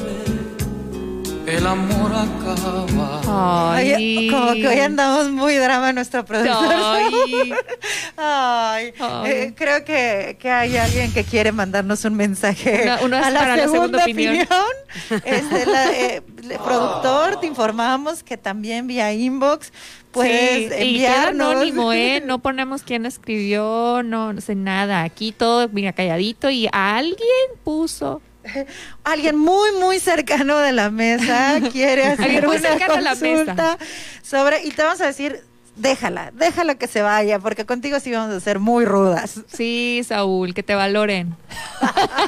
el 1.45 1.65
amor 1.65 2.11
acaba. 2.14 3.76
Ay, 3.76 4.30
como 4.30 4.53
que 4.53 4.68
hoy 4.68 4.80
andamos 4.80 5.30
muy 5.30 5.56
drama 5.56 5.94
nuestro 5.94 6.26
productor. 6.26 6.73
Ay. 6.76 7.53
Ay, 8.18 8.94
Ay. 8.99 9.31
eh, 9.31 9.53
creo 9.56 9.85
que, 9.85 10.38
que 10.39 10.49
hay 10.49 10.76
alguien 10.77 11.14
que 11.14 11.23
quiere 11.23 11.52
mandarnos 11.52 12.03
un 12.06 12.15
mensaje 12.15 12.81
Una- 12.84 13.02
una 13.02 13.27
a 13.27 13.30
la 13.31 13.39
para 13.39 13.56
la 13.57 13.64
segunda, 13.64 13.99
segunda 13.99 14.03
opinión. 14.03 14.35
opinión. 14.35 14.64
Este, 15.26 15.65
la, 15.68 15.91
eh, 15.91 16.22
le- 16.44 16.57
productor, 16.57 17.39
te 17.39 17.45
informamos 17.48 18.23
que 18.23 18.35
también 18.38 18.88
vía 18.88 19.14
inbox 19.14 19.72
puedes 20.12 20.74
Sí, 20.74 20.84
y 20.84 20.98
queda 21.00 21.30
anónimo, 21.30 21.94
¿eh? 21.94 22.22
No 22.26 22.40
ponemos 22.40 22.84
quién 22.84 23.06
escribió, 23.06 24.02
no, 24.04 24.34
no 24.34 24.42
sé 24.42 24.56
nada. 24.56 25.04
Aquí 25.04 25.32
todo, 25.32 25.68
mira, 25.70 25.94
calladito 25.94 26.50
y 26.50 26.68
alguien 26.72 27.18
puso. 27.64 28.22
Alguien 29.04 29.36
muy, 29.36 29.72
muy 29.74 30.00
cercano 30.00 30.58
de 30.60 30.72
la 30.72 30.90
mesa 30.90 31.60
quiere 31.72 32.06
hacer 32.06 32.48
una 32.48 32.60
cercano 32.60 32.94
a 32.94 33.02
la 33.02 33.16
mesa. 33.16 33.36
consulta 33.46 33.78
sobre, 34.22 34.64
y 34.66 34.72
te 34.72 34.84
vamos 34.84 35.02
a 35.02 35.06
decir, 35.08 35.42
déjala, 35.76 36.32
déjala 36.34 36.76
que 36.76 36.88
se 36.88 37.02
vaya, 37.02 37.40
porque 37.40 37.66
contigo 37.66 38.00
sí 38.00 38.10
vamos 38.14 38.34
a 38.34 38.40
ser 38.40 38.60
muy 38.60 38.86
rudas. 38.86 39.42
Sí, 39.48 40.02
Saúl, 40.08 40.54
que 40.54 40.64
te 40.64 40.76
valoren. 40.76 41.36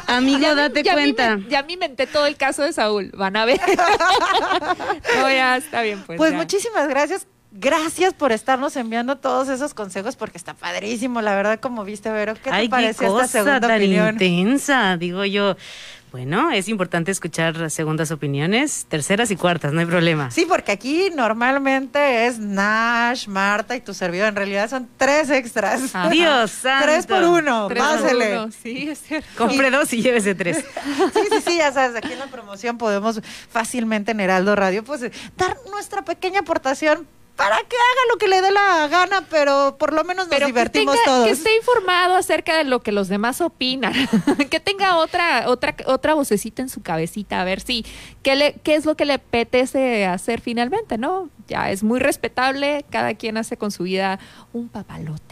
Amigo, 0.07 0.55
date 0.55 0.83
ya 0.83 0.93
me 0.95 1.03
cuenta. 1.13 1.35
inven- 1.37 1.47
ya 1.47 1.63
me 1.63 1.73
inventé 1.73 2.05
todo 2.05 2.25
el 2.25 2.35
caso 2.35 2.63
de 2.63 2.73
Saúl, 2.73 3.11
van 3.15 3.37
a 3.37 3.45
ver. 3.45 3.61
no, 5.15 5.29
ya 5.29 5.55
está 5.55 5.81
bien, 5.83 6.03
pues. 6.05 6.17
Pues 6.17 6.31
ya. 6.31 6.37
muchísimas 6.37 6.87
gracias. 6.89 7.25
Gracias 7.51 8.13
por 8.13 8.31
estarnos 8.31 8.75
enviando 8.75 9.15
todos 9.17 9.49
esos 9.49 9.73
consejos 9.73 10.15
porque 10.15 10.37
está 10.37 10.53
padrísimo, 10.53 11.21
la 11.21 11.35
verdad, 11.35 11.59
como 11.59 11.83
viste, 11.83 12.11
Vero. 12.11 12.35
¿Qué 12.35 12.49
te 12.49 12.51
Ay, 12.51 12.67
qué 12.67 12.71
pareció 12.71 13.07
cosa 13.07 13.25
esta 13.25 13.39
segunda 13.39 13.59
tan 13.67 13.77
opinión? 13.77 14.09
intensa, 14.13 14.97
digo 14.97 15.25
yo. 15.25 15.55
Bueno, 16.11 16.49
es 16.51 16.67
importante 16.69 17.11
escuchar 17.11 17.69
segundas 17.69 18.09
opiniones, 18.09 18.85
terceras 18.89 19.29
y 19.29 19.35
cuartas, 19.35 19.73
no 19.73 19.79
hay 19.79 19.85
problema. 19.85 20.31
Sí, 20.31 20.45
porque 20.49 20.71
aquí 20.71 21.09
normalmente 21.15 22.25
es 22.25 22.39
Nash, 22.39 23.27
Marta 23.27 23.75
y 23.75 23.81
tu 23.81 23.93
servidor. 23.93 24.27
En 24.29 24.35
realidad 24.35 24.69
son 24.69 24.89
tres 24.97 25.29
extras. 25.29 25.81
Dios 26.11 26.49
santo. 26.51 26.85
Tres 26.85 27.05
por 27.05 27.23
uno, 27.23 27.67
Tres 27.67 27.83
por 27.83 28.01
pásele. 28.01 28.39
uno, 28.39 28.51
Sí, 28.51 28.89
es 28.89 29.01
cierto. 29.03 29.27
Compre 29.37 29.69
dos 29.69 29.91
y 29.93 30.01
llévese 30.01 30.33
tres. 30.33 30.57
Sí, 31.13 31.19
sí, 31.31 31.43
sí, 31.47 31.57
ya 31.57 31.71
sabes, 31.71 31.95
aquí 31.95 32.13
en 32.13 32.19
la 32.19 32.27
promoción 32.27 32.77
podemos 32.79 33.21
fácilmente 33.51 34.11
en 34.11 34.19
Heraldo 34.19 34.55
Radio, 34.55 34.83
pues 34.83 35.01
dar 35.37 35.57
nuestra 35.71 36.03
pequeña 36.03 36.39
aportación 36.39 37.07
para 37.39 37.55
que 37.59 37.75
haga 37.77 38.01
lo 38.11 38.17
que 38.17 38.27
le 38.27 38.41
dé 38.41 38.51
la 38.51 38.87
gana, 38.89 39.25
pero 39.29 39.77
por 39.79 39.93
lo 39.93 40.03
menos 40.03 40.25
nos 40.25 40.27
Pero 40.27 40.45
que, 40.47 40.51
divertimos 40.51 40.93
tenga- 40.95 41.05
todos. 41.05 41.25
que 41.25 41.31
esté 41.31 41.55
informado 41.55 42.15
acerca 42.15 42.57
de 42.57 42.65
lo 42.65 42.81
que 42.81 42.91
los 42.91 43.07
demás 43.07 43.39
opinan, 43.39 43.93
que 44.51 44.59
tenga 44.59 44.97
otra 44.97 45.47
otra 45.49 45.73
otra 45.85 46.13
vocecita 46.15 46.61
en 46.61 46.67
su 46.69 46.81
cabecita 46.81 47.39
a 47.39 47.45
ver 47.45 47.61
si 47.61 47.85
qué 48.23 48.35
le 48.35 48.53
qué 48.61 48.75
es 48.75 48.85
lo 48.85 48.95
que 48.97 49.05
le 49.05 49.13
apetece 49.13 50.05
hacer 50.05 50.41
finalmente, 50.41 50.97
¿no? 50.97 51.29
Ya 51.47 51.71
es 51.71 51.81
muy 51.81 51.99
respetable, 51.99 52.85
cada 52.91 53.13
quien 53.15 53.37
hace 53.37 53.55
con 53.57 53.71
su 53.71 53.83
vida 53.83 54.19
un 54.53 54.67
papalote. 54.67 55.28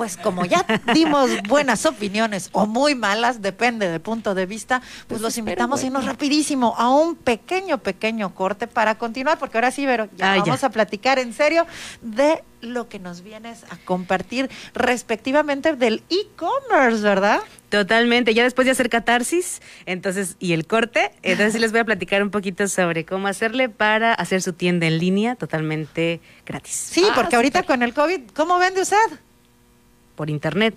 Pues 0.00 0.16
como 0.16 0.46
ya 0.46 0.64
dimos 0.94 1.28
buenas 1.46 1.84
opiniones 1.84 2.48
o 2.52 2.64
muy 2.64 2.94
malas, 2.94 3.42
depende 3.42 3.86
del 3.86 4.00
punto 4.00 4.34
de 4.34 4.46
vista, 4.46 4.80
pues, 5.08 5.20
los 5.20 5.36
invitamos 5.36 5.82
a 5.82 5.86
irnos 5.86 6.06
rapidísimo 6.06 6.74
a 6.78 6.88
un 6.88 7.16
pequeño, 7.16 7.76
pequeño 7.82 8.34
corte 8.34 8.66
para 8.66 8.94
continuar, 8.94 9.38
porque 9.38 9.58
ahora 9.58 9.70
sí, 9.70 9.84
Vero, 9.84 10.08
ya 10.16 10.32
Ah, 10.32 10.36
ya. 10.36 10.42
vamos 10.44 10.64
a 10.64 10.70
platicar 10.70 11.18
en 11.18 11.34
serio 11.34 11.66
de 12.00 12.42
lo 12.62 12.88
que 12.88 12.98
nos 12.98 13.20
vienes 13.22 13.64
a 13.68 13.76
compartir 13.84 14.48
respectivamente 14.72 15.76
del 15.76 16.02
e-commerce, 16.08 17.02
¿verdad? 17.02 17.40
Totalmente, 17.68 18.32
ya 18.32 18.42
después 18.42 18.64
de 18.64 18.72
hacer 18.72 18.88
catarsis, 18.88 19.60
entonces, 19.84 20.36
y 20.38 20.54
el 20.54 20.66
corte, 20.66 21.12
entonces 21.22 21.52
sí 21.52 21.58
les 21.58 21.72
voy 21.72 21.80
a 21.80 21.84
platicar 21.84 22.22
un 22.22 22.30
poquito 22.30 22.68
sobre 22.68 23.04
cómo 23.04 23.28
hacerle 23.28 23.68
para 23.68 24.14
hacer 24.14 24.40
su 24.40 24.54
tienda 24.54 24.86
en 24.86 24.96
línea 24.98 25.36
totalmente 25.36 26.22
gratis. 26.46 26.72
Sí, 26.90 27.04
porque 27.14 27.36
ahorita 27.36 27.64
con 27.64 27.82
el 27.82 27.92
COVID, 27.92 28.30
¿cómo 28.34 28.58
vende 28.58 28.80
usted? 28.80 28.96
Por 30.20 30.28
internet. 30.28 30.74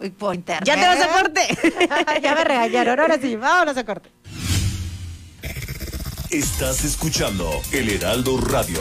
Uy, 0.00 0.10
Por 0.10 0.34
internet. 0.34 0.64
Ya 0.66 0.74
te 0.74 0.84
vas 0.84 1.00
a 1.00 1.12
corte. 1.12 1.46
ya 2.24 2.34
me 2.34 2.42
regañaron, 2.42 2.98
ahora 2.98 3.20
sí, 3.20 3.36
vámonos 3.36 3.76
a 3.76 3.84
corte. 3.84 4.10
Estás 6.28 6.84
escuchando 6.84 7.48
El 7.70 7.88
Heraldo 7.88 8.40
Radio. 8.40 8.80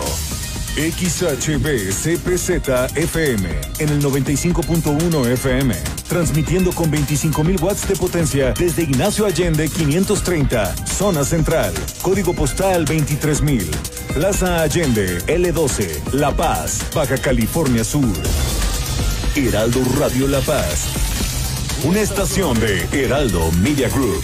XHB 0.75 1.91
CPZ 1.91 2.95
FM 2.97 3.49
en 3.77 3.89
el 3.89 4.01
95.1 4.01 5.27
FM, 5.33 5.75
transmitiendo 6.07 6.71
con 6.71 6.91
25.000 6.91 7.61
watts 7.61 7.87
de 7.87 7.95
potencia 7.95 8.51
desde 8.57 8.81
Ignacio 8.81 9.27
Allende 9.27 9.69
530, 9.69 10.87
zona 10.87 11.23
central, 11.23 11.71
código 12.01 12.33
postal 12.33 12.87
23.000, 12.87 13.63
Plaza 14.15 14.61
Allende 14.63 15.19
L12, 15.27 16.13
La 16.13 16.35
Paz, 16.35 16.83
Baja 16.95 17.19
California 17.19 17.83
Sur. 17.83 18.17
Heraldo 19.47 19.81
Radio 19.97 20.27
La 20.27 20.41
Paz, 20.41 20.87
una 21.85 22.01
estación 22.01 22.59
de 22.59 22.85
Heraldo 22.91 23.49
Media 23.53 23.87
Group. 23.87 24.21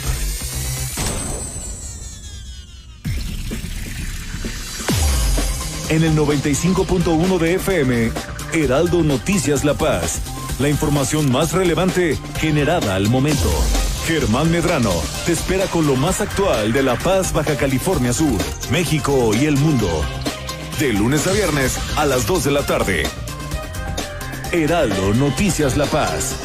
En 5.87 6.03
el 6.03 6.13
95.1 6.17 7.39
de 7.39 7.53
FM, 7.53 8.11
Heraldo 8.51 9.03
Noticias 9.03 9.63
La 9.63 9.73
Paz. 9.75 10.19
La 10.59 10.67
información 10.67 11.31
más 11.31 11.53
relevante 11.53 12.17
generada 12.37 12.95
al 12.95 13.07
momento. 13.07 13.49
Germán 14.05 14.51
Medrano 14.51 14.91
te 15.25 15.31
espera 15.31 15.65
con 15.67 15.87
lo 15.87 15.95
más 15.95 16.19
actual 16.19 16.73
de 16.73 16.83
La 16.83 16.97
Paz, 16.97 17.31
Baja 17.31 17.55
California 17.55 18.11
Sur, 18.11 18.37
México 18.69 19.31
y 19.33 19.45
el 19.45 19.55
mundo. 19.55 19.89
De 20.77 20.91
lunes 20.91 21.25
a 21.25 21.31
viernes 21.31 21.79
a 21.95 22.05
las 22.05 22.27
2 22.27 22.43
de 22.43 22.51
la 22.51 22.65
tarde. 22.65 23.03
Heraldo 24.63 25.13
Noticias 25.13 25.75
La 25.75 25.85
Paz. 25.85 26.35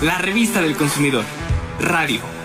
La 0.00 0.18
revista 0.18 0.62
del 0.62 0.76
consumidor. 0.76 1.24
Radio. 1.80 2.39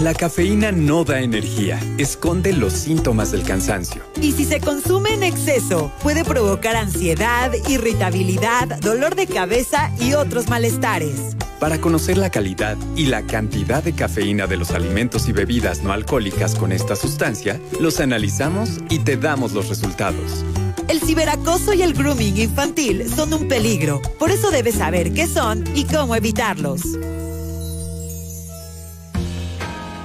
La 0.00 0.14
cafeína 0.14 0.72
no 0.72 1.04
da 1.04 1.20
energía, 1.20 1.78
esconde 1.98 2.54
los 2.54 2.72
síntomas 2.72 3.32
del 3.32 3.42
cansancio. 3.42 4.02
Y 4.22 4.32
si 4.32 4.46
se 4.46 4.58
consume 4.58 5.12
en 5.12 5.22
exceso, 5.22 5.92
puede 6.02 6.24
provocar 6.24 6.74
ansiedad, 6.74 7.52
irritabilidad, 7.68 8.80
dolor 8.80 9.14
de 9.14 9.26
cabeza 9.26 9.92
y 10.00 10.14
otros 10.14 10.48
malestares. 10.48 11.36
Para 11.58 11.82
conocer 11.82 12.16
la 12.16 12.30
calidad 12.30 12.78
y 12.96 13.06
la 13.06 13.26
cantidad 13.26 13.84
de 13.84 13.92
cafeína 13.92 14.46
de 14.46 14.56
los 14.56 14.70
alimentos 14.70 15.28
y 15.28 15.32
bebidas 15.32 15.82
no 15.82 15.92
alcohólicas 15.92 16.54
con 16.54 16.72
esta 16.72 16.96
sustancia, 16.96 17.60
los 17.78 18.00
analizamos 18.00 18.78
y 18.88 19.00
te 19.00 19.18
damos 19.18 19.52
los 19.52 19.68
resultados. 19.68 20.46
El 20.88 21.02
ciberacoso 21.02 21.74
y 21.74 21.82
el 21.82 21.92
grooming 21.92 22.38
infantil 22.38 23.06
son 23.06 23.34
un 23.34 23.48
peligro, 23.48 24.00
por 24.18 24.30
eso 24.30 24.50
debes 24.50 24.76
saber 24.76 25.12
qué 25.12 25.26
son 25.26 25.62
y 25.74 25.84
cómo 25.84 26.16
evitarlos. 26.16 26.80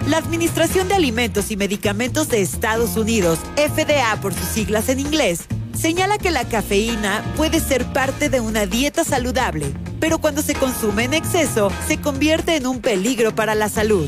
La 0.07 0.17
Administración 0.17 0.87
de 0.87 0.93
Alimentos 0.93 1.49
y 1.49 1.57
Medicamentos 1.57 2.29
de 2.29 2.39
Estados 2.39 2.95
Unidos, 2.95 3.39
FDA 3.55 4.15
por 4.21 4.35
sus 4.35 4.45
siglas 4.45 4.87
en 4.89 4.99
inglés, 4.99 5.45
señala 5.73 6.19
que 6.19 6.29
la 6.29 6.45
cafeína 6.45 7.23
puede 7.35 7.59
ser 7.59 7.85
parte 7.91 8.29
de 8.29 8.39
una 8.39 8.67
dieta 8.67 9.03
saludable, 9.03 9.73
pero 9.99 10.19
cuando 10.19 10.43
se 10.43 10.53
consume 10.53 11.05
en 11.05 11.15
exceso 11.15 11.71
se 11.87 11.99
convierte 11.99 12.55
en 12.55 12.67
un 12.67 12.81
peligro 12.81 13.33
para 13.33 13.55
la 13.55 13.67
salud. 13.67 14.07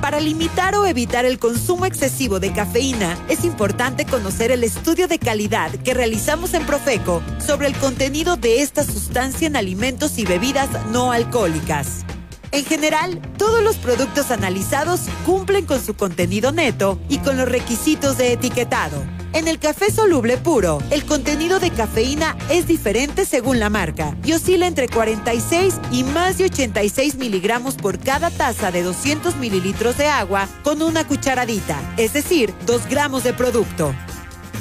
Para 0.00 0.20
limitar 0.20 0.76
o 0.76 0.86
evitar 0.86 1.24
el 1.24 1.40
consumo 1.40 1.86
excesivo 1.86 2.38
de 2.38 2.52
cafeína, 2.52 3.18
es 3.28 3.44
importante 3.44 4.06
conocer 4.06 4.52
el 4.52 4.62
estudio 4.62 5.08
de 5.08 5.18
calidad 5.18 5.72
que 5.72 5.92
realizamos 5.92 6.54
en 6.54 6.64
Profeco 6.64 7.20
sobre 7.44 7.66
el 7.66 7.74
contenido 7.78 8.36
de 8.36 8.62
esta 8.62 8.84
sustancia 8.84 9.48
en 9.48 9.56
alimentos 9.56 10.18
y 10.18 10.24
bebidas 10.24 10.68
no 10.92 11.10
alcohólicas. 11.10 12.04
En 12.52 12.64
general, 12.64 13.20
todos 13.38 13.62
los 13.62 13.76
productos 13.76 14.30
analizados 14.32 15.02
cumplen 15.24 15.66
con 15.66 15.84
su 15.84 15.94
contenido 15.94 16.50
neto 16.50 16.98
y 17.08 17.18
con 17.18 17.36
los 17.36 17.48
requisitos 17.48 18.18
de 18.18 18.32
etiquetado. 18.32 19.02
En 19.32 19.46
el 19.46 19.60
café 19.60 19.92
soluble 19.92 20.36
puro, 20.36 20.82
el 20.90 21.04
contenido 21.04 21.60
de 21.60 21.70
cafeína 21.70 22.36
es 22.50 22.66
diferente 22.66 23.24
según 23.24 23.60
la 23.60 23.70
marca 23.70 24.16
y 24.24 24.32
oscila 24.32 24.66
entre 24.66 24.88
46 24.88 25.74
y 25.92 26.02
más 26.02 26.38
de 26.38 26.46
86 26.46 27.14
miligramos 27.14 27.76
por 27.76 28.00
cada 28.00 28.30
taza 28.30 28.72
de 28.72 28.82
200 28.82 29.36
mililitros 29.36 29.96
de 29.96 30.08
agua 30.08 30.48
con 30.64 30.82
una 30.82 31.06
cucharadita, 31.06 31.78
es 31.96 32.12
decir, 32.12 32.52
2 32.66 32.88
gramos 32.88 33.22
de 33.22 33.32
producto. 33.32 33.94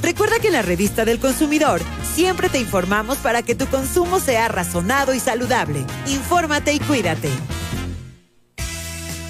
Recuerda 0.04 0.38
que 0.40 0.48
en 0.48 0.54
la 0.54 0.62
revista 0.62 1.04
del 1.04 1.20
consumidor 1.20 1.82
siempre 2.14 2.50
te 2.50 2.60
informamos 2.60 3.18
para 3.18 3.42
que 3.42 3.56
tu 3.56 3.66
consumo 3.66 4.20
sea 4.20 4.48
razonado 4.48 5.16
y 5.16 5.20
saludable. 5.20 5.84
Infórmate 6.06 6.74
y 6.74 6.80
cuídate. 6.80 7.30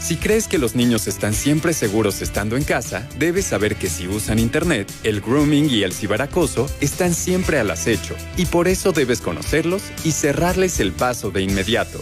Si 0.10 0.18
crees 0.18 0.48
que 0.48 0.58
los 0.58 0.76
niños 0.76 1.06
están 1.06 1.36
siempre 1.36 1.72
seguros 1.72 2.24
estando 2.24 2.58
en 2.58 2.64
casa, 2.64 3.08
debes 3.20 3.46
saber 3.46 3.76
que 3.76 3.90
si 3.90 4.08
usan 4.08 4.40
Internet, 4.40 4.92
el 5.04 5.22
grooming 5.22 5.70
y 5.70 5.84
el 5.84 5.94
ciberacoso 5.94 6.68
están 6.82 7.14
siempre 7.14 7.60
al 7.60 7.70
acecho, 7.70 8.16
y 8.36 8.48
por 8.48 8.68
eso 8.68 8.92
debes 8.92 9.22
conocerlos 9.22 9.84
y 10.04 10.14
cerrarles 10.14 10.80
el 10.80 10.94
paso 10.94 11.30
de 11.30 11.44
inmediato. 11.44 12.02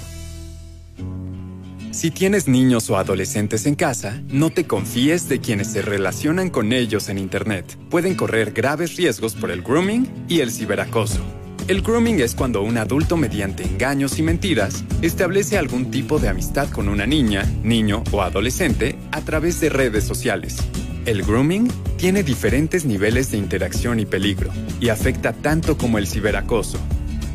Si 1.92 2.10
tienes 2.10 2.48
niños 2.48 2.90
o 2.90 2.98
adolescentes 2.98 3.66
en 3.66 3.76
casa, 3.76 4.22
no 4.30 4.52
te 4.52 4.66
confíes 4.66 5.28
de 5.28 5.42
quienes 5.42 5.68
se 5.68 5.82
relacionan 5.82 6.50
con 6.50 6.72
ellos 6.72 7.10
en 7.10 7.18
Internet. 7.18 7.78
Pueden 7.90 8.16
correr 8.16 8.54
graves 8.54 8.96
riesgos 8.96 9.36
por 9.36 9.52
el 9.52 9.62
grooming 9.64 10.08
y 10.30 10.40
el 10.40 10.52
ciberacoso. 10.54 11.26
El 11.68 11.82
grooming 11.82 12.22
es 12.22 12.34
cuando 12.34 12.62
un 12.62 12.78
adulto 12.78 13.18
mediante 13.18 13.64
engaños 13.64 14.18
y 14.20 14.24
mentiras 14.24 14.86
establece 15.02 15.58
algún 15.58 15.92
tipo 15.92 16.18
de 16.18 16.30
amistad 16.30 16.70
con 16.70 16.88
una 16.88 17.06
niña, 17.06 17.44
niño 17.62 18.06
o 18.12 18.22
adolescente 18.22 18.96
a 19.12 19.20
través 19.20 19.60
de 19.60 19.68
redes 19.68 20.06
sociales. 20.06 20.56
El 21.06 21.24
grooming 21.24 21.68
tiene 21.98 22.24
diferentes 22.24 22.86
niveles 22.86 23.32
de 23.32 23.38
interacción 23.38 24.00
y 24.00 24.06
peligro 24.06 24.50
y 24.80 24.88
afecta 24.88 25.34
tanto 25.34 25.78
como 25.78 25.98
el 25.98 26.08
ciberacoso. 26.08 26.80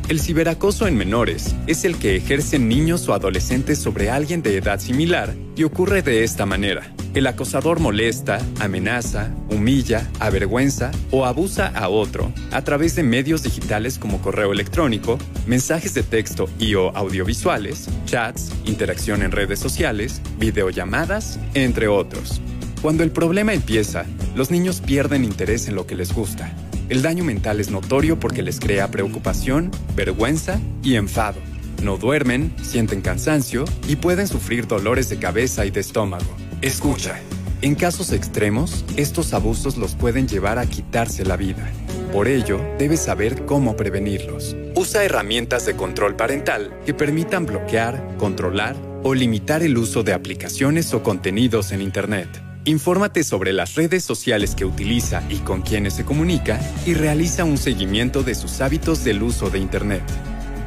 El 0.09 0.19
ciberacoso 0.19 0.85
en 0.85 0.97
menores 0.97 1.55
es 1.65 1.85
el 1.85 1.97
que 1.97 2.17
ejercen 2.17 2.67
niños 2.67 3.07
o 3.07 3.13
adolescentes 3.13 3.79
sobre 3.79 4.09
alguien 4.09 4.41
de 4.41 4.57
edad 4.57 4.79
similar 4.79 5.33
y 5.55 5.63
ocurre 5.63 6.01
de 6.01 6.25
esta 6.25 6.45
manera. 6.45 6.93
El 7.13 7.25
acosador 7.25 7.79
molesta, 7.79 8.39
amenaza, 8.59 9.33
humilla, 9.49 10.09
avergüenza 10.19 10.91
o 11.09 11.25
abusa 11.25 11.67
a 11.67 11.87
otro 11.87 12.33
a 12.51 12.63
través 12.63 12.95
de 12.95 13.03
medios 13.03 13.43
digitales 13.43 13.97
como 13.97 14.21
correo 14.21 14.51
electrónico, 14.51 15.17
mensajes 15.47 15.93
de 15.93 16.03
texto 16.03 16.49
y 16.59 16.75
o 16.75 16.89
audiovisuales, 16.97 17.87
chats, 18.05 18.51
interacción 18.65 19.21
en 19.21 19.31
redes 19.31 19.59
sociales, 19.59 20.21
videollamadas, 20.37 21.39
entre 21.53 21.87
otros. 21.87 22.41
Cuando 22.81 23.03
el 23.03 23.11
problema 23.11 23.53
empieza, 23.53 24.05
los 24.35 24.51
niños 24.51 24.81
pierden 24.81 25.23
interés 25.23 25.69
en 25.69 25.75
lo 25.75 25.87
que 25.87 25.95
les 25.95 26.13
gusta. 26.13 26.51
El 26.93 27.01
daño 27.01 27.23
mental 27.23 27.59
es 27.59 27.71
notorio 27.71 28.19
porque 28.19 28.43
les 28.43 28.59
crea 28.59 28.91
preocupación, 28.91 29.71
vergüenza 29.95 30.59
y 30.83 30.93
enfado. 30.93 31.39
No 31.81 31.97
duermen, 31.97 32.53
sienten 32.61 33.01
cansancio 33.01 33.65
y 33.87 33.95
pueden 33.95 34.27
sufrir 34.27 34.67
dolores 34.67 35.09
de 35.09 35.17
cabeza 35.17 35.65
y 35.65 35.71
de 35.71 35.79
estómago. 35.79 36.37
Escucha. 36.61 37.19
En 37.63 37.73
casos 37.73 38.11
extremos, 38.11 38.85
estos 38.95 39.33
abusos 39.33 39.75
los 39.75 39.95
pueden 39.95 40.27
llevar 40.27 40.59
a 40.59 40.67
quitarse 40.67 41.25
la 41.25 41.35
vida. 41.35 41.67
Por 42.11 42.27
ello, 42.27 42.61
debes 42.77 42.99
saber 42.99 43.43
cómo 43.45 43.75
prevenirlos. 43.75 44.55
Usa 44.75 45.03
herramientas 45.03 45.65
de 45.65 45.75
control 45.75 46.15
parental 46.15 46.79
que 46.85 46.93
permitan 46.93 47.47
bloquear, 47.47 48.17
controlar 48.19 48.75
o 49.01 49.15
limitar 49.15 49.63
el 49.63 49.79
uso 49.79 50.03
de 50.03 50.13
aplicaciones 50.13 50.93
o 50.93 51.01
contenidos 51.01 51.71
en 51.71 51.81
Internet. 51.81 52.52
Infórmate 52.65 53.25
sobre 53.25 53.51
las 53.51 53.75
redes 53.75 54.05
sociales 54.05 54.55
que 54.55 54.63
utiliza 54.63 55.21
y 55.29 55.39
con 55.39 55.63
quienes 55.63 55.95
se 55.95 56.05
comunica 56.05 56.61
y 56.85 56.93
realiza 56.93 57.43
un 57.43 57.57
seguimiento 57.57 58.23
de 58.23 58.35
sus 58.35 58.61
hábitos 58.61 59.03
del 59.03 59.21
uso 59.21 59.49
de 59.49 59.59
Internet. 59.59 60.03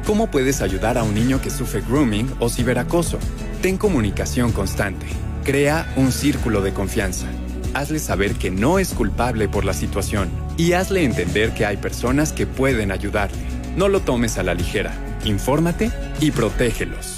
¿Cómo 0.05 0.29
puedes 0.29 0.61
ayudar 0.61 0.99
a 0.99 1.03
un 1.03 1.15
niño 1.15 1.41
que 1.41 1.49
sufre 1.49 1.81
grooming 1.81 2.31
o 2.39 2.49
ciberacoso? 2.49 3.17
Ten 3.63 3.77
comunicación 3.77 4.51
constante. 4.51 5.07
Crea 5.43 5.91
un 5.95 6.11
círculo 6.11 6.61
de 6.61 6.71
confianza. 6.71 7.25
Hazle 7.73 7.97
saber 7.97 8.35
que 8.35 8.51
no 8.51 8.77
es 8.77 8.93
culpable 8.93 9.49
por 9.49 9.65
la 9.65 9.73
situación 9.73 10.29
y 10.55 10.73
hazle 10.73 11.03
entender 11.03 11.55
que 11.55 11.65
hay 11.65 11.77
personas 11.77 12.31
que 12.31 12.45
pueden 12.45 12.91
ayudarle. 12.91 13.41
No 13.75 13.87
lo 13.87 14.01
tomes 14.01 14.37
a 14.37 14.43
la 14.43 14.53
ligera. 14.53 14.93
Infórmate 15.25 15.91
y 16.21 16.29
protégelos. 16.29 17.16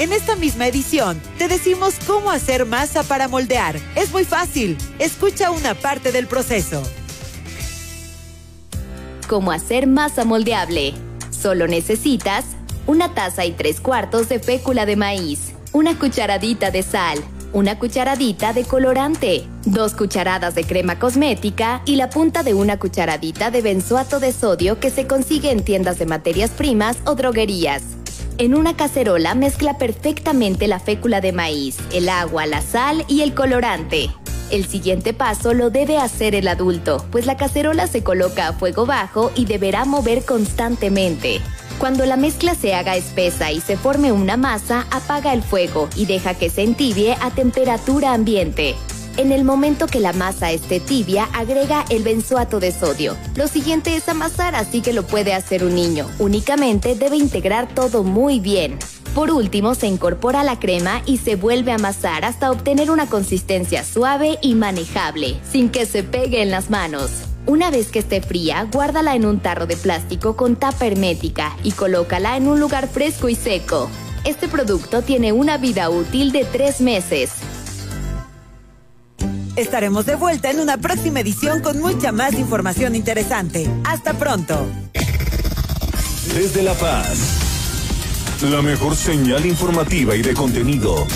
En 0.00 0.12
esta 0.12 0.34
misma 0.34 0.66
edición, 0.66 1.22
te 1.38 1.46
decimos 1.46 1.94
cómo 2.04 2.32
hacer 2.32 2.66
masa 2.66 3.04
para 3.04 3.28
moldear. 3.28 3.76
Es 3.94 4.10
muy 4.10 4.24
fácil. 4.24 4.76
Escucha 4.98 5.52
una 5.52 5.74
parte 5.74 6.10
del 6.10 6.26
proceso. 6.26 6.82
Cómo 9.28 9.52
hacer 9.52 9.86
masa 9.86 10.24
moldeable. 10.24 10.94
Solo 11.30 11.68
necesitas 11.68 12.44
una 12.88 13.14
taza 13.14 13.44
y 13.44 13.52
tres 13.52 13.80
cuartos 13.80 14.28
de 14.28 14.40
fécula 14.40 14.84
de 14.84 14.96
maíz, 14.96 15.52
una 15.70 15.96
cucharadita 15.96 16.72
de 16.72 16.82
sal, 16.82 17.20
una 17.52 17.78
cucharadita 17.78 18.52
de 18.52 18.64
colorante, 18.64 19.46
dos 19.64 19.94
cucharadas 19.94 20.56
de 20.56 20.64
crema 20.64 20.98
cosmética 20.98 21.82
y 21.86 21.94
la 21.94 22.10
punta 22.10 22.42
de 22.42 22.52
una 22.52 22.80
cucharadita 22.80 23.52
de 23.52 23.62
benzoato 23.62 24.18
de 24.18 24.32
sodio 24.32 24.80
que 24.80 24.90
se 24.90 25.06
consigue 25.06 25.52
en 25.52 25.62
tiendas 25.62 26.00
de 26.00 26.06
materias 26.06 26.50
primas 26.50 26.96
o 27.04 27.14
droguerías. 27.14 27.82
En 28.36 28.56
una 28.56 28.76
cacerola 28.76 29.36
mezcla 29.36 29.78
perfectamente 29.78 30.66
la 30.66 30.80
fécula 30.80 31.20
de 31.20 31.32
maíz, 31.32 31.78
el 31.92 32.08
agua, 32.08 32.46
la 32.46 32.62
sal 32.62 33.04
y 33.06 33.20
el 33.20 33.32
colorante. 33.32 34.10
El 34.50 34.66
siguiente 34.66 35.14
paso 35.14 35.54
lo 35.54 35.70
debe 35.70 35.98
hacer 35.98 36.34
el 36.34 36.48
adulto, 36.48 37.06
pues 37.12 37.26
la 37.26 37.36
cacerola 37.36 37.86
se 37.86 38.02
coloca 38.02 38.48
a 38.48 38.52
fuego 38.52 38.86
bajo 38.86 39.30
y 39.36 39.44
deberá 39.44 39.84
mover 39.84 40.24
constantemente. 40.24 41.40
Cuando 41.78 42.06
la 42.06 42.16
mezcla 42.16 42.56
se 42.56 42.74
haga 42.74 42.96
espesa 42.96 43.52
y 43.52 43.60
se 43.60 43.76
forme 43.76 44.10
una 44.10 44.36
masa, 44.36 44.86
apaga 44.90 45.32
el 45.32 45.42
fuego 45.42 45.88
y 45.94 46.06
deja 46.06 46.34
que 46.34 46.50
se 46.50 46.62
entibie 46.62 47.16
a 47.20 47.30
temperatura 47.30 48.14
ambiente. 48.14 48.74
En 49.16 49.30
el 49.30 49.44
momento 49.44 49.86
que 49.86 50.00
la 50.00 50.12
masa 50.12 50.50
esté 50.50 50.80
tibia, 50.80 51.28
agrega 51.32 51.84
el 51.88 52.02
benzoato 52.02 52.58
de 52.58 52.72
sodio. 52.72 53.16
Lo 53.36 53.46
siguiente 53.46 53.94
es 53.94 54.08
amasar, 54.08 54.56
así 54.56 54.80
que 54.80 54.92
lo 54.92 55.04
puede 55.04 55.34
hacer 55.34 55.62
un 55.62 55.76
niño. 55.76 56.08
Únicamente 56.18 56.96
debe 56.96 57.16
integrar 57.16 57.72
todo 57.72 58.02
muy 58.02 58.40
bien. 58.40 58.76
Por 59.14 59.30
último, 59.30 59.76
se 59.76 59.86
incorpora 59.86 60.42
la 60.42 60.58
crema 60.58 61.00
y 61.06 61.18
se 61.18 61.36
vuelve 61.36 61.70
a 61.70 61.76
amasar 61.76 62.24
hasta 62.24 62.50
obtener 62.50 62.90
una 62.90 63.06
consistencia 63.06 63.84
suave 63.84 64.36
y 64.42 64.56
manejable, 64.56 65.38
sin 65.48 65.68
que 65.68 65.86
se 65.86 66.02
pegue 66.02 66.42
en 66.42 66.50
las 66.50 66.68
manos. 66.68 67.10
Una 67.46 67.70
vez 67.70 67.92
que 67.92 68.00
esté 68.00 68.20
fría, 68.20 68.66
guárdala 68.72 69.14
en 69.14 69.26
un 69.26 69.38
tarro 69.38 69.66
de 69.66 69.76
plástico 69.76 70.34
con 70.34 70.56
tapa 70.56 70.86
hermética 70.86 71.56
y 71.62 71.70
colócala 71.70 72.36
en 72.36 72.48
un 72.48 72.58
lugar 72.58 72.88
fresco 72.88 73.28
y 73.28 73.36
seco. 73.36 73.88
Este 74.24 74.48
producto 74.48 75.02
tiene 75.02 75.30
una 75.30 75.56
vida 75.56 75.88
útil 75.88 76.32
de 76.32 76.44
tres 76.44 76.80
meses. 76.80 77.30
Estaremos 79.56 80.04
de 80.04 80.16
vuelta 80.16 80.50
en 80.50 80.58
una 80.58 80.78
próxima 80.78 81.20
edición 81.20 81.60
con 81.60 81.78
mucha 81.78 82.10
más 82.10 82.34
información 82.34 82.96
interesante. 82.96 83.70
Hasta 83.84 84.14
pronto. 84.14 84.66
Desde 86.34 86.62
La 86.62 86.74
Paz, 86.74 88.42
la 88.50 88.62
mejor 88.62 88.96
señal 88.96 89.46
informativa 89.46 90.16
y 90.16 90.22
de 90.22 90.34
contenido. 90.34 91.06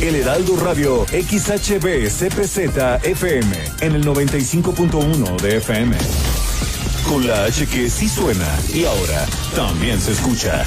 El 0.00 0.14
Heraldo 0.14 0.56
Radio 0.56 1.04
XHB 1.08 2.08
CPZ 2.08 3.04
FM 3.04 3.56
en 3.80 3.94
el 3.94 4.06
95.1 4.06 5.40
de 5.42 5.56
FM. 5.58 5.96
Con 7.06 7.26
la 7.26 7.44
H 7.44 7.66
que 7.66 7.90
sí 7.90 8.08
suena 8.08 8.48
y 8.72 8.84
ahora 8.84 9.26
también 9.54 10.00
se 10.00 10.12
escucha. 10.12 10.64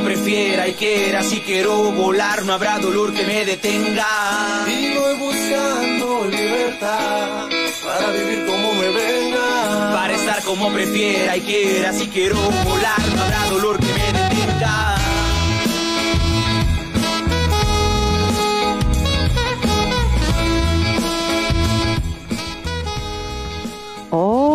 Estar 0.00 0.02
como 0.02 0.04
prefiera 0.04 0.68
y 0.68 0.74
quiera. 0.74 1.22
Si 1.22 1.40
quiero 1.40 1.92
volar, 1.92 2.44
no 2.44 2.52
habrá 2.52 2.78
dolor 2.78 3.12
que 3.12 3.24
me 3.24 3.44
detenga. 3.44 4.06
Y 4.66 4.94
voy 4.96 5.14
buscando 5.18 6.26
libertad 6.26 7.48
para 7.84 8.10
vivir 8.12 8.46
como 8.46 8.74
me 8.74 8.88
venga. 8.90 9.92
Para 9.92 10.14
estar 10.14 10.42
como 10.42 10.72
prefiera 10.72 11.36
y 11.36 11.40
quiera. 11.40 11.92
Si 11.92 12.08
quiero 12.08 12.36
volar, 12.36 13.00
no 13.14 13.22
habrá 13.22 13.44
dolor 13.50 13.78
que 13.78 13.92
me 13.92 14.12
detenga. 14.12 14.96
Oh, 24.12 24.49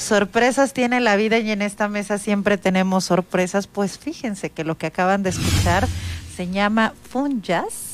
sorpresas 0.00 0.72
tiene 0.72 1.00
la 1.00 1.16
vida 1.16 1.38
y 1.38 1.50
en 1.50 1.60
esta 1.60 1.88
mesa 1.88 2.18
siempre 2.18 2.56
tenemos 2.56 3.04
sorpresas. 3.04 3.66
Pues 3.66 3.98
fíjense 3.98 4.50
que 4.50 4.64
lo 4.64 4.78
que 4.78 4.86
acaban 4.86 5.22
de 5.22 5.30
escuchar 5.30 5.86
se 6.34 6.48
llama 6.48 6.94
Funjas. 7.10 7.92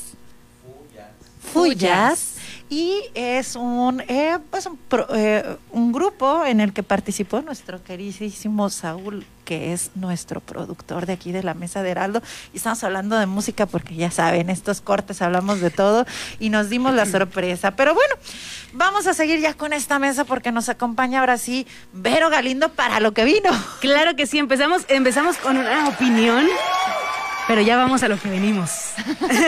Fuyas. 1.53 2.38
Y 2.71 3.01
es 3.15 3.55
un, 3.55 4.01
eh, 4.07 4.37
pues 4.51 4.67
un, 4.67 4.77
pro- 4.77 5.07
eh, 5.15 5.57
un 5.71 5.91
grupo 5.91 6.45
en 6.45 6.61
el 6.61 6.71
que 6.71 6.83
participó 6.83 7.41
nuestro 7.41 7.83
queridísimo 7.83 8.69
Saúl, 8.69 9.25
que 9.43 9.73
es 9.73 9.89
nuestro 9.95 10.39
productor 10.39 11.07
de 11.07 11.13
aquí 11.13 11.31
de 11.31 11.41
la 11.41 11.55
Mesa 11.55 11.81
de 11.81 11.89
Heraldo. 11.89 12.21
Y 12.53 12.57
estamos 12.57 12.83
hablando 12.83 13.17
de 13.17 13.25
música 13.25 13.65
porque 13.65 13.95
ya 13.95 14.11
saben, 14.11 14.51
estos 14.51 14.81
cortes 14.81 15.23
hablamos 15.23 15.61
de 15.61 15.71
todo 15.71 16.05
y 16.39 16.49
nos 16.51 16.69
dimos 16.69 16.93
la 16.93 17.05
sorpresa. 17.07 17.71
Pero 17.71 17.95
bueno, 17.95 18.13
vamos 18.73 19.07
a 19.07 19.15
seguir 19.15 19.39
ya 19.39 19.55
con 19.55 19.73
esta 19.73 19.97
mesa 19.97 20.23
porque 20.25 20.51
nos 20.51 20.69
acompaña 20.69 21.21
ahora 21.21 21.39
sí 21.39 21.65
Vero 21.91 22.29
Galindo 22.29 22.69
para 22.69 22.99
lo 22.99 23.13
que 23.13 23.25
vino. 23.25 23.49
Claro 23.81 24.15
que 24.15 24.27
sí, 24.27 24.37
empezamos, 24.37 24.83
empezamos 24.89 25.37
con 25.37 25.57
una 25.57 25.87
opinión, 25.87 26.45
pero 27.49 27.61
ya 27.61 27.77
vamos 27.77 28.03
a 28.03 28.07
lo 28.07 28.19
que 28.19 28.29
venimos. 28.29 28.91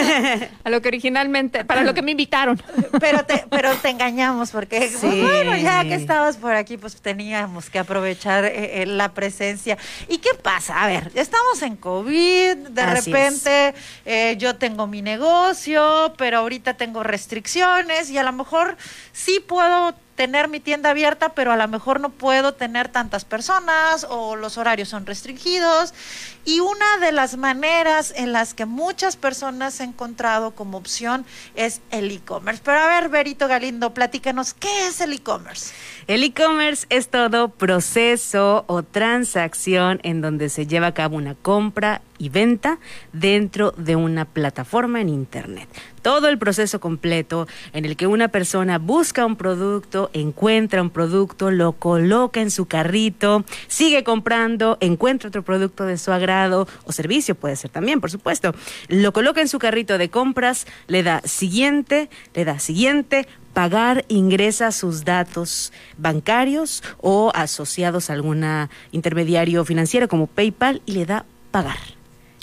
A 0.64 0.70
lo 0.72 0.82
que 0.82 0.88
originalmente, 0.88 1.64
para 1.66 1.84
lo 1.84 1.94
que 1.94 2.02
me 2.02 2.12
invitaron. 2.12 2.60
Pero 3.00 3.24
te, 3.26 3.46
pero 3.52 3.76
te 3.76 3.90
engañamos 3.90 4.50
porque, 4.50 4.90
Sí. 4.90 4.98
pues, 5.02 5.22
bueno, 5.22 5.56
ya 5.56 5.84
que 5.84 5.94
estabas 5.94 6.38
por 6.38 6.56
aquí, 6.56 6.78
pues 6.78 7.00
teníamos 7.00 7.70
que 7.70 7.78
aprovechar 7.78 8.46
eh, 8.46 8.82
eh, 8.82 8.86
la 8.88 9.14
presencia. 9.14 9.78
¿Y 10.08 10.18
qué 10.18 10.34
pasa? 10.34 10.82
A 10.82 10.88
ver, 10.88 11.12
estamos 11.14 11.62
en 11.62 11.76
COVID, 11.76 12.56
de 12.70 12.82
Así 12.82 13.12
repente 13.12 13.76
eh, 14.06 14.36
yo 14.40 14.56
tengo 14.56 14.88
mi 14.88 15.04
negocio, 15.04 16.16
pero 16.18 16.40
ahorita 16.40 16.74
tengo 16.74 17.04
restricciones 17.04 18.10
y 18.10 18.18
a 18.18 18.24
lo 18.24 18.34
mejor 18.34 18.78
sí 19.14 19.44
puedo 19.48 19.94
tener 20.16 20.50
mi 20.50 20.60
tienda 20.60 20.92
abierta, 20.92 21.30
pero 21.30 21.52
a 21.52 21.56
lo 21.56 21.68
mejor 21.68 22.00
no 22.00 22.10
puedo 22.10 22.54
tener 22.54 22.90
tantas 22.90 23.26
personas 23.26 24.06
o 24.08 24.36
los 24.36 24.58
horarios 24.58 24.90
son 24.90 25.08
restringidos. 25.08 25.96
Y 26.44 26.60
una 26.60 26.98
de 27.00 27.12
las 27.12 27.38
maneras 27.38 28.14
en 28.16 28.32
las 28.32 28.56
que 28.56 28.66
muchas 28.66 29.16
personas 29.16 29.80
han 29.80 29.90
encontrado 29.90 30.52
como 30.52 30.78
opción 30.78 31.24
es 31.56 31.82
el 31.92 32.10
e-commerce. 32.10 32.62
Pero 32.66 32.80
a 32.80 32.88
ver, 32.88 33.10
Berito 33.10 33.48
Galindo, 33.48 33.94
platícanos, 33.94 34.56
¿qué 34.56 34.88
es 34.88 35.02
el 35.02 35.14
e-commerce? 35.14 35.72
El 36.08 36.24
e-commerce 36.24 36.88
es 36.90 37.10
todo 37.10 37.50
proceso 37.50 38.66
o 38.68 38.82
transacción 38.82 40.00
en 40.02 40.22
donde 40.22 40.50
se 40.50 40.66
lleva 40.66 40.88
a 40.88 40.94
cabo 40.94 41.16
una 41.16 41.36
compra 41.36 42.02
y 42.18 42.30
venta 42.30 42.80
dentro 43.14 43.72
de 43.78 43.96
una 43.96 44.26
plataforma 44.26 45.02
en 45.02 45.10
Internet. 45.10 45.68
Todo 46.02 46.28
el 46.28 46.38
proceso 46.38 46.80
completo 46.80 47.48
en 47.74 47.86
el 47.86 47.96
que 47.96 48.08
una 48.08 48.28
persona 48.28 48.78
busca 48.78 49.26
un 49.26 49.36
producto, 49.36 50.10
encuentra 50.14 50.82
un 50.82 50.90
producto, 50.90 51.52
lo 51.52 51.74
coloca 51.74 52.42
en 52.42 52.52
su 52.52 52.68
carrito, 52.68 53.44
sigue 53.68 54.04
comprando, 54.04 54.78
encuentra 54.82 55.30
otro 55.30 55.44
producto 55.44 55.86
de 55.86 55.98
su 55.98 56.12
agrado 56.12 56.31
o 56.32 56.92
servicio, 56.92 57.36
puede 57.36 57.56
ser 57.56 57.72
también, 57.72 58.02
por 58.02 58.12
supuesto. 58.12 58.54
Lo 58.88 59.14
coloca 59.14 59.42
en 59.42 59.48
su 59.48 59.60
carrito 59.60 59.98
de 59.98 60.10
compras, 60.10 60.66
le 60.88 61.04
da 61.04 61.22
siguiente, 61.26 62.10
le 62.34 62.46
da 62.46 62.60
siguiente, 62.60 63.28
pagar 63.54 64.06
ingresa 64.08 64.72
sus 64.72 65.04
datos 65.04 65.74
bancarios 65.98 66.84
o 67.00 67.32
asociados 67.36 68.10
a 68.10 68.14
algún 68.14 68.46
intermediario 68.92 69.66
financiero 69.66 70.08
como 70.08 70.28
PayPal 70.28 70.82
y 70.86 70.94
le 70.94 71.06
da 71.06 71.26
pagar. 71.52 71.78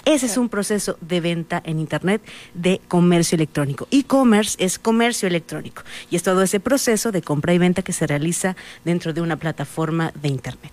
Ese 0.04 0.24
es 0.24 0.38
un 0.38 0.48
proceso 0.48 0.96
de 1.02 1.20
venta 1.20 1.60
en 1.66 1.78
Internet 1.78 2.22
de 2.54 2.80
comercio 2.88 3.36
electrónico. 3.36 3.88
E-commerce 3.90 4.56
es 4.58 4.78
comercio 4.78 5.28
electrónico 5.28 5.82
y 6.10 6.16
es 6.16 6.22
todo 6.22 6.42
ese 6.42 6.60
proceso 6.60 7.12
de 7.12 7.20
compra 7.20 7.52
y 7.52 7.58
venta 7.58 7.82
que 7.82 7.92
se 7.92 8.06
realiza 8.06 8.56
dentro 8.86 9.12
de 9.12 9.20
una 9.20 9.36
plataforma 9.36 10.12
de 10.14 10.28
Internet. 10.28 10.72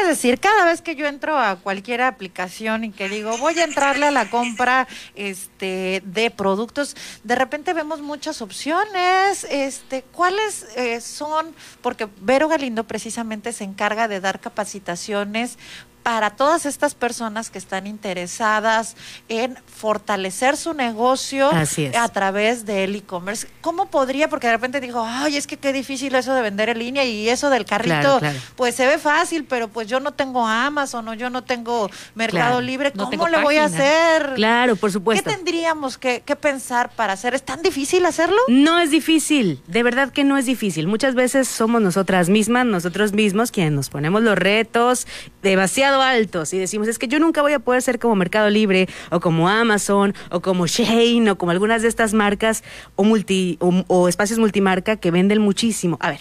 Es 0.00 0.08
decir, 0.08 0.40
cada 0.40 0.64
vez 0.64 0.82
que 0.82 0.96
yo 0.96 1.06
entro 1.06 1.38
a 1.38 1.54
cualquier 1.54 2.02
aplicación 2.02 2.82
y 2.82 2.90
que 2.90 3.08
digo, 3.08 3.38
voy 3.38 3.56
a 3.60 3.64
entrarle 3.64 4.06
a 4.06 4.10
la 4.10 4.28
compra 4.28 4.88
este, 5.14 6.02
de 6.04 6.32
productos, 6.32 6.96
de 7.22 7.36
repente 7.36 7.72
vemos 7.74 8.00
muchas 8.00 8.42
opciones. 8.42 9.46
Este, 9.48 10.02
¿Cuáles 10.02 10.66
eh, 10.74 11.00
son? 11.00 11.54
Porque 11.80 12.08
Vero 12.20 12.48
Galindo 12.48 12.82
precisamente 12.82 13.52
se 13.52 13.62
encarga 13.62 14.08
de 14.08 14.20
dar 14.20 14.40
capacitaciones 14.40 15.58
para 16.04 16.30
todas 16.30 16.66
estas 16.66 16.94
personas 16.94 17.48
que 17.48 17.56
están 17.56 17.86
interesadas 17.86 18.94
en 19.30 19.56
fortalecer 19.66 20.58
su 20.58 20.74
negocio 20.74 21.50
a 21.50 22.08
través 22.10 22.66
del 22.66 22.94
e-commerce. 22.94 23.48
¿Cómo 23.62 23.86
podría? 23.86 24.28
Porque 24.28 24.46
de 24.46 24.52
repente 24.52 24.82
digo, 24.82 25.02
ay, 25.04 25.38
es 25.38 25.46
que 25.46 25.56
qué 25.56 25.72
difícil 25.72 26.14
eso 26.14 26.34
de 26.34 26.42
vender 26.42 26.68
en 26.68 26.78
línea 26.78 27.04
y 27.06 27.30
eso 27.30 27.48
del 27.48 27.64
carrito, 27.64 28.20
pues 28.54 28.74
se 28.74 28.86
ve 28.86 28.98
fácil, 28.98 29.46
pero 29.46 29.68
pues 29.68 29.88
yo 29.88 29.98
no 29.98 30.12
tengo 30.12 30.46
Amazon 30.46 31.08
o 31.08 31.14
yo 31.14 31.30
no 31.30 31.42
tengo 31.42 31.90
Mercado 32.14 32.60
Libre, 32.60 32.92
¿cómo 32.92 33.26
le 33.26 33.40
voy 33.40 33.56
a 33.56 33.64
hacer? 33.64 34.34
Claro, 34.34 34.76
por 34.76 34.92
supuesto. 34.92 35.24
¿Qué 35.24 35.36
tendríamos 35.36 35.96
que, 35.96 36.20
que 36.20 36.36
pensar 36.36 36.90
para 36.90 37.14
hacer? 37.14 37.34
¿Es 37.34 37.42
tan 37.42 37.62
difícil 37.62 38.04
hacerlo? 38.04 38.36
No 38.48 38.78
es 38.78 38.90
difícil, 38.90 39.62
de 39.66 39.82
verdad 39.82 40.12
que 40.12 40.22
no 40.22 40.36
es 40.36 40.44
difícil. 40.44 40.86
Muchas 40.86 41.14
veces 41.14 41.48
somos 41.48 41.80
nosotras 41.80 42.28
mismas, 42.28 42.66
nosotros 42.66 43.14
mismos 43.14 43.50
quienes 43.50 43.72
nos 43.72 43.88
ponemos 43.88 44.22
los 44.22 44.36
retos 44.36 45.06
demasiado 45.50 46.02
altos 46.02 46.52
y 46.52 46.58
decimos, 46.58 46.88
es 46.88 46.98
que 46.98 47.06
yo 47.06 47.20
nunca 47.20 47.42
voy 47.42 47.52
a 47.52 47.60
poder 47.60 47.82
ser 47.82 47.98
como 47.98 48.16
Mercado 48.16 48.50
Libre 48.50 48.88
o 49.10 49.20
como 49.20 49.48
Amazon 49.48 50.14
o 50.30 50.40
como 50.40 50.66
Shane 50.66 51.30
o 51.30 51.38
como 51.38 51.52
algunas 51.52 51.82
de 51.82 51.88
estas 51.88 52.14
marcas 52.14 52.64
o, 52.96 53.04
multi, 53.04 53.58
o 53.60 54.08
espacios 54.08 54.38
multimarca 54.38 54.96
que 54.96 55.10
venden 55.10 55.40
muchísimo. 55.40 55.98
A 56.00 56.10
ver, 56.10 56.20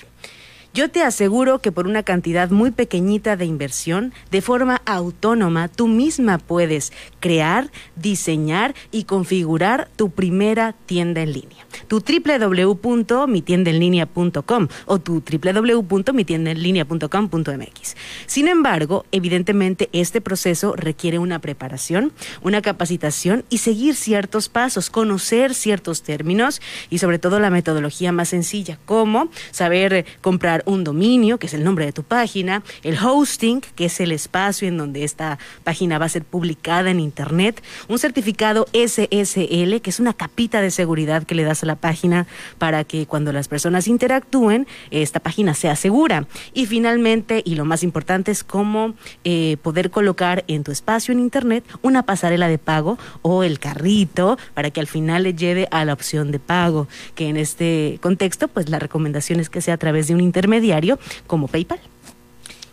yo 0.73 0.89
te 0.89 1.03
aseguro 1.03 1.59
que 1.59 1.71
por 1.71 1.85
una 1.85 2.01
cantidad 2.01 2.49
muy 2.49 2.71
pequeñita 2.71 3.35
de 3.37 3.45
inversión, 3.45 4.11
de 4.31 4.41
forma 4.41 4.81
autónoma, 4.85 5.67
tú 5.67 5.87
misma 5.87 6.39
puedes 6.39 6.91
crear, 7.19 7.69
diseñar 7.95 8.73
y 8.91 9.03
configurar 9.03 9.89
tu 9.95 10.09
primera 10.09 10.73
tienda 10.85 11.21
en 11.21 11.33
línea. 11.33 11.62
Tu 11.87 12.01
www.mitiendaenlinea.com 12.01 14.67
o 14.85 14.99
tu 14.99 15.23
www.mitiendaenlinea.com.mx. 15.23 17.95
Sin 18.25 18.47
embargo, 18.47 19.05
evidentemente 19.11 19.89
este 19.91 20.21
proceso 20.21 20.75
requiere 20.75 21.19
una 21.19 21.39
preparación, 21.39 22.13
una 22.41 22.61
capacitación 22.61 23.43
y 23.49 23.59
seguir 23.59 23.95
ciertos 23.95 24.49
pasos, 24.49 24.89
conocer 24.89 25.53
ciertos 25.53 26.03
términos 26.03 26.61
y 26.89 26.99
sobre 26.99 27.19
todo 27.19 27.39
la 27.39 27.49
metodología 27.49 28.11
más 28.11 28.29
sencilla, 28.29 28.79
como 28.85 29.29
saber 29.51 30.05
comprar 30.21 30.63
un 30.65 30.83
dominio, 30.83 31.37
que 31.37 31.47
es 31.47 31.53
el 31.53 31.63
nombre 31.63 31.85
de 31.85 31.93
tu 31.93 32.03
página, 32.03 32.63
el 32.83 32.97
hosting, 32.97 33.61
que 33.75 33.85
es 33.85 33.99
el 33.99 34.11
espacio 34.11 34.67
en 34.67 34.77
donde 34.77 35.03
esta 35.03 35.39
página 35.63 35.97
va 35.97 36.05
a 36.05 36.09
ser 36.09 36.23
publicada 36.23 36.91
en 36.91 36.99
Internet, 36.99 37.63
un 37.87 37.99
certificado 37.99 38.67
SSL, 38.73 39.81
que 39.81 39.89
es 39.89 39.99
una 39.99 40.13
capita 40.13 40.61
de 40.61 40.71
seguridad 40.71 41.23
que 41.23 41.35
le 41.35 41.43
das 41.43 41.62
la 41.65 41.75
página 41.75 42.27
para 42.57 42.83
que 42.83 43.05
cuando 43.05 43.31
las 43.33 43.47
personas 43.47 43.87
interactúen, 43.87 44.67
esta 44.91 45.19
página 45.19 45.53
sea 45.53 45.75
segura. 45.75 46.27
Y 46.53 46.65
finalmente, 46.65 47.41
y 47.45 47.55
lo 47.55 47.65
más 47.65 47.83
importante, 47.83 48.31
es 48.31 48.43
cómo 48.43 48.93
eh, 49.23 49.57
poder 49.61 49.89
colocar 49.89 50.43
en 50.47 50.63
tu 50.63 50.71
espacio 50.71 51.11
en 51.11 51.19
Internet 51.19 51.63
una 51.81 52.03
pasarela 52.03 52.47
de 52.47 52.57
pago 52.57 52.97
o 53.21 53.43
el 53.43 53.59
carrito 53.59 54.37
para 54.53 54.69
que 54.69 54.79
al 54.79 54.87
final 54.87 55.23
le 55.23 55.33
lleve 55.33 55.67
a 55.71 55.85
la 55.85 55.93
opción 55.93 56.31
de 56.31 56.39
pago, 56.39 56.87
que 57.15 57.29
en 57.29 57.37
este 57.37 57.99
contexto, 58.01 58.47
pues 58.47 58.69
la 58.69 58.79
recomendación 58.79 59.39
es 59.39 59.49
que 59.49 59.61
sea 59.61 59.75
a 59.75 59.77
través 59.77 60.07
de 60.07 60.15
un 60.15 60.21
internet 60.21 60.61
diario 60.61 60.99
como 61.27 61.47
PayPal. 61.47 61.79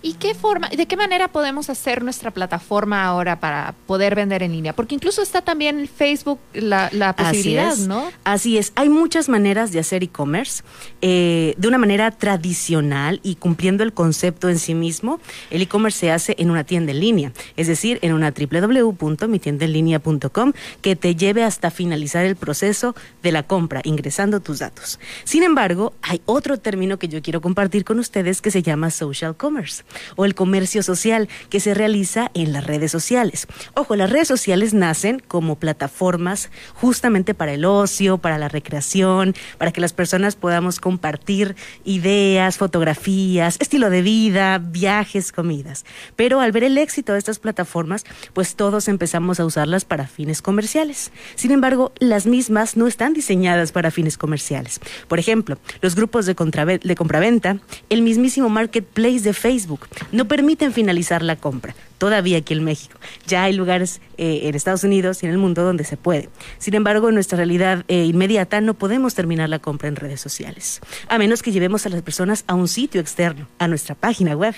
¿Y 0.03 0.15
qué 0.15 0.35
forma, 0.35 0.69
de 0.69 0.87
qué 0.87 0.97
manera 0.97 1.29
podemos 1.29 1.69
hacer 1.69 2.03
nuestra 2.03 2.31
plataforma 2.31 3.05
ahora 3.05 3.39
para 3.39 3.75
poder 3.87 4.15
vender 4.15 4.43
en 4.43 4.53
línea? 4.53 4.73
Porque 4.73 4.95
incluso 4.95 5.21
está 5.21 5.43
también 5.43 5.87
Facebook 5.87 6.41
la, 6.55 6.89
la 6.93 7.15
posibilidad, 7.15 7.73
Así 7.73 7.83
es. 7.83 7.89
¿no? 7.89 8.11
Así 8.25 8.57
es. 8.57 8.73
Hay 8.77 8.89
muchas 8.89 9.29
maneras 9.29 9.73
de 9.73 9.79
hacer 9.79 10.03
e-commerce 10.03 10.63
eh, 11.03 11.53
de 11.59 11.69
una 11.69 11.77
manera 11.77 12.11
tradicional 12.13 13.21
y 13.23 13.35
cumpliendo 13.35 13.85
el 13.85 13.93
concepto 13.93 14.49
en 14.49 14.59
sí 14.59 14.75
mismo. 14.75 15.21
El 15.51 15.61
e-commerce 15.61 15.99
se 15.99 16.11
hace 16.11 16.35
en 16.39 16.51
una 16.51 16.65
tienda 16.65 16.93
en 16.93 17.01
línea, 17.01 17.35
es 17.57 17.67
decir, 17.67 17.99
en 18.01 18.15
una 18.15 18.33
www.mitiendaenlinea.com 18.33 20.53
que 20.81 20.97
te 20.97 21.15
lleve 21.15 21.45
hasta 21.45 21.71
finalizar 21.71 22.25
el 22.25 22.37
proceso 22.37 22.95
de 23.23 23.33
la 23.33 23.43
compra, 23.43 23.83
ingresando 23.85 24.41
tus 24.41 24.61
datos. 24.61 24.99
Sin 25.25 25.43
embargo, 25.43 25.93
hay 26.01 26.23
otro 26.25 26.59
término 26.59 26.99
que 26.99 27.09
yo 27.09 27.21
quiero 27.21 27.43
compartir 27.43 27.85
con 27.85 27.99
ustedes 27.99 28.41
que 28.41 28.51
se 28.51 28.63
llama 28.63 28.91
social 28.91 29.37
commerce 29.37 29.85
o 30.17 30.25
el 30.25 30.35
comercio 30.35 30.83
social 30.83 31.29
que 31.49 31.61
se 31.61 31.75
realiza 31.75 32.31
en 32.35 32.53
las 32.53 32.65
redes 32.65 32.91
sociales. 32.91 33.47
Ojo, 33.75 33.97
las 33.97 34.11
redes 34.11 34.29
sociales 34.29 34.75
nacen 34.75 35.21
como 35.27 35.57
plataformas 35.57 36.51
justamente 36.75 37.35
para 37.35 37.53
el 37.53 37.65
ocio, 37.65 38.19
para 38.19 38.39
la 38.39 38.49
recreación, 38.49 39.35
para 39.59 39.73
que 39.73 39.81
las 39.81 39.93
personas 39.93 40.37
podamos 40.37 40.81
compartir 40.81 41.57
ideas, 41.85 42.59
fotografías, 42.59 43.57
estilo 43.61 43.91
de 43.91 44.03
vida, 44.03 44.59
viajes, 44.59 45.33
comidas. 45.33 45.85
Pero 46.17 46.41
al 46.41 46.53
ver 46.53 46.65
el 46.65 46.79
éxito 46.79 47.13
de 47.13 47.19
estas 47.19 47.39
plataformas, 47.39 48.05
pues 48.33 48.55
todos 48.55 48.89
empezamos 48.89 49.41
a 49.41 49.45
usarlas 49.45 49.85
para 49.85 50.07
fines 50.07 50.43
comerciales. 50.43 51.13
Sin 51.35 51.51
embargo, 51.51 51.93
las 51.99 52.27
mismas 52.27 52.77
no 52.77 52.87
están 52.87 53.13
diseñadas 53.13 53.73
para 53.73 53.91
fines 53.91 54.17
comerciales. 54.19 54.81
Por 55.09 55.19
ejemplo, 55.19 55.59
los 55.81 55.95
grupos 55.95 56.27
de, 56.27 56.35
compraventa, 56.35 57.59
el 57.89 58.03
mismísimo 58.03 58.49
marketplace 58.49 59.21
de 59.21 59.33
Facebook, 59.33 59.80
no 60.13 60.27
permiten 60.27 60.73
finalizar 60.73 61.23
la 61.23 61.37
compra. 61.37 61.75
Todavía 61.99 62.39
aquí 62.39 62.55
en 62.55 62.65
México. 62.65 62.99
Ya 63.27 63.45
hay 63.45 63.53
lugares 63.53 64.01
eh, 64.17 64.41
en 64.45 64.55
Estados 64.55 64.85
Unidos 64.85 65.23
y 65.23 65.27
en 65.27 65.33
el 65.33 65.39
mundo 65.39 65.63
donde 65.65 65.85
se 65.85 65.99
puede. 65.99 66.31
Sin 66.59 66.75
embargo, 66.75 67.09
en 67.09 67.15
nuestra 67.15 67.37
realidad 67.37 67.85
eh, 67.89 68.05
inmediata 68.05 68.63
no 68.63 68.75
podemos 68.75 69.15
terminar 69.15 69.51
la 69.51 69.59
compra 69.59 69.89
en 69.89 69.97
redes 69.97 70.21
sociales, 70.21 70.81
a 71.09 71.19
menos 71.19 71.43
que 71.43 71.53
llevemos 71.53 71.85
a 71.85 71.91
las 71.91 72.01
personas 72.01 72.45
a 72.47 72.55
un 72.55 72.69
sitio 72.69 73.01
externo, 73.01 73.49
a 73.59 73.69
nuestra 73.69 73.95
página 73.95 74.35
web. 74.35 74.55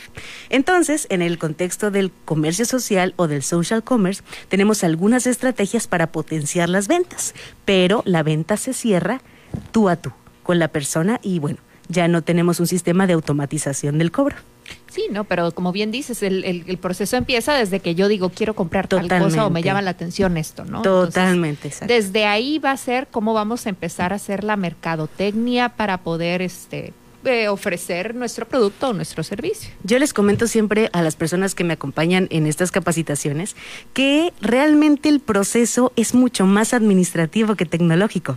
Entonces, 0.50 1.06
en 1.10 1.20
el 1.20 1.38
contexto 1.38 1.90
del 1.90 2.12
comercio 2.24 2.64
social 2.64 3.12
o 3.16 3.26
del 3.26 3.42
social 3.42 3.82
commerce, 3.82 4.22
tenemos 4.48 4.84
algunas 4.84 5.26
estrategias 5.26 5.88
para 5.88 6.12
potenciar 6.12 6.68
las 6.68 6.86
ventas, 6.86 7.34
pero 7.64 8.02
la 8.06 8.22
venta 8.22 8.56
se 8.56 8.72
cierra 8.72 9.20
tú 9.72 9.88
a 9.88 9.96
tú 9.96 10.12
con 10.42 10.58
la 10.58 10.68
persona 10.68 11.20
y 11.22 11.38
bueno, 11.38 11.58
ya 11.88 12.08
no 12.08 12.22
tenemos 12.22 12.60
un 12.60 12.66
sistema 12.66 13.06
de 13.06 13.14
automatización 13.14 13.98
del 13.98 14.10
cobro. 14.10 14.36
Sí, 14.90 15.06
no, 15.10 15.24
pero 15.24 15.52
como 15.52 15.72
bien 15.72 15.90
dices, 15.90 16.22
el, 16.22 16.44
el- 16.44 16.64
el 16.66 16.76
proceso 16.78 17.16
empieza 17.16 17.54
desde 17.54 17.80
que 17.80 17.94
yo 17.94 18.08
digo 18.08 18.28
quiero 18.28 18.54
comprar 18.54 18.88
tal 18.88 19.08
cosa 19.08 19.46
o 19.46 19.50
me 19.50 19.62
llama 19.62 19.80
la 19.82 19.90
atención 19.90 20.36
esto, 20.36 20.64
¿no? 20.66 20.78
Entonces, 20.78 21.14
Totalmente, 21.14 21.68
exacto. 21.68 21.92
desde 21.94 22.26
ahí 22.26 22.58
va 22.58 22.72
a 22.72 22.76
ser 22.76 23.08
cómo 23.10 23.32
vamos 23.32 23.64
a 23.66 23.70
empezar 23.70 24.12
a 24.12 24.16
hacer 24.16 24.44
la 24.44 24.56
mercadotecnia 24.56 25.70
para 25.70 25.98
poder 25.98 26.42
este 26.42 26.92
eh, 27.24 27.48
ofrecer 27.48 28.14
nuestro 28.14 28.46
producto 28.46 28.88
o 28.88 28.92
nuestro 28.92 29.22
servicio. 29.22 29.70
Yo 29.84 29.98
les 29.98 30.12
comento 30.12 30.46
siempre 30.46 30.90
a 30.92 31.02
las 31.02 31.16
personas 31.16 31.54
que 31.54 31.64
me 31.64 31.74
acompañan 31.74 32.26
en 32.30 32.46
estas 32.46 32.70
capacitaciones 32.70 33.56
que 33.92 34.32
realmente 34.40 35.08
el 35.08 35.20
proceso 35.20 35.92
es 35.96 36.14
mucho 36.14 36.46
más 36.46 36.74
administrativo 36.74 37.54
que 37.54 37.66
tecnológico. 37.66 38.36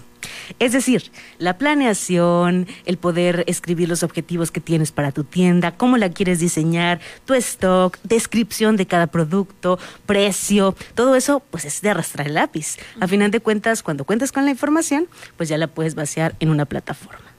Es 0.59 0.71
decir, 0.71 1.11
la 1.37 1.57
planeación, 1.57 2.67
el 2.85 2.97
poder 2.97 3.43
escribir 3.47 3.89
los 3.89 4.03
objetivos 4.03 4.51
que 4.51 4.61
tienes 4.61 4.91
para 4.91 5.11
tu 5.11 5.23
tienda, 5.23 5.75
cómo 5.77 5.97
la 5.97 6.09
quieres 6.09 6.39
diseñar, 6.39 6.99
tu 7.25 7.33
stock, 7.35 7.97
descripción 8.03 8.75
de 8.75 8.87
cada 8.87 9.07
producto, 9.07 9.79
precio, 10.05 10.75
todo 10.93 11.15
eso 11.15 11.41
pues 11.51 11.65
es 11.65 11.81
de 11.81 11.89
arrastrar 11.89 12.27
el 12.27 12.35
lápiz. 12.35 12.77
A 12.99 13.07
final 13.07 13.31
de 13.31 13.39
cuentas, 13.39 13.83
cuando 13.83 14.05
cuentas 14.05 14.31
con 14.31 14.45
la 14.45 14.51
información, 14.51 15.07
pues 15.37 15.49
ya 15.49 15.57
la 15.57 15.67
puedes 15.67 15.95
vaciar 15.95 16.35
en 16.39 16.49
una 16.49 16.65
plataforma. 16.65 17.34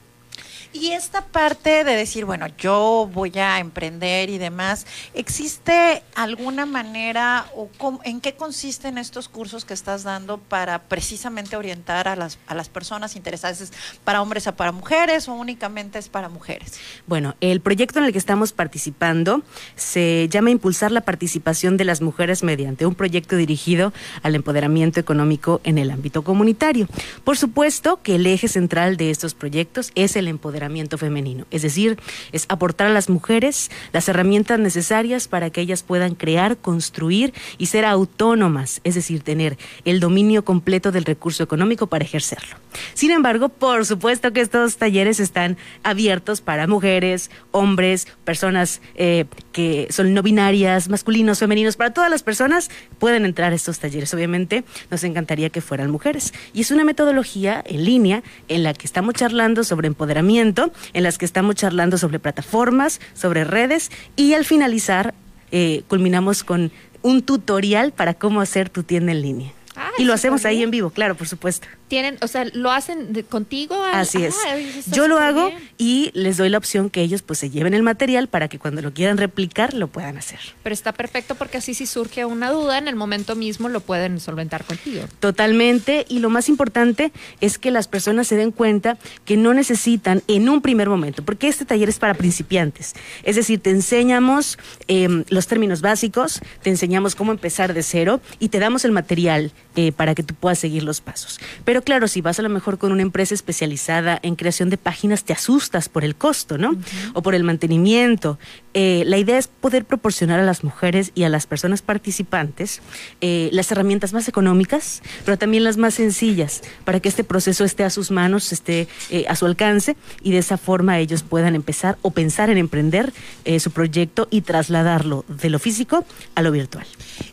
Y 0.73 0.91
esta 0.91 1.25
parte 1.25 1.83
de 1.83 1.95
decir, 1.95 2.25
bueno, 2.25 2.47
yo 2.57 3.09
voy 3.13 3.37
a 3.39 3.59
emprender 3.59 4.29
y 4.29 4.37
demás, 4.37 4.85
¿existe 5.13 6.03
alguna 6.15 6.65
manera 6.65 7.45
o 7.55 7.69
en 8.03 8.19
qué 8.19 8.35
consisten 8.35 8.97
estos 8.97 9.29
cursos 9.29 9.65
que 9.65 9.73
estás 9.73 10.03
dando 10.03 10.37
para 10.37 10.83
precisamente 10.83 11.55
orientar 11.55 12.07
a 12.07 12.15
las, 12.15 12.37
a 12.47 12.55
las 12.55 12.69
personas 12.69 13.15
interesadas? 13.15 13.61
¿Es 13.61 13.71
para 14.03 14.21
hombres 14.21 14.45
o 14.47 14.55
para 14.55 14.71
mujeres 14.71 15.27
o 15.29 15.33
únicamente 15.33 15.99
es 15.99 16.09
para 16.09 16.27
mujeres? 16.29 16.73
Bueno, 17.05 17.35
el 17.39 17.61
proyecto 17.61 17.99
en 17.99 18.05
el 18.05 18.11
que 18.11 18.17
estamos 18.17 18.51
participando 18.51 19.43
se 19.75 20.27
llama 20.29 20.51
Impulsar 20.51 20.91
la 20.91 21.01
participación 21.01 21.77
de 21.77 21.85
las 21.85 22.01
mujeres 22.01 22.43
mediante 22.43 22.85
un 22.85 22.95
proyecto 22.95 23.35
dirigido 23.35 23.93
al 24.21 24.35
empoderamiento 24.35 24.99
económico 24.99 25.61
en 25.63 25.77
el 25.77 25.91
ámbito 25.91 26.23
comunitario. 26.23 26.87
Por 27.23 27.37
supuesto 27.37 28.01
que 28.03 28.15
el 28.15 28.25
eje 28.27 28.47
central 28.47 28.97
de 28.97 29.11
estos 29.11 29.33
proyectos 29.33 29.91
es 29.95 30.15
el 30.15 30.27
empoderamiento 30.27 30.56
femenino, 30.97 31.45
es 31.51 31.61
decir, 31.61 31.97
es 32.31 32.45
aportar 32.49 32.87
a 32.87 32.93
las 32.93 33.09
mujeres 33.09 33.69
las 33.93 34.07
herramientas 34.09 34.59
necesarias 34.59 35.27
para 35.27 35.49
que 35.49 35.61
ellas 35.61 35.83
puedan 35.83 36.15
crear, 36.15 36.57
construir 36.57 37.33
y 37.57 37.67
ser 37.67 37.85
autónomas, 37.85 38.81
es 38.83 38.95
decir, 38.95 39.21
tener 39.21 39.57
el 39.85 39.99
dominio 39.99 40.43
completo 40.43 40.91
del 40.91 41.05
recurso 41.05 41.43
económico 41.43 41.87
para 41.87 42.05
ejercerlo. 42.05 42.57
Sin 42.93 43.11
embargo, 43.11 43.49
por 43.49 43.85
supuesto 43.85 44.33
que 44.33 44.41
estos 44.41 44.77
talleres 44.77 45.19
están 45.19 45.57
abiertos 45.83 46.41
para 46.41 46.67
mujeres, 46.67 47.31
hombres, 47.51 48.07
personas 48.23 48.81
eh, 48.95 49.25
que 49.51 49.87
son 49.89 50.13
no 50.13 50.21
binarias, 50.21 50.89
masculinos, 50.89 51.39
femeninos, 51.39 51.75
para 51.75 51.93
todas 51.93 52.09
las 52.09 52.23
personas 52.23 52.69
pueden 52.99 53.25
entrar 53.25 53.51
a 53.51 53.55
estos 53.55 53.79
talleres. 53.79 54.13
Obviamente 54.13 54.63
nos 54.91 55.03
encantaría 55.03 55.49
que 55.49 55.61
fueran 55.61 55.91
mujeres. 55.91 56.33
Y 56.53 56.61
es 56.61 56.71
una 56.71 56.83
metodología 56.83 57.63
en 57.65 57.83
línea 57.83 58.23
en 58.47 58.63
la 58.63 58.73
que 58.73 58.85
estamos 58.85 59.15
charlando 59.15 59.63
sobre 59.63 59.87
empoderamiento, 59.87 60.46
en 60.93 61.03
las 61.03 61.17
que 61.17 61.25
estamos 61.25 61.55
charlando 61.55 61.97
sobre 61.97 62.19
plataformas, 62.19 62.99
sobre 63.13 63.43
redes 63.43 63.91
y 64.15 64.33
al 64.33 64.45
finalizar 64.45 65.13
eh, 65.51 65.83
culminamos 65.87 66.43
con 66.43 66.71
un 67.01 67.21
tutorial 67.21 67.91
para 67.91 68.13
cómo 68.13 68.41
hacer 68.41 68.69
tu 68.69 68.83
tienda 68.83 69.11
en 69.11 69.21
línea. 69.21 69.56
Ay, 69.77 69.91
y 69.99 70.03
lo 70.05 70.13
hacemos 70.13 70.43
ahí 70.45 70.63
en 70.63 70.71
vivo, 70.71 70.89
claro, 70.89 71.15
por 71.15 71.27
supuesto. 71.27 71.67
Tienen, 71.87 72.17
o 72.21 72.27
sea, 72.27 72.45
lo 72.53 72.71
hacen 72.71 73.13
de- 73.13 73.23
contigo. 73.23 73.81
al- 73.83 73.95
Así 73.95 74.23
es. 74.23 74.35
Ah, 74.45 74.55
Yo 74.91 75.07
lo 75.07 75.19
hago 75.19 75.47
bien. 75.47 75.69
y 75.77 76.11
les 76.13 76.35
doy 76.37 76.49
la 76.49 76.57
opción 76.57 76.89
que 76.89 77.01
ellos 77.01 77.21
pues 77.21 77.39
se 77.39 77.49
lleven 77.49 77.73
el 77.73 77.83
material 77.83 78.27
para 78.27 78.47
que 78.49 78.59
cuando 78.59 78.81
lo 78.81 78.91
quieran 78.93 79.17
replicar 79.17 79.73
lo 79.73 79.87
puedan 79.87 80.17
hacer. 80.17 80.39
Pero 80.63 80.73
está 80.73 80.91
perfecto 80.91 81.35
porque 81.35 81.57
así 81.59 81.73
si 81.73 81.85
surge 81.85 82.25
una 82.25 82.51
duda, 82.51 82.77
en 82.77 82.87
el 82.89 82.95
momento 82.95 83.35
mismo 83.35 83.69
lo 83.69 83.79
pueden 83.79 84.19
solventar 84.19 84.65
contigo. 84.65 85.05
Totalmente. 85.19 86.05
Y 86.09 86.19
lo 86.19 86.29
más 86.29 86.49
importante 86.49 87.11
es 87.39 87.57
que 87.57 87.71
las 87.71 87.87
personas 87.87 88.27
se 88.27 88.35
den 88.35 88.51
cuenta 88.51 88.97
que 89.23 89.37
no 89.37 89.53
necesitan 89.53 90.23
en 90.27 90.49
un 90.49 90.61
primer 90.61 90.89
momento, 90.89 91.23
porque 91.23 91.47
este 91.47 91.63
taller 91.63 91.87
es 91.89 91.99
para 91.99 92.15
principiantes. 92.15 92.95
Es 93.23 93.35
decir, 93.35 93.59
te 93.61 93.69
enseñamos 93.69 94.57
em, 94.87 95.23
los 95.29 95.47
términos 95.47 95.81
básicos, 95.81 96.41
te 96.63 96.69
enseñamos 96.69 97.15
cómo 97.15 97.31
empezar 97.31 97.73
de 97.73 97.83
cero 97.83 98.19
y 98.39 98.49
te 98.49 98.59
damos 98.59 98.83
el 98.83 98.91
material 98.91 99.51
eh, 99.77 99.91
para 99.91 100.15
que 100.15 100.23
tú 100.23 100.33
puedas 100.33 100.57
seguir 100.57 100.81
los 100.81 101.01
pasos. 101.01 101.39
Pero 101.63 101.83
claro, 101.83 102.07
si 102.07 102.19
vas 102.21 102.39
a 102.39 102.41
lo 102.41 102.49
mejor 102.49 102.79
con 102.79 102.91
una 102.91 103.03
empresa 103.03 103.35
especializada 103.35 104.17
en 104.23 104.35
creación 104.35 104.71
de 104.71 104.77
páginas, 104.77 105.23
te 105.23 105.33
asustas 105.33 105.87
por 105.87 106.03
el 106.03 106.15
costo, 106.15 106.57
¿no? 106.57 106.75
O 107.13 107.21
por 107.21 107.35
el 107.35 107.43
mantenimiento. 107.43 108.39
Eh, 108.79 109.05
la 109.07 109.17
idea 109.17 109.39
es 109.39 109.47
poder 109.47 109.85
proporcionar 109.85 110.39
a 110.39 110.43
las 110.43 110.63
mujeres 110.63 111.11
y 111.15 111.23
a 111.23 111.29
las 111.29 111.47
personas 111.47 111.81
participantes 111.81 112.81
eh, 113.21 113.49
las 113.51 113.71
herramientas 113.71 114.13
más 114.13 114.27
económicas, 114.27 115.01
pero 115.25 115.35
también 115.35 115.63
las 115.63 115.77
más 115.77 115.95
sencillas, 115.95 116.61
para 116.85 116.99
que 116.99 117.09
este 117.09 117.23
proceso 117.23 117.65
esté 117.65 117.83
a 117.83 117.89
sus 117.89 118.11
manos, 118.11 118.51
esté 118.51 118.87
eh, 119.09 119.25
a 119.29 119.35
su 119.35 119.47
alcance 119.47 119.97
y 120.21 120.29
de 120.29 120.37
esa 120.37 120.59
forma 120.59 120.99
ellos 120.99 121.23
puedan 121.23 121.55
empezar 121.55 121.97
o 122.03 122.11
pensar 122.11 122.51
en 122.51 122.59
emprender 122.59 123.13
su 123.59 123.71
proyecto 123.71 124.27
y 124.29 124.41
trasladarlo 124.41 125.25
de 125.27 125.49
lo 125.49 125.57
físico 125.57 126.05
a 126.35 126.41
lo 126.43 126.51
virtual. 126.51 126.85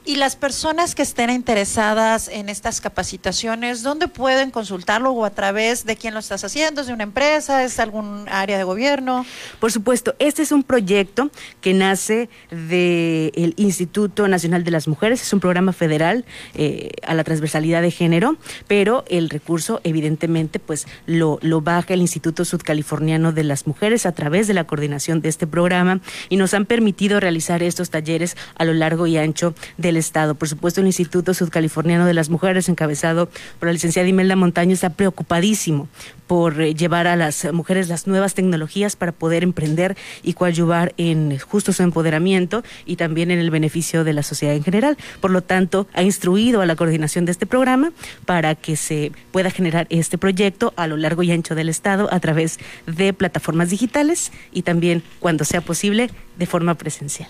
Y 0.07 0.17
las 0.17 0.37
personas 0.37 0.95
que 0.95 1.03
estén 1.03 1.29
interesadas 1.29 2.29
en 2.29 2.49
estas 2.49 2.81
capacitaciones, 2.81 3.83
¿dónde 3.83 4.09
pueden 4.09 4.51
consultarlo 4.51 5.11
o 5.11 5.25
a 5.25 5.31
través 5.31 5.85
de 5.85 5.97
quién 5.97 6.15
lo 6.15 6.21
estás 6.21 6.45
haciendo? 6.45 6.81
¿Es 6.81 6.87
de 6.87 6.93
una 6.93 7.03
empresa? 7.03 7.65
¿Es 7.65 7.81
algún 7.81 8.29
área 8.31 8.57
de 8.57 8.65
gobierno? 8.65 9.27
Por 9.61 9.73
supuesto, 9.73 10.15
este 10.19 10.43
es 10.43 10.53
un 10.53 10.63
proyecto 10.63 11.31
que 11.61 11.75
nace 11.75 12.29
del 12.51 13.55
Instituto 13.57 14.29
Nacional 14.29 14.65
de 14.65 14.71
las 14.71 14.89
Mujeres, 14.89 15.23
es 15.23 15.33
un 15.33 15.41
programa 15.41 15.73
federal 15.73 16.25
eh, 16.55 16.91
a 17.07 17.15
la 17.15 17.25
transversalidad 17.25 17.83
de 17.83 17.91
género, 17.91 18.37
pero 18.69 19.05
el 19.09 19.31
recurso 19.31 19.81
evidentemente 19.85 20.59
pues 20.59 20.87
lo, 21.07 21.39
lo 21.43 21.61
baja 21.61 21.95
el 21.95 22.01
Instituto 22.01 22.45
Sudcaliforniano 22.45 23.33
de 23.33 23.45
las 23.45 23.67
Mujeres 23.67 24.07
a 24.07 24.13
través 24.13 24.47
de 24.47 24.55
la 24.55 24.65
coordinación 24.65 25.21
de 25.21 25.29
este 25.29 25.47
programa 25.47 26.01
y 26.29 26.37
nos 26.37 26.55
han 26.55 26.67
permitido 26.67 27.21
realizar 27.21 27.63
estos 27.63 27.91
talleres 27.91 28.37
a 28.57 28.65
lo 28.65 28.73
largo 28.73 29.07
y 29.07 29.17
ancho 29.17 29.55
del 29.77 29.97
estado. 29.97 30.35
Por 30.35 30.49
supuesto, 30.49 30.81
el 30.81 30.87
Instituto 30.87 31.35
Sudcaliforniano 31.35 32.07
de 32.07 32.15
las 32.15 32.31
Mujeres, 32.31 32.69
encabezado 32.69 33.29
por 33.59 33.69
la 33.69 33.73
licenciada 33.73 34.09
Imelda 34.09 34.37
Montaño, 34.37 34.73
está 34.73 34.91
preocupadísimo 34.91 35.89
por 36.27 36.61
eh, 36.61 36.75
llevar 36.75 37.07
a 37.07 37.17
las 37.17 37.53
mujeres 37.53 37.89
las 37.89 38.07
nuevas 38.07 38.35
tecnologías 38.35 38.97
para 38.97 39.13
poder 39.13 39.43
emprender 39.43 39.97
y 40.23 40.35
coadyuvar 40.35 40.95
en 40.97 41.24
justo 41.39 41.73
su 41.73 41.83
empoderamiento 41.83 42.63
y 42.87 42.97
también 42.97 43.31
en 43.31 43.39
el 43.39 43.51
beneficio 43.51 44.05
de 44.05 44.13
la 44.13 44.23
sociedad 44.23 44.55
en 44.55 44.63
general. 44.63 44.97
Por 45.21 45.31
lo 45.31 45.43
tanto, 45.43 45.87
ha 45.93 46.03
instruido 46.03 46.61
a 46.61 46.67
la 46.67 46.77
coordinación 46.77 47.25
de 47.25 47.33
este 47.33 47.47
programa 47.47 47.93
para 48.27 48.55
que 48.55 48.77
se 48.77 49.13
pueda 49.33 49.51
generar 49.51 49.87
este 49.91 50.19
proyecto 50.19 50.73
a 50.77 50.87
lo 50.87 50.97
largo 50.97 51.23
y 51.23 51.33
ancho 51.33 51.55
del 51.55 51.69
Estado 51.69 52.09
a 52.13 52.21
través 52.21 52.59
de 52.87 53.13
plataformas 53.13 53.71
digitales 53.71 54.33
y 54.53 54.63
también, 54.63 55.03
cuando 55.21 55.45
sea 55.45 55.61
posible, 55.61 56.11
de 56.39 56.47
forma 56.47 56.75
presencial. 56.75 57.29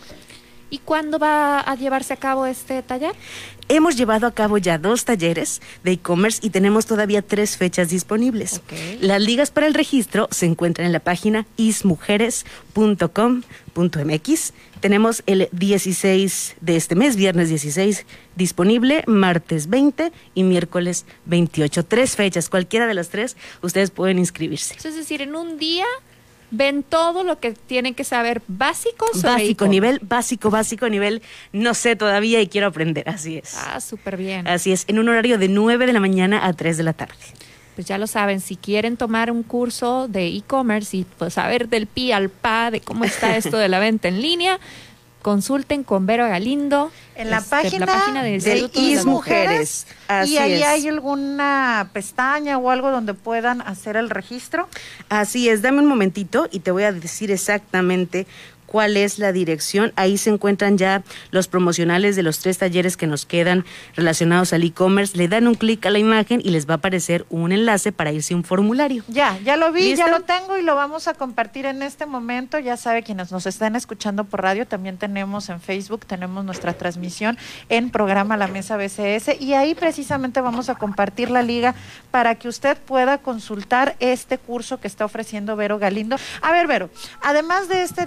¿Y 0.70 0.78
cuándo 0.78 1.18
va 1.18 1.60
a 1.60 1.74
llevarse 1.76 2.12
a 2.12 2.16
cabo 2.16 2.46
este 2.46 2.82
taller? 2.82 3.14
Hemos 3.68 3.96
llevado 3.96 4.26
a 4.26 4.32
cabo 4.32 4.58
ya 4.58 4.76
dos 4.76 5.06
talleres 5.06 5.62
de 5.84 5.92
e-commerce 5.92 6.40
y 6.42 6.50
tenemos 6.50 6.84
todavía 6.84 7.22
tres 7.22 7.56
fechas 7.56 7.88
disponibles. 7.88 8.60
Las 9.00 9.22
ligas 9.22 9.50
para 9.50 9.66
el 9.66 9.72
registro 9.72 10.28
se 10.30 10.44
encuentran 10.46 10.84
en 10.86 10.92
la 10.92 11.00
página 11.00 11.46
ismujeres.com.mx. 11.56 14.52
Tenemos 14.80 15.22
el 15.24 15.48
16 15.52 16.56
de 16.60 16.76
este 16.76 16.94
mes, 16.94 17.16
viernes 17.16 17.48
16, 17.48 18.04
disponible, 18.36 19.02
martes 19.06 19.70
20 19.70 20.12
y 20.34 20.42
miércoles 20.42 21.06
28. 21.24 21.86
Tres 21.86 22.16
fechas, 22.16 22.50
cualquiera 22.50 22.86
de 22.86 22.92
las 22.92 23.08
tres, 23.08 23.38
ustedes 23.62 23.90
pueden 23.90 24.18
inscribirse. 24.18 24.74
Es 24.76 24.94
decir, 24.94 25.22
en 25.22 25.36
un 25.36 25.58
día 25.58 25.86
ven 26.56 26.82
todo 26.82 27.24
lo 27.24 27.38
que 27.38 27.52
tienen 27.52 27.94
que 27.94 28.04
saber 28.04 28.42
básico 28.48 29.06
sobre 29.12 29.32
Básico, 29.34 29.66
nivel 29.66 30.00
básico, 30.02 30.50
básico, 30.50 30.88
nivel 30.88 31.22
no 31.52 31.74
sé 31.74 31.96
todavía 31.96 32.40
y 32.40 32.48
quiero 32.48 32.66
aprender. 32.68 33.08
Así 33.08 33.38
es. 33.38 33.54
Ah, 33.56 33.80
súper 33.80 34.16
bien. 34.16 34.46
Así 34.46 34.72
es, 34.72 34.84
en 34.88 34.98
un 34.98 35.08
horario 35.08 35.38
de 35.38 35.48
9 35.48 35.86
de 35.86 35.92
la 35.92 36.00
mañana 36.00 36.46
a 36.46 36.52
3 36.52 36.76
de 36.76 36.82
la 36.82 36.92
tarde. 36.92 37.14
Pues 37.74 37.88
ya 37.88 37.98
lo 37.98 38.06
saben, 38.06 38.40
si 38.40 38.56
quieren 38.56 38.96
tomar 38.96 39.32
un 39.32 39.42
curso 39.42 40.06
de 40.06 40.28
e-commerce 40.28 40.96
y 40.96 41.04
pues, 41.18 41.34
saber 41.34 41.68
del 41.68 41.88
pi 41.88 42.12
al 42.12 42.28
pa 42.28 42.70
de 42.70 42.80
cómo 42.80 43.04
está 43.04 43.36
esto 43.36 43.58
de 43.58 43.68
la 43.68 43.80
venta 43.80 44.06
en 44.06 44.22
línea, 44.22 44.60
consulten 45.24 45.84
con 45.84 46.04
Vero 46.04 46.28
Galindo 46.28 46.92
En 47.16 47.30
la 47.30 47.38
este, 47.38 47.48
página, 47.48 47.86
página 47.86 48.22
del 48.22 48.42
de 48.42 48.54
de 48.54 48.60
las 48.60 48.76
Is 48.76 49.06
Mujeres. 49.06 49.86
Así 50.06 50.34
y 50.34 50.36
ahí 50.36 50.60
es. 50.60 50.68
hay 50.68 50.86
alguna 50.86 51.88
pestaña 51.94 52.58
o 52.58 52.68
algo 52.68 52.90
donde 52.90 53.14
puedan 53.14 53.62
hacer 53.62 53.96
el 53.96 54.10
registro. 54.10 54.68
Así 55.08 55.48
es, 55.48 55.62
dame 55.62 55.78
un 55.78 55.86
momentito 55.86 56.46
y 56.52 56.60
te 56.60 56.70
voy 56.72 56.82
a 56.82 56.92
decir 56.92 57.30
exactamente 57.30 58.26
cuál 58.74 58.96
es 58.96 59.20
la 59.20 59.30
dirección. 59.30 59.92
Ahí 59.94 60.18
se 60.18 60.30
encuentran 60.30 60.76
ya 60.76 61.04
los 61.30 61.46
promocionales 61.46 62.16
de 62.16 62.24
los 62.24 62.40
tres 62.40 62.58
talleres 62.58 62.96
que 62.96 63.06
nos 63.06 63.24
quedan 63.24 63.64
relacionados 63.94 64.52
al 64.52 64.64
e-commerce. 64.64 65.16
Le 65.16 65.28
dan 65.28 65.46
un 65.46 65.54
clic 65.54 65.86
a 65.86 65.90
la 65.90 66.00
imagen 66.00 66.40
y 66.42 66.50
les 66.50 66.68
va 66.68 66.74
a 66.74 66.76
aparecer 66.78 67.24
un 67.30 67.52
enlace 67.52 67.92
para 67.92 68.10
irse 68.10 68.34
a 68.34 68.36
un 68.36 68.42
formulario. 68.42 69.04
Ya, 69.06 69.38
ya 69.44 69.56
lo 69.56 69.70
vi, 69.70 69.94
ya 69.94 70.08
lo 70.08 70.22
tengo 70.22 70.58
y 70.58 70.62
lo 70.62 70.74
vamos 70.74 71.06
a 71.06 71.14
compartir 71.14 71.66
en 71.66 71.82
este 71.82 72.04
momento. 72.04 72.58
Ya 72.58 72.76
sabe 72.76 73.04
quienes 73.04 73.30
nos 73.30 73.46
están 73.46 73.76
escuchando 73.76 74.24
por 74.24 74.42
radio, 74.42 74.66
también 74.66 74.98
tenemos 74.98 75.50
en 75.50 75.60
Facebook, 75.60 76.04
tenemos 76.04 76.44
nuestra 76.44 76.72
transmisión 76.72 77.38
en 77.68 77.90
programa 77.90 78.36
La 78.36 78.48
Mesa 78.48 78.76
BCS 78.76 79.40
y 79.40 79.54
ahí 79.54 79.76
precisamente 79.76 80.40
vamos 80.40 80.68
a 80.68 80.74
compartir 80.74 81.30
la 81.30 81.42
liga 81.42 81.76
para 82.10 82.34
que 82.34 82.48
usted 82.48 82.76
pueda 82.76 83.18
consultar 83.18 83.94
este 84.00 84.36
curso 84.36 84.80
que 84.80 84.88
está 84.88 85.04
ofreciendo 85.04 85.54
Vero 85.54 85.78
Galindo. 85.78 86.16
A 86.42 86.50
ver, 86.50 86.66
Vero, 86.66 86.90
además 87.22 87.68
de 87.68 87.84
este 87.84 88.04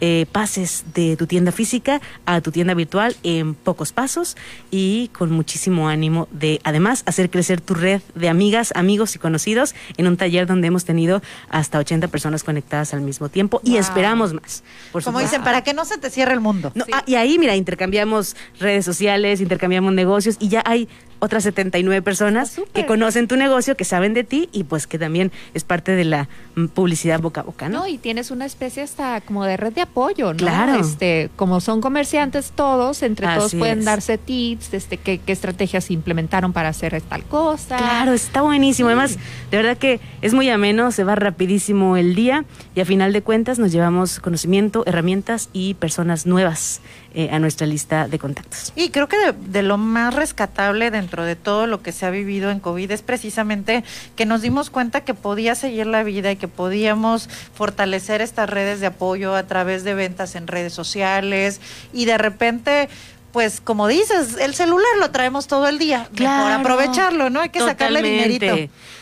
eh, 0.00 0.26
pases 0.32 0.84
de 0.94 1.16
tu 1.16 1.26
tienda 1.26 1.52
física 1.52 2.00
a 2.26 2.40
tu 2.40 2.50
tienda 2.50 2.74
virtual 2.74 3.16
en 3.22 3.54
pocos 3.54 3.92
pasos 3.92 4.36
y 4.70 5.08
con 5.08 5.30
muchísimo 5.30 5.88
ánimo 5.88 6.28
de 6.30 6.60
además 6.64 7.02
hacer 7.06 7.30
crecer 7.30 7.60
tu 7.60 7.74
red 7.74 8.00
de 8.14 8.28
amigas, 8.28 8.72
amigos 8.74 9.14
y 9.16 9.18
conocidos 9.18 9.74
en 9.96 10.06
un 10.06 10.16
taller 10.16 10.46
donde 10.46 10.68
hemos 10.68 10.84
tenido 10.84 11.22
hasta 11.48 11.78
80 11.78 12.08
personas 12.08 12.44
conectadas 12.44 12.94
al 12.94 13.00
mismo 13.00 13.28
tiempo 13.28 13.60
y 13.64 13.76
esperamos 13.76 14.32
más. 14.32 14.62
por 14.92 15.02
Como 15.02 15.18
supuesto. 15.18 15.30
dicen, 15.30 15.44
para 15.44 15.62
que 15.62 15.74
no 15.74 15.84
se 15.84 15.98
te 15.98 16.10
cierre 16.10 16.32
el 16.32 16.40
mundo. 16.40 16.72
No, 16.74 16.84
ah, 16.92 17.02
y 17.06 17.14
ahí, 17.16 17.38
mira, 17.38 17.56
intercambiamos 17.56 18.36
redes 18.58 18.84
sociales, 18.84 19.40
intercambiamos 19.40 19.92
negocios 19.92 20.36
y 20.40 20.48
ya 20.48 20.62
hay 20.64 20.88
otras 21.20 21.44
79 21.44 22.02
personas 22.02 22.60
que 22.72 22.86
conocen 22.86 23.28
tu 23.28 23.36
negocio, 23.36 23.76
que 23.76 23.84
saben 23.84 24.14
de 24.14 24.24
ti 24.24 24.48
y 24.52 24.64
pues 24.64 24.86
que 24.86 24.98
también 24.98 25.30
es 25.54 25.64
parte 25.64 25.92
de 25.92 26.04
la 26.04 26.28
mm, 26.56 26.66
publicidad 26.66 27.20
boca 27.20 27.42
a 27.42 27.44
boca, 27.44 27.68
¿no? 27.68 27.80
No, 27.80 27.86
y 27.86 27.98
tienes 27.98 28.30
una 28.30 28.46
especie 28.46 28.82
hasta 28.82 29.20
como 29.20 29.44
de 29.44 29.56
red 29.56 29.72
de 29.72 29.82
apoyo, 29.82 30.32
¿no? 30.32 30.38
Claro. 30.38 30.80
Este, 30.80 31.30
como 31.36 31.60
son 31.60 31.80
comerciantes 31.80 32.52
todos, 32.54 33.02
entre 33.02 33.26
todos 33.34 33.54
pueden 33.54 33.80
es. 33.80 33.84
darse 33.84 34.18
tips, 34.18 34.74
este, 34.74 34.96
qué, 34.96 35.18
qué 35.18 35.32
estrategias 35.32 35.90
implementaron 35.90 36.52
para 36.52 36.70
hacer 36.70 37.00
tal 37.02 37.22
cosa. 37.24 37.76
Claro, 37.76 38.12
está 38.12 38.42
buenísimo. 38.42 38.88
Además, 38.88 39.16
de 39.50 39.56
verdad 39.56 39.76
que 39.76 40.00
es 40.22 40.34
muy 40.34 40.48
ameno, 40.48 40.90
se 40.90 41.04
va 41.04 41.14
rapidísimo 41.14 41.96
el 41.96 42.14
día 42.14 42.44
y 42.74 42.80
a 42.80 42.84
final 42.84 43.12
de 43.12 43.22
cuentas 43.22 43.58
nos 43.58 43.72
llevamos 43.72 44.20
conocimiento, 44.20 44.82
herramientas 44.86 45.48
y 45.52 45.74
personas 45.74 46.26
nuevas 46.26 46.80
eh, 47.12 47.28
a 47.32 47.38
nuestra 47.38 47.66
lista 47.66 48.06
de 48.06 48.18
contactos. 48.18 48.72
Y 48.76 48.90
creo 48.90 49.08
que 49.08 49.18
de, 49.18 49.32
de 49.32 49.62
lo 49.62 49.78
más 49.78 50.14
rescatable 50.14 50.90
dentro 50.90 51.24
de 51.24 51.36
todo 51.36 51.66
lo 51.66 51.82
que 51.82 51.92
se 51.92 52.06
ha 52.06 52.10
vivido 52.10 52.50
en 52.50 52.60
COVID 52.60 52.90
es 52.90 53.02
precisamente 53.02 53.84
que 54.16 54.26
nos 54.26 54.42
dimos 54.42 54.70
cuenta 54.70 55.00
que 55.02 55.14
podía 55.14 55.54
seguir 55.54 55.86
la 55.86 56.02
vida 56.02 56.30
y 56.30 56.36
que 56.36 56.48
podíamos 56.48 57.28
fortalecer 57.54 58.20
estas 58.20 58.48
redes 58.48 58.80
de 58.80 58.86
apoyo 58.86 59.34
a 59.34 59.42
través 59.44 59.84
de 59.84 59.94
ventas 59.94 60.34
en 60.36 60.46
redes 60.46 60.72
sociales 60.72 61.60
y 61.92 62.04
de 62.04 62.18
repente 62.18 62.88
pues 63.32 63.60
como 63.60 63.86
dices, 63.88 64.36
el 64.40 64.54
celular 64.54 64.98
lo 64.98 65.10
traemos 65.10 65.46
todo 65.46 65.68
el 65.68 65.78
día. 65.78 65.98
Mejor 65.98 66.16
Claro. 66.16 66.60
aprovecharlo, 66.60 67.30
¿no? 67.30 67.40
Hay 67.40 67.50
que 67.50 67.60
sacarle 67.60 68.02
dinerito. 68.02 68.56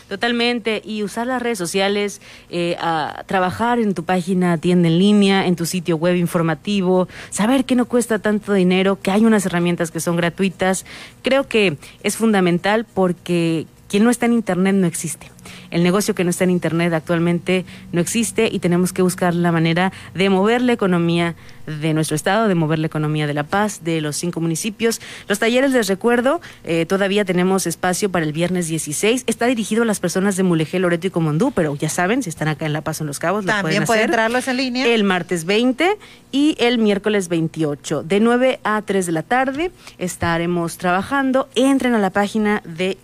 Totalmente. 0.07 0.81
Y 0.83 1.03
usar 1.03 1.27
las 1.27 1.41
redes 1.41 1.57
sociales, 1.59 2.19
eh, 2.49 2.75
a 2.81 3.23
trabajar 3.27 3.79
en 3.79 3.93
tu 3.93 4.03
página, 4.05 4.57
tienda 4.57 4.87
en 4.87 4.97
línea, 4.97 5.45
en 5.45 5.55
tu 5.55 5.65
sitio 5.67 5.97
web 5.97 6.15
informativo, 6.15 7.07
saber 7.29 7.63
que 7.63 7.75
no 7.75 7.85
cuesta 7.85 8.17
tanto 8.17 8.53
dinero, 8.53 8.99
que 8.99 9.11
hay 9.11 9.23
unas 9.25 9.45
herramientas 9.45 9.91
que 9.91 9.99
son 9.99 10.15
gratuitas. 10.15 10.85
Creo 11.21 11.47
que 11.47 11.77
es 12.01 12.17
fundamental 12.17 12.85
porque 12.91 13.67
quien 13.87 14.03
no 14.03 14.09
está 14.09 14.25
en 14.25 14.33
Internet 14.33 14.75
no 14.75 14.87
existe. 14.87 15.31
El 15.71 15.83
negocio 15.83 16.15
que 16.15 16.23
no 16.23 16.29
está 16.29 16.43
en 16.43 16.49
Internet 16.51 16.93
actualmente 16.93 17.65
no 17.91 18.01
existe 18.01 18.49
y 18.51 18.59
tenemos 18.59 18.93
que 18.93 19.01
buscar 19.01 19.33
la 19.33 19.51
manera 19.51 19.91
de 20.13 20.29
mover 20.29 20.61
la 20.61 20.73
economía 20.73 21.35
de 21.65 21.93
nuestro 21.93 22.15
estado, 22.15 22.47
de 22.47 22.55
mover 22.55 22.79
la 22.79 22.87
economía 22.87 23.27
de 23.27 23.33
La 23.33 23.43
Paz, 23.43 23.83
de 23.83 24.01
los 24.01 24.15
cinco 24.15 24.39
municipios. 24.41 24.99
Los 25.27 25.37
talleres, 25.39 25.71
les 25.71 25.87
recuerdo, 25.87 26.41
eh, 26.63 26.85
todavía 26.87 27.25
tenemos 27.25 27.67
espacio 27.67 28.09
para 28.09 28.25
el 28.25 28.33
viernes 28.33 28.67
16. 28.67 29.23
Está 29.27 29.45
dirigido 29.45 29.83
a 29.83 29.85
las 29.85 29.99
personas 29.99 30.35
de 30.35 30.43
Mulegé, 30.43 30.79
Loreto 30.79 31.07
y 31.07 31.09
Comondú, 31.11 31.51
pero 31.51 31.75
ya 31.75 31.89
saben, 31.89 32.23
si 32.23 32.29
están 32.29 32.47
acá 32.47 32.65
en 32.65 32.73
La 32.73 32.81
Paz 32.81 33.01
o 33.01 33.03
en 33.03 33.07
Los 33.07 33.19
Cabos, 33.19 33.45
También 33.45 33.61
pueden 33.61 33.85
puede 33.85 33.99
hacer. 33.99 34.09
entrarlos 34.09 34.47
en 34.47 34.57
línea. 34.57 34.87
El 34.87 35.03
martes 35.03 35.45
20 35.45 35.97
y 36.31 36.55
el 36.59 36.79
miércoles 36.79 37.27
28. 37.27 38.03
De 38.03 38.19
9 38.19 38.59
a 38.63 38.81
3 38.81 39.05
de 39.05 39.11
la 39.11 39.23
tarde 39.23 39.71
estaremos 39.99 40.77
trabajando. 40.77 41.49
Entren 41.55 41.93
a 41.93 41.99
la 41.99 42.09
página 42.09 42.63
de 42.65 42.97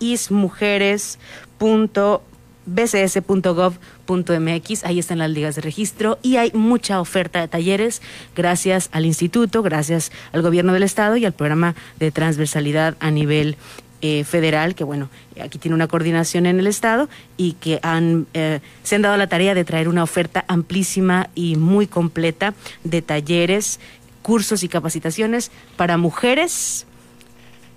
ismujeres.bcs.gov.mx. 2.66 4.84
Ahí 4.84 4.98
están 4.98 5.18
las 5.18 5.30
ligas 5.30 5.56
de 5.56 5.62
registro 5.62 6.18
y 6.22 6.36
hay 6.36 6.52
mucha 6.52 7.00
oferta 7.00 7.40
de 7.40 7.48
talleres 7.48 8.02
gracias 8.34 8.88
al 8.92 9.06
instituto, 9.06 9.62
gracias 9.62 10.12
al 10.32 10.42
gobierno 10.42 10.72
del 10.72 10.82
estado 10.82 11.16
y 11.16 11.24
al 11.24 11.32
programa 11.32 11.74
de 11.98 12.10
transversalidad 12.10 12.96
a 13.00 13.10
nivel 13.10 13.56
eh, 14.02 14.24
federal, 14.24 14.74
que 14.74 14.84
bueno, 14.84 15.08
aquí 15.42 15.58
tiene 15.58 15.74
una 15.74 15.88
coordinación 15.88 16.44
en 16.44 16.60
el 16.60 16.66
Estado 16.66 17.08
y 17.38 17.54
que 17.54 17.80
han, 17.82 18.26
eh, 18.34 18.60
se 18.82 18.96
han 18.96 19.02
dado 19.02 19.16
la 19.16 19.26
tarea 19.26 19.54
de 19.54 19.64
traer 19.64 19.88
una 19.88 20.02
oferta 20.02 20.44
amplísima 20.48 21.30
y 21.34 21.56
muy 21.56 21.86
completa 21.86 22.52
de 22.84 23.00
talleres, 23.00 23.80
cursos 24.20 24.62
y 24.62 24.68
capacitaciones 24.68 25.50
para 25.76 25.96
mujeres 25.96 26.84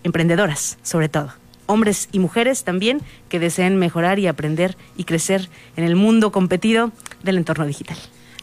emprendedoras, 0.04 0.78
sobre 0.84 1.08
todo. 1.08 1.32
Hombres 1.70 2.10
y 2.12 2.18
mujeres 2.18 2.64
también 2.64 3.00
que 3.30 3.40
deseen 3.40 3.78
mejorar 3.78 4.18
y 4.18 4.26
aprender 4.26 4.76
y 4.98 5.04
crecer 5.04 5.50
en 5.78 5.84
el 5.84 5.96
mundo 5.96 6.32
competido 6.32 6.92
del 7.22 7.38
entorno 7.38 7.68
digital. 7.68 7.96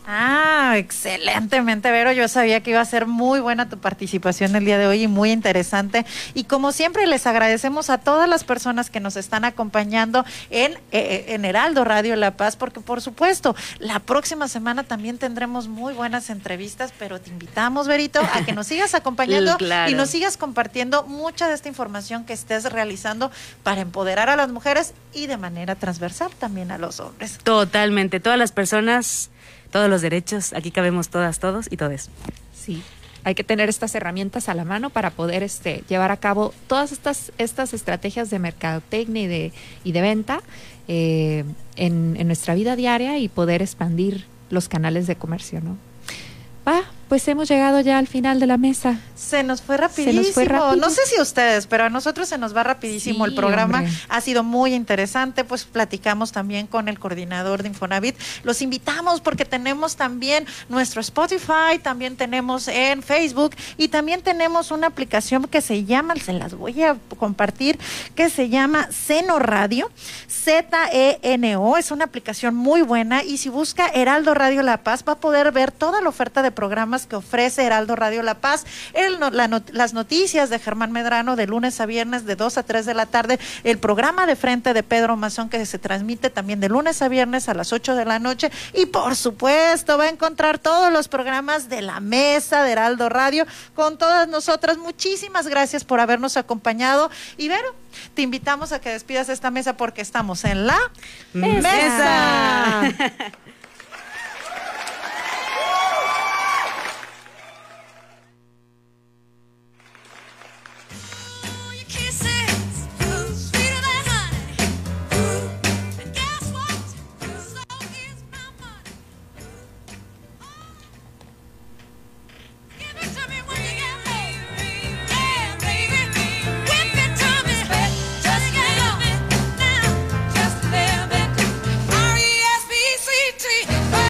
Ah, 0.08 0.74
excelentemente, 0.76 1.90
Vero. 1.90 2.12
Yo 2.12 2.28
sabía 2.28 2.60
que 2.62 2.70
iba 2.70 2.80
a 2.80 2.84
ser 2.84 3.06
muy 3.06 3.40
buena 3.40 3.68
tu 3.68 3.78
participación 3.78 4.54
el 4.54 4.64
día 4.64 4.78
de 4.78 4.86
hoy 4.86 5.02
y 5.02 5.08
muy 5.08 5.32
interesante. 5.32 6.06
Y 6.34 6.44
como 6.44 6.70
siempre, 6.70 7.06
les 7.06 7.26
agradecemos 7.26 7.90
a 7.90 7.98
todas 7.98 8.28
las 8.28 8.44
personas 8.44 8.88
que 8.88 9.00
nos 9.00 9.16
están 9.16 9.44
acompañando 9.44 10.24
en, 10.50 10.78
eh, 10.92 11.26
en 11.28 11.44
Heraldo 11.44 11.84
Radio 11.84 12.14
La 12.14 12.36
Paz, 12.36 12.54
porque 12.56 12.80
por 12.80 13.00
supuesto, 13.00 13.56
la 13.80 13.98
próxima 13.98 14.46
semana 14.46 14.84
también 14.84 15.18
tendremos 15.18 15.66
muy 15.66 15.92
buenas 15.92 16.30
entrevistas, 16.30 16.92
pero 16.98 17.20
te 17.20 17.30
invitamos, 17.30 17.88
Verito, 17.88 18.20
a 18.20 18.44
que 18.44 18.52
nos 18.52 18.68
sigas 18.68 18.94
acompañando 18.94 19.56
Claro. 19.56 19.90
y 19.90 19.94
nos 19.94 20.10
sigas 20.10 20.36
compartiendo 20.36 21.02
mucha 21.04 21.48
de 21.48 21.54
esta 21.54 21.68
información 21.68 22.24
que 22.24 22.32
estés 22.32 22.64
realizando 22.72 23.32
para 23.64 23.80
empoderar 23.80 24.28
a 24.28 24.36
las 24.36 24.50
mujeres 24.50 24.94
y 25.12 25.26
de 25.26 25.36
manera 25.36 25.74
transversal 25.74 26.30
también 26.38 26.70
a 26.70 26.78
los 26.78 27.00
hombres. 27.00 27.38
Totalmente, 27.42 28.20
todas 28.20 28.38
las 28.38 28.52
personas, 28.52 29.30
todos 29.76 29.90
los 29.90 30.00
derechos, 30.00 30.54
aquí 30.54 30.70
cabemos 30.70 31.10
todas, 31.10 31.38
todos 31.38 31.68
y 31.70 31.76
todes. 31.76 32.08
Sí. 32.54 32.82
Hay 33.24 33.34
que 33.34 33.44
tener 33.44 33.68
estas 33.68 33.94
herramientas 33.94 34.48
a 34.48 34.54
la 34.54 34.64
mano 34.64 34.88
para 34.88 35.10
poder 35.10 35.42
este, 35.42 35.84
llevar 35.86 36.12
a 36.12 36.16
cabo 36.16 36.54
todas 36.66 36.92
estas, 36.92 37.30
estas 37.36 37.74
estrategias 37.74 38.30
de 38.30 38.38
mercadotecnia 38.38 39.24
y 39.24 39.26
de, 39.26 39.52
y 39.84 39.92
de 39.92 40.00
venta 40.00 40.40
eh, 40.88 41.44
en, 41.76 42.16
en 42.18 42.26
nuestra 42.26 42.54
vida 42.54 42.74
diaria 42.74 43.18
y 43.18 43.28
poder 43.28 43.60
expandir 43.60 44.24
los 44.48 44.70
canales 44.70 45.06
de 45.06 45.16
comercio, 45.16 45.60
¿no? 45.60 45.76
Va, 46.66 46.82
pues 47.08 47.26
hemos 47.28 47.48
llegado 47.48 47.80
ya 47.80 47.98
al 47.98 48.06
final 48.06 48.40
de 48.40 48.46
la 48.46 48.56
mesa. 48.56 48.98
Se 49.14 49.42
nos 49.42 49.62
fue 49.62 49.76
rapidísimo. 49.76 50.22
Nos 50.22 50.32
fue. 50.34 50.76
No 50.76 50.90
sé 50.90 51.00
si 51.06 51.20
ustedes, 51.20 51.66
pero 51.66 51.84
a 51.84 51.90
nosotros 51.90 52.28
se 52.28 52.36
nos 52.38 52.54
va 52.56 52.62
rapidísimo 52.64 53.24
Sí, 53.24 53.30
el 53.30 53.36
programa. 53.36 53.78
hombre. 53.78 53.92
Ha 54.08 54.20
sido 54.20 54.42
muy 54.42 54.74
interesante, 54.74 55.44
pues 55.44 55.64
platicamos 55.64 56.32
también 56.32 56.66
con 56.66 56.88
el 56.88 56.98
coordinador 56.98 57.62
de 57.62 57.68
Infonavit. 57.68 58.16
Los 58.42 58.62
invitamos 58.62 59.20
porque 59.20 59.44
tenemos 59.44 59.96
también 59.96 60.46
nuestro 60.68 61.00
Spotify, 61.00 61.78
también 61.82 62.16
tenemos 62.16 62.68
en 62.68 63.02
Facebook 63.02 63.54
y 63.76 63.88
también 63.88 64.22
tenemos 64.22 64.70
una 64.70 64.88
aplicación 64.88 65.44
que 65.44 65.60
se 65.60 65.84
llama, 65.84 66.14
se 66.16 66.32
las 66.32 66.54
voy 66.54 66.82
a 66.82 66.96
compartir, 67.18 67.78
que 68.14 68.30
se 68.30 68.48
llama 68.48 68.88
Seno 68.90 69.38
Radio, 69.38 69.90
Z-E-N-O. 70.28 71.76
Es 71.76 71.90
una 71.90 72.04
aplicación 72.04 72.54
muy 72.54 72.82
buena 72.82 73.22
y 73.22 73.36
si 73.38 73.48
busca 73.48 73.86
Heraldo 73.88 74.34
Radio 74.34 74.62
La 74.62 74.78
Paz 74.82 75.04
va 75.06 75.12
a 75.12 75.16
poder 75.20 75.52
ver 75.52 75.72
toda 75.72 76.00
la 76.00 76.08
oferta 76.08 76.42
de 76.42 76.50
programas 76.50 76.95
que 77.04 77.16
ofrece 77.16 77.64
Heraldo 77.64 77.94
Radio 77.96 78.22
La 78.22 78.36
Paz, 78.40 78.64
el 78.94 79.20
no- 79.20 79.28
la 79.28 79.48
not- 79.48 79.68
las 79.72 79.92
noticias 79.92 80.48
de 80.48 80.58
Germán 80.58 80.92
Medrano 80.92 81.36
de 81.36 81.46
lunes 81.46 81.78
a 81.82 81.84
viernes 81.86 82.24
de 82.24 82.36
2 82.36 82.56
a 82.56 82.62
3 82.62 82.86
de 82.86 82.94
la 82.94 83.04
tarde, 83.04 83.38
el 83.64 83.76
programa 83.76 84.24
de 84.24 84.36
frente 84.36 84.72
de 84.72 84.82
Pedro 84.82 85.16
Mazón 85.16 85.50
que 85.50 85.66
se 85.66 85.78
transmite 85.78 86.30
también 86.30 86.60
de 86.60 86.70
lunes 86.70 87.02
a 87.02 87.08
viernes 87.08 87.50
a 87.50 87.54
las 87.54 87.74
8 87.74 87.94
de 87.96 88.04
la 88.06 88.18
noche 88.18 88.50
y 88.72 88.86
por 88.86 89.16
supuesto 89.16 89.98
va 89.98 90.04
a 90.04 90.08
encontrar 90.08 90.58
todos 90.58 90.90
los 90.92 91.08
programas 91.08 91.68
de 91.68 91.82
la 91.82 92.00
mesa 92.00 92.62
de 92.62 92.70
Heraldo 92.72 93.08
Radio 93.08 93.44
con 93.74 93.98
todas 93.98 94.28
nosotras. 94.28 94.78
Muchísimas 94.78 95.48
gracias 95.48 95.84
por 95.84 95.98
habernos 95.98 96.36
acompañado 96.36 97.10
y 97.36 97.48
Vero, 97.48 97.74
te 98.14 98.22
invitamos 98.22 98.70
a 98.72 98.80
que 98.80 98.90
despidas 98.90 99.28
esta 99.28 99.50
mesa 99.50 99.76
porque 99.76 100.00
estamos 100.02 100.44
en 100.44 100.66
la 100.66 100.78
Mesa. 101.32 102.82
mesa. 102.82 103.32